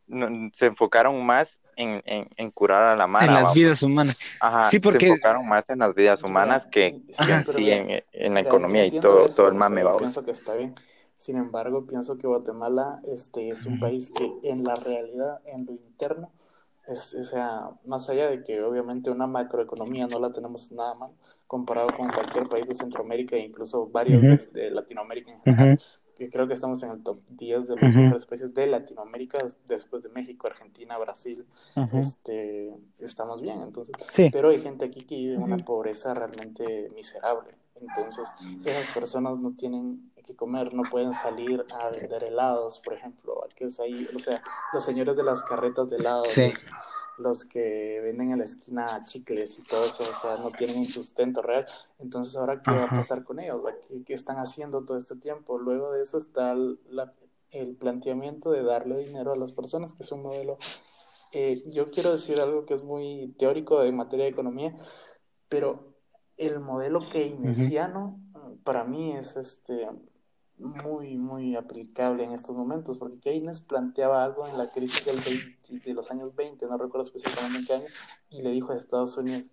no- 0.08 0.50
se 0.54 0.66
enfocaron 0.68 1.26
más 1.26 1.62
en, 1.76 2.02
en- 2.06 2.30
en 2.38 2.52
curar 2.52 2.84
a 2.84 2.96
la 2.96 3.08
mara. 3.08 3.26
En 3.26 3.34
las 3.34 3.44
vamos. 3.44 3.56
vidas 3.56 3.84
humanas. 3.84 4.18
Ajá, 4.40 4.66
Sí, 4.68 4.80
porque- 4.80 5.06
se 5.08 5.12
enfocaron 5.14 5.48
más 5.48 5.70
en 5.70 5.80
las 5.80 5.94
vidas 5.96 6.24
humanas 6.24 6.66
que, 6.66 7.02
sí, 7.12 7.26
que 7.56 7.74
en 7.74 7.90
en, 7.92 8.04
en 8.12 8.34
la 8.34 8.40
economía 8.42 8.86
y 8.86 9.00
todo, 9.00 9.26
eso, 9.26 9.36
todo 9.36 9.48
el 9.50 9.56
mame, 9.56 9.84
vamos. 9.84 10.02
Pienso 10.02 10.24
que 10.24 10.32
está 10.32 10.54
bien. 10.54 10.76
Sin 11.18 11.38
embargo, 11.38 11.86
pienso 11.86 12.18
que 12.18 12.28
Guatemala 12.28 13.00
este, 13.06 13.50
es 13.50 13.66
un 13.66 13.80
país 13.80 14.12
que 14.12 14.30
en 14.44 14.64
la 14.64 14.76
realidad, 14.76 15.42
en 15.46 15.66
lo 15.66 15.72
interno, 15.74 16.32
es, 16.88 17.14
o 17.14 17.24
sea, 17.24 17.70
más 17.86 18.10
allá 18.10 18.30
de 18.30 18.44
que 18.44 18.62
obviamente 18.62 19.10
una 19.10 19.26
macroeconomía 19.26 20.06
no 20.08 20.20
la 20.20 20.34
tenemos 20.34 20.70
nada 20.74 20.96
mal 20.96 21.12
comparado 21.48 21.88
con 21.96 22.10
cualquier 22.10 22.50
país 22.50 22.68
de 22.68 22.76
Centroamérica 22.76 23.38
e 23.38 23.40
incluso 23.40 23.88
varios 23.88 24.22
Ujú. 24.22 24.52
de, 24.54 24.64
de 24.64 24.72
Latinoamérica 24.72 25.32
en 25.32 25.42
general, 25.44 25.82
que 26.16 26.30
creo 26.30 26.48
que 26.48 26.54
estamos 26.54 26.82
en 26.84 26.92
el 26.92 27.04
top 27.04 27.20
10 27.30 27.68
de 27.68 27.76
los 27.76 27.90
Ujú. 27.96 28.04
mejores 28.04 28.26
países 28.26 28.54
de 28.54 28.68
Latinoamérica, 28.68 29.48
después 29.68 30.04
de 30.04 30.10
México, 30.10 30.48
Argentina, 30.48 30.98
Brasil, 30.98 31.46
este, 31.94 32.74
estamos 33.00 33.42
bien. 33.42 33.62
Entonces, 33.62 33.96
Sí. 34.10 34.30
pero 34.32 34.50
hay 34.50 34.60
gente 34.60 34.86
aquí 34.86 35.06
que 35.06 35.16
vive 35.16 35.36
en 35.36 35.42
una 35.44 35.58
pobreza 35.58 36.14
realmente 36.14 36.88
miserable. 36.96 37.52
Entonces, 37.82 38.30
esas 38.64 38.88
personas 38.94 39.38
no 39.40 39.54
tienen 39.56 40.12
que 40.26 40.36
comer, 40.36 40.74
no 40.74 40.84
pueden 40.84 41.14
salir 41.14 41.66
a 41.82 41.90
vender 41.90 42.24
helados, 42.24 42.80
por 42.80 42.94
ejemplo, 42.94 43.46
que 43.56 43.66
es 43.66 43.80
ahí, 43.82 44.08
o 44.16 44.20
sea, 44.20 44.42
los 44.72 44.82
señores 44.84 45.18
de 45.18 45.24
las 45.24 45.44
carretas 45.44 45.90
de 45.90 45.98
helados, 45.98 46.30
Sí. 46.30 46.50
los, 46.50 46.68
los 47.18 47.46
que 47.46 48.00
venden 48.02 48.32
en 48.32 48.40
la 48.40 48.46
esquina 48.46 49.02
chicles 49.04 49.60
y 49.60 49.64
todo 49.64 49.84
eso, 49.86 50.04
o 50.04 50.22
sea, 50.22 50.38
no 50.38 50.52
tienen 50.52 50.78
un 50.78 50.86
sustento 50.86 51.42
real. 51.42 51.66
Entonces, 52.00 52.36
¿ahora 52.36 52.62
qué 52.62 52.76
va 52.76 52.86
a 52.86 52.88
pasar 52.88 53.24
con 53.24 53.40
ellos? 53.40 53.62
¿Qué, 53.88 54.04
qué 54.04 54.14
están 54.14 54.38
haciendo 54.38 54.84
todo 54.86 54.98
este 54.98 55.16
tiempo? 55.16 55.58
Luego 55.60 55.92
de 55.94 56.04
eso 56.04 56.18
está 56.18 56.52
el, 56.54 56.80
la- 56.90 57.14
el 57.52 57.76
planteamiento 57.76 58.52
de 58.52 58.64
darle 58.64 58.98
dinero 58.98 59.34
a 59.34 59.38
las 59.38 59.52
personas, 59.54 59.94
que 59.94 60.04
es 60.04 60.12
un 60.12 60.24
modelo 60.24 60.58
eh, 61.32 61.64
yo 61.72 61.90
quiero 61.92 62.12
decir 62.12 62.40
algo 62.40 62.66
que 62.66 62.76
es 62.76 62.84
muy 62.84 63.34
teórico 63.40 63.84
en 63.84 63.96
materia 63.96 64.26
de 64.26 64.32
economía, 64.32 64.76
pero 65.50 65.94
el 66.38 66.60
modelo 66.60 67.00
keynesiano 67.10 68.20
eh, 68.36 68.58
para 68.64 68.84
mí 68.84 69.16
es 69.18 69.36
este 69.38 69.88
muy, 70.64 71.18
muy 71.18 71.56
aplicable 71.56 72.24
en 72.24 72.32
estos 72.32 72.56
momentos, 72.56 72.98
porque 72.98 73.20
Keynes 73.20 73.62
planteaba 73.62 74.24
algo 74.24 74.48
en 74.48 74.58
la 74.58 74.70
crisis 74.70 75.06
del 75.06 75.20
20 75.20 75.86
de 75.88 75.94
los 75.94 76.10
años 76.12 76.36
20, 76.36 76.66
no 76.68 76.78
recuerdo 76.78 77.04
específicamente 77.04 77.58
en 77.60 77.66
qué 77.66 77.74
año, 77.74 77.86
y 78.30 78.42
le 78.42 78.52
dijo 78.52 78.72
a 78.72 78.76
Estados 78.76 79.18
Unidos, 79.18 79.44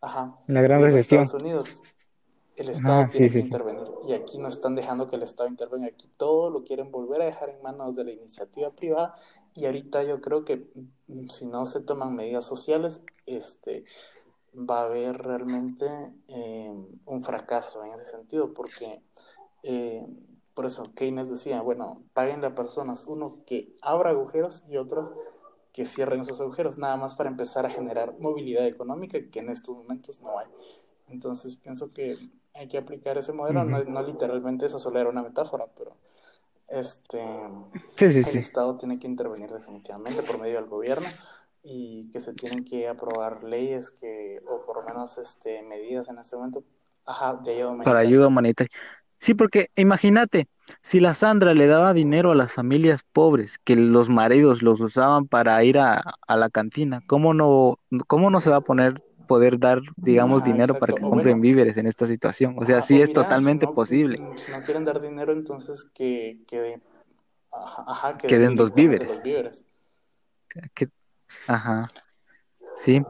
ajá, 0.00 0.38
La 0.46 0.62
gran 0.62 0.80
recesión. 0.82 1.22
Estados 1.22 1.42
Unidos, 1.42 1.82
el 2.56 2.68
Estado 2.70 3.02
Ah, 3.02 3.06
sí, 3.10 3.18
tiene 3.18 3.28
sí, 3.28 3.38
que 3.38 3.42
sí. 3.42 3.48
intervenir, 3.48 3.84
y 4.08 4.12
aquí 4.14 4.38
no 4.38 4.48
están 4.48 4.74
dejando 4.74 5.08
que 5.08 5.16
el 5.16 5.22
Estado 5.22 5.48
intervenga, 5.48 5.88
aquí 5.88 6.08
todo 6.16 6.50
lo 6.50 6.64
quieren 6.64 6.90
volver 6.90 7.22
a 7.22 7.26
dejar 7.26 7.50
en 7.50 7.62
manos 7.62 7.94
de 7.96 8.04
la 8.04 8.12
iniciativa 8.12 8.70
privada, 8.70 9.14
y 9.54 9.66
ahorita 9.66 10.02
yo 10.04 10.20
creo 10.20 10.44
que 10.44 10.68
si 11.28 11.46
no 11.46 11.66
se 11.66 11.80
toman 11.80 12.14
medidas 12.16 12.44
sociales, 12.44 13.02
este, 13.26 13.84
va 14.56 14.80
a 14.82 14.84
haber 14.84 15.18
realmente 15.18 15.86
eh, 16.28 16.72
un 17.06 17.22
fracaso 17.24 17.84
en 17.84 17.94
ese 17.94 18.10
sentido, 18.10 18.54
porque 18.54 19.02
eh, 19.64 20.06
por 20.54 20.66
eso 20.66 20.84
Keynes 20.94 21.28
decía, 21.30 21.60
bueno, 21.62 22.02
paguenle 22.14 22.46
a 22.48 22.54
personas, 22.54 23.06
uno 23.06 23.38
que 23.46 23.76
abra 23.82 24.10
agujeros 24.10 24.64
y 24.68 24.76
otros 24.76 25.12
que 25.72 25.86
cierren 25.86 26.20
esos 26.20 26.40
agujeros, 26.40 26.78
nada 26.78 26.96
más 26.96 27.16
para 27.16 27.30
empezar 27.30 27.66
a 27.66 27.70
generar 27.70 28.18
movilidad 28.20 28.66
económica 28.66 29.18
que 29.30 29.40
en 29.40 29.50
estos 29.50 29.76
momentos 29.76 30.20
no 30.22 30.38
hay. 30.38 30.46
Entonces 31.08 31.56
pienso 31.56 31.92
que 31.92 32.16
hay 32.54 32.68
que 32.68 32.78
aplicar 32.78 33.18
ese 33.18 33.32
modelo, 33.32 33.64
no, 33.64 33.82
no 33.84 34.02
literalmente 34.02 34.66
eso 34.66 34.78
solo 34.78 35.00
era 35.00 35.10
una 35.10 35.22
metáfora, 35.22 35.66
pero 35.76 35.96
este 36.68 37.20
Sí, 37.96 38.10
sí, 38.10 38.22
el 38.22 38.36
sí. 38.38 38.38
Estado 38.38 38.76
tiene 38.76 38.98
que 38.98 39.06
intervenir 39.06 39.50
definitivamente 39.52 40.22
por 40.22 40.38
medio 40.40 40.56
del 40.56 40.66
gobierno 40.66 41.06
y 41.62 42.10
que 42.10 42.20
se 42.20 42.34
tienen 42.34 42.64
que 42.64 42.88
aprobar 42.88 43.42
leyes 43.44 43.90
que, 43.90 44.42
o 44.46 44.64
por 44.64 44.76
lo 44.78 44.82
menos 44.84 45.18
este, 45.18 45.62
medidas 45.62 46.08
en 46.08 46.18
este 46.18 46.36
momento, 46.36 46.64
ajá, 47.06 47.34
de 47.36 47.52
ayuda 47.52 47.70
Para 47.82 47.98
ayuda 48.00 48.28
humanitaria. 48.28 48.70
Sí, 49.20 49.34
porque 49.34 49.68
imagínate, 49.76 50.46
si 50.82 51.00
la 51.00 51.14
Sandra 51.14 51.54
le 51.54 51.66
daba 51.66 51.94
dinero 51.94 52.32
a 52.32 52.34
las 52.34 52.52
familias 52.52 53.02
pobres, 53.12 53.58
que 53.58 53.76
los 53.76 54.08
maridos 54.08 54.62
los 54.62 54.80
usaban 54.80 55.26
para 55.26 55.62
ir 55.64 55.78
a, 55.78 56.02
a 56.26 56.36
la 56.36 56.50
cantina, 56.50 57.02
¿cómo 57.06 57.32
no, 57.34 57.78
cómo 58.06 58.30
no 58.30 58.40
se 58.40 58.50
va 58.50 58.56
a 58.56 58.60
poner, 58.60 58.94
poder 59.26 59.58
dar, 59.58 59.80
digamos, 59.96 60.42
Ajá, 60.42 60.42
dinero 60.42 60.74
para 60.76 60.92
que 60.92 61.04
O 61.04 61.08
compren 61.08 61.40
bueno, 61.40 61.40
víveres 61.40 61.76
en 61.78 61.86
esta 61.86 62.06
situación? 62.06 62.56
O 62.58 62.64
sea, 62.66 62.82
ajá, 62.82 62.82
sí 62.82 63.00
es 63.00 63.12
mira, 63.12 63.38
si 63.38 63.52
totalmente 63.52 63.66
no, 63.66 63.68
posible 63.68 64.18
mm, 64.32 64.36
si 64.38 64.50
no 64.50 64.62
quieren 64.62 64.84
dar 64.84 65.00
dinero, 65.00 65.32
entonces 65.32 65.84
que, 65.94 66.40
que, 66.46 66.80
ajá, 67.52 67.84
ajá, 67.88 68.18
que 68.18 68.28
que 68.28 68.38
den 68.38 68.56
den 68.56 68.56
dos 68.56 68.72
víveres. 68.74 69.22
víveres. 69.22 69.64
Que- 70.74 70.88
ajá, 71.46 71.88
sí, 72.74 73.06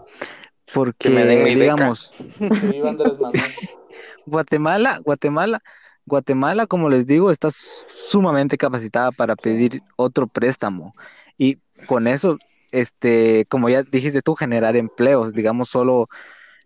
Que 0.98 1.10
me 1.10 1.24
den 1.24 1.42
porque, 1.42 1.54
digamos, 1.54 2.16
Que 2.60 2.68
viva. 2.68 2.96
Guatemala, 4.26 5.00
Guatemala, 5.04 5.62
Guatemala, 6.06 6.66
como 6.66 6.88
les 6.88 7.06
digo, 7.06 7.30
está 7.30 7.48
sumamente 7.50 8.58
capacitada 8.58 9.10
para 9.12 9.36
pedir 9.36 9.82
otro 9.96 10.26
préstamo. 10.26 10.94
Y 11.38 11.58
con 11.86 12.06
eso, 12.06 12.38
este, 12.72 13.46
como 13.48 13.68
ya 13.68 13.82
dijiste 13.82 14.20
tú, 14.22 14.34
generar 14.34 14.76
empleos, 14.76 15.32
digamos, 15.32 15.68
solo 15.68 16.08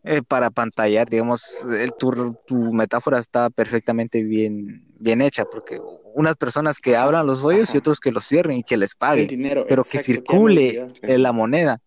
eh, 0.04 0.22
para 0.22 0.50
pantallar, 0.50 1.08
digamos, 1.08 1.62
el- 1.78 1.92
tu, 1.92 2.36
tu 2.46 2.72
metáfora 2.72 3.18
está 3.18 3.50
perfectamente 3.50 4.22
bien, 4.22 4.84
bien 4.98 5.20
hecha, 5.20 5.44
porque 5.44 5.78
unas 6.14 6.36
personas 6.36 6.78
que 6.78 6.96
abran 6.96 7.26
los 7.26 7.44
hoyos 7.44 7.74
y 7.74 7.78
otros 7.78 8.00
que 8.00 8.12
los 8.12 8.24
cierren 8.26 8.58
y 8.58 8.64
que 8.64 8.76
les 8.76 8.92
El 8.92 8.98
paguen, 8.98 9.26
dinero, 9.26 9.66
pero 9.68 9.82
que 9.82 9.98
exacto, 9.98 10.06
que 10.06 10.12
circule 10.14 10.86
eh, 11.02 11.18
la 11.18 11.32
moneda. 11.32 11.80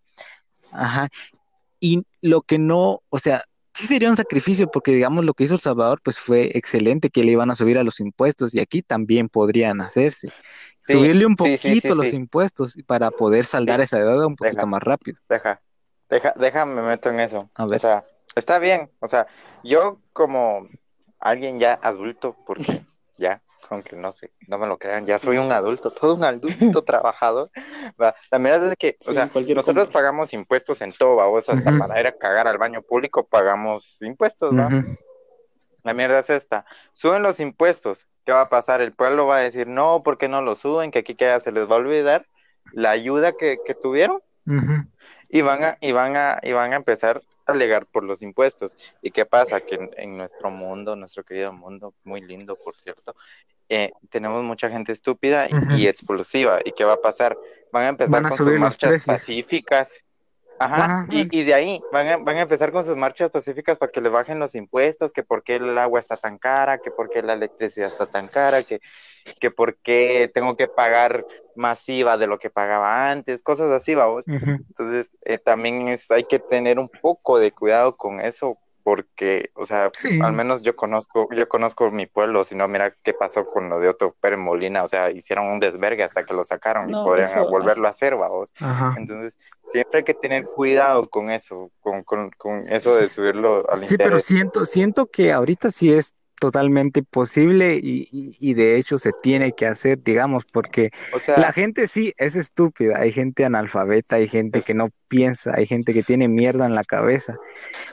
Ajá. 0.70 1.08
Y 1.80 2.02
lo 2.20 2.42
que 2.42 2.58
no, 2.58 3.02
o 3.08 3.18
sea, 3.18 3.42
sí 3.74 3.86
sería 3.86 4.10
un 4.10 4.16
sacrificio 4.16 4.70
porque 4.70 4.92
digamos 4.92 5.24
lo 5.24 5.34
que 5.34 5.44
hizo 5.44 5.54
El 5.54 5.60
Salvador 5.60 6.00
pues 6.02 6.18
fue 6.18 6.56
excelente 6.56 7.10
que 7.10 7.24
le 7.24 7.32
iban 7.32 7.50
a 7.50 7.56
subir 7.56 7.78
a 7.78 7.82
los 7.82 8.00
impuestos 8.00 8.54
y 8.54 8.60
aquí 8.60 8.82
también 8.82 9.28
podrían 9.28 9.80
hacerse. 9.80 10.28
Sí, 10.82 10.94
Subirle 10.94 11.26
un 11.26 11.36
sí, 11.36 11.56
sí, 11.56 11.56
sí, 11.56 11.68
poquito 11.68 11.94
los 11.94 12.12
impuestos 12.12 12.76
para 12.86 13.10
poder 13.10 13.44
saldar 13.44 13.80
esa 13.80 13.98
deuda 13.98 14.26
un 14.26 14.36
poquito 14.36 14.56
deja, 14.56 14.66
más 14.66 14.82
rápido. 14.82 15.18
deja, 15.28 15.62
deja, 16.10 16.34
déjame 16.36 16.82
meto 16.82 17.10
en 17.10 17.20
eso. 17.20 17.50
A 17.54 17.64
O 17.64 17.78
sea, 17.78 18.04
está 18.34 18.58
bien. 18.58 18.90
O 19.00 19.06
sea, 19.06 19.26
yo 19.62 20.00
como 20.12 20.66
alguien 21.20 21.58
ya 21.58 21.78
adulto, 21.82 22.36
porque 22.44 22.64
ya, 23.16 23.42
aunque 23.70 23.96
no 23.96 24.12
sé, 24.12 24.32
no 24.48 24.58
me 24.58 24.66
lo 24.66 24.78
crean, 24.78 25.06
ya 25.06 25.18
soy 25.18 25.38
un 25.38 25.50
adulto, 25.52 25.90
todo 25.90 26.14
un 26.14 26.24
adulto 26.24 26.82
trabajador. 26.84 27.50
Va. 28.00 28.14
La 28.30 28.38
verdad 28.38 28.68
es 28.68 28.76
que, 28.76 28.96
o 29.06 29.12
sea, 29.12 29.26
nosotros 29.26 29.86
compra. 29.86 29.92
pagamos 29.92 30.32
impuestos 30.32 30.80
en 30.80 30.92
todo, 30.92 31.16
vamos, 31.16 31.48
hasta 31.48 31.78
para 31.78 32.00
ir 32.00 32.06
a 32.06 32.12
cagar 32.12 32.48
al 32.48 32.58
baño 32.58 32.82
público 32.82 33.24
pagamos 33.26 34.00
impuestos, 34.02 34.52
ujú. 34.52 34.82
La 35.84 35.94
mierda 35.94 36.20
es 36.20 36.30
esta. 36.30 36.64
Suben 36.92 37.22
los 37.22 37.40
impuestos. 37.40 38.06
¿Qué 38.24 38.30
va 38.30 38.42
a 38.42 38.48
pasar? 38.48 38.80
El 38.80 38.92
pueblo 38.92 39.26
va 39.26 39.38
a 39.38 39.40
decir, 39.40 39.66
no, 39.66 40.00
¿por 40.02 40.16
qué 40.16 40.28
no 40.28 40.40
lo 40.40 40.54
suben? 40.54 40.92
Que 40.92 41.00
aquí 41.00 41.16
que 41.16 41.24
ya 41.24 41.40
se 41.40 41.50
les 41.50 41.68
va 41.68 41.74
a 41.74 41.78
olvidar 41.78 42.28
la 42.72 42.90
ayuda 42.90 43.32
que, 43.32 43.58
que 43.64 43.74
tuvieron 43.74 44.22
Ujú. 44.46 44.74
Y 45.32 45.40
van 45.40 45.64
a, 45.64 45.78
y 45.80 45.92
van 45.92 46.14
a, 46.14 46.38
y 46.42 46.52
van 46.52 46.74
a 46.74 46.76
empezar 46.76 47.22
a 47.46 47.52
alegar 47.52 47.86
por 47.86 48.04
los 48.04 48.20
impuestos. 48.20 48.76
¿Y 49.00 49.10
qué 49.10 49.24
pasa? 49.24 49.62
Que 49.62 49.76
en, 49.76 49.90
en 49.96 50.18
nuestro 50.18 50.50
mundo, 50.50 50.94
nuestro 50.94 51.24
querido 51.24 51.54
mundo, 51.54 51.94
muy 52.04 52.20
lindo, 52.20 52.54
por 52.54 52.76
cierto, 52.76 53.16
eh, 53.70 53.90
tenemos 54.10 54.42
mucha 54.42 54.68
gente 54.68 54.92
estúpida 54.92 55.48
y, 55.74 55.86
explosiva. 55.86 56.60
¿Y 56.62 56.72
qué 56.72 56.84
va 56.84 56.92
a 56.92 57.00
pasar? 57.00 57.38
Van 57.72 57.84
a 57.84 57.88
empezar 57.88 58.12
Van 58.12 58.26
a 58.26 58.28
con 58.28 58.36
sus 58.36 58.46
subir 58.46 58.60
marchas 58.60 59.06
pacíficas. 59.06 60.04
Ajá, 60.58 60.94
y, 61.08 61.26
y 61.40 61.44
de 61.44 61.54
ahí 61.54 61.86
van 61.90 62.06
a, 62.08 62.16
van 62.18 62.36
a 62.36 62.42
empezar 62.42 62.70
con 62.70 62.84
sus 62.84 62.96
marchas 62.96 63.30
pacíficas 63.32 63.78
para 63.78 63.90
que 63.90 64.00
le 64.00 64.08
bajen 64.08 64.38
los 64.38 64.54
impuestos, 64.54 65.12
que 65.12 65.24
por 65.24 65.42
qué 65.42 65.56
el 65.56 65.76
agua 65.76 65.98
está 65.98 66.16
tan 66.16 66.38
cara, 66.38 66.78
que 66.78 66.92
por 66.92 67.10
qué 67.10 67.22
la 67.22 67.32
electricidad 67.32 67.88
está 67.88 68.06
tan 68.06 68.28
cara, 68.28 68.62
que, 68.62 68.80
que 69.40 69.50
por 69.50 69.76
qué 69.78 70.30
tengo 70.32 70.56
que 70.56 70.68
pagar 70.68 71.26
masiva 71.54 72.16
de 72.16 72.28
lo 72.28 72.38
que 72.38 72.50
pagaba 72.50 73.10
antes, 73.10 73.42
cosas 73.42 73.70
así, 73.72 73.94
vamos. 73.96 74.26
Entonces, 74.68 75.18
eh, 75.22 75.38
también 75.38 75.88
es, 75.88 76.10
hay 76.10 76.24
que 76.24 76.38
tener 76.38 76.78
un 76.78 76.88
poco 77.00 77.38
de 77.38 77.52
cuidado 77.52 77.96
con 77.96 78.20
eso, 78.20 78.58
porque, 78.82 79.50
o 79.54 79.64
sea, 79.64 79.90
Sí. 79.92 80.20
al 80.22 80.32
menos 80.32 80.62
yo 80.62 80.74
conozco, 80.76 81.28
yo 81.34 81.48
conozco 81.48 81.90
mi 81.90 82.06
pueblo, 82.06 82.44
si 82.44 82.54
no, 82.54 82.66
mira 82.68 82.92
qué 83.02 83.14
pasó 83.14 83.46
con 83.46 83.68
lo 83.68 83.80
de 83.80 83.88
Otto 83.88 84.14
Pérez 84.20 84.38
Molina, 84.38 84.82
o 84.82 84.86
sea, 84.86 85.10
hicieron 85.10 85.46
un 85.46 85.60
desvergue 85.60 86.02
hasta 86.02 86.24
que 86.24 86.34
lo 86.34 86.44
sacaron 86.44 86.90
y 86.90 86.92
podrían 86.92 87.30
eso, 87.30 87.48
volverlo 87.48 87.86
a 87.86 87.90
hacer, 87.90 88.16
vamos. 88.16 88.52
Ajá. 88.60 88.94
Entonces, 88.96 89.38
siempre 89.64 89.98
hay 89.98 90.04
que 90.04 90.14
tener 90.14 90.44
cuidado 90.46 91.08
con 91.08 91.30
eso, 91.30 91.70
con, 91.80 92.02
con, 92.02 92.30
con 92.30 92.62
eso 92.70 92.96
de 92.96 93.04
subirlo 93.04 93.64
al 93.70 93.78
Sí, 93.78 93.96
pero 93.96 94.18
siento, 94.18 94.64
siento 94.64 95.06
que 95.06 95.32
ahorita 95.32 95.70
sí 95.70 95.92
es 95.92 96.14
totalmente 96.42 97.02
posible 97.04 97.76
y, 97.80 98.08
y- 98.10 98.36
y 98.40 98.54
de 98.54 98.76
hecho 98.76 98.98
se 98.98 99.12
tiene 99.22 99.52
que 99.52 99.66
hacer, 99.66 100.02
digamos, 100.02 100.44
porque 100.44 100.90
O 101.12 101.18
la 101.36 101.52
gente 101.52 101.86
sí 101.86 102.12
es 102.16 102.34
estúpida, 102.36 102.98
hay 102.98 103.12
gente 103.12 103.44
analfabeta, 103.44 104.16
hay 104.16 104.28
gente 104.28 104.62
que 104.62 104.74
no 104.74 104.88
piensa, 105.08 105.54
hay 105.54 105.66
gente 105.66 105.94
que 105.94 106.02
tiene 106.02 106.28
mierda 106.28 106.66
en 106.66 106.74
la 106.74 106.84
cabeza, 106.84 107.36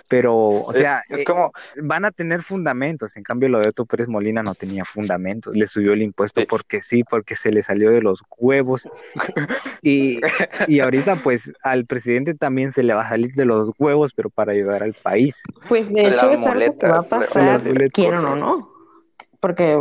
pero, 0.07 0.35
o 0.37 0.73
sea, 0.73 1.03
es 1.09 1.21
eh, 1.21 1.23
como, 1.25 1.51
van 1.83 2.05
a 2.05 2.11
tener 2.11 2.41
fundamentos, 2.41 3.17
en 3.17 3.23
cambio 3.23 3.49
lo 3.49 3.59
de 3.59 3.69
Otto 3.69 3.85
Pérez 3.85 4.07
Molina 4.07 4.43
no 4.43 4.55
tenía 4.55 4.85
fundamentos, 4.85 5.55
le 5.55 5.67
subió 5.67 5.93
el 5.93 6.01
impuesto 6.01 6.41
sí, 6.41 6.47
porque 6.47 6.81
sí, 6.81 7.03
porque 7.03 7.35
se 7.35 7.51
le 7.51 7.63
salió 7.63 7.91
de 7.91 8.01
los 8.01 8.23
huevos 8.39 8.89
y, 9.81 10.19
y 10.65 10.79
ahorita 10.79 11.17
pues 11.17 11.53
al 11.63 11.85
presidente 11.85 12.33
también 12.35 12.71
se 12.71 12.83
le 12.83 12.93
va 12.93 13.01
a 13.01 13.09
salir 13.09 13.31
de 13.33 13.45
los 13.45 13.71
huevos, 13.77 14.13
pero 14.13 14.29
para 14.29 14.51
ayudar 14.53 14.83
al 14.83 14.93
país. 14.95 15.43
Pues 15.67 15.91
de 15.93 16.07
hecho 16.07 16.27
las 16.27 16.31
es 16.31 16.45
algo 16.45 16.77
que 16.77 16.87
va 16.87 16.99
a 16.99 17.03
pasar, 17.03 17.27
salir, 17.27 17.61
muletas. 17.61 18.25
No, 18.39 18.69
porque 19.39 19.77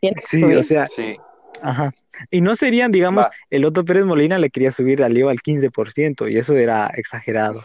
tiene 0.00 0.16
que 0.16 0.20
Sí, 0.20 0.44
o 0.44 0.62
sea, 0.62 0.86
Sí, 0.86 1.16
ajá. 1.62 1.92
Y 2.30 2.40
no 2.40 2.56
serían, 2.56 2.90
digamos, 2.90 3.24
va, 3.24 3.30
el 3.50 3.64
Otto 3.64 3.84
Pérez 3.84 4.04
Molina 4.04 4.38
le 4.38 4.50
quería 4.50 4.72
subir 4.72 5.02
al 5.02 5.16
IVA 5.16 5.30
al 5.30 5.40
15% 5.40 6.28
y 6.28 6.38
eso 6.38 6.56
era 6.56 6.88
exagerado. 6.88 7.60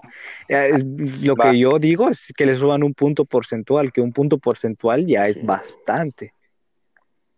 Eh, 0.48 0.84
Lo 1.22 1.36
va. 1.36 1.52
que 1.52 1.60
yo 1.60 1.80
digo 1.80 2.10
es 2.10 2.32
que 2.36 2.46
le 2.46 2.58
suban 2.58 2.84
un 2.84 2.94
punto 2.94 3.26
porcentual, 3.26 3.92
que 3.92 4.02
un 4.02 4.14
punto 4.14 4.38
porcentual 4.38 5.06
ya 5.06 5.28
es 5.28 5.44
bastante. 5.44 6.34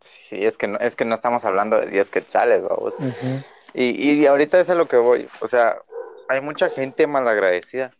Sí, 0.01 0.43
es 0.45 0.57
que 0.57 0.67
no, 0.67 0.77
es 0.79 0.95
que 0.95 1.05
no 1.05 1.15
estamos 1.15 1.45
hablando 1.45 1.79
de 1.79 1.87
10 1.87 2.11
quetzales, 2.11 2.61
vamos. 2.61 2.95
Ujú. 2.99 3.43
Y, 3.73 4.13
y 4.13 4.25
ahorita 4.25 4.59
es 4.59 4.69
a 4.69 4.75
lo 4.75 4.87
que 4.87 4.97
voy. 4.97 5.27
O 5.41 5.47
sea, 5.47 5.77
hay 6.27 6.41
mucha 6.41 6.69
gente 6.69 7.07
malagradecida. 7.07 7.91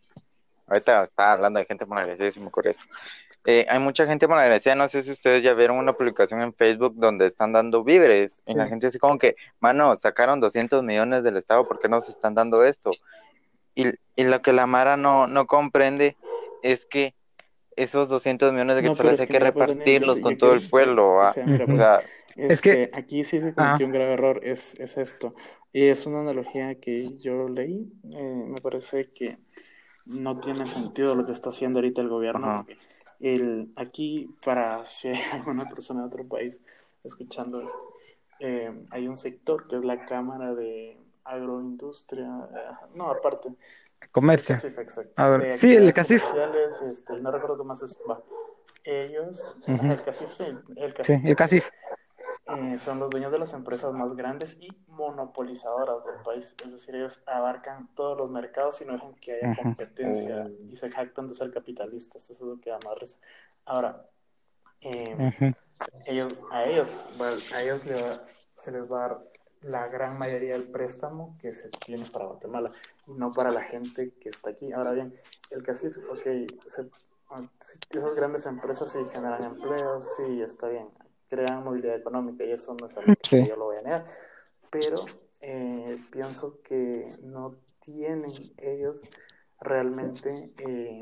Ahorita 0.66 1.04
estaba 1.04 1.32
hablando 1.32 1.60
de 1.60 1.66
gente 1.66 1.86
malagradecida 1.86 2.28
y 2.28 2.30
se 2.30 2.40
me 2.40 2.46
ocurre 2.46 2.70
esto. 2.70 2.84
Eh, 3.46 3.64
hay 3.68 3.78
mucha 3.78 4.06
gente 4.06 4.26
malagradecida, 4.28 4.74
no 4.74 4.88
sé 4.88 5.02
si 5.02 5.12
ustedes 5.12 5.42
ya 5.42 5.54
vieron 5.54 5.78
una 5.78 5.92
publicación 5.94 6.40
en 6.42 6.52
Facebook 6.52 6.94
donde 6.96 7.26
están 7.26 7.52
dando 7.52 7.84
víveres 7.84 8.42
y 8.46 8.54
la 8.54 8.66
gente 8.66 8.88
así 8.88 8.98
como 8.98 9.18
que, 9.18 9.36
mano, 9.60 9.94
sacaron 9.96 10.40
200 10.40 10.82
millones 10.82 11.22
del 11.22 11.36
Estado, 11.36 11.66
¿por 11.66 11.78
qué 11.78 11.88
no 11.88 12.00
se 12.00 12.10
están 12.10 12.34
dando 12.34 12.64
esto? 12.64 12.90
Y, 13.74 13.86
y 14.16 14.24
lo 14.24 14.42
que 14.42 14.52
la 14.52 14.66
Mara 14.66 14.96
no, 14.96 15.26
no 15.26 15.46
comprende 15.46 16.16
es 16.62 16.86
que 16.86 17.14
esos 17.76 18.08
200 18.08 18.52
millones 18.52 18.76
de 18.76 18.82
No, 18.82 18.90
quetzales 18.90 19.14
es 19.14 19.20
hay 19.20 19.26
que 19.26 19.32
que 19.34 19.38
pues, 19.52 19.68
repartirlos 19.68 20.16
yo- 20.16 20.22
con 20.22 20.32
yo 20.34 20.38
todo 20.38 20.54
el 20.54 20.68
pueblo, 20.68 21.16
O 21.16 21.32
sea, 21.32 21.46
mira, 21.46 21.66
O 21.66 21.72
sea, 21.74 22.02
Es 22.36 22.60
que- 22.60 22.90
aquí 22.92 23.22
sí 23.24 23.40
se 23.40 23.54
cometió 23.54 23.86
un 23.86 23.92
grave 23.92 24.12
error, 24.14 24.40
es, 24.42 24.78
es 24.80 24.96
esto. 24.98 25.34
Y 25.72 25.86
es 25.88 26.06
una 26.06 26.20
analogía 26.20 26.80
que 26.80 27.16
yo 27.18 27.48
leí, 27.48 27.92
eh, 28.14 28.44
me 28.46 28.60
parece 28.60 29.10
que 29.12 29.38
no 30.06 30.38
tiene 30.40 30.66
sentido 30.66 31.14
lo 31.14 31.26
que 31.26 31.32
está 31.32 31.50
haciendo 31.50 31.78
ahorita 31.78 32.00
el 32.00 32.08
gobierno, 32.08 32.46
Ajá. 32.46 32.66
El, 33.20 33.72
aquí, 33.76 34.34
para 34.44 34.84
si 34.84 35.08
hay 35.08 35.16
alguna 35.32 35.68
persona 35.68 36.00
de 36.02 36.06
otro 36.06 36.24
país 36.26 36.62
escuchando 37.04 37.60
esto, 37.62 37.92
eh, 38.40 38.84
hay 38.90 39.08
un 39.08 39.16
sector 39.16 39.66
que 39.66 39.76
es 39.76 39.84
la 39.84 40.04
Cámara 40.06 40.54
de 40.54 40.98
Agroindustria, 41.24 42.26
eh, 42.54 42.86
no, 42.94 43.10
aparte, 43.10 43.48
Comercio. 44.12 44.54
CACIF, 44.54 44.78
exacto. 44.78 45.12
A 45.16 45.28
ver, 45.28 45.42
De 45.42 45.52
sí, 45.52 45.74
el 45.74 45.92
CACIF. 45.92 46.24
este, 46.90 47.20
no 47.20 47.30
recuerdo 47.30 47.58
qué 47.58 47.64
más 47.64 47.82
es. 47.82 47.98
va. 48.08 48.20
Ellos, 48.84 49.56
el 49.66 50.02
CACIF, 50.02 50.32
sí, 50.32 50.44
el 50.76 50.94
Sí, 51.02 51.14
CACIF, 51.14 51.24
el 51.24 51.36
CACIF. 51.36 51.70
Eh, 52.48 52.78
son 52.78 53.00
los 53.00 53.10
dueños 53.10 53.32
de 53.32 53.38
las 53.38 53.52
empresas 53.52 53.92
más 53.92 54.14
grandes 54.14 54.56
y 54.60 54.68
monopolizadoras 54.88 56.04
del 56.04 56.22
país. 56.24 56.54
Es 56.64 56.72
decir, 56.72 56.94
ellos 56.94 57.22
abarcan 57.26 57.88
todos 57.94 58.16
los 58.16 58.30
mercados 58.30 58.80
y 58.80 58.84
no 58.84 58.92
dejan 58.92 59.14
que 59.14 59.32
haya 59.32 59.56
competencia 59.56 60.46
Oh. 60.46 60.70
y 60.70 60.76
se 60.76 60.90
jactan 60.90 61.28
de 61.28 61.34
ser 61.34 61.50
capitalistas. 61.52 62.30
Eso 62.30 62.44
es 62.44 62.56
lo 62.56 62.60
que 62.60 62.70
da 62.70 62.78
más 62.84 62.98
risa. 62.98 63.18
Ahora, 63.64 64.06
eh, 64.80 65.14
Ujú. 65.14 65.54
ellos, 66.06 66.32
a 66.50 66.64
ellos, 66.64 67.08
va- 67.20 67.56
a 67.56 67.62
ellos 67.62 67.84
le 67.84 67.94
va- 68.00 68.20
se 68.54 68.72
les 68.72 68.90
va 68.90 69.04
a 69.04 69.08
dar 69.08 69.18
la 69.62 69.88
gran 69.88 70.16
mayoría 70.18 70.52
del 70.52 70.70
préstamo 70.70 71.36
que 71.40 71.52
se 71.52 71.68
tiene 71.70 72.04
para 72.12 72.26
Guatemala 72.26 72.70
y 73.06 73.12
no 73.14 73.32
para 73.32 73.50
la 73.50 73.62
gente 73.62 74.12
que 74.20 74.28
está 74.28 74.50
aquí. 74.50 74.72
Ahora 74.72 74.92
bien, 74.92 75.12
el 75.50 75.62
CACIF, 75.62 75.96
ok, 76.10 76.46
se- 76.66 76.88
ah, 77.30 77.42
esas 77.90 78.14
grandes 78.14 78.46
empresas 78.46 78.92
sí 78.92 79.00
generan 79.12 79.42
empleos, 79.44 80.14
sí, 80.16 80.40
está 80.42 80.68
bien, 80.68 80.88
crean 81.28 81.64
movilidad 81.64 81.96
económica 81.96 82.44
y 82.44 82.52
eso 82.52 82.76
no 82.80 82.86
es 82.86 82.96
algo 82.96 83.12
que 83.14 83.28
Sí. 83.28 83.44
yo 83.46 83.56
lo 83.56 83.64
voy 83.66 83.76
a 83.76 83.82
negar, 83.82 84.06
pero 84.70 84.96
eh, 85.40 85.98
pienso 86.10 86.60
que 86.62 87.16
no 87.22 87.56
tienen 87.80 88.32
ellos 88.58 89.02
realmente 89.60 90.52
eh, 90.58 90.98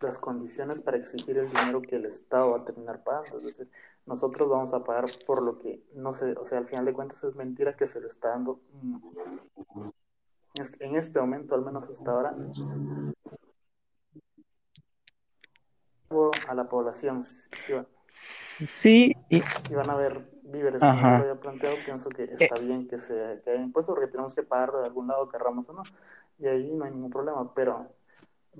las 0.00 0.18
condiciones 0.18 0.80
para 0.80 0.96
exigir 0.96 1.38
el 1.38 1.48
dinero 1.48 1.80
que 1.82 1.96
el 1.96 2.06
Estado 2.06 2.50
va 2.52 2.58
a 2.58 2.64
terminar 2.64 3.04
pagando. 3.04 3.38
Es 3.38 3.44
decir, 3.44 3.70
nosotros 4.06 4.48
vamos 4.48 4.74
a 4.74 4.82
pagar 4.84 5.04
por 5.26 5.42
lo 5.42 5.58
que 5.58 5.84
no 5.94 6.12
sé, 6.12 6.32
o 6.32 6.44
sea, 6.44 6.58
al 6.58 6.66
final 6.66 6.84
de 6.84 6.92
cuentas 6.92 7.22
es 7.24 7.34
mentira 7.36 7.76
que 7.76 7.86
se 7.86 8.00
le 8.00 8.08
está 8.08 8.30
dando 8.30 8.60
mm, 8.72 9.88
en 10.80 10.96
este 10.96 11.20
momento, 11.20 11.54
al 11.54 11.62
menos 11.62 11.88
hasta 11.88 12.10
ahora, 12.10 12.36
a 16.48 16.54
la 16.54 16.68
población. 16.68 17.22
Sí, 18.14 19.16
y 19.28 19.40
si 19.40 19.74
van 19.74 19.90
a 19.90 19.94
haber 19.94 20.20
víveres, 20.42 20.82
Ajá. 20.82 20.98
Eh. 20.98 21.02
como 21.02 21.16
lo 21.16 21.22
había 21.22 21.40
planteado, 21.40 21.76
pienso 21.84 22.08
que 22.10 22.24
está 22.24 22.58
bien 22.58 22.86
que 22.86 22.98
se 22.98 23.40
que 23.42 23.50
haya 23.50 23.62
impuestos 23.62 23.94
porque 23.94 24.10
tenemos 24.10 24.34
que 24.34 24.42
pagar 24.42 24.72
de 24.72 24.84
algún 24.84 25.08
lado, 25.08 25.28
querramos 25.28 25.68
o 25.68 25.72
no, 25.72 25.82
y 26.38 26.46
ahí 26.46 26.70
no 26.72 26.84
hay 26.84 26.92
ningún 26.92 27.10
problema, 27.10 27.52
pero 27.54 27.88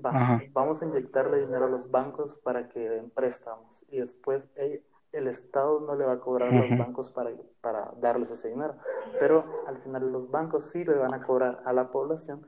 va, 0.03 0.09
Ajá. 0.09 0.41
vamos 0.51 0.81
a 0.81 0.85
inyectarle 0.85 1.39
dinero 1.39 1.65
a 1.65 1.69
los 1.69 1.91
bancos 1.91 2.35
para 2.35 2.67
que 2.67 2.89
den 2.89 3.09
préstamos 3.11 3.85
y 3.89 3.99
después 3.99 4.49
eh, 4.55 4.83
el 5.11 5.27
Estado 5.27 5.79
no 5.79 5.95
le 5.95 6.05
va 6.05 6.13
a 6.13 6.19
cobrar 6.19 6.49
a 6.49 6.67
los 6.67 6.77
bancos 6.77 7.11
para, 7.11 7.29
para 7.61 7.93
darles 7.97 8.31
ese 8.31 8.49
dinero, 8.49 8.75
pero 9.19 9.63
al 9.67 9.77
final 9.77 10.11
los 10.11 10.31
bancos 10.31 10.63
sí 10.65 10.83
le 10.83 10.95
van 10.95 11.13
a 11.13 11.21
cobrar 11.21 11.61
a 11.65 11.73
la 11.73 11.91
población 11.91 12.45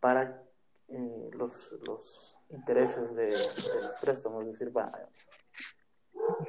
para 0.00 0.42
eh, 0.88 1.30
los, 1.32 1.80
los 1.86 2.36
intereses 2.48 3.14
de, 3.14 3.26
de 3.26 3.82
los 3.82 3.96
préstamos, 4.00 4.42
es 4.42 4.58
decir, 4.58 4.76
va, 4.76 4.90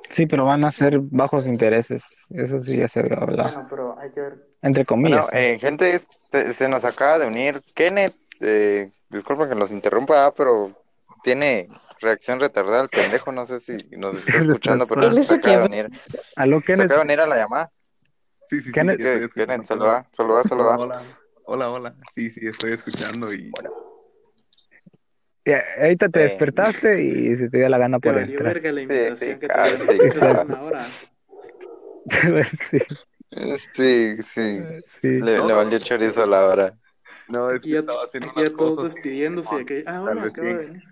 sí, 0.09 0.25
pero 0.25 0.45
van 0.45 0.63
a 0.65 0.71
ser 0.71 0.99
bajos 0.99 1.45
intereses. 1.47 2.03
Eso 2.29 2.59
sí 2.61 2.77
ya 2.77 2.87
se 2.87 2.99
había 3.01 3.17
hablado. 3.17 3.49
bueno, 3.49 3.67
pero 3.69 3.99
hay 3.99 4.11
que 4.11 4.21
ver 4.21 4.33
Entre 4.61 4.83
Bueno, 4.83 4.85
comillas. 4.85 5.29
eh, 5.33 5.57
gente, 5.59 5.93
este, 5.93 6.53
se 6.53 6.67
nos 6.69 6.85
acaba 6.85 7.19
de 7.19 7.27
unir 7.27 7.61
Kenneth. 7.73 8.15
Eh, 8.39 8.91
disculpa 9.09 9.47
que 9.47 9.55
los 9.55 9.71
interrumpa, 9.71 10.25
ah, 10.25 10.33
pero 10.33 10.75
tiene 11.23 11.67
reacción 11.99 12.39
retardada 12.39 12.81
el 12.81 12.89
pendejo. 12.89 13.31
No 13.31 13.45
sé 13.45 13.59
si 13.59 13.77
nos 13.97 14.15
está 14.15 14.37
escuchando, 14.39 14.85
pero 14.87 15.11
se 15.13 15.19
está 15.21 15.33
acaba 15.35 15.57
de 15.57 15.65
unir. 15.65 15.89
Aló, 16.35 16.59
Se 16.59 16.65
Kenneth. 16.65 16.85
acaba 16.85 16.99
de 17.01 17.05
unir 17.05 17.19
a 17.21 17.27
la 17.27 17.35
llamada. 17.37 17.71
Sí, 18.45 18.57
sí, 18.59 18.63
sí, 18.63 18.71
Kenneth- 18.71 18.99
estoy 18.99 19.05
¿Qué- 19.05 19.25
escuchando, 19.25 19.35
Kenneth, 19.53 19.65
saluda, 19.67 20.09
saluda, 20.11 20.43
saluda. 20.43 20.75
Hola, 20.77 21.03
hola, 21.45 21.69
hola. 21.71 21.95
Sí, 22.11 22.29
sí, 22.31 22.47
estoy 22.47 22.73
escuchando 22.73 23.31
y 23.31 23.51
Ya, 25.45 25.63
ahorita 25.81 26.09
te 26.09 26.19
Sí. 26.19 26.23
despertaste 26.25 27.03
y 27.03 27.35
se 27.35 27.49
te 27.49 27.57
dio 27.57 27.69
la 27.69 27.77
gana 27.77 27.99
Te 27.99 28.09
por 28.09 28.19
entrar. 28.19 28.53
verga 28.53 28.71
la 28.71 28.81
Sí, 28.81 28.83
invitación 28.83 29.33
sí, 29.33 29.39
que 29.39 29.49
te 29.49 30.19
una 30.45 30.61
hora. 30.61 30.87
Sí, 32.51 32.79
Sí, 33.73 34.17
sí. 34.23 34.59
sí. 34.85 35.21
Le, 35.21 35.37
le 35.37 35.53
valió 35.53 35.79
chorizo 35.79 36.23
a 36.23 36.27
la 36.27 36.45
hora. 36.45 36.77
no, 37.29 37.49
es 37.49 37.61
que 37.61 37.69
ya, 37.69 37.79
estaba 37.79 38.03
haciendo 38.03 38.29
aquí 38.29 38.41
ya 38.41 38.49
todos 38.49 38.75
cosas. 38.75 38.93
despidiéndose. 38.93 39.55
y 39.55 39.59
aquí, 39.59 39.73
ah, 39.85 40.01
vez 40.01 40.23
acabo 40.25 40.47
de 40.47 40.53
bien. 40.55 40.67
venir. 40.67 40.83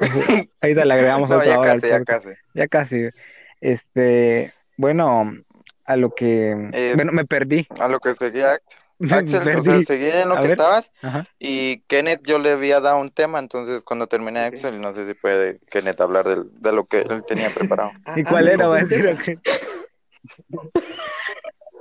Ahorita 0.62 0.84
le 0.84 0.94
agregamos 0.94 1.30
No, 1.30 1.36
otra 1.36 1.52
ya 1.52 1.58
hora 1.58 1.72
al 1.72 1.80
casi, 1.80 1.88
ya 1.88 2.04
casi. 2.04 2.28
Ya 2.54 2.68
casi. 2.68 3.08
Este, 3.60 4.52
bueno, 4.76 5.32
a 5.84 5.96
lo 5.96 6.10
que, 6.10 6.70
Eh, 6.72 6.92
bueno, 6.94 7.12
me 7.12 7.24
perdí. 7.24 7.66
A 7.78 7.88
lo 7.88 7.98
que 8.00 8.14
seguía 8.14 8.58
Axel, 9.10 9.56
o 9.56 9.62
sea, 9.62 9.82
seguía 9.82 10.22
en 10.22 10.28
lo 10.28 10.34
A 10.36 10.40
que 10.40 10.48
ver. 10.48 10.50
estabas. 10.52 10.92
Ajá. 11.02 11.26
Y 11.38 11.80
Kenneth, 11.88 12.22
yo 12.26 12.38
le 12.38 12.52
había 12.52 12.80
dado 12.80 12.98
un 12.98 13.10
tema, 13.10 13.38
entonces 13.38 13.82
cuando 13.82 14.06
terminé 14.06 14.40
Ok. 14.46 14.52
Axel, 14.54 14.80
no 14.80 14.92
sé 14.92 15.06
si 15.06 15.14
puede 15.14 15.58
Kenneth 15.70 16.00
hablar 16.00 16.26
de 16.44 16.72
lo 16.72 16.84
que 16.84 17.00
él 17.00 17.24
tenía 17.26 17.48
preparado. 17.54 17.92
Ah, 18.04 18.14
¿Y 18.18 18.22
ah, 18.22 18.28
cuál 18.28 18.44
sí, 18.44 18.50
era? 18.50 18.66
Va 18.66 18.76
a 18.76 18.80
decir, 18.82 19.02
tema. 19.04 19.20
ok. 20.52 20.70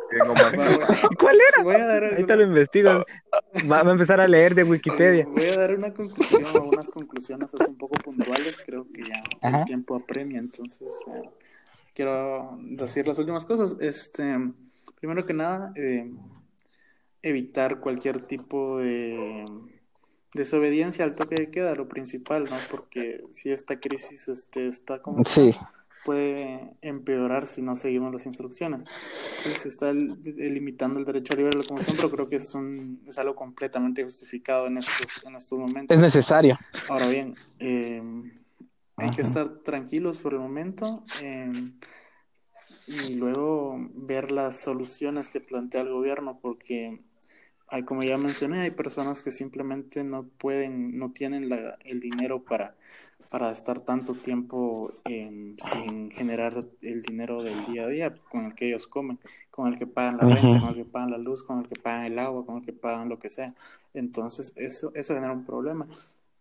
Tengo 0.09 0.33
más 0.33 0.57
Va, 0.57 0.77
va. 0.77 0.97
¿Y 1.11 1.15
cuál 1.15 1.37
era? 1.53 1.63
Voy 1.63 1.75
a 1.75 1.85
dar 1.85 2.03
Ahorita 2.03 2.35
lo 2.35 2.43
investigo. 2.43 3.05
Va, 3.71 3.81
a 3.81 3.91
empezar 3.91 4.19
a 4.19 4.27
leer 4.27 4.55
de 4.55 4.63
Wikipedia. 4.63 5.25
Voy 5.27 5.45
a 5.45 5.55
dar 5.57 5.75
una 5.75 5.93
conclusión 5.93 6.45
o 6.55 6.63
unas 6.63 6.89
conclusiones 6.89 7.53
un 7.53 7.77
poco 7.77 7.93
puntuales. 8.03 8.59
Creo 8.65 8.87
que 8.91 9.03
ya 9.03 9.21
Ajá. 9.43 9.59
el 9.59 9.65
tiempo 9.65 9.95
apremia, 9.95 10.39
entonces 10.39 10.99
eh, 11.13 11.29
quiero 11.93 12.57
decir 12.61 13.07
las 13.07 13.19
últimas 13.19 13.45
cosas. 13.45 13.75
Este, 13.79 14.23
primero 14.99 15.25
que 15.25 15.33
nada, 15.33 15.71
eh, 15.75 16.11
evitar 17.21 17.79
cualquier 17.79 18.21
tipo 18.21 18.77
de 18.77 19.45
desobediencia 20.33 21.05
al 21.05 21.15
toque 21.15 21.35
de 21.35 21.49
queda, 21.49 21.75
lo 21.75 21.87
principal, 21.87 22.45
¿no? 22.45 22.57
Porque 22.69 23.23
si 23.31 23.51
esta 23.51 23.79
crisis 23.79 24.27
este, 24.27 24.67
está 24.67 25.01
como 25.01 25.23
Sí. 25.25 25.51
puede 26.05 26.75
empeorar 26.81 27.45
si 27.47 27.61
no 27.61 27.75
seguimos 27.75 28.13
las 28.13 28.25
instrucciones. 28.25 28.85
Sí, 29.37 29.49
se 29.55 29.67
está 29.67 29.91
limitando 29.91 30.99
el 30.99 31.05
derecho 31.05 31.33
a 31.33 31.37
libre 31.37 31.57
locomoción, 31.57 31.95
pero 31.97 32.09
creo 32.11 32.29
que 32.29 32.37
es, 32.37 32.53
un, 32.53 33.01
es 33.07 33.17
algo 33.17 33.35
completamente 33.35 34.03
justificado 34.03 34.67
en 34.67 34.77
estos, 34.77 35.23
en 35.25 35.35
estos 35.35 35.59
momentos. 35.59 35.95
Es 35.95 36.01
necesario. 36.01 36.57
Ahora 36.87 37.07
bien, 37.09 37.35
eh, 37.59 38.01
hay 38.97 39.11
que 39.11 39.21
estar 39.23 39.59
tranquilos 39.59 40.19
por 40.19 40.33
el 40.33 40.39
momento 40.39 41.03
eh, 41.21 41.71
y 42.87 43.13
luego 43.15 43.77
ver 43.93 44.31
las 44.31 44.59
soluciones 44.59 45.29
que 45.29 45.41
plantea 45.41 45.81
el 45.81 45.89
gobierno, 45.89 46.39
porque 46.41 47.01
hay, 47.71 47.83
como 47.83 48.03
ya 48.03 48.17
mencioné, 48.17 48.61
hay 48.61 48.71
personas 48.71 49.21
que 49.21 49.31
simplemente 49.31 50.03
no 50.03 50.25
pueden, 50.37 50.97
no 50.97 51.11
tienen 51.11 51.49
la- 51.49 51.77
el 51.85 51.99
dinero 51.99 52.43
para, 52.43 52.75
para 53.29 53.51
estar 53.51 53.79
tanto 53.81 54.15
tiempo 54.15 54.93
eh, 55.05 55.55
sin 55.57 56.11
generar 56.11 56.65
el 56.81 57.01
dinero 57.03 57.43
del 57.43 57.65
día 57.65 57.85
a 57.85 57.87
día 57.87 58.15
con 58.29 58.45
el 58.45 58.55
que 58.55 58.67
ellos 58.69 58.87
comen, 58.87 59.19
con 59.51 59.67
el 59.71 59.77
que 59.77 59.87
pagan 59.87 60.17
la 60.17 60.25
renta, 60.25 60.59
con 60.59 60.69
el 60.69 60.75
que 60.75 60.85
pagan 60.85 61.11
la 61.11 61.17
luz, 61.19 61.43
con 61.43 61.59
el 61.59 61.67
que 61.67 61.75
pagan 61.75 62.05
el 62.05 62.19
agua, 62.19 62.45
con 62.45 62.57
el 62.57 62.65
que 62.65 62.73
pagan 62.73 63.09
lo 63.09 63.19
que 63.19 63.29
sea. 63.29 63.53
Entonces, 63.93 64.53
eso, 64.55 64.91
eso 64.95 65.13
genera 65.15 65.33
un 65.33 65.45
problema. 65.45 65.87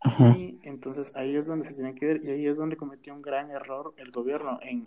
Y 0.05 0.61
entonces 0.62 1.12
ahí 1.16 1.36
es 1.36 1.46
donde 1.46 1.66
se 1.66 1.74
tiene 1.74 1.94
que 1.94 2.07
ver 2.07 2.20
y 2.24 2.30
ahí 2.30 2.46
es 2.46 2.57
donde 2.57 2.76
cometió 2.76 3.14
un 3.14 3.22
gran 3.22 3.51
error 3.51 3.94
el 3.96 4.11
gobierno, 4.12 4.59
en, 4.62 4.84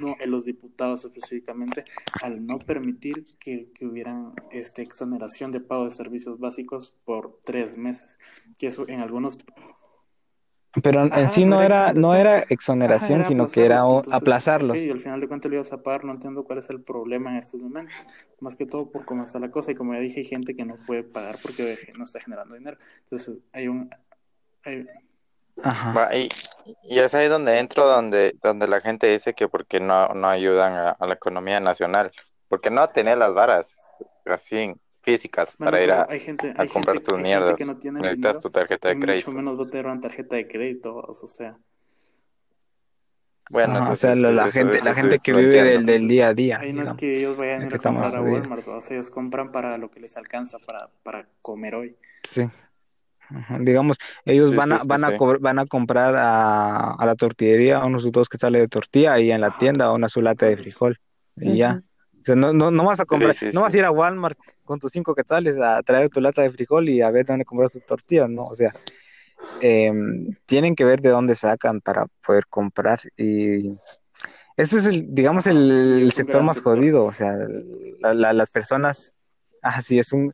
no, 0.00 0.16
en 0.18 0.30
los 0.30 0.44
diputados 0.46 1.04
específicamente, 1.04 1.84
al 2.22 2.46
no 2.46 2.58
permitir 2.58 3.26
que, 3.38 3.70
que 3.72 3.86
hubieran 3.86 4.32
este, 4.50 4.82
exoneración 4.82 5.52
de 5.52 5.60
pago 5.60 5.84
de 5.84 5.90
servicios 5.90 6.38
básicos 6.38 6.96
por 7.04 7.40
tres 7.44 7.76
meses, 7.76 8.18
que 8.58 8.68
eso 8.68 8.88
en 8.88 9.00
algunos... 9.02 9.38
Pero 10.82 11.04
en 11.04 11.12
Ajá, 11.12 11.28
sí 11.28 11.46
no 11.46 11.62
no 11.62 11.62
era 11.62 11.92
no 11.94 12.14
exoneración. 12.14 12.16
era 12.16 12.44
Ajá, 12.88 13.08
exoneración, 13.08 13.22
era 13.22 13.24
sino 13.24 13.48
que 13.50 13.64
era 13.64 13.86
entonces, 13.86 14.08
aplazarlos. 14.10 14.70
ok, 14.70 14.76
y 14.76 14.90
al 14.90 15.00
final 15.00 15.20
de 15.20 15.28
cuentas 15.28 15.50
lo 15.50 15.56
ibas 15.56 15.72
a 15.72 15.82
pagar, 15.82 16.04
no 16.04 16.12
entiendo 16.12 16.44
cuál 16.44 16.58
es 16.58 16.70
el 16.70 16.82
problema 16.82 17.30
en 17.32 17.36
estos 17.38 17.62
momentos, 17.62 17.96
más 18.40 18.56
que 18.56 18.66
todo 18.66 18.90
por 18.90 19.04
cómo 19.04 19.24
está 19.24 19.38
la 19.40 19.50
cosa 19.50 19.72
y 19.72 19.76
como 19.76 19.94
ya 19.94 20.00
dije, 20.00 20.20
hay 20.20 20.26
gente 20.26 20.56
que 20.56 20.64
no 20.64 20.76
puede 20.86 21.04
pagar 21.04 21.36
porque 21.42 21.76
no 21.98 22.04
está 22.04 22.20
generando 22.20 22.56
dinero, 22.56 22.76
entonces 23.04 23.38
hay 23.52 23.68
un... 23.68 23.90
Ajá. 25.62 26.16
Y, 26.16 26.28
y 26.82 26.98
es 26.98 27.14
ahí 27.14 27.28
donde 27.28 27.58
entro, 27.58 27.86
donde, 27.86 28.36
donde 28.42 28.66
la 28.66 28.80
gente 28.80 29.06
dice 29.06 29.34
que 29.34 29.48
porque 29.48 29.80
no, 29.80 30.08
no 30.08 30.28
ayudan 30.28 30.72
a, 30.72 30.90
a 30.90 31.06
la 31.06 31.14
economía 31.14 31.60
nacional, 31.60 32.10
porque 32.48 32.70
no 32.70 32.86
tener 32.88 33.18
las 33.18 33.34
varas 33.34 33.86
así 34.26 34.74
físicas 35.02 35.56
Bueno, 35.58 35.70
para 35.70 35.84
ir 35.84 35.90
a, 35.92 36.06
hay 36.08 36.18
gente, 36.18 36.48
a 36.56 36.62
hay 36.62 36.68
comprar 36.68 36.96
gente, 36.96 37.10
tus 37.10 37.14
hay 37.14 37.24
gente 37.24 37.28
mierdas. 37.28 37.58
que 37.58 37.64
no 37.66 37.78
tiene 37.78 38.00
Necesitas 38.00 38.32
dinero 38.36 38.40
tu 38.40 38.50
tarjeta 38.50 38.88
de 38.88 38.98
crédito. 38.98 39.26
mucho 39.30 39.36
menos 39.38 39.60
va 39.60 39.64
a 39.64 39.70
tener 39.70 39.86
una 39.86 40.00
tarjeta 40.00 40.36
de 40.36 40.48
crédito, 40.48 40.96
o 40.96 41.14
sea. 41.14 41.56
Bueno, 43.50 43.74
Ajá, 43.74 43.80
eso 43.80 43.92
o 43.92 43.96
sea, 43.96 44.14
sí, 44.16 44.22
la, 44.22 44.48
eso- 44.48 44.58
gente, 44.58 44.76
eso 44.76 44.84
la 44.86 44.94
gente 44.94 45.18
que 45.18 45.32
vive 45.34 45.62
del, 45.62 45.64
del 45.64 45.76
Entonces, 45.80 46.08
día 46.08 46.28
a 46.28 46.34
día. 46.34 46.58
Ahí 46.60 46.72
no 46.72 46.82
es 46.82 46.96
digamos. 46.96 47.00
que 47.00 47.18
ellos 47.18 47.36
vayan 47.36 47.62
a 47.62 47.66
ir 47.66 47.74
a 47.74 47.78
comprar 47.78 48.16
a. 48.16 48.22
Walmart, 48.22 48.68
o 48.68 48.80
sea, 48.80 48.96
ellos 48.96 49.10
compran 49.10 49.52
para 49.52 49.76
lo 49.76 49.90
que 49.90 50.00
les 50.00 50.16
alcanza 50.16 50.58
para, 50.58 50.88
para 51.02 51.28
comer 51.42 51.74
hoy. 51.74 51.96
Sí. 52.22 52.48
Ajá, 53.30 53.58
Digamos, 53.60 53.96
ellos 54.24 54.50
Sí, 54.50 54.56
van 54.56 54.72
a, 54.72 54.78
sí, 54.80 54.86
van 54.86 55.04
a, 55.04 55.08
sí. 55.08 55.12
cobr- 55.12 55.40
van 55.40 55.58
a 55.58 55.66
comprar 55.66 56.14
a, 56.16 56.92
a 56.92 57.06
la 57.06 57.14
tortillería 57.16 57.84
unos 57.84 58.10
dos 58.12 58.28
que 58.28 58.38
sale 58.38 58.60
de 58.60 58.68
tortilla 58.68 59.18
y 59.18 59.30
en 59.32 59.40
la 59.40 59.50
tienda 59.50 59.92
una 59.92 60.08
su 60.08 60.20
lata 60.22 60.46
de 60.46 60.52
Entonces, 60.52 60.64
frijol 60.64 60.98
y 61.36 61.56
ya. 61.58 61.82
O 62.22 62.24
sea, 62.24 62.36
no, 62.36 62.52
no, 62.52 62.70
no 62.70 62.84
vas 62.84 63.00
a 63.00 63.06
comprar, 63.06 63.34
sí, 63.34 63.50
no 63.50 63.62
vas 63.62 63.72
sí. 63.72 63.74
a 63.74 63.78
ir 63.78 63.84
a 63.84 63.90
Walmart 63.90 64.38
con 64.64 64.78
tus 64.78 64.92
cinco 64.92 65.14
quetzales 65.14 65.58
a 65.58 65.82
traer 65.82 66.08
tu 66.10 66.20
lata 66.20 66.42
de 66.42 66.50
frijol 66.50 66.88
y 66.88 67.02
a 67.02 67.10
ver 67.10 67.26
dónde 67.26 67.44
compras 67.44 67.72
tus 67.72 67.84
tortillas, 67.84 68.30
¿no? 68.30 68.46
O 68.46 68.54
sea, 68.54 68.74
em, 69.60 70.28
tienen 70.46 70.74
que 70.74 70.84
ver 70.84 71.00
de 71.00 71.10
dónde 71.10 71.34
sacan 71.34 71.80
para 71.80 72.06
poder 72.26 72.44
comprar 72.48 73.00
y 73.16 73.70
ese 74.56 74.78
es 74.78 74.86
el, 74.86 75.14
digamos, 75.14 75.46
el, 75.46 76.02
y 76.06 76.10
es 76.10 76.16
un 76.16 76.24
sector 76.24 76.26
gran 76.26 76.48
más 76.48 76.60
sector. 76.60 76.60
jodido, 76.60 77.04
o 77.04 77.12
sea, 77.12 77.36
la- 78.00 78.14
la- 78.14 78.32
las 78.32 78.50
personas, 78.50 79.14
así 79.62 79.98
es 79.98 80.12
un, 80.12 80.32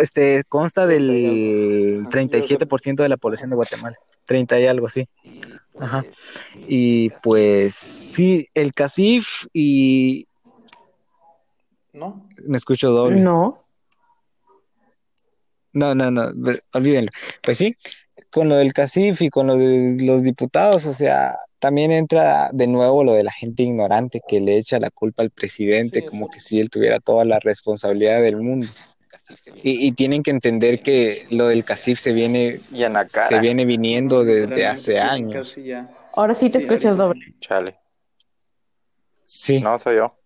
este, 0.00 0.44
consta 0.48 0.86
30 0.86 1.16
y 1.16 1.26
algo. 1.26 1.98
del 1.98 2.06
Ajá, 2.06 2.10
37% 2.10 3.02
de 3.02 3.08
la 3.08 3.16
población 3.16 3.50
de 3.50 3.56
Guatemala, 3.56 3.96
30 4.24 4.60
y 4.60 4.66
algo 4.66 4.86
así. 4.86 5.08
Ajá. 5.78 6.04
Y 6.66 7.10
pues 7.22 7.74
sí, 7.74 8.46
el 8.54 8.72
CACIF 8.72 9.46
y 9.52 10.26
¿No? 11.92 12.28
me 12.44 12.58
escucho 12.58 12.90
doble. 12.90 13.20
No. 13.20 13.62
No, 15.72 15.94
no, 15.94 16.10
no, 16.10 16.32
olvídenlo. 16.72 17.10
Pues 17.42 17.58
sí, 17.58 17.76
con 18.30 18.48
lo 18.48 18.56
del 18.56 18.72
CACIF 18.72 19.20
y 19.22 19.30
con 19.30 19.46
lo 19.46 19.56
de 19.56 19.98
los 20.00 20.22
diputados, 20.22 20.86
o 20.86 20.94
sea, 20.94 21.36
también 21.58 21.90
entra 21.90 22.50
de 22.52 22.66
nuevo 22.66 23.04
lo 23.04 23.12
de 23.12 23.24
la 23.24 23.32
gente 23.32 23.62
ignorante 23.62 24.22
que 24.26 24.40
le 24.40 24.56
echa 24.56 24.78
la 24.78 24.90
culpa 24.90 25.22
al 25.22 25.30
presidente, 25.30 26.00
Sí, 26.00 26.06
como 26.06 26.28
que 26.28 26.40
si 26.40 26.60
él 26.60 26.70
tuviera 26.70 26.98
toda 27.00 27.24
la 27.24 27.38
responsabilidad 27.40 28.22
del 28.22 28.36
mundo. 28.36 28.66
Y, 29.62 29.86
y 29.88 29.92
tienen 29.92 30.22
que 30.22 30.30
entender 30.30 30.82
que 30.82 31.26
lo 31.30 31.48
del 31.48 31.64
CACIF 31.64 31.98
se 31.98 32.12
viene, 32.12 32.60
Y 32.70 32.84
en 32.84 32.92
la 32.92 33.08
se 33.08 33.40
viene 33.40 33.64
viniendo 33.64 34.24
desde 34.24 34.66
hace 34.66 34.98
años. 34.98 35.48
casi 35.50 35.64
ya. 35.64 35.90
Ahora 36.14 36.34
sí 36.34 36.50
te 36.50 36.58
Sí, 36.58 36.64
escuchas 36.64 36.96
doble. 36.96 37.20
sí. 37.26 37.34
chale. 37.40 37.76
Sí, 39.24 39.60
No 39.60 39.76
soy 39.78 39.96
yo. 39.96 40.16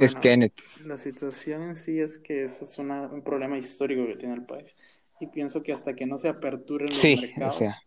es 0.00 0.14
Kenneth. 0.16 0.52
la 0.84 0.98
situación 0.98 1.62
en 1.62 1.76
sí 1.76 2.00
es 2.00 2.18
que 2.18 2.44
eso 2.44 2.64
es 2.64 2.78
una- 2.78 3.06
un 3.06 3.22
problema 3.22 3.56
histórico 3.56 4.06
que 4.06 4.16
tiene 4.16 4.34
el 4.34 4.44
país. 4.44 4.76
Y 5.20 5.28
pienso 5.28 5.62
que 5.62 5.72
hasta 5.72 5.94
que 5.94 6.06
no 6.06 6.18
se 6.18 6.28
aperturen 6.28 6.88
los 6.88 6.96
Sí, 6.96 7.14
o 7.14 7.20
mercados, 7.20 7.54
sea, 7.58 7.82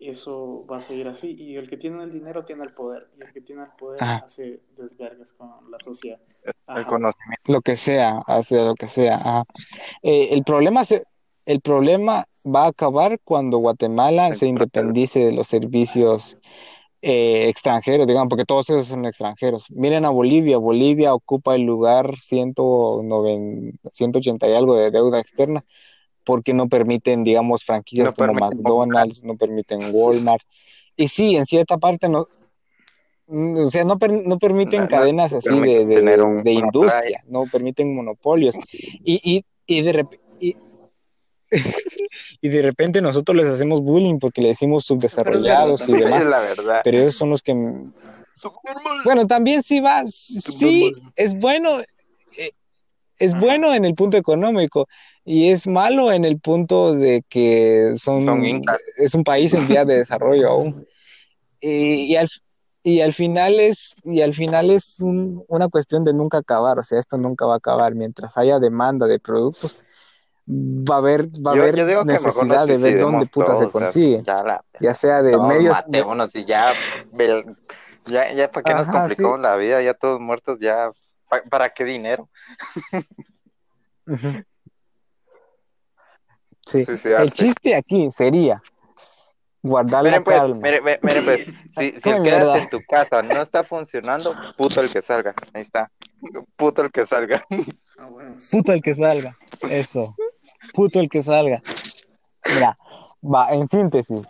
eso 0.00 0.64
va 0.70 0.76
a 0.76 0.80
seguir 0.80 1.08
así. 1.08 1.34
Y 1.38 1.56
el 1.56 1.68
que 1.68 1.76
tiene 1.76 2.02
el 2.02 2.12
dinero 2.12 2.44
tiene 2.44 2.64
el 2.64 2.72
poder. 2.72 3.08
Y 3.18 3.24
el 3.24 3.32
que 3.32 3.40
tiene 3.40 3.62
el 3.62 3.70
poder 3.78 4.02
Ajá. 4.02 4.22
hace 4.24 4.60
desvergas 4.76 5.32
con 5.32 5.70
la 5.70 5.78
sociedad. 5.80 6.20
El 6.44 6.52
Ajá. 6.66 6.86
conocimiento. 6.86 7.52
lo 7.52 7.60
que 7.60 7.76
sea, 7.76 8.18
hacia 8.26 8.64
lo 8.64 8.74
que 8.74 8.88
sea. 8.88 9.16
ajá. 9.16 9.44
Eh, 10.02 10.28
el 10.32 10.44
problema 10.44 10.84
se, 10.84 11.02
el 11.46 11.60
problema 11.60 12.26
va 12.46 12.64
a 12.64 12.68
acabar 12.68 13.18
cuando 13.24 13.58
Guatemala 13.58 14.34
se 14.34 14.46
independice 14.46 15.20
de 15.20 15.32
los 15.32 15.48
servicios 15.48 16.38
eh, 17.02 17.48
extranjeros, 17.48 18.06
digamos, 18.06 18.28
porque 18.28 18.44
todos 18.44 18.68
esos 18.70 18.86
son 18.86 19.04
extranjeros. 19.04 19.70
Miren 19.70 20.04
a 20.04 20.10
Bolivia, 20.10 20.58
Bolivia 20.58 21.14
ocupa 21.14 21.54
el 21.54 21.62
lugar 21.62 22.16
190, 22.16 23.88
180 23.90 24.48
y 24.48 24.54
algo 24.54 24.76
de 24.76 24.90
deuda 24.90 25.20
externa 25.20 25.64
porque 26.28 26.52
no 26.52 26.68
permiten, 26.68 27.24
digamos, 27.24 27.64
franquicias 27.64 28.10
No 28.10 28.12
como 28.12 28.34
McDonald's, 28.34 29.24
no 29.24 29.34
permiten 29.38 29.80
Walmart. 29.94 30.42
Y 30.94 31.08
sí, 31.08 31.36
en 31.36 31.46
cierta 31.46 31.78
parte 31.78 32.06
no, 32.10 32.28
mm, 33.28 33.56
o 33.64 33.70
sea, 33.70 33.84
no, 33.86 33.98
per- 33.98 34.12
no 34.26 34.38
permiten 34.38 34.80
No, 34.80 34.84
no 34.84 34.88
cadenas 34.90 35.32
así 35.32 35.58
de, 35.58 35.86
de- 35.86 36.22
un- 36.22 36.44
de 36.44 36.52
industria, 36.52 37.24
no 37.28 37.46
permiten 37.50 37.94
monopolios. 37.94 38.56
Y, 39.02 39.18
y, 39.24 39.44
y 39.66 39.80
de 39.80 39.92
repente... 39.94 40.20
Y, 40.38 40.56
y 42.42 42.48
de 42.50 42.60
repente 42.60 43.00
nosotros 43.00 43.34
les 43.34 43.46
hacemos 43.46 43.80
bullying 43.80 44.18
porque 44.18 44.42
le 44.42 44.48
decimos 44.48 44.84
subdesarrollados 44.84 45.80
y 45.80 45.92
también. 45.92 46.08
demás, 46.08 46.20
Es 46.24 46.28
la 46.28 46.40
verdad. 46.40 46.80
pero 46.84 46.98
ellos 46.98 47.14
son 47.14 47.30
los 47.30 47.40
que 47.42 47.54
bueno, 49.02 49.26
también 49.26 49.62
sí 49.62 49.80
va, 49.80 50.06
sí, 50.06 50.92
es 51.16 51.32
bueno, 51.38 51.80
eh, 51.80 52.50
es 53.18 53.32
bueno 53.36 53.74
en 53.74 53.84
el 53.84 53.94
punto 53.94 54.16
económico 54.16 54.86
y 55.28 55.50
es 55.50 55.66
malo 55.66 56.10
en 56.10 56.24
el 56.24 56.40
punto 56.40 56.94
de 56.94 57.22
que 57.28 57.92
son, 57.96 58.24
Son 58.24 58.42
es 58.96 59.14
un 59.14 59.24
país 59.24 59.52
en 59.52 59.68
vías 59.68 59.86
de 59.86 59.98
desarrollo 59.98 60.48
aún. 60.48 60.86
Y, 61.60 62.12
y 62.12 62.16
al, 62.16 62.28
y 62.84 63.00
al 63.00 63.12
final 63.12 63.58
es, 63.58 63.96
y 64.04 64.20
al 64.22 64.32
final 64.32 64.70
es 64.70 65.00
un- 65.00 65.44
una 65.48 65.68
cuestión 65.68 66.04
de 66.04 66.12
nunca 66.14 66.38
acabar, 66.38 66.78
o 66.78 66.84
sea, 66.84 67.00
esto 67.00 67.18
nunca 67.18 67.46
va 67.46 67.54
a 67.54 67.56
acabar. 67.56 67.96
Mientras 67.96 68.38
haya 68.38 68.60
demanda 68.60 69.08
de 69.08 69.18
productos, 69.18 69.76
va 70.48 70.94
a 70.94 70.98
haber, 70.98 71.26
va 71.44 71.52
a 71.52 71.56
Yo, 71.56 71.62
haber 71.64 71.76
yo 71.76 72.04
necesidad 72.04 72.66
nos 72.66 72.80
de 72.80 72.92
ver 72.92 73.00
dónde 73.00 73.26
puta 73.26 73.56
se 73.56 73.64
todos, 73.64 73.74
o 73.74 73.78
sea, 73.78 73.82
consigue, 73.82 74.22
ya 74.22 74.42
la 74.44 74.64
ya 74.80 74.94
sea 74.94 75.20
de 75.22 75.36
medios, 75.36 75.74
matémonos 75.76 76.34
y 76.36 76.44
ya, 76.44 76.72
ya, 78.06 78.32
ya 78.32 78.50
para 78.50 78.64
qué 78.64 78.74
nos 78.74 78.88
Ajá, 78.88 79.00
complicamos 79.00 79.38
sí. 79.38 79.42
la 79.42 79.56
vida, 79.56 79.82
ya 79.82 79.94
todos 79.94 80.20
muertos, 80.20 80.60
ya, 80.60 80.90
pa- 81.28 81.42
¿para 81.50 81.68
qué 81.70 81.84
dinero? 81.84 82.28
Sí, 86.68 86.84
el 87.04 87.32
chiste 87.32 87.74
aquí 87.74 88.10
sería 88.10 88.62
guardar 89.62 90.04
la 90.04 90.10
Miren 90.10 90.24
pues, 90.24 90.36
calma. 90.36 90.56
miren, 90.56 90.84
miren, 90.84 91.00
miren, 91.02 91.24
pues, 91.24 91.46
si, 92.02 92.10
el 92.10 92.20
mierda. 92.20 92.58
en 92.58 92.68
tu 92.68 92.78
casa 92.86 93.22
no 93.22 93.40
está 93.40 93.64
funcionando, 93.64 94.34
puto 94.56 94.80
el 94.82 94.90
que 94.90 95.00
salga, 95.00 95.34
ahí 95.54 95.62
está, 95.62 95.90
puto 96.56 96.82
el 96.82 96.92
que 96.92 97.06
salga. 97.06 97.42
Ah, 97.98 98.06
bueno. 98.10 98.36
Puto 98.50 98.72
el 98.72 98.82
que 98.82 98.94
salga. 98.94 99.36
Eso. 99.68 100.14
Puto 100.74 101.00
el 101.00 101.08
que 101.08 101.22
salga. 101.22 101.62
Mira, 102.46 102.76
va, 103.22 103.50
en 103.50 103.66
síntesis. 103.66 104.28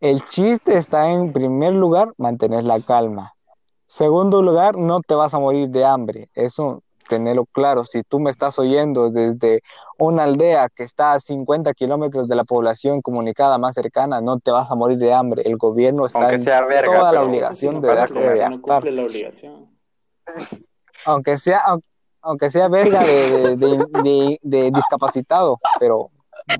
El 0.00 0.24
chiste 0.24 0.76
está 0.76 1.10
en 1.10 1.32
primer 1.32 1.74
lugar, 1.74 2.12
mantener 2.16 2.64
la 2.64 2.80
calma. 2.80 3.34
Segundo 3.86 4.42
lugar, 4.42 4.76
no 4.76 5.00
te 5.02 5.14
vas 5.14 5.34
a 5.34 5.38
morir 5.38 5.68
de 5.68 5.84
hambre. 5.84 6.28
Eso, 6.34 6.82
tenerlo 7.08 7.46
claro. 7.46 7.84
Si 7.84 8.02
tú 8.02 8.18
me 8.20 8.30
estás 8.30 8.58
oyendo 8.58 9.10
desde 9.10 9.62
una 9.98 10.24
aldea 10.24 10.68
que 10.68 10.82
está 10.82 11.12
a 11.14 11.20
50 11.20 11.72
kilómetros 11.74 12.28
de 12.28 12.36
la 12.36 12.44
población 12.44 13.00
comunicada 13.02 13.58
más 13.58 13.74
cercana, 13.74 14.20
no 14.20 14.38
te 14.40 14.50
vas 14.50 14.70
a 14.70 14.74
morir 14.74 14.98
de 14.98 15.12
hambre. 15.12 15.42
El 15.44 15.56
gobierno 15.56 16.06
está 16.06 16.18
Aunque 16.20 16.34
en 16.36 16.42
sea 16.42 16.64
verga, 16.66 16.92
toda 16.98 17.12
la 17.12 17.22
obligación 17.22 17.80
de 17.80 17.88
darte 17.94 18.20
de 18.20 18.48
no 18.50 18.60
cumple 18.62 18.90
la 18.92 19.02
obligación. 19.04 19.70
Aunque 21.06 21.36
sea, 21.38 21.58
aunque, 21.66 21.88
aunque 22.22 22.50
sea 22.50 22.68
verga 22.68 23.02
de, 23.04 23.30
de- 23.30 23.56
de- 23.56 23.84
de- 24.02 24.38
de 24.42 24.70
discapacitado, 24.70 25.60
pero 25.78 26.10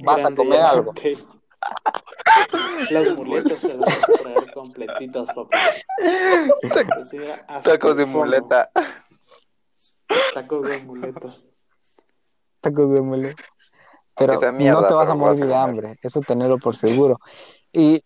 vas 0.05 0.23
a 0.25 0.31
comer 0.35 0.61
algo. 0.61 0.93
Las 2.91 3.15
muletas 3.17 3.59
se 3.61 3.69
las 3.69 3.79
vas 3.81 4.09
a 4.09 4.23
traer 4.23 4.53
completitas, 4.53 5.29
papá. 5.33 5.59
Tacos 7.63 7.97
de 7.97 8.07
fondo. 8.07 8.47
Tacos 10.35 10.65
de 10.67 10.79
muletas. 10.81 11.37
tacos 12.61 12.91
de 12.93 13.01
mole. 13.01 13.35
Pero 14.17 14.41
mierda, 14.53 14.81
no 14.83 14.87
te 14.87 14.95
vas 14.95 15.09
a 15.09 15.13
pero 15.13 15.19
vas 15.25 15.39
a 15.39 15.39
morir 15.39 15.47
de 15.47 15.55
hambre, 15.55 15.99
eso 16.03 16.21
tenerlo 16.21 16.59
por 16.59 16.77
seguro. 16.77 17.19
Y, 17.73 18.01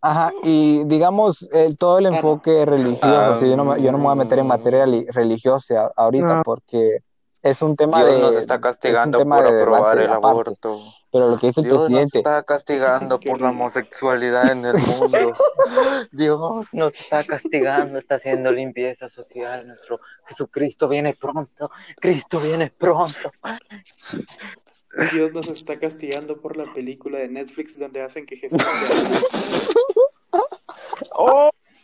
ajá, 0.00 0.32
y 0.42 0.84
digamos, 0.84 1.48
el- 1.52 1.76
todo 1.76 1.98
el 1.98 2.06
enfoque 2.06 2.64
religioso, 2.64 3.06
Ah, 3.20 3.30
o 3.32 3.36
sea, 3.36 3.48
yo 3.48 3.56
no, 3.56 3.64
me- 3.64 3.82
yo 3.82 3.92
no 3.92 3.98
me 3.98 4.04
voy 4.04 4.12
a 4.12 4.16
meter 4.16 4.38
en 4.38 4.46
materia 4.46 4.86
li- 4.86 5.06
religiosa 5.10 5.90
ahorita 5.96 6.42
porque 6.42 6.98
es 7.42 7.62
un 7.62 7.76
tema 7.76 8.04
Dios 8.04 8.14
de, 8.14 8.20
nos 8.20 8.36
está 8.36 8.60
castigando 8.60 9.24
por 9.24 9.46
aprobar 9.46 9.98
el 9.98 10.06
aparte. 10.06 10.26
aborto. 10.26 10.80
Pero 11.10 11.28
lo 11.28 11.36
que 11.36 11.48
dice 11.48 11.60
el 11.60 11.66
Dios 11.66 11.78
nos 11.78 11.86
presidente, 11.88 12.18
está 12.18 12.42
castigando 12.44 13.20
por 13.20 13.40
la 13.40 13.50
homosexualidad 13.50 14.50
en 14.50 14.64
el 14.64 14.78
mundo. 14.78 15.36
Dios 16.12 16.72
nos 16.72 16.94
está 16.94 17.22
castigando, 17.24 17.98
está 17.98 18.14
haciendo 18.14 18.50
limpieza 18.50 19.08
social. 19.08 19.66
Nuestro 19.66 20.00
Jesucristo 20.24 20.88
viene 20.88 21.14
pronto. 21.14 21.70
Cristo 22.00 22.40
viene 22.40 22.70
pronto. 22.70 23.30
Dios 25.12 25.32
nos 25.32 25.48
está 25.48 25.78
castigando 25.78 26.40
por 26.40 26.56
la 26.56 26.72
película 26.72 27.18
de 27.18 27.28
Netflix 27.28 27.78
donde 27.78 28.02
hacen 28.02 28.24
que 28.24 28.36
Jesús 28.36 28.62
sea. 28.62 28.70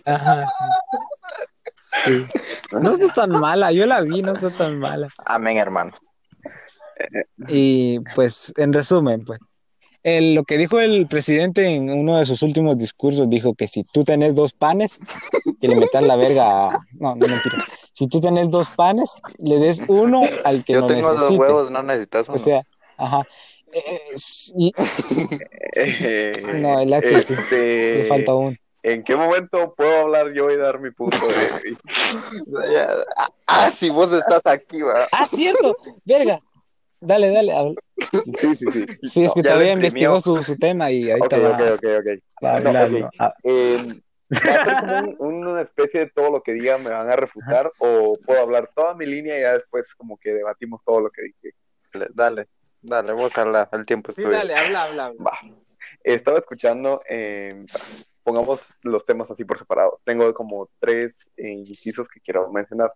ajá, 0.15 0.47
sí. 0.47 0.65
No 2.73 2.93
está 2.93 3.13
tan 3.15 3.31
mala, 3.31 3.73
yo 3.73 3.87
la 3.87 4.01
vi, 4.01 4.23
no 4.23 4.33
está 4.35 4.51
tan 4.51 4.79
mala. 4.79 5.09
Amén, 5.25 5.57
hermanos. 5.59 5.99
Y 7.49 8.01
pues, 8.15 8.53
en 8.57 8.73
resumen, 8.73 9.25
pues, 9.25 9.39
el- 10.03 10.35
lo 10.35 10.45
que 10.45 10.59
dijo 10.59 10.81
el 10.81 11.07
presidente 11.07 11.67
en 11.67 11.91
uno 11.91 12.19
de 12.19 12.25
sus 12.25 12.43
últimos 12.43 12.79
discursos, 12.79 13.29
dijo 13.29 13.55
que 13.55 13.67
si 13.69 13.85
tú 13.85 14.05
tenés 14.05 14.35
dos 14.35 14.53
panes, 14.53 14.99
que 15.61 15.69
le 15.69 15.77
metas 15.77 16.03
la 16.03 16.17
verga 16.17 16.69
a... 16.69 16.79
No, 16.99 17.15
no 17.15 17.29
mentira. 17.29 17.59
Si 17.93 18.07
tú 18.09 18.21
tenés 18.21 18.49
dos 18.51 18.69
panes, 18.71 19.11
le 19.39 19.59
des 19.59 19.83
uno 19.89 20.23
al 20.45 20.65
que 20.65 20.75
Yo 20.75 20.81
no 20.83 20.87
tengo 20.87 21.09
dos 21.09 21.17
necesite. 21.19 21.41
huevos, 21.41 21.71
no 21.71 21.83
necesitas 21.83 22.29
uno. 22.29 22.37
O 22.37 22.39
sea, 22.39 22.63
ajá. 22.97 23.23
Eh, 23.73 24.01
sí, 24.17 24.73
Eh, 25.77 26.33
No, 26.63 26.81
el 26.81 26.93
Axel 26.95 27.23
sí. 27.23 27.35
este, 27.35 27.95
le 27.99 28.05
falta 28.09 28.35
uno. 28.35 28.57
¿En 28.83 29.03
qué 29.03 29.17
momento 29.17 29.75
puedo 29.77 30.03
hablar 30.03 30.33
yo 30.33 30.51
y 30.51 30.57
dar 30.57 30.79
mi 30.81 30.91
punto 30.91 31.27
de 31.29 31.35
vista? 31.65 31.89
Ah, 33.47 33.71
si 33.71 33.91
vos 33.91 34.13
estás 34.13 34.43
aquí, 34.45 34.83
va. 34.83 35.09
Ah, 35.13 35.27
cierto, 35.27 35.77
verga. 36.05 36.41
Dale, 37.01 37.31
dale. 37.31 37.53
habla. 37.53 37.75
Sí, 38.41 38.57
sí, 38.57 38.67
sí. 38.73 38.87
Sí, 39.09 39.25
es 39.25 39.33
que 39.35 39.43
todavía 39.43 39.73
investigó 39.73 40.21
su, 40.21 40.43
su 40.43 40.57
tema 40.57 40.91
y 40.91 41.11
ahorita 41.11 41.39
va, 41.39 41.51
ok, 41.51 41.61
ok, 41.61 41.85
ok. 42.01 42.45
va 42.45 42.55
a 42.57 42.61
No, 42.61 42.69
hablarlo. 42.71 43.07
ok. 43.07 43.15
Ah, 43.19 43.35
Eh, 43.45 44.01
¿Va 44.47 44.55
a 44.55 44.63
ser 44.63 44.77
como 44.79 44.99
un- 44.99 45.17
una 45.49 45.63
especie 45.63 46.01
de 46.01 46.11
todo 46.11 46.31
lo 46.31 46.43
que 46.43 46.53
diga 46.53 46.77
me 46.79 46.91
van 46.91 47.11
a 47.11 47.17
refutar 47.17 47.71
o 47.79 48.19
puedo 48.27 48.41
hablar 48.43 48.71
toda 48.75 48.95
mi 48.95 49.07
línea 49.07 49.39
y 49.39 49.41
ya 49.43 49.55
después 49.55 49.95
como 49.95 50.19
que 50.19 50.35
debatimos 50.35 50.83
todo 50.85 51.01
lo 51.01 51.11
que 51.11 51.23
dije? 51.23 51.55
Dale, 52.15 52.47
dale, 52.83 53.13
vos 53.13 53.37
habla, 53.39 53.69
el 53.73 53.87
tiempo 53.87 54.11
es 54.11 54.17
Sí, 54.17 54.23
tuyo. 54.25 54.37
dale, 54.37 54.55
habla, 54.55 54.83
habla. 54.85 55.05
habla. 55.07 55.23
Va. 55.25 55.39
Estaba 56.05 56.39
escuchando, 56.39 57.01
eh, 57.09 57.65
pongamos 58.29 58.77
los 58.83 59.07
temas 59.07 59.31
así 59.31 59.43
por 59.43 59.57
separado. 59.57 60.03
Tengo 60.05 60.35
como 60.35 60.69
tres 60.81 61.31
eh, 61.39 61.49
incisos 61.49 62.09
que 62.11 62.21
quiero 62.21 62.53
mencionar. 62.53 62.93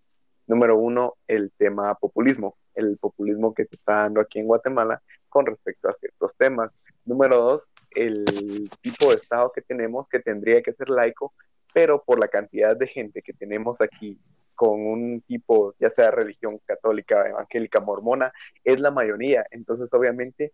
Número 0.46 0.76
uno, 0.76 1.14
el 1.26 1.50
tema 1.56 1.94
populismo, 1.94 2.58
el 2.74 2.98
populismo 2.98 3.54
que 3.54 3.64
se 3.64 3.76
está 3.76 3.94
dando 4.02 4.20
aquí 4.20 4.40
en 4.40 4.46
Guatemala 4.46 5.00
con 5.30 5.46
respecto 5.46 5.88
a 5.88 5.94
ciertos 5.94 6.36
temas. 6.36 6.70
Número 7.06 7.38
dos, 7.38 7.72
el 7.92 8.68
tipo 8.82 9.08
de 9.08 9.14
Estado 9.14 9.50
que 9.54 9.62
tenemos 9.62 10.06
que 10.06 10.20
tendría 10.20 10.60
que 10.60 10.74
ser 10.74 10.90
laico, 10.90 11.32
pero 11.72 12.02
por 12.04 12.20
la 12.20 12.28
cantidad 12.28 12.76
de 12.76 12.86
gente 12.86 13.22
que 13.22 13.32
tenemos 13.32 13.80
aquí 13.80 14.20
con 14.54 14.86
un 14.86 15.22
tipo, 15.22 15.74
ya 15.80 15.88
sea 15.88 16.10
religión 16.10 16.60
católica, 16.66 17.26
evangélica, 17.26 17.80
mormona, 17.80 18.34
es 18.64 18.78
la 18.80 18.90
mayoría. 18.90 19.46
Entonces, 19.50 19.88
obviamente, 19.94 20.52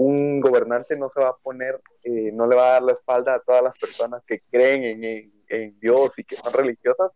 un 0.00 0.38
gobernante 0.40 0.94
no 0.96 1.08
se 1.08 1.20
va 1.20 1.30
a 1.30 1.36
poner, 1.36 1.80
eh, 2.04 2.30
no 2.32 2.46
le 2.46 2.54
va 2.54 2.68
a 2.68 2.72
dar 2.74 2.82
la 2.84 2.92
espalda 2.92 3.34
a 3.34 3.40
todas 3.40 3.64
las 3.64 3.76
personas 3.76 4.22
que 4.24 4.40
creen 4.48 4.84
en, 4.84 5.02
en- 5.04 5.32
en 5.48 5.80
Dios 5.80 6.16
y 6.20 6.24
que 6.24 6.36
son 6.36 6.52
religiosas, 6.52 7.10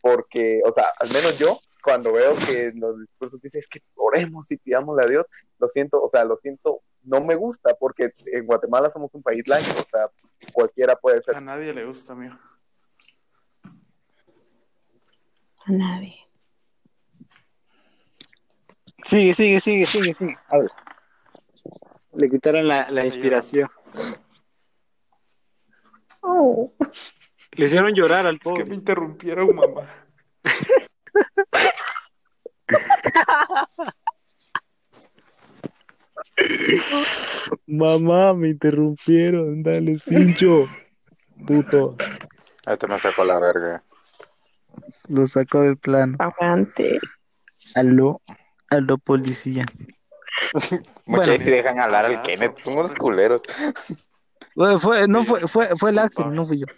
porque, 0.00 0.60
o 0.64 0.72
sea, 0.72 0.86
al 0.98 1.08
menos 1.08 1.38
yo, 1.38 1.60
cuando 1.84 2.12
veo 2.12 2.34
que 2.34 2.64
en 2.68 2.80
los 2.80 2.98
discursos 2.98 3.40
dicen 3.40 3.60
es 3.60 3.68
que 3.68 3.80
oremos 3.94 4.50
y 4.50 4.56
pidámosle 4.56 5.04
a 5.04 5.08
Dios, 5.08 5.26
lo 5.60 5.68
siento, 5.68 6.02
o 6.02 6.08
sea, 6.08 6.24
lo 6.24 6.36
siento, 6.36 6.80
no 7.04 7.20
me 7.22 7.36
gusta, 7.36 7.74
porque 7.78 8.12
en 8.26 8.44
Guatemala 8.44 8.90
somos 8.90 9.14
un 9.14 9.22
país 9.22 9.46
laico, 9.46 9.70
o 9.78 9.84
sea, 9.84 10.10
cualquiera 10.52 10.96
puede 10.96 11.22
ser 11.22 11.36
A 11.36 11.40
nadie 11.40 11.72
le 11.72 11.84
gusta, 11.84 12.12
amigo. 12.14 12.34
A 15.66 15.70
nadie. 15.70 16.16
Sigue, 19.04 19.32
sigue, 19.34 19.60
sigue, 19.60 19.86
sigue, 19.86 20.12
sigue. 20.14 20.36
Habla. 20.48 20.70
Le 22.16 22.28
quitaron 22.28 22.66
la, 22.66 22.90
la 22.90 23.04
inspiración. 23.04 23.68
Oh. 26.22 26.72
Le 27.52 27.66
hicieron 27.66 27.94
llorar 27.94 28.26
al 28.26 28.36
Es 28.36 28.40
que 28.40 28.50
pobre. 28.50 28.64
me 28.64 28.74
interrumpieron, 28.74 29.54
mamá. 29.54 29.88
Mamá, 37.66 38.34
me 38.34 38.48
interrumpieron. 38.50 39.62
Dale, 39.62 39.98
cincho. 39.98 40.66
Puto. 41.46 41.96
Este 42.66 42.86
me 42.86 42.98
sacó 42.98 43.24
la 43.24 43.38
verga. 43.38 43.82
Lo 45.08 45.26
sacó 45.26 45.62
del 45.62 45.76
plano. 45.76 46.16
Aguante. 46.18 46.98
Aló, 47.74 48.20
aló, 48.70 48.98
policía. 48.98 49.64
Muchos 51.06 51.26
Bueno. 51.26 51.44
sí 51.44 51.50
dejan 51.50 51.80
hablar 51.80 52.04
al. 52.06 52.22
Kenneth, 52.22 52.58
son 52.58 52.78
unos 52.78 52.94
culeros. 52.94 53.42
Bueno, 54.54 54.78
fue, 54.80 55.06
no 55.08 55.22
fue, 55.22 55.40
fue, 55.46 55.68
fue 55.76 55.90
el 55.90 55.98
Axel, 55.98 56.34
no 56.34 56.46
fui 56.46 56.60
yo. 56.60 56.66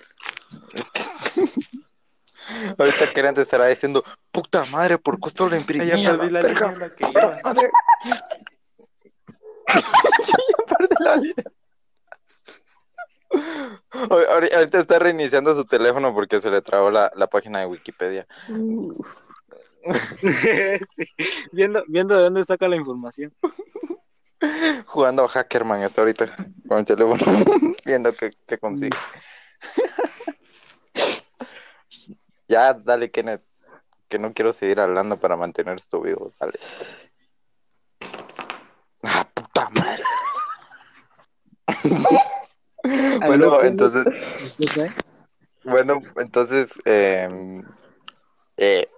Ahorita 2.79 3.13
Kenneth 3.13 3.39
estará 3.39 3.67
diciendo, 3.67 4.03
puta 4.33 4.65
madre, 4.67 4.99
¿por 4.99 5.19
esto 5.27 5.49
lo 5.49 5.57
imprimí? 5.57 5.87
Ya 5.87 5.95
perdí 6.17 6.31
la 6.31 6.43
línea 6.43 6.73
en 6.73 6.79
la 6.79 6.89
que 6.89 7.07
iba. 7.09 7.39
Madre. 7.45 7.71
Ya 9.69 10.77
perdí 10.79 10.95
la 11.01 11.17
línea. 11.17 11.45
Ahor- 13.93 14.27
ahor- 14.29 14.55
Ahorita 14.55 14.79
está 14.81 14.99
reiniciando 14.99 15.55
su 15.55 15.65
teléfono 15.67 16.15
porque 16.15 16.41
se 16.41 16.51
le 16.51 16.63
trabó 16.63 16.91
la, 16.91 17.13
la 17.15 17.27
página 17.27 17.61
de 17.61 17.67
Wikipedia. 17.67 18.27
sí, 20.91 21.05
viendo, 21.53 21.85
viendo 21.89 22.17
de 22.17 22.23
dónde 22.23 22.45
saca 22.45 22.69
la 22.69 22.77
información. 22.77 23.35
Jugando 24.87 25.25
a 25.25 25.29
Hackerman 25.29 25.83
está 25.83 26.03
ahorita 26.03 26.37
con 26.69 26.79
el 26.79 26.85
teléfono, 26.85 27.19
viendo 27.85 28.13
qué, 28.13 28.31
qué 28.47 28.59
consigue. 28.59 28.97
ya, 32.49 32.75
dale, 32.75 33.11
Kenneth, 33.11 33.43
que 34.09 34.19
no 34.19 34.33
quiero 34.33 34.53
seguir 34.53 34.81
hablando 34.81 35.19
para 35.19 35.37
mantener 35.37 35.77
esto 35.77 36.01
vivo, 36.01 36.33
dale. 36.39 36.59
Ah, 39.03 39.29
puta 39.33 39.71
madre. 39.71 40.03
bueno, 43.27 43.63
entonces, 43.63 44.05
¿Qué 44.57 44.91
bueno, 45.65 46.01
entonces, 46.17 46.71
eh, 46.85 47.63
eh, 48.57 48.89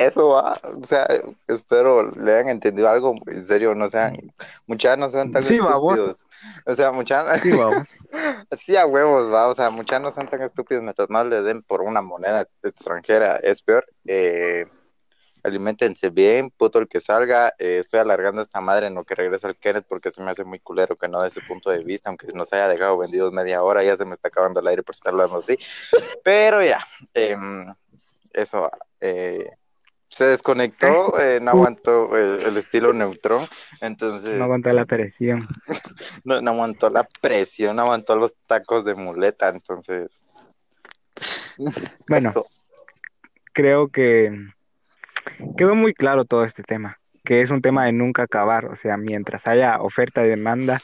eso 0.00 0.30
va, 0.30 0.52
o 0.64 0.86
sea, 0.86 1.06
espero 1.46 2.10
le 2.10 2.32
hayan 2.32 2.48
entendido 2.48 2.88
algo, 2.88 3.14
en 3.26 3.44
serio, 3.44 3.74
no 3.74 3.90
sean, 3.90 4.32
muchas 4.66 4.96
no 4.96 5.10
sean 5.10 5.30
tan 5.30 5.42
Sí, 5.42 5.56
estúpidos. 5.56 6.24
O 6.64 6.74
sea, 6.74 6.90
muchas, 6.90 7.42
Sí, 7.42 7.52
vamos. 7.52 7.98
sí 8.58 8.76
a 8.76 8.86
huevos, 8.86 9.30
va, 9.30 9.48
o 9.48 9.52
sea, 9.52 9.68
muchas 9.68 10.00
no 10.00 10.10
sean 10.10 10.26
tan 10.30 10.40
estúpidos 10.40 10.82
mientras 10.82 11.10
más 11.10 11.26
le 11.26 11.42
den 11.42 11.62
por 11.62 11.82
una 11.82 12.00
moneda 12.00 12.48
extranjera, 12.62 13.36
es 13.36 13.60
peor. 13.60 13.84
Eh, 14.06 14.66
aliméntense 15.44 16.08
bien, 16.08 16.50
puto 16.50 16.78
el 16.78 16.88
que 16.88 17.02
salga. 17.02 17.52
Eh, 17.58 17.80
estoy 17.80 18.00
alargando 18.00 18.40
esta 18.40 18.62
madre 18.62 18.86
en 18.86 18.94
lo 18.94 19.04
que 19.04 19.14
regresa 19.14 19.48
el 19.48 19.56
Kenneth 19.56 19.84
porque 19.86 20.10
se 20.10 20.22
me 20.22 20.30
hace 20.30 20.44
muy 20.44 20.60
culero 20.60 20.96
que 20.96 21.08
no 21.08 21.22
de 21.22 21.28
su 21.28 21.40
punto 21.46 21.68
de 21.68 21.84
vista, 21.84 22.08
aunque 22.08 22.26
nos 22.28 22.54
haya 22.54 22.68
dejado 22.68 22.96
vendidos 22.96 23.34
media 23.34 23.62
hora, 23.62 23.84
ya 23.84 23.96
se 23.96 24.06
me 24.06 24.14
está 24.14 24.28
acabando 24.28 24.60
el 24.60 24.66
aire 24.66 24.82
por 24.82 24.94
estar 24.94 25.12
hablando 25.12 25.36
así. 25.36 25.58
Pero 26.22 26.62
ya, 26.62 26.86
em, 27.12 27.66
eso, 28.32 28.70
eh, 29.00 29.50
se 30.10 30.24
desconectó, 30.24 31.18
eh, 31.20 31.38
no 31.40 31.52
aguantó 31.52 32.16
el, 32.16 32.40
el 32.40 32.56
estilo 32.56 32.92
neutrón, 32.92 33.46
entonces 33.80 34.38
No 34.38 34.44
aguanta 34.44 34.72
la 34.72 34.84
presión. 34.84 35.48
no, 36.24 36.42
no 36.42 36.50
aguantó 36.50 36.90
la 36.90 37.06
presión, 37.20 37.76
no 37.76 37.82
aguantó 37.82 38.16
los 38.16 38.34
tacos 38.46 38.84
de 38.84 38.94
muleta, 38.94 39.48
entonces. 39.48 40.22
Bueno, 42.08 42.30
eso. 42.30 42.46
creo 43.52 43.88
que 43.88 44.32
quedó 45.56 45.74
muy 45.74 45.92
claro 45.92 46.24
todo 46.24 46.44
este 46.44 46.62
tema, 46.62 46.98
que 47.22 47.42
es 47.42 47.50
un 47.50 47.60
tema 47.60 47.84
de 47.84 47.92
nunca 47.92 48.22
acabar, 48.22 48.64
o 48.64 48.76
sea, 48.76 48.96
mientras 48.96 49.46
haya 49.46 49.80
oferta 49.80 50.24
y 50.24 50.28
demanda, 50.28 50.80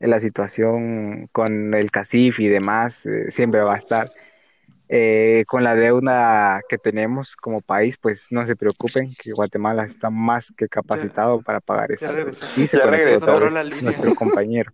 eh, 0.00 0.08
la 0.08 0.20
situación 0.20 1.28
con 1.30 1.74
el 1.74 1.90
CACIF 1.90 2.40
y 2.40 2.48
demás 2.48 3.06
eh, 3.06 3.30
siempre 3.30 3.60
va 3.60 3.74
a 3.74 3.78
estar. 3.78 4.10
Eh, 4.96 5.44
con 5.48 5.64
la 5.64 5.74
deuda 5.74 6.60
que 6.68 6.78
tenemos 6.78 7.34
como 7.34 7.60
país, 7.60 7.96
pues 8.00 8.28
no 8.30 8.46
se 8.46 8.54
preocupen, 8.54 9.12
que 9.20 9.32
Guatemala 9.32 9.82
está 9.84 10.08
más 10.08 10.52
que 10.56 10.68
capacitado 10.68 11.42
para 11.42 11.60
pagar 11.60 11.90
esa 11.90 12.12
deuda. 12.12 12.30
Y 12.56 12.66
se 12.68 12.78
Ya 12.78 12.84
regresó. 12.86 13.40
la 13.40 13.64
línea. 13.64 13.82
nuestro 13.82 14.14
compañero. 14.14 14.70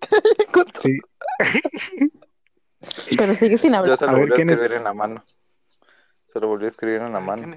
Sí, 0.72 0.98
Pero 3.18 3.34
sigue 3.34 3.58
sin 3.58 3.72
Ya 3.72 3.78
hablar. 3.78 3.98
se 3.98 4.04
A 4.04 4.08
lo 4.08 4.12
ver, 4.14 4.20
volvió 4.22 4.34
a 4.34 4.38
Kenneth. 4.38 4.54
escribir 4.58 4.76
en 4.78 4.84
la 4.84 4.94
mano. 4.94 5.24
Se 6.32 6.40
lo 6.40 6.48
volvió 6.48 6.64
a 6.66 6.68
escribir 6.68 7.02
en 7.02 7.12
la 7.12 7.20
mano. 7.20 7.54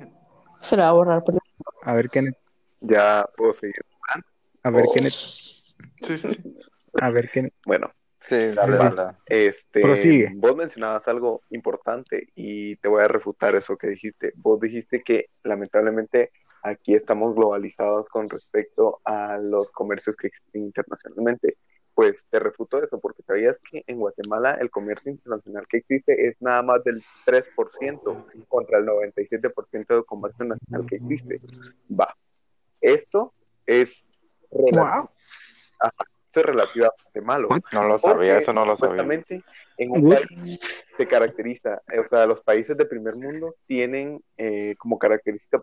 Se 0.59 0.75
la 0.75 0.83
va 0.83 0.89
a 0.89 0.93
borrar. 0.93 1.23
Pero... 1.25 1.39
a 1.83 1.93
ver, 1.93 2.09
Kenneth, 2.09 2.35
Ya 2.81 3.25
puedo 3.37 3.53
seguir. 3.53 3.75
a 4.63 4.69
ver, 4.69 4.83
Oh. 4.85 4.93
Kenneth, 4.93 5.13
Sí, 5.13 5.63
sí, 6.01 6.17
sí. 6.17 6.57
a 7.01 7.09
ver, 7.09 7.29
Kenneth. 7.31 7.53
Bueno, 7.65 7.89
sí, 8.27 8.35
dale, 8.35 8.77
Sí. 8.77 8.95
dale. 8.95 9.17
Este, 9.25 9.81
Prosigue. 9.81 10.31
vos 10.35 10.55
mencionabas 10.55 11.07
algo 11.07 11.41
importante 11.49 12.27
y 12.35 12.75
te 12.77 12.87
voy 12.87 13.03
a 13.03 13.07
refutar 13.07 13.55
eso 13.55 13.77
que 13.77 13.87
dijiste. 13.87 14.33
Vos 14.35 14.59
dijiste 14.59 15.01
que 15.03 15.27
lamentablemente 15.43 16.31
aquí 16.63 16.95
estamos 16.95 17.35
globalizados 17.35 18.07
con 18.09 18.29
respecto 18.29 19.01
a 19.05 19.37
los 19.37 19.71
comercios 19.71 20.15
que 20.15 20.27
existen 20.27 20.63
internacionalmente. 20.63 21.57
Pues 21.95 22.25
te 22.29 22.39
refuto 22.39 22.81
eso 22.83 22.99
porque 22.99 23.21
sabías 23.21 23.59
que 23.69 23.83
en 23.85 23.99
Guatemala 23.99 24.57
el 24.59 24.71
comercio 24.71 25.11
internacional 25.11 25.67
que 25.67 25.77
existe 25.77 26.27
es 26.27 26.35
nada 26.41 26.63
más 26.63 26.83
del 26.83 27.03
3% 27.25 28.25
contra 28.47 28.79
el 28.79 28.85
97% 28.85 29.95
de 29.97 30.03
comercio 30.03 30.45
nacional 30.45 30.87
que 30.87 30.95
existe. 30.95 31.39
Va. 31.91 32.15
Esto 32.81 33.33
es 33.67 34.09
Wow. 34.49 35.09
Esto 36.33 36.39
es 36.39 36.45
relativamente 36.47 37.21
malo. 37.21 37.47
No 37.73 37.87
lo 37.87 37.95
sabía, 37.99 38.15
Porque, 38.15 38.37
eso 38.37 38.53
no 38.53 38.65
lo 38.65 38.75
sabía. 38.75 39.03
Supuestamente, 39.03 39.43
en 39.77 39.91
un 39.91 40.09
país 40.09 40.85
se 40.97 41.07
caracteriza, 41.07 41.79
eh, 41.91 41.99
o 41.99 42.05
sea, 42.05 42.25
los 42.25 42.41
países 42.41 42.75
de 42.75 42.85
primer 42.85 43.15
mundo 43.17 43.55
tienen 43.67 44.19
eh, 44.35 44.73
como 44.79 44.97
característica 44.97 45.61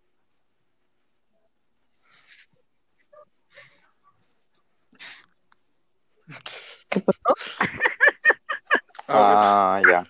¿Qué 6.89 7.01
pasó? 7.01 7.19
Ah, 9.13 9.83
ya. 9.85 10.05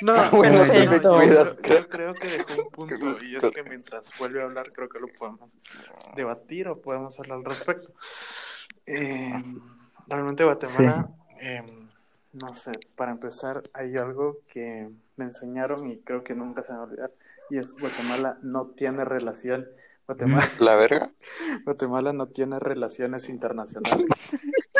No, 0.00 0.14
Bueno, 0.30 0.64
no, 0.64 1.24
yo 1.24 1.56
creo, 1.56 1.88
creo 1.88 2.14
que 2.14 2.28
dejó 2.28 2.62
un 2.62 2.70
punto 2.70 3.22
y 3.22 3.36
es 3.36 3.50
que 3.50 3.64
mientras 3.64 4.16
vuelve 4.16 4.42
a 4.42 4.44
hablar 4.44 4.72
creo 4.72 4.88
que 4.88 5.00
lo 5.00 5.08
podemos 5.08 5.58
debatir 6.14 6.68
o 6.68 6.80
podemos 6.80 7.18
hablar 7.18 7.38
al 7.38 7.44
respecto. 7.44 7.92
Eh, 8.86 9.32
realmente 10.06 10.44
Guatemala, 10.44 11.10
eh, 11.40 11.62
no 12.32 12.54
sé, 12.54 12.72
para 12.96 13.12
empezar 13.12 13.62
hay 13.72 13.96
algo 13.96 14.38
que 14.48 14.90
me 15.16 15.24
enseñaron 15.24 15.88
y 15.90 15.98
creo 15.98 16.24
que 16.24 16.34
nunca 16.34 16.62
se 16.62 16.72
me 16.72 16.78
va 16.78 16.84
a 16.84 16.86
olvidar 16.86 17.10
y 17.50 17.58
es 17.58 17.74
Guatemala 17.74 18.38
no 18.42 18.68
tiene 18.68 19.04
relación. 19.04 19.66
Guatemala, 20.06 20.44
¿La 20.60 20.76
verga? 20.76 21.10
Guatemala 21.64 22.12
no 22.12 22.26
tiene 22.26 22.58
relaciones 22.58 23.28
internacionales. 23.28 24.06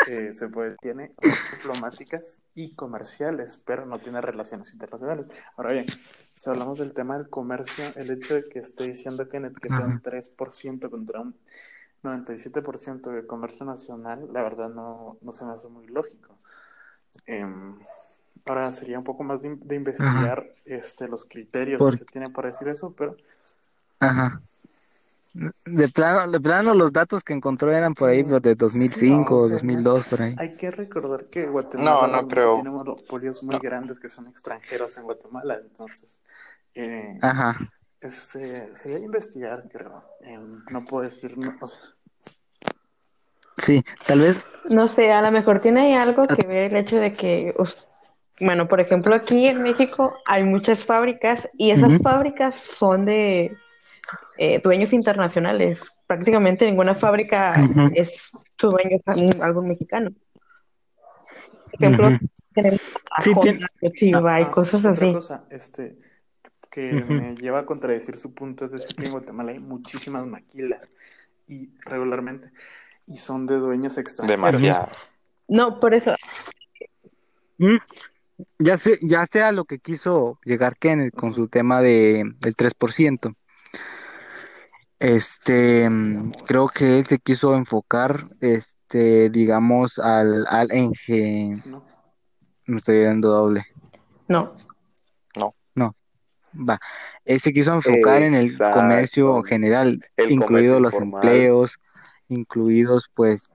Eh, 0.08 0.32
se 0.32 0.48
puede, 0.48 0.76
tiene 0.80 1.12
diplomáticas 1.52 2.42
y 2.54 2.74
comerciales, 2.74 3.62
pero 3.64 3.86
no 3.86 4.00
tiene 4.00 4.20
relaciones 4.20 4.72
internacionales. 4.72 5.26
Ahora 5.56 5.72
bien, 5.72 5.86
si 6.34 6.50
hablamos 6.50 6.78
del 6.78 6.94
tema 6.94 7.16
del 7.16 7.28
comercio, 7.28 7.84
el 7.96 8.10
hecho 8.10 8.34
de 8.34 8.48
que 8.48 8.60
esté 8.60 8.84
diciendo 8.84 9.28
Kenneth 9.28 9.58
que 9.58 9.68
sea 9.68 9.84
un 9.84 10.02
3% 10.02 10.90
contra 10.90 11.20
un 11.20 11.36
97% 12.02 13.10
de 13.10 13.26
comercio 13.26 13.66
nacional, 13.66 14.28
la 14.32 14.42
verdad 14.42 14.68
no, 14.70 15.18
no 15.20 15.32
se 15.32 15.44
me 15.44 15.52
hace 15.52 15.68
muy 15.68 15.86
lógico. 15.86 16.36
Em, 17.26 17.78
ahora 18.46 18.70
sería 18.72 18.98
un 18.98 19.04
poco 19.04 19.22
más 19.22 19.42
de, 19.42 19.56
de 19.56 19.74
investigar 19.76 20.46
este, 20.64 21.08
los 21.08 21.24
criterios 21.24 21.78
Por- 21.78 21.92
que 21.92 21.98
se 21.98 22.04
tienen 22.06 22.32
para 22.32 22.48
decir 22.48 22.68
eso, 22.68 22.94
pero 22.96 23.16
Ajá. 24.00 24.40
De 25.64 25.88
plano, 25.88 26.32
de 26.32 26.40
plano 26.40 26.74
los 26.74 26.92
datos 26.92 27.22
que 27.22 27.32
encontró 27.32 27.70
eran 27.70 27.94
por 27.94 28.08
ahí 28.08 28.24
Sí, 28.24 28.30
los 28.30 28.42
de 28.42 28.56
2005 28.56 29.30
no, 29.30 29.36
o 29.36 29.40
sea, 29.42 29.50
2002 29.50 30.06
por 30.06 30.22
ahí. 30.22 30.34
Hay 30.38 30.56
que 30.56 30.70
recordar 30.72 31.26
que 31.26 31.46
Guatemala 31.46 32.06
No, 32.08 32.22
no 32.22 32.28
creo. 32.28 32.54
tiene 32.54 32.70
monopolios 32.70 33.42
muy 33.44 33.54
No. 33.54 33.60
grandes 33.60 34.00
que 34.00 34.08
son 34.08 34.26
extranjeros 34.26 34.96
en 34.98 35.04
Guatemala, 35.04 35.60
entonces 35.62 36.24
eh, 36.74 37.16
Ajá. 37.22 37.56
Este, 38.00 38.74
sería 38.74 38.98
investigar, 38.98 39.64
creo. 39.70 40.04
Eh, 40.22 40.38
no 40.70 40.84
puedo 40.84 41.04
decir, 41.04 41.36
no, 41.38 41.56
o 41.60 41.66
sea, 41.66 41.82
Sí, 43.56 43.82
tal 44.06 44.20
vez, 44.20 44.42
No 44.68 44.88
sé, 44.88 45.12
a 45.12 45.20
lo 45.20 45.30
mejor 45.32 45.60
tiene 45.60 45.80
ahí 45.80 45.92
algo 45.92 46.26
que 46.26 46.46
ver 46.46 46.72
el 46.72 46.76
hecho 46.76 46.96
de 46.98 47.12
que, 47.12 47.54
bueno, 48.40 48.68
por 48.68 48.80
ejemplo, 48.80 49.14
aquí 49.14 49.48
en 49.48 49.62
México 49.62 50.16
hay 50.26 50.44
muchas 50.44 50.84
fábricas 50.84 51.46
y 51.58 51.70
esas 51.72 52.00
fábricas 52.00 52.56
son 52.56 53.04
de 53.04 53.54
eh, 54.38 54.60
dueños 54.62 54.92
internacionales. 54.94 55.92
Prácticamente 56.06 56.64
ninguna 56.64 56.94
fábrica 56.94 57.54
es 57.94 58.30
su 58.58 58.70
dueño 58.70 58.96
es 58.96 59.40
algún, 59.40 59.68
mexicano. 59.68 60.10
Por 61.70 61.74
ejemplo, 61.74 62.18
tenemos 62.54 62.80
Sí, 63.22 63.34
tiene- 63.34 63.58
y 63.82 64.14
ah, 64.14 64.50
cosas 64.52 64.80
otra 64.80 64.92
así. 64.92 65.12
cosa, 65.12 65.44
este, 65.50 65.98
que 66.70 66.92
me 66.92 67.34
lleva 67.36 67.60
a 67.60 67.66
contradecir 67.66 68.16
su 68.16 68.32
punto 68.32 68.64
es 68.64 68.72
decir 68.72 68.94
que 68.94 69.06
en 69.06 69.12
Guatemala 69.12 69.52
hay 69.52 69.58
muchísimas 69.58 70.26
maquilas 70.26 70.90
y 71.46 71.70
regularmente 71.84 72.52
y 73.06 73.18
son 73.18 73.46
de 73.46 73.56
dueños 73.56 73.98
extranjeros. 73.98 74.40
Demasiado. 74.52 74.88
No, 75.48 75.80
por 75.80 75.94
eso, 75.94 76.14
Mm, 77.58 77.76
Ya 78.58 78.76
sé, 78.78 78.98
ya 79.02 79.26
sé 79.26 79.42
a 79.42 79.52
lo 79.52 79.66
que 79.66 79.78
quiso 79.80 80.38
llegar 80.44 80.78
Kenneth 80.78 81.14
con 81.14 81.34
su 81.34 81.48
tema 81.48 81.82
de 81.82 82.24
del 82.40 82.56
3%. 82.56 83.34
Este, 84.98 85.88
mm, 85.88 86.30
creo 86.46 86.68
que 86.68 86.98
él 86.98 87.06
se 87.06 87.18
quiso 87.18 87.54
enfocar, 87.54 88.28
este, 88.40 89.28
digamos, 89.30 89.98
al, 89.98 90.46
al 90.48 90.68
¿no? 91.66 91.84
me 92.66 92.76
estoy 92.76 93.02
dando 93.02 93.30
doble. 93.30 93.66
no. 94.28 94.54
Va. 96.52 96.78
Él 97.24 97.40
se 97.40 97.52
quiso 97.52 97.72
enfocar 97.74 98.22
en 98.22 98.34
el 98.34 98.58
comercio 98.72 99.42
general, 99.42 100.04
El 100.16 100.30
incluidos 100.30 100.80
comercio 100.80 100.80
los 100.80 100.94
informal. 100.94 101.24
empleos, 101.24 101.78
incluidos, 102.28 103.10
pues, 103.14 103.50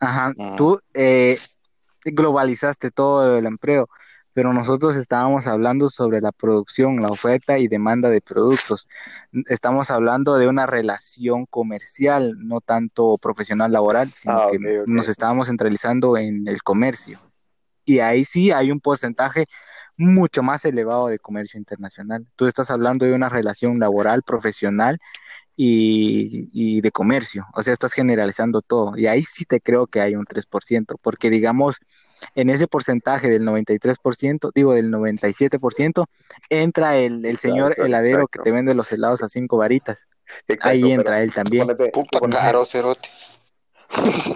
ajá, 0.00 0.34
Ujú. 0.36 0.56
tú 0.56 0.80
eh, 0.94 1.38
globalizaste 2.04 2.90
todo 2.90 3.38
el 3.38 3.46
empleo, 3.46 3.88
pero 4.32 4.52
nosotros 4.52 4.96
estábamos 4.96 5.46
hablando 5.46 5.88
sobre 5.88 6.20
la 6.20 6.32
producción, 6.32 7.00
la 7.00 7.08
oferta 7.08 7.58
y 7.58 7.68
demanda 7.68 8.10
de 8.10 8.20
productos. 8.20 8.86
Estamos 9.46 9.90
hablando 9.90 10.36
de 10.36 10.46
una 10.48 10.66
relación 10.66 11.46
comercial, 11.46 12.34
no 12.38 12.60
tanto 12.60 13.16
profesional 13.18 13.72
laboral, 13.72 14.10
sino 14.12 14.40
Ah, 14.40 14.46
que 14.50 14.58
nos 14.84 15.08
estábamos 15.08 15.48
centralizando 15.48 16.16
en 16.18 16.46
el 16.48 16.62
comercio. 16.62 17.18
Y 17.84 18.00
ahí 18.00 18.24
sí 18.24 18.50
hay 18.50 18.70
un 18.70 18.80
porcentaje 18.80 19.46
mucho 19.96 20.42
más 20.42 20.64
elevado 20.64 21.08
de 21.08 21.18
comercio 21.18 21.58
internacional. 21.58 22.26
Tú 22.36 22.46
estás 22.46 22.70
hablando 22.70 23.06
de 23.06 23.12
una 23.12 23.28
relación 23.28 23.78
laboral, 23.78 24.22
profesional 24.22 24.98
y, 25.56 26.48
y 26.52 26.80
de 26.80 26.90
comercio. 26.90 27.46
O 27.54 27.62
sea, 27.62 27.72
estás 27.72 27.92
generalizando 27.92 28.62
todo. 28.62 28.96
Y 28.96 29.06
ahí 29.06 29.22
sí 29.22 29.44
te 29.44 29.60
creo 29.60 29.86
que 29.86 30.00
hay 30.00 30.14
un 30.14 30.26
3%, 30.26 30.96
porque 31.00 31.30
digamos, 31.30 31.78
en 32.34 32.50
ese 32.50 32.66
porcentaje 32.66 33.28
del 33.28 33.44
93%, 33.44 34.50
digo 34.54 34.74
del 34.74 34.90
97%, 34.90 36.06
entra 36.50 36.96
el, 36.96 37.24
el 37.24 37.38
señor 37.38 37.74
heladero 37.78 38.28
que 38.28 38.38
te 38.40 38.52
vende 38.52 38.74
los 38.74 38.92
helados 38.92 39.22
a 39.22 39.28
cinco 39.28 39.56
varitas. 39.56 40.08
Exacto, 40.48 40.68
Ahí 40.68 40.92
entra 40.92 41.22
él 41.22 41.32
también. 41.32 41.66
Puta 41.92 42.20
caro, 42.30 42.64
cerote. 42.64 43.08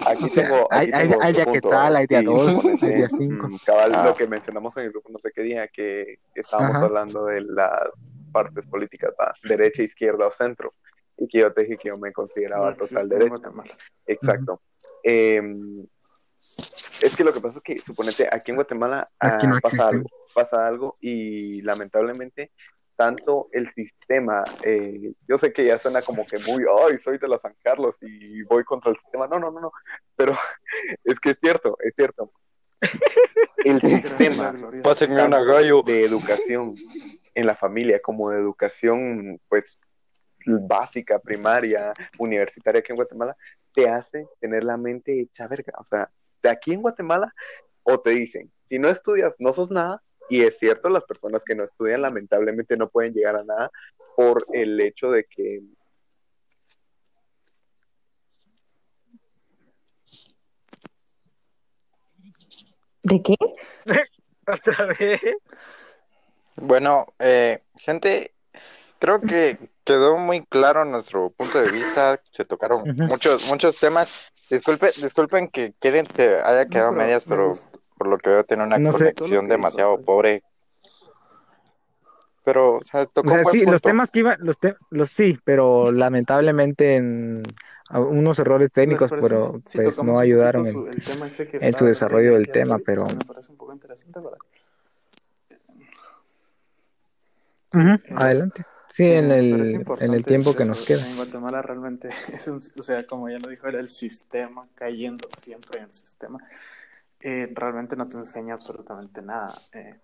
Aquí 0.07 0.29
tengo, 0.33 0.67
hay, 0.71 0.87
aquí 0.87 0.95
hay, 0.95 1.09
tengo 1.09 1.21
hay 1.23 1.33
de 1.33 1.41
otro 1.41 1.51
a 1.51 1.53
punto, 1.53 1.53
quetzal, 1.53 1.95
hay 1.95 2.07
de 2.07 2.15
a 2.17 2.21
y 2.21 2.25
dos, 2.25 2.65
hay 2.65 2.93
de 2.93 3.05
a 3.05 3.09
cinco. 3.09 3.47
mm, 3.47 3.57
cabal, 3.65 3.91
Ah. 3.95 4.05
lo 4.05 4.15
que 4.15 4.27
mencionamos 4.27 4.75
en 4.77 4.83
el 4.85 4.91
grupo 4.91 5.09
no 5.11 5.19
sé 5.19 5.31
qué 5.33 5.43
día, 5.43 5.67
que 5.67 6.17
estábamos 6.35 6.75
Ajá. 6.77 6.85
hablando 6.85 7.25
de 7.25 7.41
las 7.41 7.89
partes 8.31 8.65
políticas, 8.67 9.11
¿va? 9.19 9.33
derecha, 9.43 9.83
izquierda 9.83 10.27
o 10.27 10.31
centro, 10.33 10.73
y 11.17 11.27
que 11.27 11.39
yo 11.39 11.53
te 11.53 11.63
dije 11.63 11.77
que 11.77 11.89
yo 11.89 11.97
me 11.97 12.11
consideraba 12.13 12.71
No 12.71 12.77
total 12.77 13.09
derecha. 13.09 13.29
Guatemala. 13.29 13.77
Exacto. 14.07 14.61
Eh, 15.03 15.41
es 17.01 17.15
que 17.15 17.23
lo 17.23 17.33
que 17.33 17.41
pasa 17.41 17.57
es 17.57 17.63
que, 17.63 17.79
suponete, 17.79 18.27
aquí 18.31 18.51
en 18.51 18.55
Guatemala 18.55 19.09
Aquí 19.19 19.45
ah, 19.45 19.49
no 19.49 19.59
pasa 19.59 19.75
existen. 19.75 19.97
algo, 19.99 20.09
pasa 20.33 20.67
algo 20.67 20.97
y 21.01 21.61
lamentablemente 21.61 22.51
tanto 23.01 23.49
el 23.51 23.73
sistema, 23.73 24.43
eh, 24.61 25.13
yo 25.27 25.35
sé 25.35 25.51
que 25.51 25.65
ya 25.65 25.79
suena 25.79 26.03
como 26.03 26.23
que 26.23 26.37
muy, 26.45 26.63
ay, 26.87 26.99
soy 26.99 27.17
de 27.17 27.27
la 27.27 27.39
San 27.39 27.55
Carlos 27.63 27.97
y 27.99 28.43
voy 28.43 28.63
contra 28.63 28.91
el 28.91 28.97
sistema. 28.97 29.25
No, 29.25 29.39
no, 29.39 29.49
no, 29.49 29.59
no, 29.59 29.71
pero 30.15 30.33
es 31.03 31.19
que 31.19 31.31
es 31.31 31.37
cierto, 31.41 31.79
es 31.83 31.95
cierto. 31.95 32.31
El 33.65 33.81
sistema. 33.81 34.53
Pásenme 34.83 35.25
una 35.25 35.43
gallo. 35.43 35.81
de 35.81 36.05
educación 36.05 36.75
en 37.33 37.47
la 37.47 37.55
familia 37.55 37.99
como 37.99 38.29
de 38.29 38.39
educación, 38.39 39.41
pues, 39.49 39.79
básica, 40.45 41.17
primaria, 41.17 41.93
universitaria 42.19 42.81
aquí 42.81 42.91
en 42.91 42.97
Guatemala, 42.97 43.35
te 43.73 43.89
hace 43.89 44.27
tener 44.39 44.63
la 44.63 44.77
mente 44.77 45.19
hecha 45.19 45.47
verga. 45.47 45.73
O 45.79 45.83
sea, 45.83 46.11
de 46.43 46.49
aquí 46.49 46.73
en 46.73 46.83
Guatemala, 46.83 47.33
o 47.81 47.99
te 47.99 48.11
dicen, 48.11 48.51
si 48.65 48.77
no 48.77 48.89
estudias, 48.89 49.33
no 49.39 49.53
sos 49.53 49.71
nada, 49.71 50.03
y 50.31 50.43
es 50.43 50.57
cierto, 50.57 50.87
las 50.87 51.03
personas 51.03 51.43
que 51.43 51.55
no 51.55 51.65
estudian 51.65 52.01
lamentablemente 52.01 52.77
no 52.77 52.87
pueden 52.87 53.13
llegar 53.13 53.35
a 53.35 53.43
nada 53.43 53.69
por 54.15 54.45
el 54.53 54.79
hecho 54.79 55.11
de 55.11 55.25
que 55.25 55.61
¿De 63.03 63.21
qué? 63.21 63.35
Otra 64.47 64.85
vez. 64.97 65.21
Bueno, 66.55 67.07
eh, 67.19 67.61
gente, 67.75 68.33
creo 68.99 69.19
que 69.19 69.57
quedó 69.83 70.17
muy 70.17 70.45
claro 70.45 70.85
nuestro 70.85 71.31
punto 71.31 71.61
de 71.61 71.71
vista. 71.71 72.21
Se 72.31 72.45
tocaron 72.45 72.83
muchos, 72.95 73.47
muchos 73.47 73.77
temas. 73.77 74.31
Disculpe, 74.49 74.91
disculpen 75.01 75.49
que 75.49 75.73
Keren 75.79 76.07
se 76.15 76.35
haya 76.39 76.63
No, 76.65 76.69
quedado 76.69 76.91
pero 76.91 77.03
medias, 77.03 77.27
me 77.27 77.35
pero. 77.35 77.53
Por 78.01 78.07
lo 78.09 78.17
que 78.17 78.31
veo 78.31 78.43
tiene 78.43 78.63
una 78.63 78.79
No 78.79 78.91
conexión 78.91 79.47
demasiado 79.47 79.91
hizo, 79.91 79.97
pues. 79.97 80.05
pobre. 80.07 80.43
Pero, 82.43 82.77
o 82.77 82.81
sea, 82.81 83.03
O 83.03 83.05
tocó 83.05 83.29
sea, 83.29 83.37
un 83.37 83.43
buen 83.43 83.55
sí, 83.55 83.65
los 83.67 83.83
temas 83.83 84.09
que 84.09 84.19
iban, 84.21 84.37
los, 84.39 84.57
te- 84.57 84.75
los 84.89 85.11
sí, 85.11 85.37
pero 85.43 85.91
lamentablemente 85.91 86.95
en 86.95 87.43
unos 87.91 88.39
errores 88.39 88.69
¿Les 88.69 88.73
técnicos, 88.73 89.11
parece 89.11 89.27
pero 89.27 89.61
si- 89.67 89.77
pues 89.77 90.01
no 90.01 90.17
ayudaron 90.17 90.65
en, 90.65 90.73
su- 90.73 90.87
el 90.87 91.03
tema 91.03 91.27
ese 91.27 91.45
que 91.45 91.57
en 91.57 91.61
su 91.61 91.67
estaba 91.67 91.89
desarrollo 91.89 92.33
del 92.33 92.49
tema, 92.49 92.79
pero 92.83 93.05
Me 93.05 93.23
parece 93.23 93.51
un 93.51 93.57
poco 93.59 93.71
interesante 93.73 94.19
Sí, 97.71 97.79
eh, 97.79 98.15
adelante. 98.15 98.63
Sí, 98.89 99.05
en 99.11 99.31
el, 99.31 99.85
en 99.99 100.13
el 100.15 100.25
tiempo 100.25 100.55
que 100.55 100.65
nos 100.65 100.83
queda. 100.83 101.07
En 101.07 101.15
Guatemala 101.17 101.61
realmente 101.61 102.09
es 102.33 102.47
un, 102.47 102.55
o 102.55 102.81
sea, 102.81 103.05
como 103.05 103.29
ya 103.29 103.37
lo 103.37 103.47
dijo, 103.49 103.67
era 103.67 103.79
el 103.79 103.87
sistema 103.87 104.67
cayendo 104.73 105.29
siempre 105.37 105.77
en 105.77 105.85
el 105.85 105.93
sistema. 105.93 106.39
Eh, 107.23 107.51
realmente 107.53 107.95
no 107.95 108.07
te 108.07 108.17
enseña 108.17 108.55
absolutamente 108.55 109.21
nada. 109.21 109.53
Eh, 109.73 109.95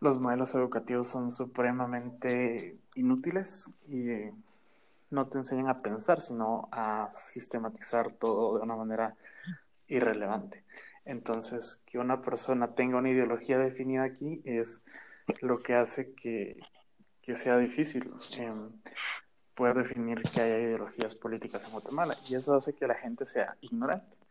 los 0.00 0.20
modelos 0.20 0.54
educativos 0.54 1.08
son 1.08 1.32
supremamente 1.32 2.78
inútiles 2.94 3.70
y 3.88 4.10
eh, 4.10 4.34
no 5.10 5.26
te 5.28 5.38
enseñan 5.38 5.68
a 5.68 5.78
pensar, 5.78 6.20
sino 6.20 6.68
a 6.70 7.10
sistematizar 7.12 8.12
todo 8.12 8.56
de 8.56 8.62
una 8.62 8.76
manera 8.76 9.16
irrelevante. 9.88 10.64
Entonces, 11.04 11.84
que 11.86 11.98
una 11.98 12.22
persona 12.22 12.74
tenga 12.74 12.98
una 12.98 13.10
ideología 13.10 13.58
definida 13.58 14.04
aquí 14.04 14.40
es 14.44 14.84
lo 15.40 15.60
que 15.60 15.74
hace 15.74 16.14
que, 16.14 16.60
que 17.20 17.34
sea 17.34 17.58
difícil 17.58 18.12
poder 19.54 19.76
definir 19.76 20.22
que 20.22 20.40
haya 20.40 20.58
ideologías 20.58 21.16
políticas 21.16 21.64
en 21.64 21.72
Guatemala. 21.72 22.14
Y 22.30 22.36
eso 22.36 22.54
hace 22.54 22.74
que 22.74 22.86
la 22.86 22.94
gente 22.94 23.26
sea 23.26 23.56
ignorante 23.60 24.21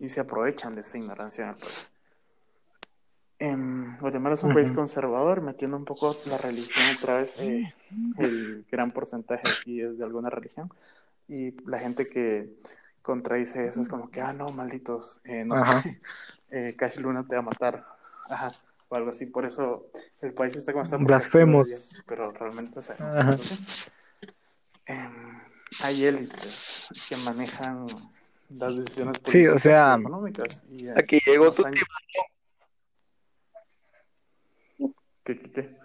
y 0.00 0.08
se 0.08 0.20
aprovechan 0.20 0.74
de 0.74 0.80
esa 0.80 0.98
ignorancia 0.98 1.44
en 1.44 1.50
el 1.50 1.56
país. 1.56 1.92
En 3.38 3.96
Guatemala 3.98 4.34
es 4.34 4.42
un 4.42 4.52
país 4.52 4.68
Ujú. 4.68 4.76
conservador, 4.76 5.40
metiendo 5.40 5.76
un 5.76 5.84
poco 5.84 6.14
la 6.26 6.36
religión 6.38 6.86
otra 6.98 7.18
vez. 7.20 7.38
eh, 7.38 7.72
el 8.18 8.66
gran 8.70 8.92
porcentaje 8.92 9.48
aquí 9.48 9.80
es 9.80 9.96
de 9.98 10.04
alguna 10.04 10.28
religión. 10.30 10.70
Y 11.28 11.52
la 11.68 11.78
gente 11.78 12.08
que 12.08 12.50
contradice 13.02 13.66
eso 13.66 13.80
es 13.80 13.88
como 13.88 14.10
que, 14.10 14.20
ah, 14.20 14.32
no, 14.32 14.50
malditos, 14.50 15.20
eh, 15.24 15.44
no 15.44 15.54
Ajá. 15.54 15.80
sé, 15.80 16.00
eh, 16.50 16.74
Cash 16.76 16.98
Luna 16.98 17.26
te 17.26 17.36
va 17.36 17.40
a 17.40 17.44
matar. 17.44 17.86
Ajá, 18.28 18.48
o 18.88 18.94
algo 18.96 19.10
así. 19.10 19.26
Por 19.26 19.46
eso 19.46 19.86
el 20.20 20.34
país 20.34 20.54
está 20.56 20.72
como 20.72 20.84
está. 20.84 20.96
Blasfemos. 20.98 22.02
Pero 22.06 22.30
realmente 22.30 22.82
sabemos 22.82 23.16
Ajá. 23.16 23.36
Em, 24.86 25.40
hay 25.84 26.04
élites 26.04 26.88
que 27.08 27.16
manejan 27.18 27.86
las 28.50 28.76
decisiones 28.76 29.18
Sí, 29.26 29.46
o 29.46 29.58
sea, 29.58 29.94
y 29.96 30.00
económicas. 30.00 30.62
Y, 30.68 30.88
eh, 30.88 30.94
Aquí 30.96 31.18
llegó 31.26 31.52
tu 31.52 31.64
han- 31.64 31.72
¿Qué, 35.24 35.38
qué, 35.38 35.52
qué? 35.52 35.76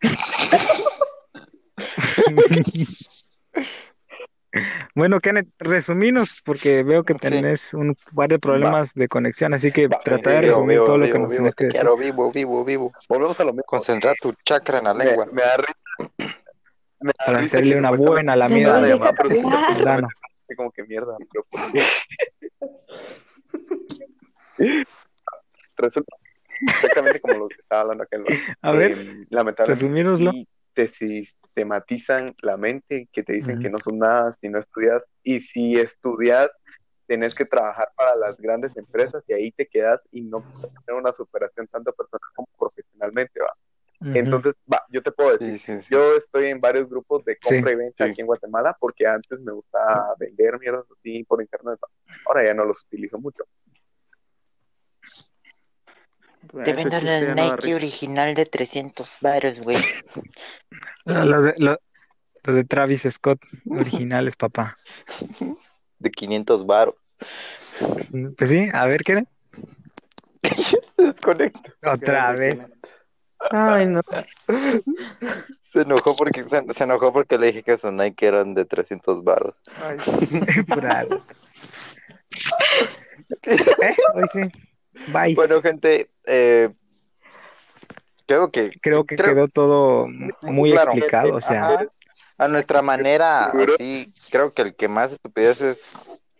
Bueno, 4.94 5.18
Kenneth, 5.20 5.48
resuminos, 5.58 6.42
porque 6.44 6.82
veo 6.82 7.04
que 7.04 7.14
Sí. 7.14 7.20
tenés 7.20 7.72
un 7.72 7.96
par 8.14 8.28
de 8.28 8.38
problemas 8.38 8.92
de 8.92 9.08
conexión, 9.08 9.54
así 9.54 9.72
que 9.72 9.88
Va, 9.88 9.98
trata 9.98 10.28
de 10.30 10.40
vivo, 10.42 10.52
resumir 10.56 10.74
vivo, 10.76 10.84
todo 10.84 10.98
lo 10.98 11.04
vivo, 11.06 11.12
que 11.14 11.18
nos 11.20 11.30
vivo, 11.30 11.38
tenés 11.40 11.54
que 11.54 11.64
decir. 11.66 11.80
quiero 11.80 11.96
vivo, 11.96 12.30
vivo, 12.30 12.62
vivo. 12.64 12.92
Volvemos 13.08 13.40
a 13.40 13.44
lo 13.44 13.52
mismo. 13.52 13.62
Concentra 13.64 14.12
tu 14.20 14.34
chakra 14.44 14.78
en 14.78 14.84
la 14.84 14.92
Me, 14.94 15.04
lengua. 15.06 15.26
me 15.32 15.40
da 15.40 15.56
risa. 15.56 16.12
Me 17.00 17.12
da 17.18 17.24
Para 17.24 17.38
hacerle 17.40 17.78
una 17.78 17.90
buena 17.92 18.32
me 18.32 18.38
lamida 18.38 18.80
la 18.80 18.86
de 18.88 18.94
así 20.52 20.56
como 20.56 20.70
que 20.70 20.84
mierda. 20.84 21.16
Pero 24.56 24.84
resulta 25.76 26.16
exactamente 26.60 27.20
como 27.20 27.34
lo 27.34 27.48
que 27.48 27.56
estaba 27.60 27.82
hablando 27.82 28.04
aquel. 28.04 28.24
A 28.60 28.72
ver, 28.72 28.92
Eh, 28.92 29.26
lamentablemente 29.30 30.16
sí 30.16 30.48
te 30.74 30.88
sistematizan 30.88 32.34
la 32.40 32.56
mente, 32.56 33.08
que 33.12 33.22
te 33.22 33.34
dicen 33.34 33.60
que 33.60 33.68
no 33.68 33.78
son 33.78 33.98
nada 33.98 34.32
si 34.32 34.48
no 34.48 34.58
estudias, 34.58 35.04
y 35.22 35.40
si 35.40 35.78
estudias, 35.78 36.48
tenés 37.06 37.34
que 37.34 37.44
trabajar 37.44 37.90
para 37.94 38.16
las 38.16 38.38
grandes 38.38 38.74
empresas 38.76 39.22
y 39.26 39.34
ahí 39.34 39.50
te 39.50 39.66
quedas 39.66 40.00
y 40.10 40.22
no 40.22 40.40
puedes 40.40 40.72
tener 40.86 41.00
una 41.00 41.12
superación 41.12 41.66
tanto 41.66 41.92
personal 41.92 42.30
como 42.34 42.48
profesionalmente, 42.58 43.40
¿va? 43.40 43.54
Entonces, 44.04 44.54
va, 44.72 44.82
yo 44.90 45.02
te 45.02 45.12
puedo 45.12 45.32
decir, 45.36 45.58
Sí, 45.58 45.76
sí, 45.76 45.82
sí. 45.82 45.94
yo 45.94 46.16
estoy 46.16 46.46
en 46.46 46.60
varios 46.60 46.88
grupos 46.88 47.24
de 47.24 47.36
compra 47.38 47.70
Sí. 47.70 47.74
y 47.74 47.78
venta 47.78 48.04
Sí. 48.04 48.10
aquí 48.10 48.20
en 48.20 48.26
Guatemala 48.26 48.76
porque 48.80 49.06
antes 49.06 49.38
me 49.40 49.52
gustaba 49.52 50.14
vender 50.18 50.58
mierdas 50.58 50.84
así 50.98 51.22
por 51.24 51.40
internet, 51.40 51.78
ahora 52.26 52.44
ya 52.46 52.54
no 52.54 52.64
los 52.64 52.82
utilizo 52.84 53.18
mucho. 53.18 53.44
Te 56.64 56.72
vendo 56.74 57.00
no 57.00 57.06
da 57.06 57.34
Nike 57.34 57.74
original 57.74 58.34
de 58.34 58.46
300 58.46 59.10
varos, 59.20 59.60
güey. 59.60 59.76
Lo, 61.04 61.24
lo 61.24 61.42
de, 61.42 61.54
lo- 61.58 61.78
lo 62.44 62.52
de 62.54 62.64
Travis 62.64 63.02
Scott, 63.10 63.40
originales, 63.70 64.34
papá. 64.36 64.76
De 65.98 66.10
500 66.10 66.66
varos. 66.66 67.16
Pues 68.36 68.50
sí, 68.50 68.68
a 68.72 68.86
ver, 68.86 69.02
Kenneth. 69.04 69.28
Se 70.96 71.02
desconecta. 71.02 71.72
Otra 71.92 72.32
vez. 72.32 72.72
Ay, 73.50 73.86
no. 73.86 74.00
Se 75.60 75.80
enojó 75.82 76.14
porque 76.16 76.44
se, 76.44 76.62
se 76.72 76.84
enojó 76.84 77.12
porque 77.12 77.38
le 77.38 77.48
dije 77.48 77.62
que 77.62 77.76
su 77.76 77.90
Nike 77.90 78.26
eran 78.26 78.54
de 78.54 78.64
300 78.64 79.24
varos. 79.24 79.60
Ay, 79.82 79.96
¿Eh? 83.42 83.96
Hoy 84.14 84.24
sí. 84.32 84.40
Bye. 85.12 85.34
Bueno, 85.34 85.60
gente, 85.60 86.10
eh, 86.26 86.70
creo 88.26 88.50
que 88.50 88.70
Creo 88.80 89.04
que 89.04 89.16
creo- 89.16 89.34
quedó 89.34 89.48
todo 89.48 90.06
muy 90.42 90.72
Claro. 90.72 90.92
explicado, 90.92 91.34
o 91.34 91.40
sea. 91.40 91.66
Ajá. 91.74 91.86
a 92.38 92.48
nuestra 92.48 92.82
manera, 92.82 93.46
así, 93.46 94.12
creo 94.32 94.52
que 94.52 94.62
el 94.62 94.74
que 94.74 94.88
más 94.88 95.12
estupideces 95.12 95.90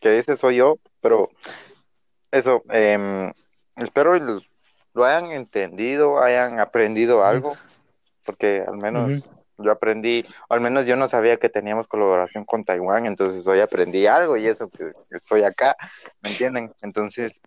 que 0.01 0.11
dice 0.11 0.35
soy 0.35 0.57
yo, 0.57 0.79
pero 1.01 1.31
eso, 2.33 2.63
em, 2.71 3.33
espero 3.77 4.17
el- 4.17 4.43
lo 4.95 5.05
hayan 5.05 5.33
entendido, 5.33 6.23
hayan 6.23 6.61
aprendido 6.61 7.25
algo, 7.25 7.57
porque 8.25 8.65
al 8.67 8.77
menos 8.77 9.25
yo 9.59 9.71
aprendí, 9.71 10.25
o 10.49 10.55
al 10.55 10.61
menos 10.61 10.87
yo 10.87 10.97
no 10.97 11.09
sabía 11.09 11.37
que 11.37 11.49
teníamos 11.49 11.87
colaboración 11.89 12.45
con 12.45 12.65
Taiwán, 12.65 13.07
entonces 13.07 13.47
hoy 13.47 13.61
aprendí 13.61 14.07
algo 14.07 14.37
y 14.37 14.47
eso 14.47 14.69
que 14.69 14.93
estoy 15.11 15.43
acá, 15.45 15.77
¿me 16.21 16.31
entienden? 16.31 16.73
Entonces, 16.83 17.41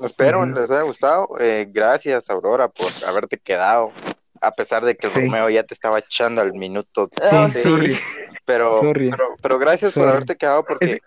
espero 0.00 0.42
Ujú. 0.44 0.54
les 0.54 0.70
haya 0.70 0.82
gustado. 0.82 1.28
Eh, 1.38 1.66
gracias, 1.68 2.28
Aurora, 2.30 2.68
por 2.68 2.90
haberte 3.06 3.38
quedado. 3.38 3.92
A 4.40 4.52
pesar 4.52 4.84
de 4.84 4.96
que 4.96 5.10
Sí. 5.10 5.24
Romeo 5.24 5.50
ya 5.50 5.64
te 5.64 5.74
estaba 5.74 5.98
echando 5.98 6.40
al 6.40 6.52
minuto 6.52 7.08
Sí, 7.10 7.20
12, 7.30 7.62
sorry. 7.62 7.98
pero, 8.44 8.72
sorry. 8.80 9.10
pero, 9.10 9.24
pero 9.42 9.58
gracias 9.58 9.92
por 9.92 10.08
haberte 10.08 10.36
quedado 10.36 10.64
porque 10.64 11.00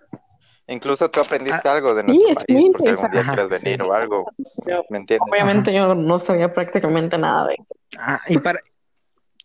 incluso 0.72 1.10
tú 1.10 1.20
aprendiste 1.20 1.68
algo 1.68 1.94
de 1.94 2.02
sí, 2.02 2.08
nuestro 2.08 2.30
es 2.30 2.36
país, 2.36 2.60
muy 2.62 2.72
por 2.72 2.82
si 2.82 2.88
algún 2.90 3.12
día 3.12 3.24
quieres 3.24 3.50
venir 3.50 3.82
sí. 3.82 3.88
o 3.88 3.94
algo, 3.94 4.32
Yo- 4.66 4.86
¿me 4.90 4.98
entiendes? 5.00 5.28
Obviamente 5.30 5.74
yo 5.74 5.94
no 5.96 6.20
sabía 6.20 6.54
prácticamente 6.54 7.18
nada 7.18 7.48
de 7.48 7.58
Ah, 8.00 8.20
y 8.28 8.38
para, 8.38 8.60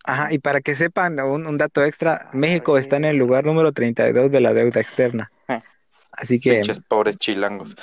ajá, 0.04 0.32
y 0.32 0.38
para 0.38 0.60
que 0.60 0.74
sepan 0.74 1.18
un, 1.20 1.46
un 1.46 1.56
dato 1.58 1.84
extra, 1.84 2.30
México 2.32 2.78
está 2.78 2.96
en 2.96 3.04
el 3.06 3.16
lugar 3.16 3.44
número 3.44 3.72
32 3.72 4.30
de 4.30 4.40
la 4.40 4.52
deuda 4.54 4.80
externa. 4.80 5.30
Eh. 5.48 5.58
Así 6.12 6.40
que, 6.40 6.54
Pinches 6.54 6.80
pobres 6.80 7.18
chilangos. 7.18 7.76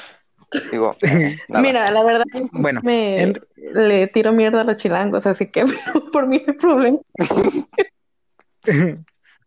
Digo, 0.72 0.96
nada. 1.50 1.62
Mira, 1.62 1.92
la 1.92 2.04
verdad 2.04 2.26
bueno, 2.54 2.80
me 2.84 3.22
en- 3.22 3.40
le 3.74 4.08
tiro 4.08 4.32
mierda 4.32 4.62
a 4.62 4.64
los 4.64 4.78
chilangos, 4.78 5.26
así 5.26 5.52
que 5.52 5.66
por 6.12 6.28
mí 6.28 6.44
no 6.46 6.54
hay 6.54 6.60
problema. 6.60 7.00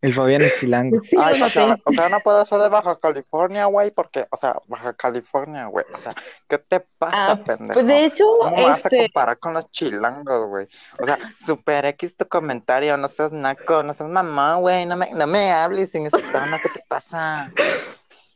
El 0.06 0.14
Fabián 0.14 0.42
es 0.42 0.58
chilango. 0.60 1.00
Sí, 1.02 1.16
Ay, 1.18 1.40
o, 1.40 1.46
sea, 1.48 1.66
noté. 1.68 1.82
o 1.84 1.92
sea, 1.92 2.08
no 2.08 2.20
puedo 2.20 2.44
ser 2.44 2.58
de 2.60 2.68
Baja 2.68 2.96
California, 3.00 3.66
güey, 3.66 3.90
porque, 3.90 4.26
o 4.30 4.36
sea, 4.36 4.56
Baja 4.68 4.92
California, 4.94 5.66
güey, 5.66 5.84
o 5.94 5.98
sea, 5.98 6.14
¿qué 6.48 6.58
te 6.58 6.80
pasa, 6.98 7.32
Ah, 7.32 7.36
pendejo? 7.44 7.72
pues 7.74 7.86
de 7.86 8.04
hecho, 8.06 8.24
¿Cómo 8.40 8.62
vas 8.62 8.84
a 8.84 8.88
este, 8.88 8.98
comparar 8.98 9.38
con 9.38 9.54
los 9.54 9.70
chilangos, 9.72 10.48
güey? 10.48 10.66
O 11.00 11.06
sea, 11.06 11.18
super 11.44 11.84
X 11.86 12.16
tu 12.16 12.26
comentario, 12.28 12.96
no 12.96 13.08
seas 13.08 13.32
naco, 13.32 13.82
no 13.82 13.92
seas 13.94 14.08
mamá, 14.10 14.56
güey, 14.56 14.86
no 14.86 14.96
me, 14.96 15.10
no 15.12 15.26
me 15.26 15.50
hables 15.50 15.94
en 15.94 16.06
ese 16.06 16.22
tono, 16.22 16.56
¿qué 16.62 16.68
te 16.68 16.84
pasa? 16.88 17.50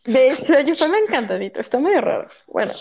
de 0.07 0.29
hecho, 0.29 0.59
yo 0.61 0.75
fue 0.75 0.89
encantadito, 1.07 1.61
está 1.61 1.79
medio 1.79 2.01
raro. 2.01 2.27
Bueno, 2.49 2.73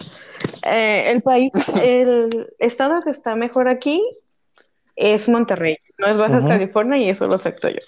eh, 0.65 1.11
el 1.11 1.21
país, 1.21 1.51
el 1.81 2.49
estado 2.59 3.01
que 3.03 3.11
está 3.11 3.35
mejor 3.35 3.67
aquí 3.69 4.01
es 4.95 5.29
Monterrey, 5.29 5.77
no 5.97 6.07
es 6.07 6.17
Baja. 6.17 6.43
California 6.45 6.97
y 6.97 7.09
eso 7.09 7.27
lo 7.27 7.35
acepto 7.35 7.69
yo. 7.69 7.79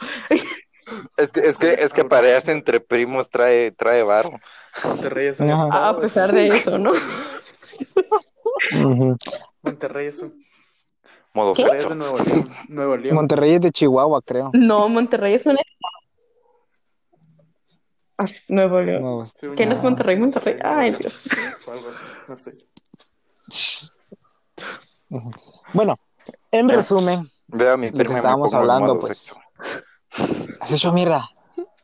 Es 1.18 1.32
que, 1.32 1.42
es 1.42 1.58
que, 1.58 1.74
es 1.74 1.94
que 1.94 2.04
parearse 2.06 2.52
entre 2.52 2.80
primos 2.80 3.30
trae, 3.30 3.72
trae 3.72 4.04
varo. 4.04 4.32
Monterrey 4.84 5.28
es 5.28 5.40
un 5.40 5.50
estado. 5.50 5.72
A 5.74 6.00
pesar 6.00 6.32
de 6.34 6.48
eso, 6.50 6.78
¿no? 6.78 6.92
Monterrey 9.62 10.08
es 10.08 10.22
un. 10.22 10.44
Modo 11.34 11.54
Monterrey 11.56 11.78
es 11.78 11.90
de 11.90 11.96
Nuevo 11.96 12.18
León. 12.18 12.50
Nuevo 12.68 12.98
León. 12.98 13.16
Monterrey 13.16 13.54
es 13.54 13.62
de 13.62 13.72
Chihuahua, 13.72 14.22
creo. 14.22 14.50
No, 14.54 14.90
Monterrey 14.90 15.36
es 15.36 15.46
un 15.46 15.58
estado. 15.58 15.68
Ah, 18.18 18.26
Nuevo 18.50 18.82
León. 18.82 19.02
No, 19.02 19.26
Según 19.26 19.56
¿Qué 19.56 19.64
yo, 19.64 19.70
no 19.70 19.76
es 19.76 19.84
Monterrey, 19.84 20.18
Monterrey? 20.18 20.60
Ay, 20.64 20.92
Dios. 20.92 21.28
O 21.68 21.72
algo 21.72 21.90
así. 21.90 22.04
No 22.28 22.34
estoy. 22.34 22.54
Ujú. 25.10 25.32
Bueno, 25.74 25.98
en 26.52 26.70
resumen, 26.70 27.30
Veo 27.48 27.74
a 27.74 27.78
mi 27.78 27.90
lo 27.90 28.06
que 28.06 28.14
estábamos 28.14 28.54
hablando, 28.54 29.00
pues. 29.00 29.18
sexo. 29.18 29.42
¿Has 30.60 30.72
hecho 30.72 30.92
mierda? 30.92 31.30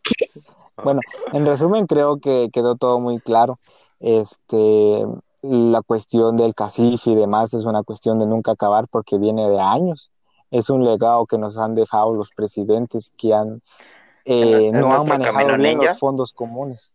Bueno, 0.84 1.02
en 1.34 1.44
resumen, 1.48 1.88
creo 1.88 2.20
que 2.20 2.50
quedó 2.54 2.76
todo 2.76 3.00
muy 3.00 3.20
claro. 3.20 3.58
Este, 4.00 5.04
la 5.42 5.82
cuestión 5.82 6.38
del 6.38 6.54
CACIF 6.54 7.08
y 7.08 7.16
demás 7.16 7.56
es 7.56 7.66
una 7.66 7.82
cuestión 7.82 8.20
de 8.20 8.28
nunca 8.28 8.52
acabar 8.52 8.88
porque 8.88 9.18
viene 9.18 9.50
de 9.50 9.60
años. 9.60 10.12
es 10.52 10.70
un 10.70 10.86
legado 10.86 11.26
que 11.26 11.40
nos 11.40 11.58
han 11.58 11.74
dejado 11.74 12.14
los 12.14 12.30
presidentes 12.30 13.12
que 13.18 13.34
han 13.34 13.64
eh, 14.26 14.68
¿Es 14.68 14.74
no 14.74 14.94
han 14.94 15.08
manejado 15.08 15.58
bien 15.58 15.78
los 15.78 15.98
fondos 15.98 16.34
comunes, 16.34 16.94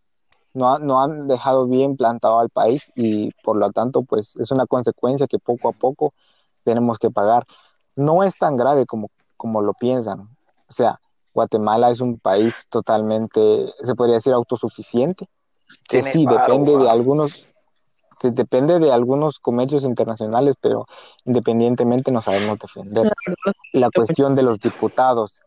no, 0.55 0.79
no 0.79 1.03
han 1.03 1.29
dejado 1.29 1.67
bien 1.67 1.97
plantado 1.97 2.39
al 2.39 2.51
país 2.51 2.93
y 2.95 3.31
por 3.43 3.57
lo 3.57 3.71
tanto 3.73 4.03
pues 4.03 4.37
es 4.37 4.51
una 4.51 4.67
consecuencia 4.67 5.27
que 5.27 5.39
poco 5.39 5.71
a 5.71 5.73
poco 5.73 6.13
tenemos 6.63 6.99
que 6.99 7.11
pagar. 7.11 7.47
No 7.97 8.23
es 8.23 8.37
tan 8.37 8.57
grave 8.57 8.87
como, 8.87 9.11
como 9.37 9.63
lo 9.63 9.73
piensan. 9.75 10.21
O 10.21 10.73
sea, 10.73 11.01
Guatemala 11.35 11.91
es 11.91 12.01
un 12.01 12.19
país 12.19 12.67
totalmente, 12.69 13.73
se 13.83 13.95
podría 13.95 14.17
decir, 14.17 14.33
autosuficiente, 14.33 15.29
que 15.89 16.03
sí, 16.03 16.27
depende 16.27 16.77
de 16.77 16.91
algunos, 16.91 17.47
que 18.21 18.31
depende 18.31 18.79
de 18.79 18.93
algunos 18.93 19.39
comercios 19.39 19.85
internacionales, 19.85 20.57
pero 20.61 20.87
independientemente 21.25 22.13
nos 22.13 22.27
sabemos 22.27 22.59
defender. 22.59 23.13
La 23.73 23.91
cuestión 23.91 24.35
de 24.35 24.43
los 24.43 24.59
diputados, 24.59 25.41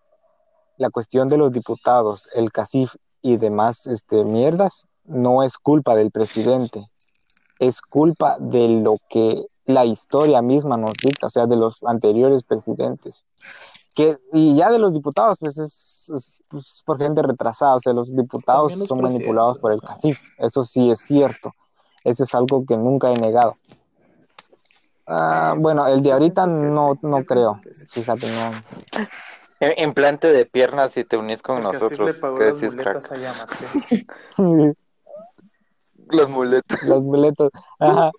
la 0.77 0.89
cuestión 0.89 1.27
de 1.27 1.37
los 1.37 1.51
diputados, 1.51 2.27
el 2.33 2.51
CACIF 2.51 2.95
y 3.21 3.37
demás 3.37 3.87
este, 3.87 4.23
mierdas, 4.23 4.87
no 5.05 5.43
es 5.43 5.57
culpa 5.57 5.95
del 5.95 6.11
presidente, 6.11 6.89
es 7.59 7.81
culpa 7.81 8.37
de 8.39 8.67
lo 8.67 8.97
que 9.09 9.45
la 9.65 9.85
historia 9.85 10.41
misma 10.41 10.77
nos 10.77 10.93
dicta, 11.01 11.27
o 11.27 11.29
sea, 11.29 11.47
de 11.47 11.55
los 11.55 11.83
anteriores 11.83 12.43
presidentes. 12.43 13.25
Que, 13.95 14.17
y 14.33 14.57
ya 14.57 14.69
de 14.69 14.77
los 14.77 14.93
diputados, 14.93 15.39
pues 15.39 15.57
es, 15.57 16.11
es, 16.13 16.43
pues, 16.49 16.83
por 16.85 16.97
gente 16.97 17.21
retrasada, 17.21 17.75
o 17.75 17.79
sea, 17.79 17.93
los 17.93 18.13
diputados 18.13 18.77
los 18.77 18.87
son 18.89 19.01
manipulados 19.01 19.57
por 19.59 19.71
el 19.71 19.81
CACIF, 19.81 20.19
eso 20.37 20.65
sí 20.65 20.91
es 20.91 20.99
cierto, 20.99 21.53
eso 22.03 22.23
es 22.23 22.35
algo 22.35 22.65
que 22.65 22.75
nunca 22.75 23.09
he 23.09 23.15
negado. 23.15 23.55
Ah, 25.07 25.55
bueno, 25.57 25.87
el 25.87 26.03
de 26.03 26.11
ahorita 26.11 26.45
no, 26.45 26.99
no 27.01 27.23
creo, 27.23 27.61
fíjate, 27.91 28.27
no. 28.27 28.51
Implante 29.77 30.31
de 30.31 30.45
piernas 30.45 30.91
si 30.91 31.05
te 31.05 31.15
unís 31.15 31.41
con 31.41 31.63
nosotros. 31.63 32.19
¿Qué 32.19 32.45
las 32.45 32.59
decís, 32.59 32.75
muletas 32.75 33.07
crack? 33.07 33.25
Las 36.09 36.29
muletas. 36.29 36.83
Los 36.83 37.01
boletos. 37.03 37.49
Ajá. 37.79 38.11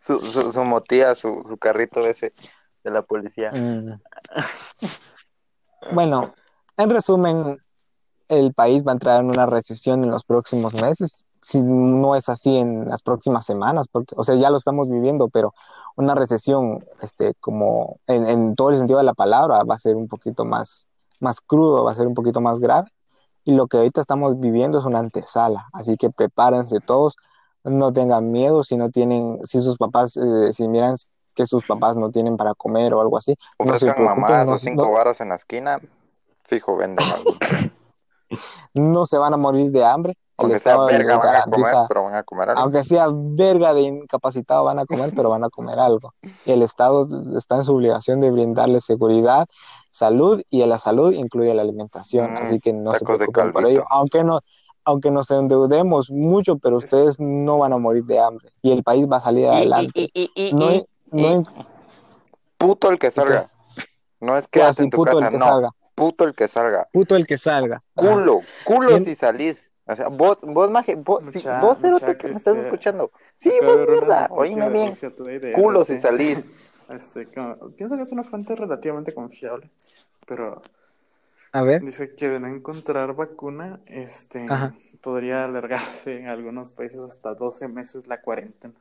Su, 0.00 0.18
su, 0.20 0.50
su 0.50 0.64
motía, 0.64 1.14
su, 1.14 1.44
su 1.46 1.58
carrito 1.58 2.00
ese 2.00 2.32
de 2.82 2.90
la 2.90 3.02
policía. 3.02 3.50
Mm. 3.52 4.00
Bueno, 5.92 6.32
en 6.76 6.90
resumen, 6.90 7.58
el 8.28 8.54
país 8.54 8.84
va 8.86 8.92
a 8.92 8.94
entrar 8.94 9.20
en 9.20 9.30
una 9.30 9.46
recesión 9.46 10.04
en 10.04 10.10
los 10.10 10.24
próximos 10.24 10.74
meses. 10.74 11.26
Si 11.42 11.62
no 11.62 12.16
es 12.16 12.28
así 12.28 12.56
en 12.56 12.88
las 12.88 13.02
próximas 13.02 13.44
semanas, 13.44 13.86
porque, 13.90 14.14
o 14.16 14.24
sea, 14.24 14.34
ya 14.36 14.50
lo 14.50 14.56
estamos 14.56 14.88
viviendo, 14.88 15.28
pero 15.28 15.52
una 15.96 16.14
recesión, 16.14 16.84
este, 17.02 17.34
como 17.40 17.98
en, 18.06 18.54
todo 18.56 18.70
el 18.70 18.76
sentido 18.76 18.98
de 18.98 19.04
la 19.04 19.14
palabra, 19.14 19.62
va 19.64 19.74
a 19.74 19.78
ser 19.78 19.94
un 19.96 20.08
poquito 20.08 20.44
más, 20.44 20.88
más 21.20 21.40
crudo, 21.40 21.84
va 21.84 21.92
a 21.92 21.94
ser 21.94 22.06
un 22.06 22.14
poquito 22.14 22.40
más 22.40 22.60
grave. 22.60 22.90
Y 23.44 23.52
lo 23.52 23.66
que 23.66 23.76
ahorita 23.76 24.00
estamos 24.00 24.40
viviendo 24.40 24.78
es 24.78 24.86
una 24.86 25.00
antesala, 25.00 25.68
así 25.72 25.96
que 25.98 26.10
prepárense 26.10 26.80
todos, 26.80 27.14
no 27.62 27.92
tengan 27.92 28.30
miedo 28.32 28.64
si 28.64 28.76
no 28.76 28.90
tienen, 28.90 29.38
si 29.44 29.60
sus 29.60 29.76
papás, 29.76 30.16
eh, 30.16 30.52
si 30.52 30.66
miran 30.66 30.96
que 31.34 31.46
sus 31.46 31.64
papás 31.64 31.96
no 31.96 32.10
tienen 32.10 32.36
para 32.36 32.54
comer 32.54 32.94
o 32.94 33.00
algo 33.00 33.18
así, 33.18 33.34
no 33.58 33.64
Ofrezcan 33.66 33.94
preocupen, 33.94 34.20
mamás 34.22 34.46
no- 34.46 34.52
o 34.54 34.58
cinco 34.58 34.82
no- 34.86 34.92
varos 34.92 35.20
en 35.20 35.28
la 35.30 35.34
esquina. 35.36 35.80
Fijo, 36.44 36.76
venden 36.76 37.04
algo. 37.10 37.32
no 38.74 39.06
se 39.06 39.18
van 39.18 39.34
a 39.34 39.36
morir 39.36 39.70
de 39.70 39.84
hambre. 39.84 40.12
El 40.36 40.46
Aunque 40.46 40.58
sea 40.58 40.72
Estado 40.72 40.88
les 40.90 40.98
verga, 40.98 41.16
van 41.16 41.36
a 41.36 41.44
comer, 41.44 41.74
pero 41.88 42.02
van 42.04 42.14
a 42.16 42.22
comer 42.24 42.48
algo. 42.50 42.62
aunque 42.62 42.82
sea 42.84 43.06
verga 43.12 43.72
de 43.72 43.82
incapacitado, 43.82 44.64
van 44.64 44.80
a 44.80 44.84
comer, 44.86 45.12
pero 45.14 45.30
van 45.30 45.44
a 45.44 45.48
comer 45.50 45.78
algo. 45.78 46.12
El 46.44 46.62
Estado 46.62 47.06
está 47.38 47.56
en 47.56 47.64
su 47.64 47.74
obligación 47.74 48.20
de 48.20 48.32
brindarles 48.32 48.84
seguridad, 48.84 49.46
salud, 49.90 50.42
y 50.50 50.62
en 50.62 50.70
la 50.70 50.78
salud 50.78 51.12
incluye 51.12 51.54
la 51.54 51.62
alimentación. 51.62 52.32
Mm, 52.34 52.36
Así 52.38 52.58
que 52.60 52.72
no 52.72 52.92
se 52.94 53.04
preocupen 53.04 53.52
por 53.52 53.64
ello. 53.66 53.84
Aunque 53.90 54.24
no, 54.24 54.40
aunque 54.84 55.12
nos 55.12 55.30
endeudemos 55.30 56.10
mucho, 56.10 56.58
pero 56.58 56.78
ustedes 56.78 57.20
no 57.20 57.58
van 57.58 57.72
a 57.72 57.78
morir 57.78 58.04
de 58.04 58.18
hambre. 58.18 58.50
Y 58.60 58.72
el 58.72 58.82
país 58.82 59.06
va 59.10 59.18
a 59.18 59.20
salir 59.20 59.44
Y, 59.44 59.48
adelante. 59.48 59.92
y, 59.94 60.10
y, 60.12 60.30
y, 60.34 60.48
y, 60.48 60.52
No, 60.54 60.72
y- 60.72 60.84
no, 61.22 61.44
puto 62.58 62.90
el 62.90 62.98
que 62.98 63.10
salga. 63.10 63.50
No 64.20 64.36
es 64.36 64.48
que 64.48 64.62
hace 64.62 64.84
en 64.84 64.90
tu 64.90 64.98
puto 64.98 65.12
casa, 65.18 65.26
el 65.26 65.32
que 65.32 65.38
no. 65.38 65.44
salga. 65.44 65.70
Puto 65.94 66.24
el 66.24 66.34
que 66.34 66.48
salga. 66.48 66.88
Puto 66.92 67.16
el 67.16 67.26
que 67.26 67.38
salga. 67.38 67.76
Ajá. 67.76 68.10
Culo, 68.10 68.40
culo 68.64 68.88
Bien. 68.88 69.04
si 69.04 69.14
salís. 69.14 69.70
O 69.86 69.94
sea, 69.94 70.08
vos, 70.08 70.38
vos, 70.42 70.70
maje, 70.70 70.94
vos, 70.94 71.22
si- 71.26 71.38
Mucha- 71.38 71.60
vos, 71.60 71.78
cerote, 71.78 72.06
mucha 72.06 72.18
que 72.18 72.28
me 72.28 72.34
estás 72.34 72.56
escuchando. 72.56 73.10
Sí, 73.34 73.52
vos, 73.62 73.80
mierda, 73.86 74.28
oíme 74.30 74.68
bien. 74.70 74.90
De 75.40 75.52
Culo 75.52 75.84
si 75.84 75.98
salís. 75.98 76.44
Este, 76.88 77.26
como- 77.26 77.70
pienso 77.70 77.96
que 77.96 78.02
es 78.02 78.12
una 78.12 78.24
fuente 78.24 78.54
relativamente 78.54 79.14
confiable, 79.14 79.70
pero 80.26 80.60
A 81.52 81.62
ver. 81.62 81.80
dice 81.80 82.14
que 82.14 82.28
de 82.28 82.40
no 82.40 82.46
encontrar 82.46 83.14
vacuna, 83.14 83.80
este, 83.86 84.44
Ajá. 84.50 84.74
podría 85.00 85.44
alargarse 85.46 86.18
en 86.20 86.28
algunos 86.28 86.72
países 86.72 87.00
hasta 87.00 87.32
12 87.34 87.68
meses 87.68 88.06
la 88.06 88.20
cuarentena. 88.20 88.74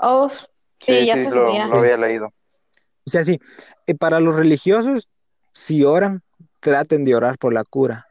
Oh, 0.00 0.28
Sí, 0.80 0.92
Sí, 0.92 1.06
ya 1.06 1.14
sí, 1.16 1.24
se 1.24 1.30
lo, 1.30 1.52
había 1.52 1.96
leído. 1.96 2.32
O 3.06 3.10
sea, 3.10 3.24
sí, 3.24 3.38
eh, 3.86 3.94
para 3.94 4.20
los 4.20 4.36
religiosos, 4.36 5.10
si 5.52 5.84
oran, 5.84 6.22
traten 6.60 7.04
de 7.04 7.14
orar 7.14 7.38
por 7.38 7.52
la 7.52 7.64
cura. 7.64 8.06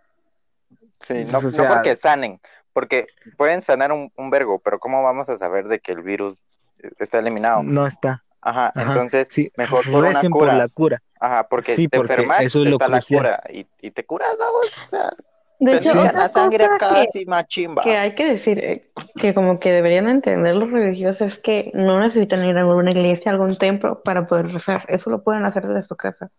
Sí, 0.99 1.13
no, 1.31 1.37
O 1.37 1.41
no 1.41 1.67
porque 1.67 1.95
sanen, 1.95 2.41
porque 2.73 3.07
pueden 3.37 3.61
sanar 3.61 3.91
un, 3.91 4.11
un 4.17 4.29
vergo, 4.29 4.59
pero 4.59 4.79
¿cómo 4.79 5.03
vamos 5.03 5.29
a 5.29 5.37
saber 5.37 5.67
de 5.67 5.79
que 5.79 5.93
el 5.93 6.01
virus 6.01 6.45
eh, 6.79 6.89
está 6.99 7.19
eliminado? 7.19 7.63
No 7.63 7.87
está. 7.87 8.23
Ajá, 8.41 8.67
Ajá, 8.67 8.83
entonces, 8.83 9.27
sí, 9.31 9.51
mejor 9.57 9.83
por 9.85 10.03
una 10.03 10.21
cura. 10.21 10.29
por 10.29 10.53
la 10.53 10.67
cura. 10.67 11.01
Ajá, 11.19 11.47
porque 11.47 11.73
Sí, 11.73 11.87
te 11.87 11.97
porque 11.97 12.13
enfermas, 12.13 12.41
eso 12.41 12.61
es 12.61 12.69
lo 12.69 12.71
está 12.71 12.87
la 12.87 13.01
cura 13.01 13.43
y, 13.49 13.65
y 13.81 13.91
te 13.91 14.05
curas, 14.05 14.35
¿no? 14.39 14.45
O 14.83 14.85
sea, 14.85 15.11
de 15.59 15.77
hecho, 15.77 15.95
la 15.95 16.29
sangre 16.29 16.65
cosa 16.67 16.75
acá, 16.75 16.89
que, 16.95 17.01
así 17.09 17.25
machimba. 17.25 17.81
que 17.83 17.97
hay 17.97 18.13
que 18.15 18.25
decir, 18.25 18.59
eh, 18.63 18.91
que 19.15 19.33
como 19.33 19.59
que 19.59 19.71
deberían 19.71 20.07
entender 20.07 20.55
los 20.55 20.69
religiosos 20.71 21.21
es 21.33 21.37
que 21.39 21.71
no 21.73 21.99
necesitan 21.99 22.45
ir 22.45 22.57
a 22.57 22.61
alguna 22.61 22.91
iglesia, 22.91 23.31
a 23.31 23.35
algún 23.35 23.57
templo 23.57 24.01
para 24.03 24.27
poder 24.27 24.51
rezar. 24.51 24.85
Eso 24.87 25.09
lo 25.09 25.23
pueden 25.23 25.45
hacer 25.45 25.67
desde 25.67 25.83
su 25.87 25.95
casa. 25.95 26.29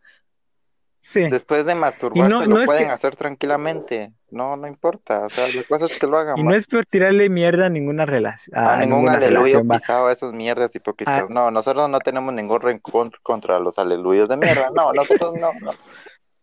Sí. 1.00 1.30
Después 1.30 1.64
de 1.64 1.74
masturbarse 1.74 2.28
no- 2.28 2.44
lo 2.44 2.58
no 2.58 2.64
pueden 2.66 2.86
que- 2.88 2.92
hacer 2.92 3.16
tranquilamente. 3.16 4.12
No, 4.30 4.56
no 4.56 4.66
importa. 4.66 5.24
O 5.24 5.28
sea, 5.30 5.46
la 5.46 5.62
cosa 5.66 5.86
es 5.86 5.94
que 5.94 6.06
lo 6.06 6.18
hagan. 6.18 6.36
Y 6.36 6.42
no 6.42 6.54
es 6.54 6.66
por 6.66 6.84
tirarle 6.84 7.30
mierda 7.30 7.66
a 7.66 7.68
ninguna 7.70 8.04
relación. 8.04 8.58
A 8.58 8.74
A 8.74 8.80
ningún 8.84 9.08
aleluya 9.08 9.62
pisado 9.62 10.08
a 10.08 10.12
esos 10.12 10.34
mierdas 10.34 10.74
hipócritas. 10.74 11.22
Ah. 11.22 11.26
No, 11.30 11.50
nosotros 11.50 11.88
no 11.88 11.98
tenemos 12.00 12.34
ningún 12.34 12.60
rencor 12.60 13.10
contra 13.22 13.58
los 13.58 13.78
aleluyos 13.78 14.28
de 14.28 14.36
mierda. 14.36 14.68
No, 14.74 14.92
nosotros 14.92 15.32
no, 15.40 15.50
no. 15.62 15.70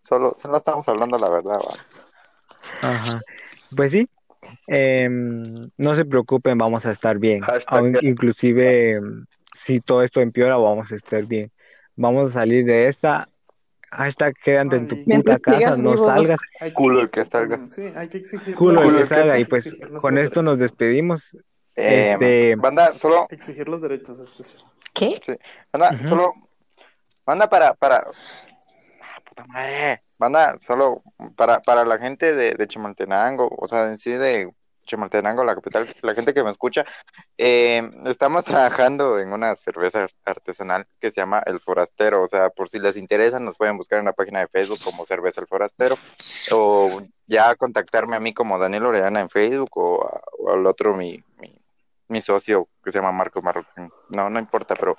Solo, 0.02 0.34
solo 0.36 0.58
estamos 0.58 0.88
hablando 0.90 1.18
la 1.20 1.30
verdad, 1.30 1.58
va. 1.60 1.76
Ajá. 2.82 3.20
Pues 3.76 3.92
sí. 3.92 4.08
Em, 4.68 5.70
no 5.78 5.96
se 5.96 6.06
preocupen, 6.06 6.58
vamos 6.58 6.86
a 6.86 6.92
estar 6.92 7.18
bien. 7.18 7.42
Que- 7.44 8.08
inclusive, 8.08 9.00
si 9.54 9.80
todo 9.80 10.04
esto 10.04 10.22
empeora, 10.22 10.58
vamos 10.58 10.92
a 10.92 10.96
estar 10.96 11.24
bien. 11.26 11.52
Vamos 11.96 12.32
a 12.32 12.34
salir 12.34 12.66
de 12.66 12.88
esta. 12.88 13.30
Hashtag 13.92 14.34
quédate 14.44 14.76
en 14.76 14.88
tu 14.88 15.04
puta 15.04 15.40
casa, 15.40 15.78
no 15.78 15.92
vivo. 15.92 16.06
salgas. 16.06 16.40
Hay 16.60 16.72
Culo 16.74 17.02
el 17.02 17.10
que 17.10 17.24
salga. 17.24 17.60
Sí, 17.70 17.84
hay 17.96 18.10
que 18.10 18.18
exigir. 18.18 18.54
Culo 18.54 18.82
el 18.82 18.88
Culo 18.88 18.98
que 18.98 19.04
el 19.04 19.10
que 19.10 19.16
salga. 19.16 19.40
Y 19.40 19.46
pues 19.46 19.78
con 20.02 20.18
esto 20.18 20.42
nos 20.42 20.60
despedimos. 20.60 21.38
Eh, 21.78 22.12
Este- 22.14 22.56
Banda, 22.56 22.94
solo, 22.98 23.28
Exigir 23.30 23.68
los 23.70 23.82
derechos, 23.82 24.20
es 24.20 24.38
decir. 24.38 24.60
¿Qué? 24.94 25.20
banda, 25.74 25.92
Ujú. 25.98 26.08
solo, 26.08 26.34
banda 27.26 27.50
para, 27.50 27.74
para, 27.74 27.98
ah, 27.98 29.22
puta 29.28 29.46
madre, 29.46 30.02
banda, 30.18 30.58
solo 30.62 31.04
para, 31.36 31.62
para 31.62 31.86
la 31.86 31.98
gente 31.98 32.34
de, 32.34 32.54
de 32.54 32.68
Chimaltenango, 32.68 33.50
o 33.58 33.68
sea, 33.68 33.88
en 33.88 33.98
sí 33.98 34.12
de 34.12 34.52
Chimaltenango, 34.86 35.44
la 35.44 35.56
capital, 35.56 35.88
la 36.04 36.14
gente 36.14 36.34
que 36.34 36.44
me 36.44 36.52
escucha, 36.52 36.86
eh, 37.38 37.90
estamos 38.06 38.46
trabajando 38.46 39.18
en 39.20 39.34
una 39.34 39.56
cerveza 39.56 40.08
artesanal 40.24 40.86
que 41.00 41.10
se 41.12 41.22
llama 41.22 41.42
El 41.46 41.60
Forastero, 41.60 42.22
o 42.22 42.28
sea, 42.28 42.50
por 42.52 42.70
si 42.70 42.78
les 42.80 42.96
interesa, 42.98 43.40
nos 43.40 43.58
pueden 43.58 43.78
buscar 43.78 44.00
en 44.00 44.06
la 44.06 44.14
página 44.14 44.42
de 44.42 44.48
Facebook 44.48 44.80
como 44.84 45.06
Cerveza 45.06 45.42
El 45.42 45.48
Forastero, 45.48 45.98
o 46.52 47.02
ya 47.28 47.56
contactarme 47.56 48.16
a 48.16 48.20
mí 48.20 48.34
como 48.34 48.60
Daniel 48.60 48.86
Orellana 48.86 49.22
en 49.22 49.30
Facebook, 49.30 49.72
o, 49.76 50.06
a- 50.08 50.22
o 50.38 50.52
al 50.54 50.66
otro, 50.68 50.96
mi, 50.96 51.24
mi, 51.40 51.60
mi 52.08 52.22
socio, 52.22 52.68
que 52.84 52.92
se 52.92 53.00
llama 53.00 53.12
Marcos 53.12 53.42
Marroquín, 53.44 53.90
no, 54.10 54.30
no 54.30 54.40
importa, 54.40 54.76
pero 54.76 54.96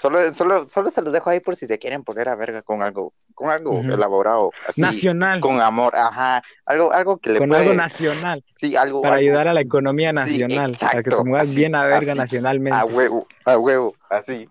solo, 0.00 0.34
solo, 0.34 0.68
solo 0.68 0.90
se 0.90 1.02
los 1.02 1.12
dejo 1.12 1.30
ahí 1.30 1.40
por 1.40 1.56
si 1.56 1.66
se 1.66 1.78
quieren 1.78 2.04
poner 2.04 2.28
a 2.28 2.34
verga 2.34 2.62
con 2.62 2.82
algo, 2.82 3.12
con 3.34 3.50
algo 3.50 3.80
elaborado, 3.80 4.50
así, 4.66 4.80
Nacional. 4.80 5.40
con 5.40 5.60
amor, 5.60 5.94
ajá, 5.96 6.42
algo, 6.64 6.92
algo 6.92 7.18
que 7.18 7.30
le 7.30 7.38
Con 7.38 7.48
puede, 7.50 7.62
algo 7.62 7.74
nacional. 7.74 8.44
sí, 8.56 8.76
algo, 8.76 9.02
Para 9.02 9.16
algo- 9.16 9.26
ayudar 9.28 9.48
a 9.48 9.54
la 9.54 9.60
economía 9.60 10.12
nacional. 10.12 10.76
Para 10.80 11.02
que 11.02 11.10
te 11.10 11.24
muevas 11.24 11.50
bien 11.54 11.74
a 11.74 11.84
verga 11.84 12.12
así, 12.12 12.18
nacionalmente. 12.18 12.78
a 12.78 12.84
huevo, 12.84 13.26
a 13.44 13.58
huevo, 13.58 13.94
así. 14.10 14.48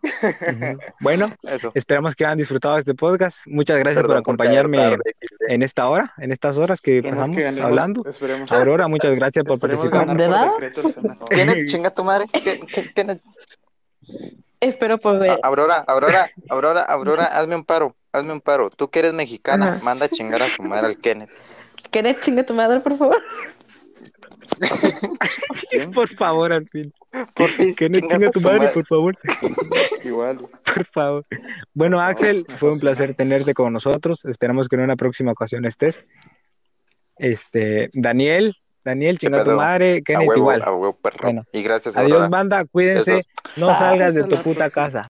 Bueno, 0.99 1.31
eso. 1.43 1.71
esperamos 1.73 2.15
que 2.15 2.25
hayan 2.25 2.37
disfrutado 2.37 2.75
de 2.75 2.81
este 2.81 2.93
podcast. 2.95 3.39
Muchas 3.47 3.77
gracias 3.79 4.01
por 4.03 4.09
Perdón 4.11 4.23
por 4.23 4.37
caer 4.37 4.59
acompañarme 4.59 4.77
tarde, 4.97 5.15
en 5.47 5.61
esta 5.63 5.89
hora, 5.89 6.13
en 6.17 6.31
estas 6.31 6.57
horas 6.57 6.81
que 6.81 6.97
Esperemos 6.97 7.27
pasamos 7.29 7.37
que 7.55 7.61
hablando. 7.61 8.03
Esperemos, 8.07 8.51
Aurora, 8.51 8.87
muchas 8.87 9.15
gracias 9.15 9.43
por 9.45 9.55
esperemos 9.55 9.85
participar. 9.89 10.17
¿De 10.17 10.23
por 10.25 10.31
nada? 10.35 10.51
decreto 10.51 10.81
el 10.87 10.93
Senado. 10.93 11.25
¿Quién 11.29 11.49
es? 11.49 11.71
Chinga 11.71 11.89
tu 11.91 12.03
madre. 12.03 12.25
¿Quién- 12.31 12.65
quién- 12.65 12.91
quién 12.93 13.09
es? 13.11 13.21
Espero 14.59 14.97
poder. 14.97 15.31
A- 15.31 15.39
Aurora, 15.43 15.83
Aurora, 15.87 16.29
Aurora, 16.49 16.81
Aurora, 16.83 17.25
hazme 17.25 17.55
un 17.55 17.63
paro, 17.63 17.95
hazme 18.11 18.33
un 18.33 18.41
paro. 18.41 18.69
Tú 18.69 18.89
que 18.89 18.99
eres 18.99 19.13
mexicana, 19.13 19.73
Ajá. 19.75 19.83
manda 19.83 20.05
a 20.05 20.09
chingar 20.09 20.41
a 20.43 20.49
su 20.49 20.63
madre 20.63 20.87
al 20.87 20.97
Kenneth. 20.97 21.29
¿Querés 21.91 22.21
chinga 22.21 22.43
tu 22.45 22.53
madre, 22.53 22.79
por 22.79 22.97
favor? 22.97 23.21
Por 25.93 26.07
favor, 26.15 26.53
al 26.53 26.67
fin. 26.69 26.93
Por 27.33 27.49
fin, 27.49 27.73
Que 27.75 27.89
no 27.89 27.99
chinga 27.99 28.27
a 28.27 28.31
tu 28.31 28.41
madre, 28.41 28.59
madre. 28.59 28.73
por 28.73 28.85
favor. 28.85 29.17
Igual. 30.03 30.37
Por 30.37 30.85
favor. 30.85 31.23
Bueno, 31.73 31.99
Axel, 32.01 32.45
fue 32.59 32.71
un 32.71 32.79
placer 32.79 33.15
tenerte 33.15 33.53
con 33.53 33.73
nosotros. 33.73 34.23
Esperamos 34.25 34.67
que 34.67 34.75
en 34.75 34.83
una 34.83 34.95
próxima 34.95 35.31
ocasión 35.31 35.65
estés. 35.65 36.01
Este, 37.17 37.89
Daniel, 37.93 38.55
Daniel, 38.85 39.17
chinga 39.17 39.43
tu 39.43 39.51
madre, 39.51 39.97
A 39.97 40.01
Kenneth 40.03 40.27
huevo, 40.29 40.41
igual. 40.41 40.61
a 40.61 40.71
huevo, 40.71 40.93
perro. 40.95 41.17
Bueno. 41.23 41.43
Y 41.51 41.63
gracias, 41.63 41.97
Adiós, 41.97 42.11
Aurora. 42.13 42.29
banda, 42.29 42.65
cuídense, 42.65 43.19
no 43.57 43.67
salgas 43.75 44.13
de 44.13 44.23
tu 44.23 44.35
puta 44.43 44.69
próxima. 44.69 44.69
casa. 44.69 45.03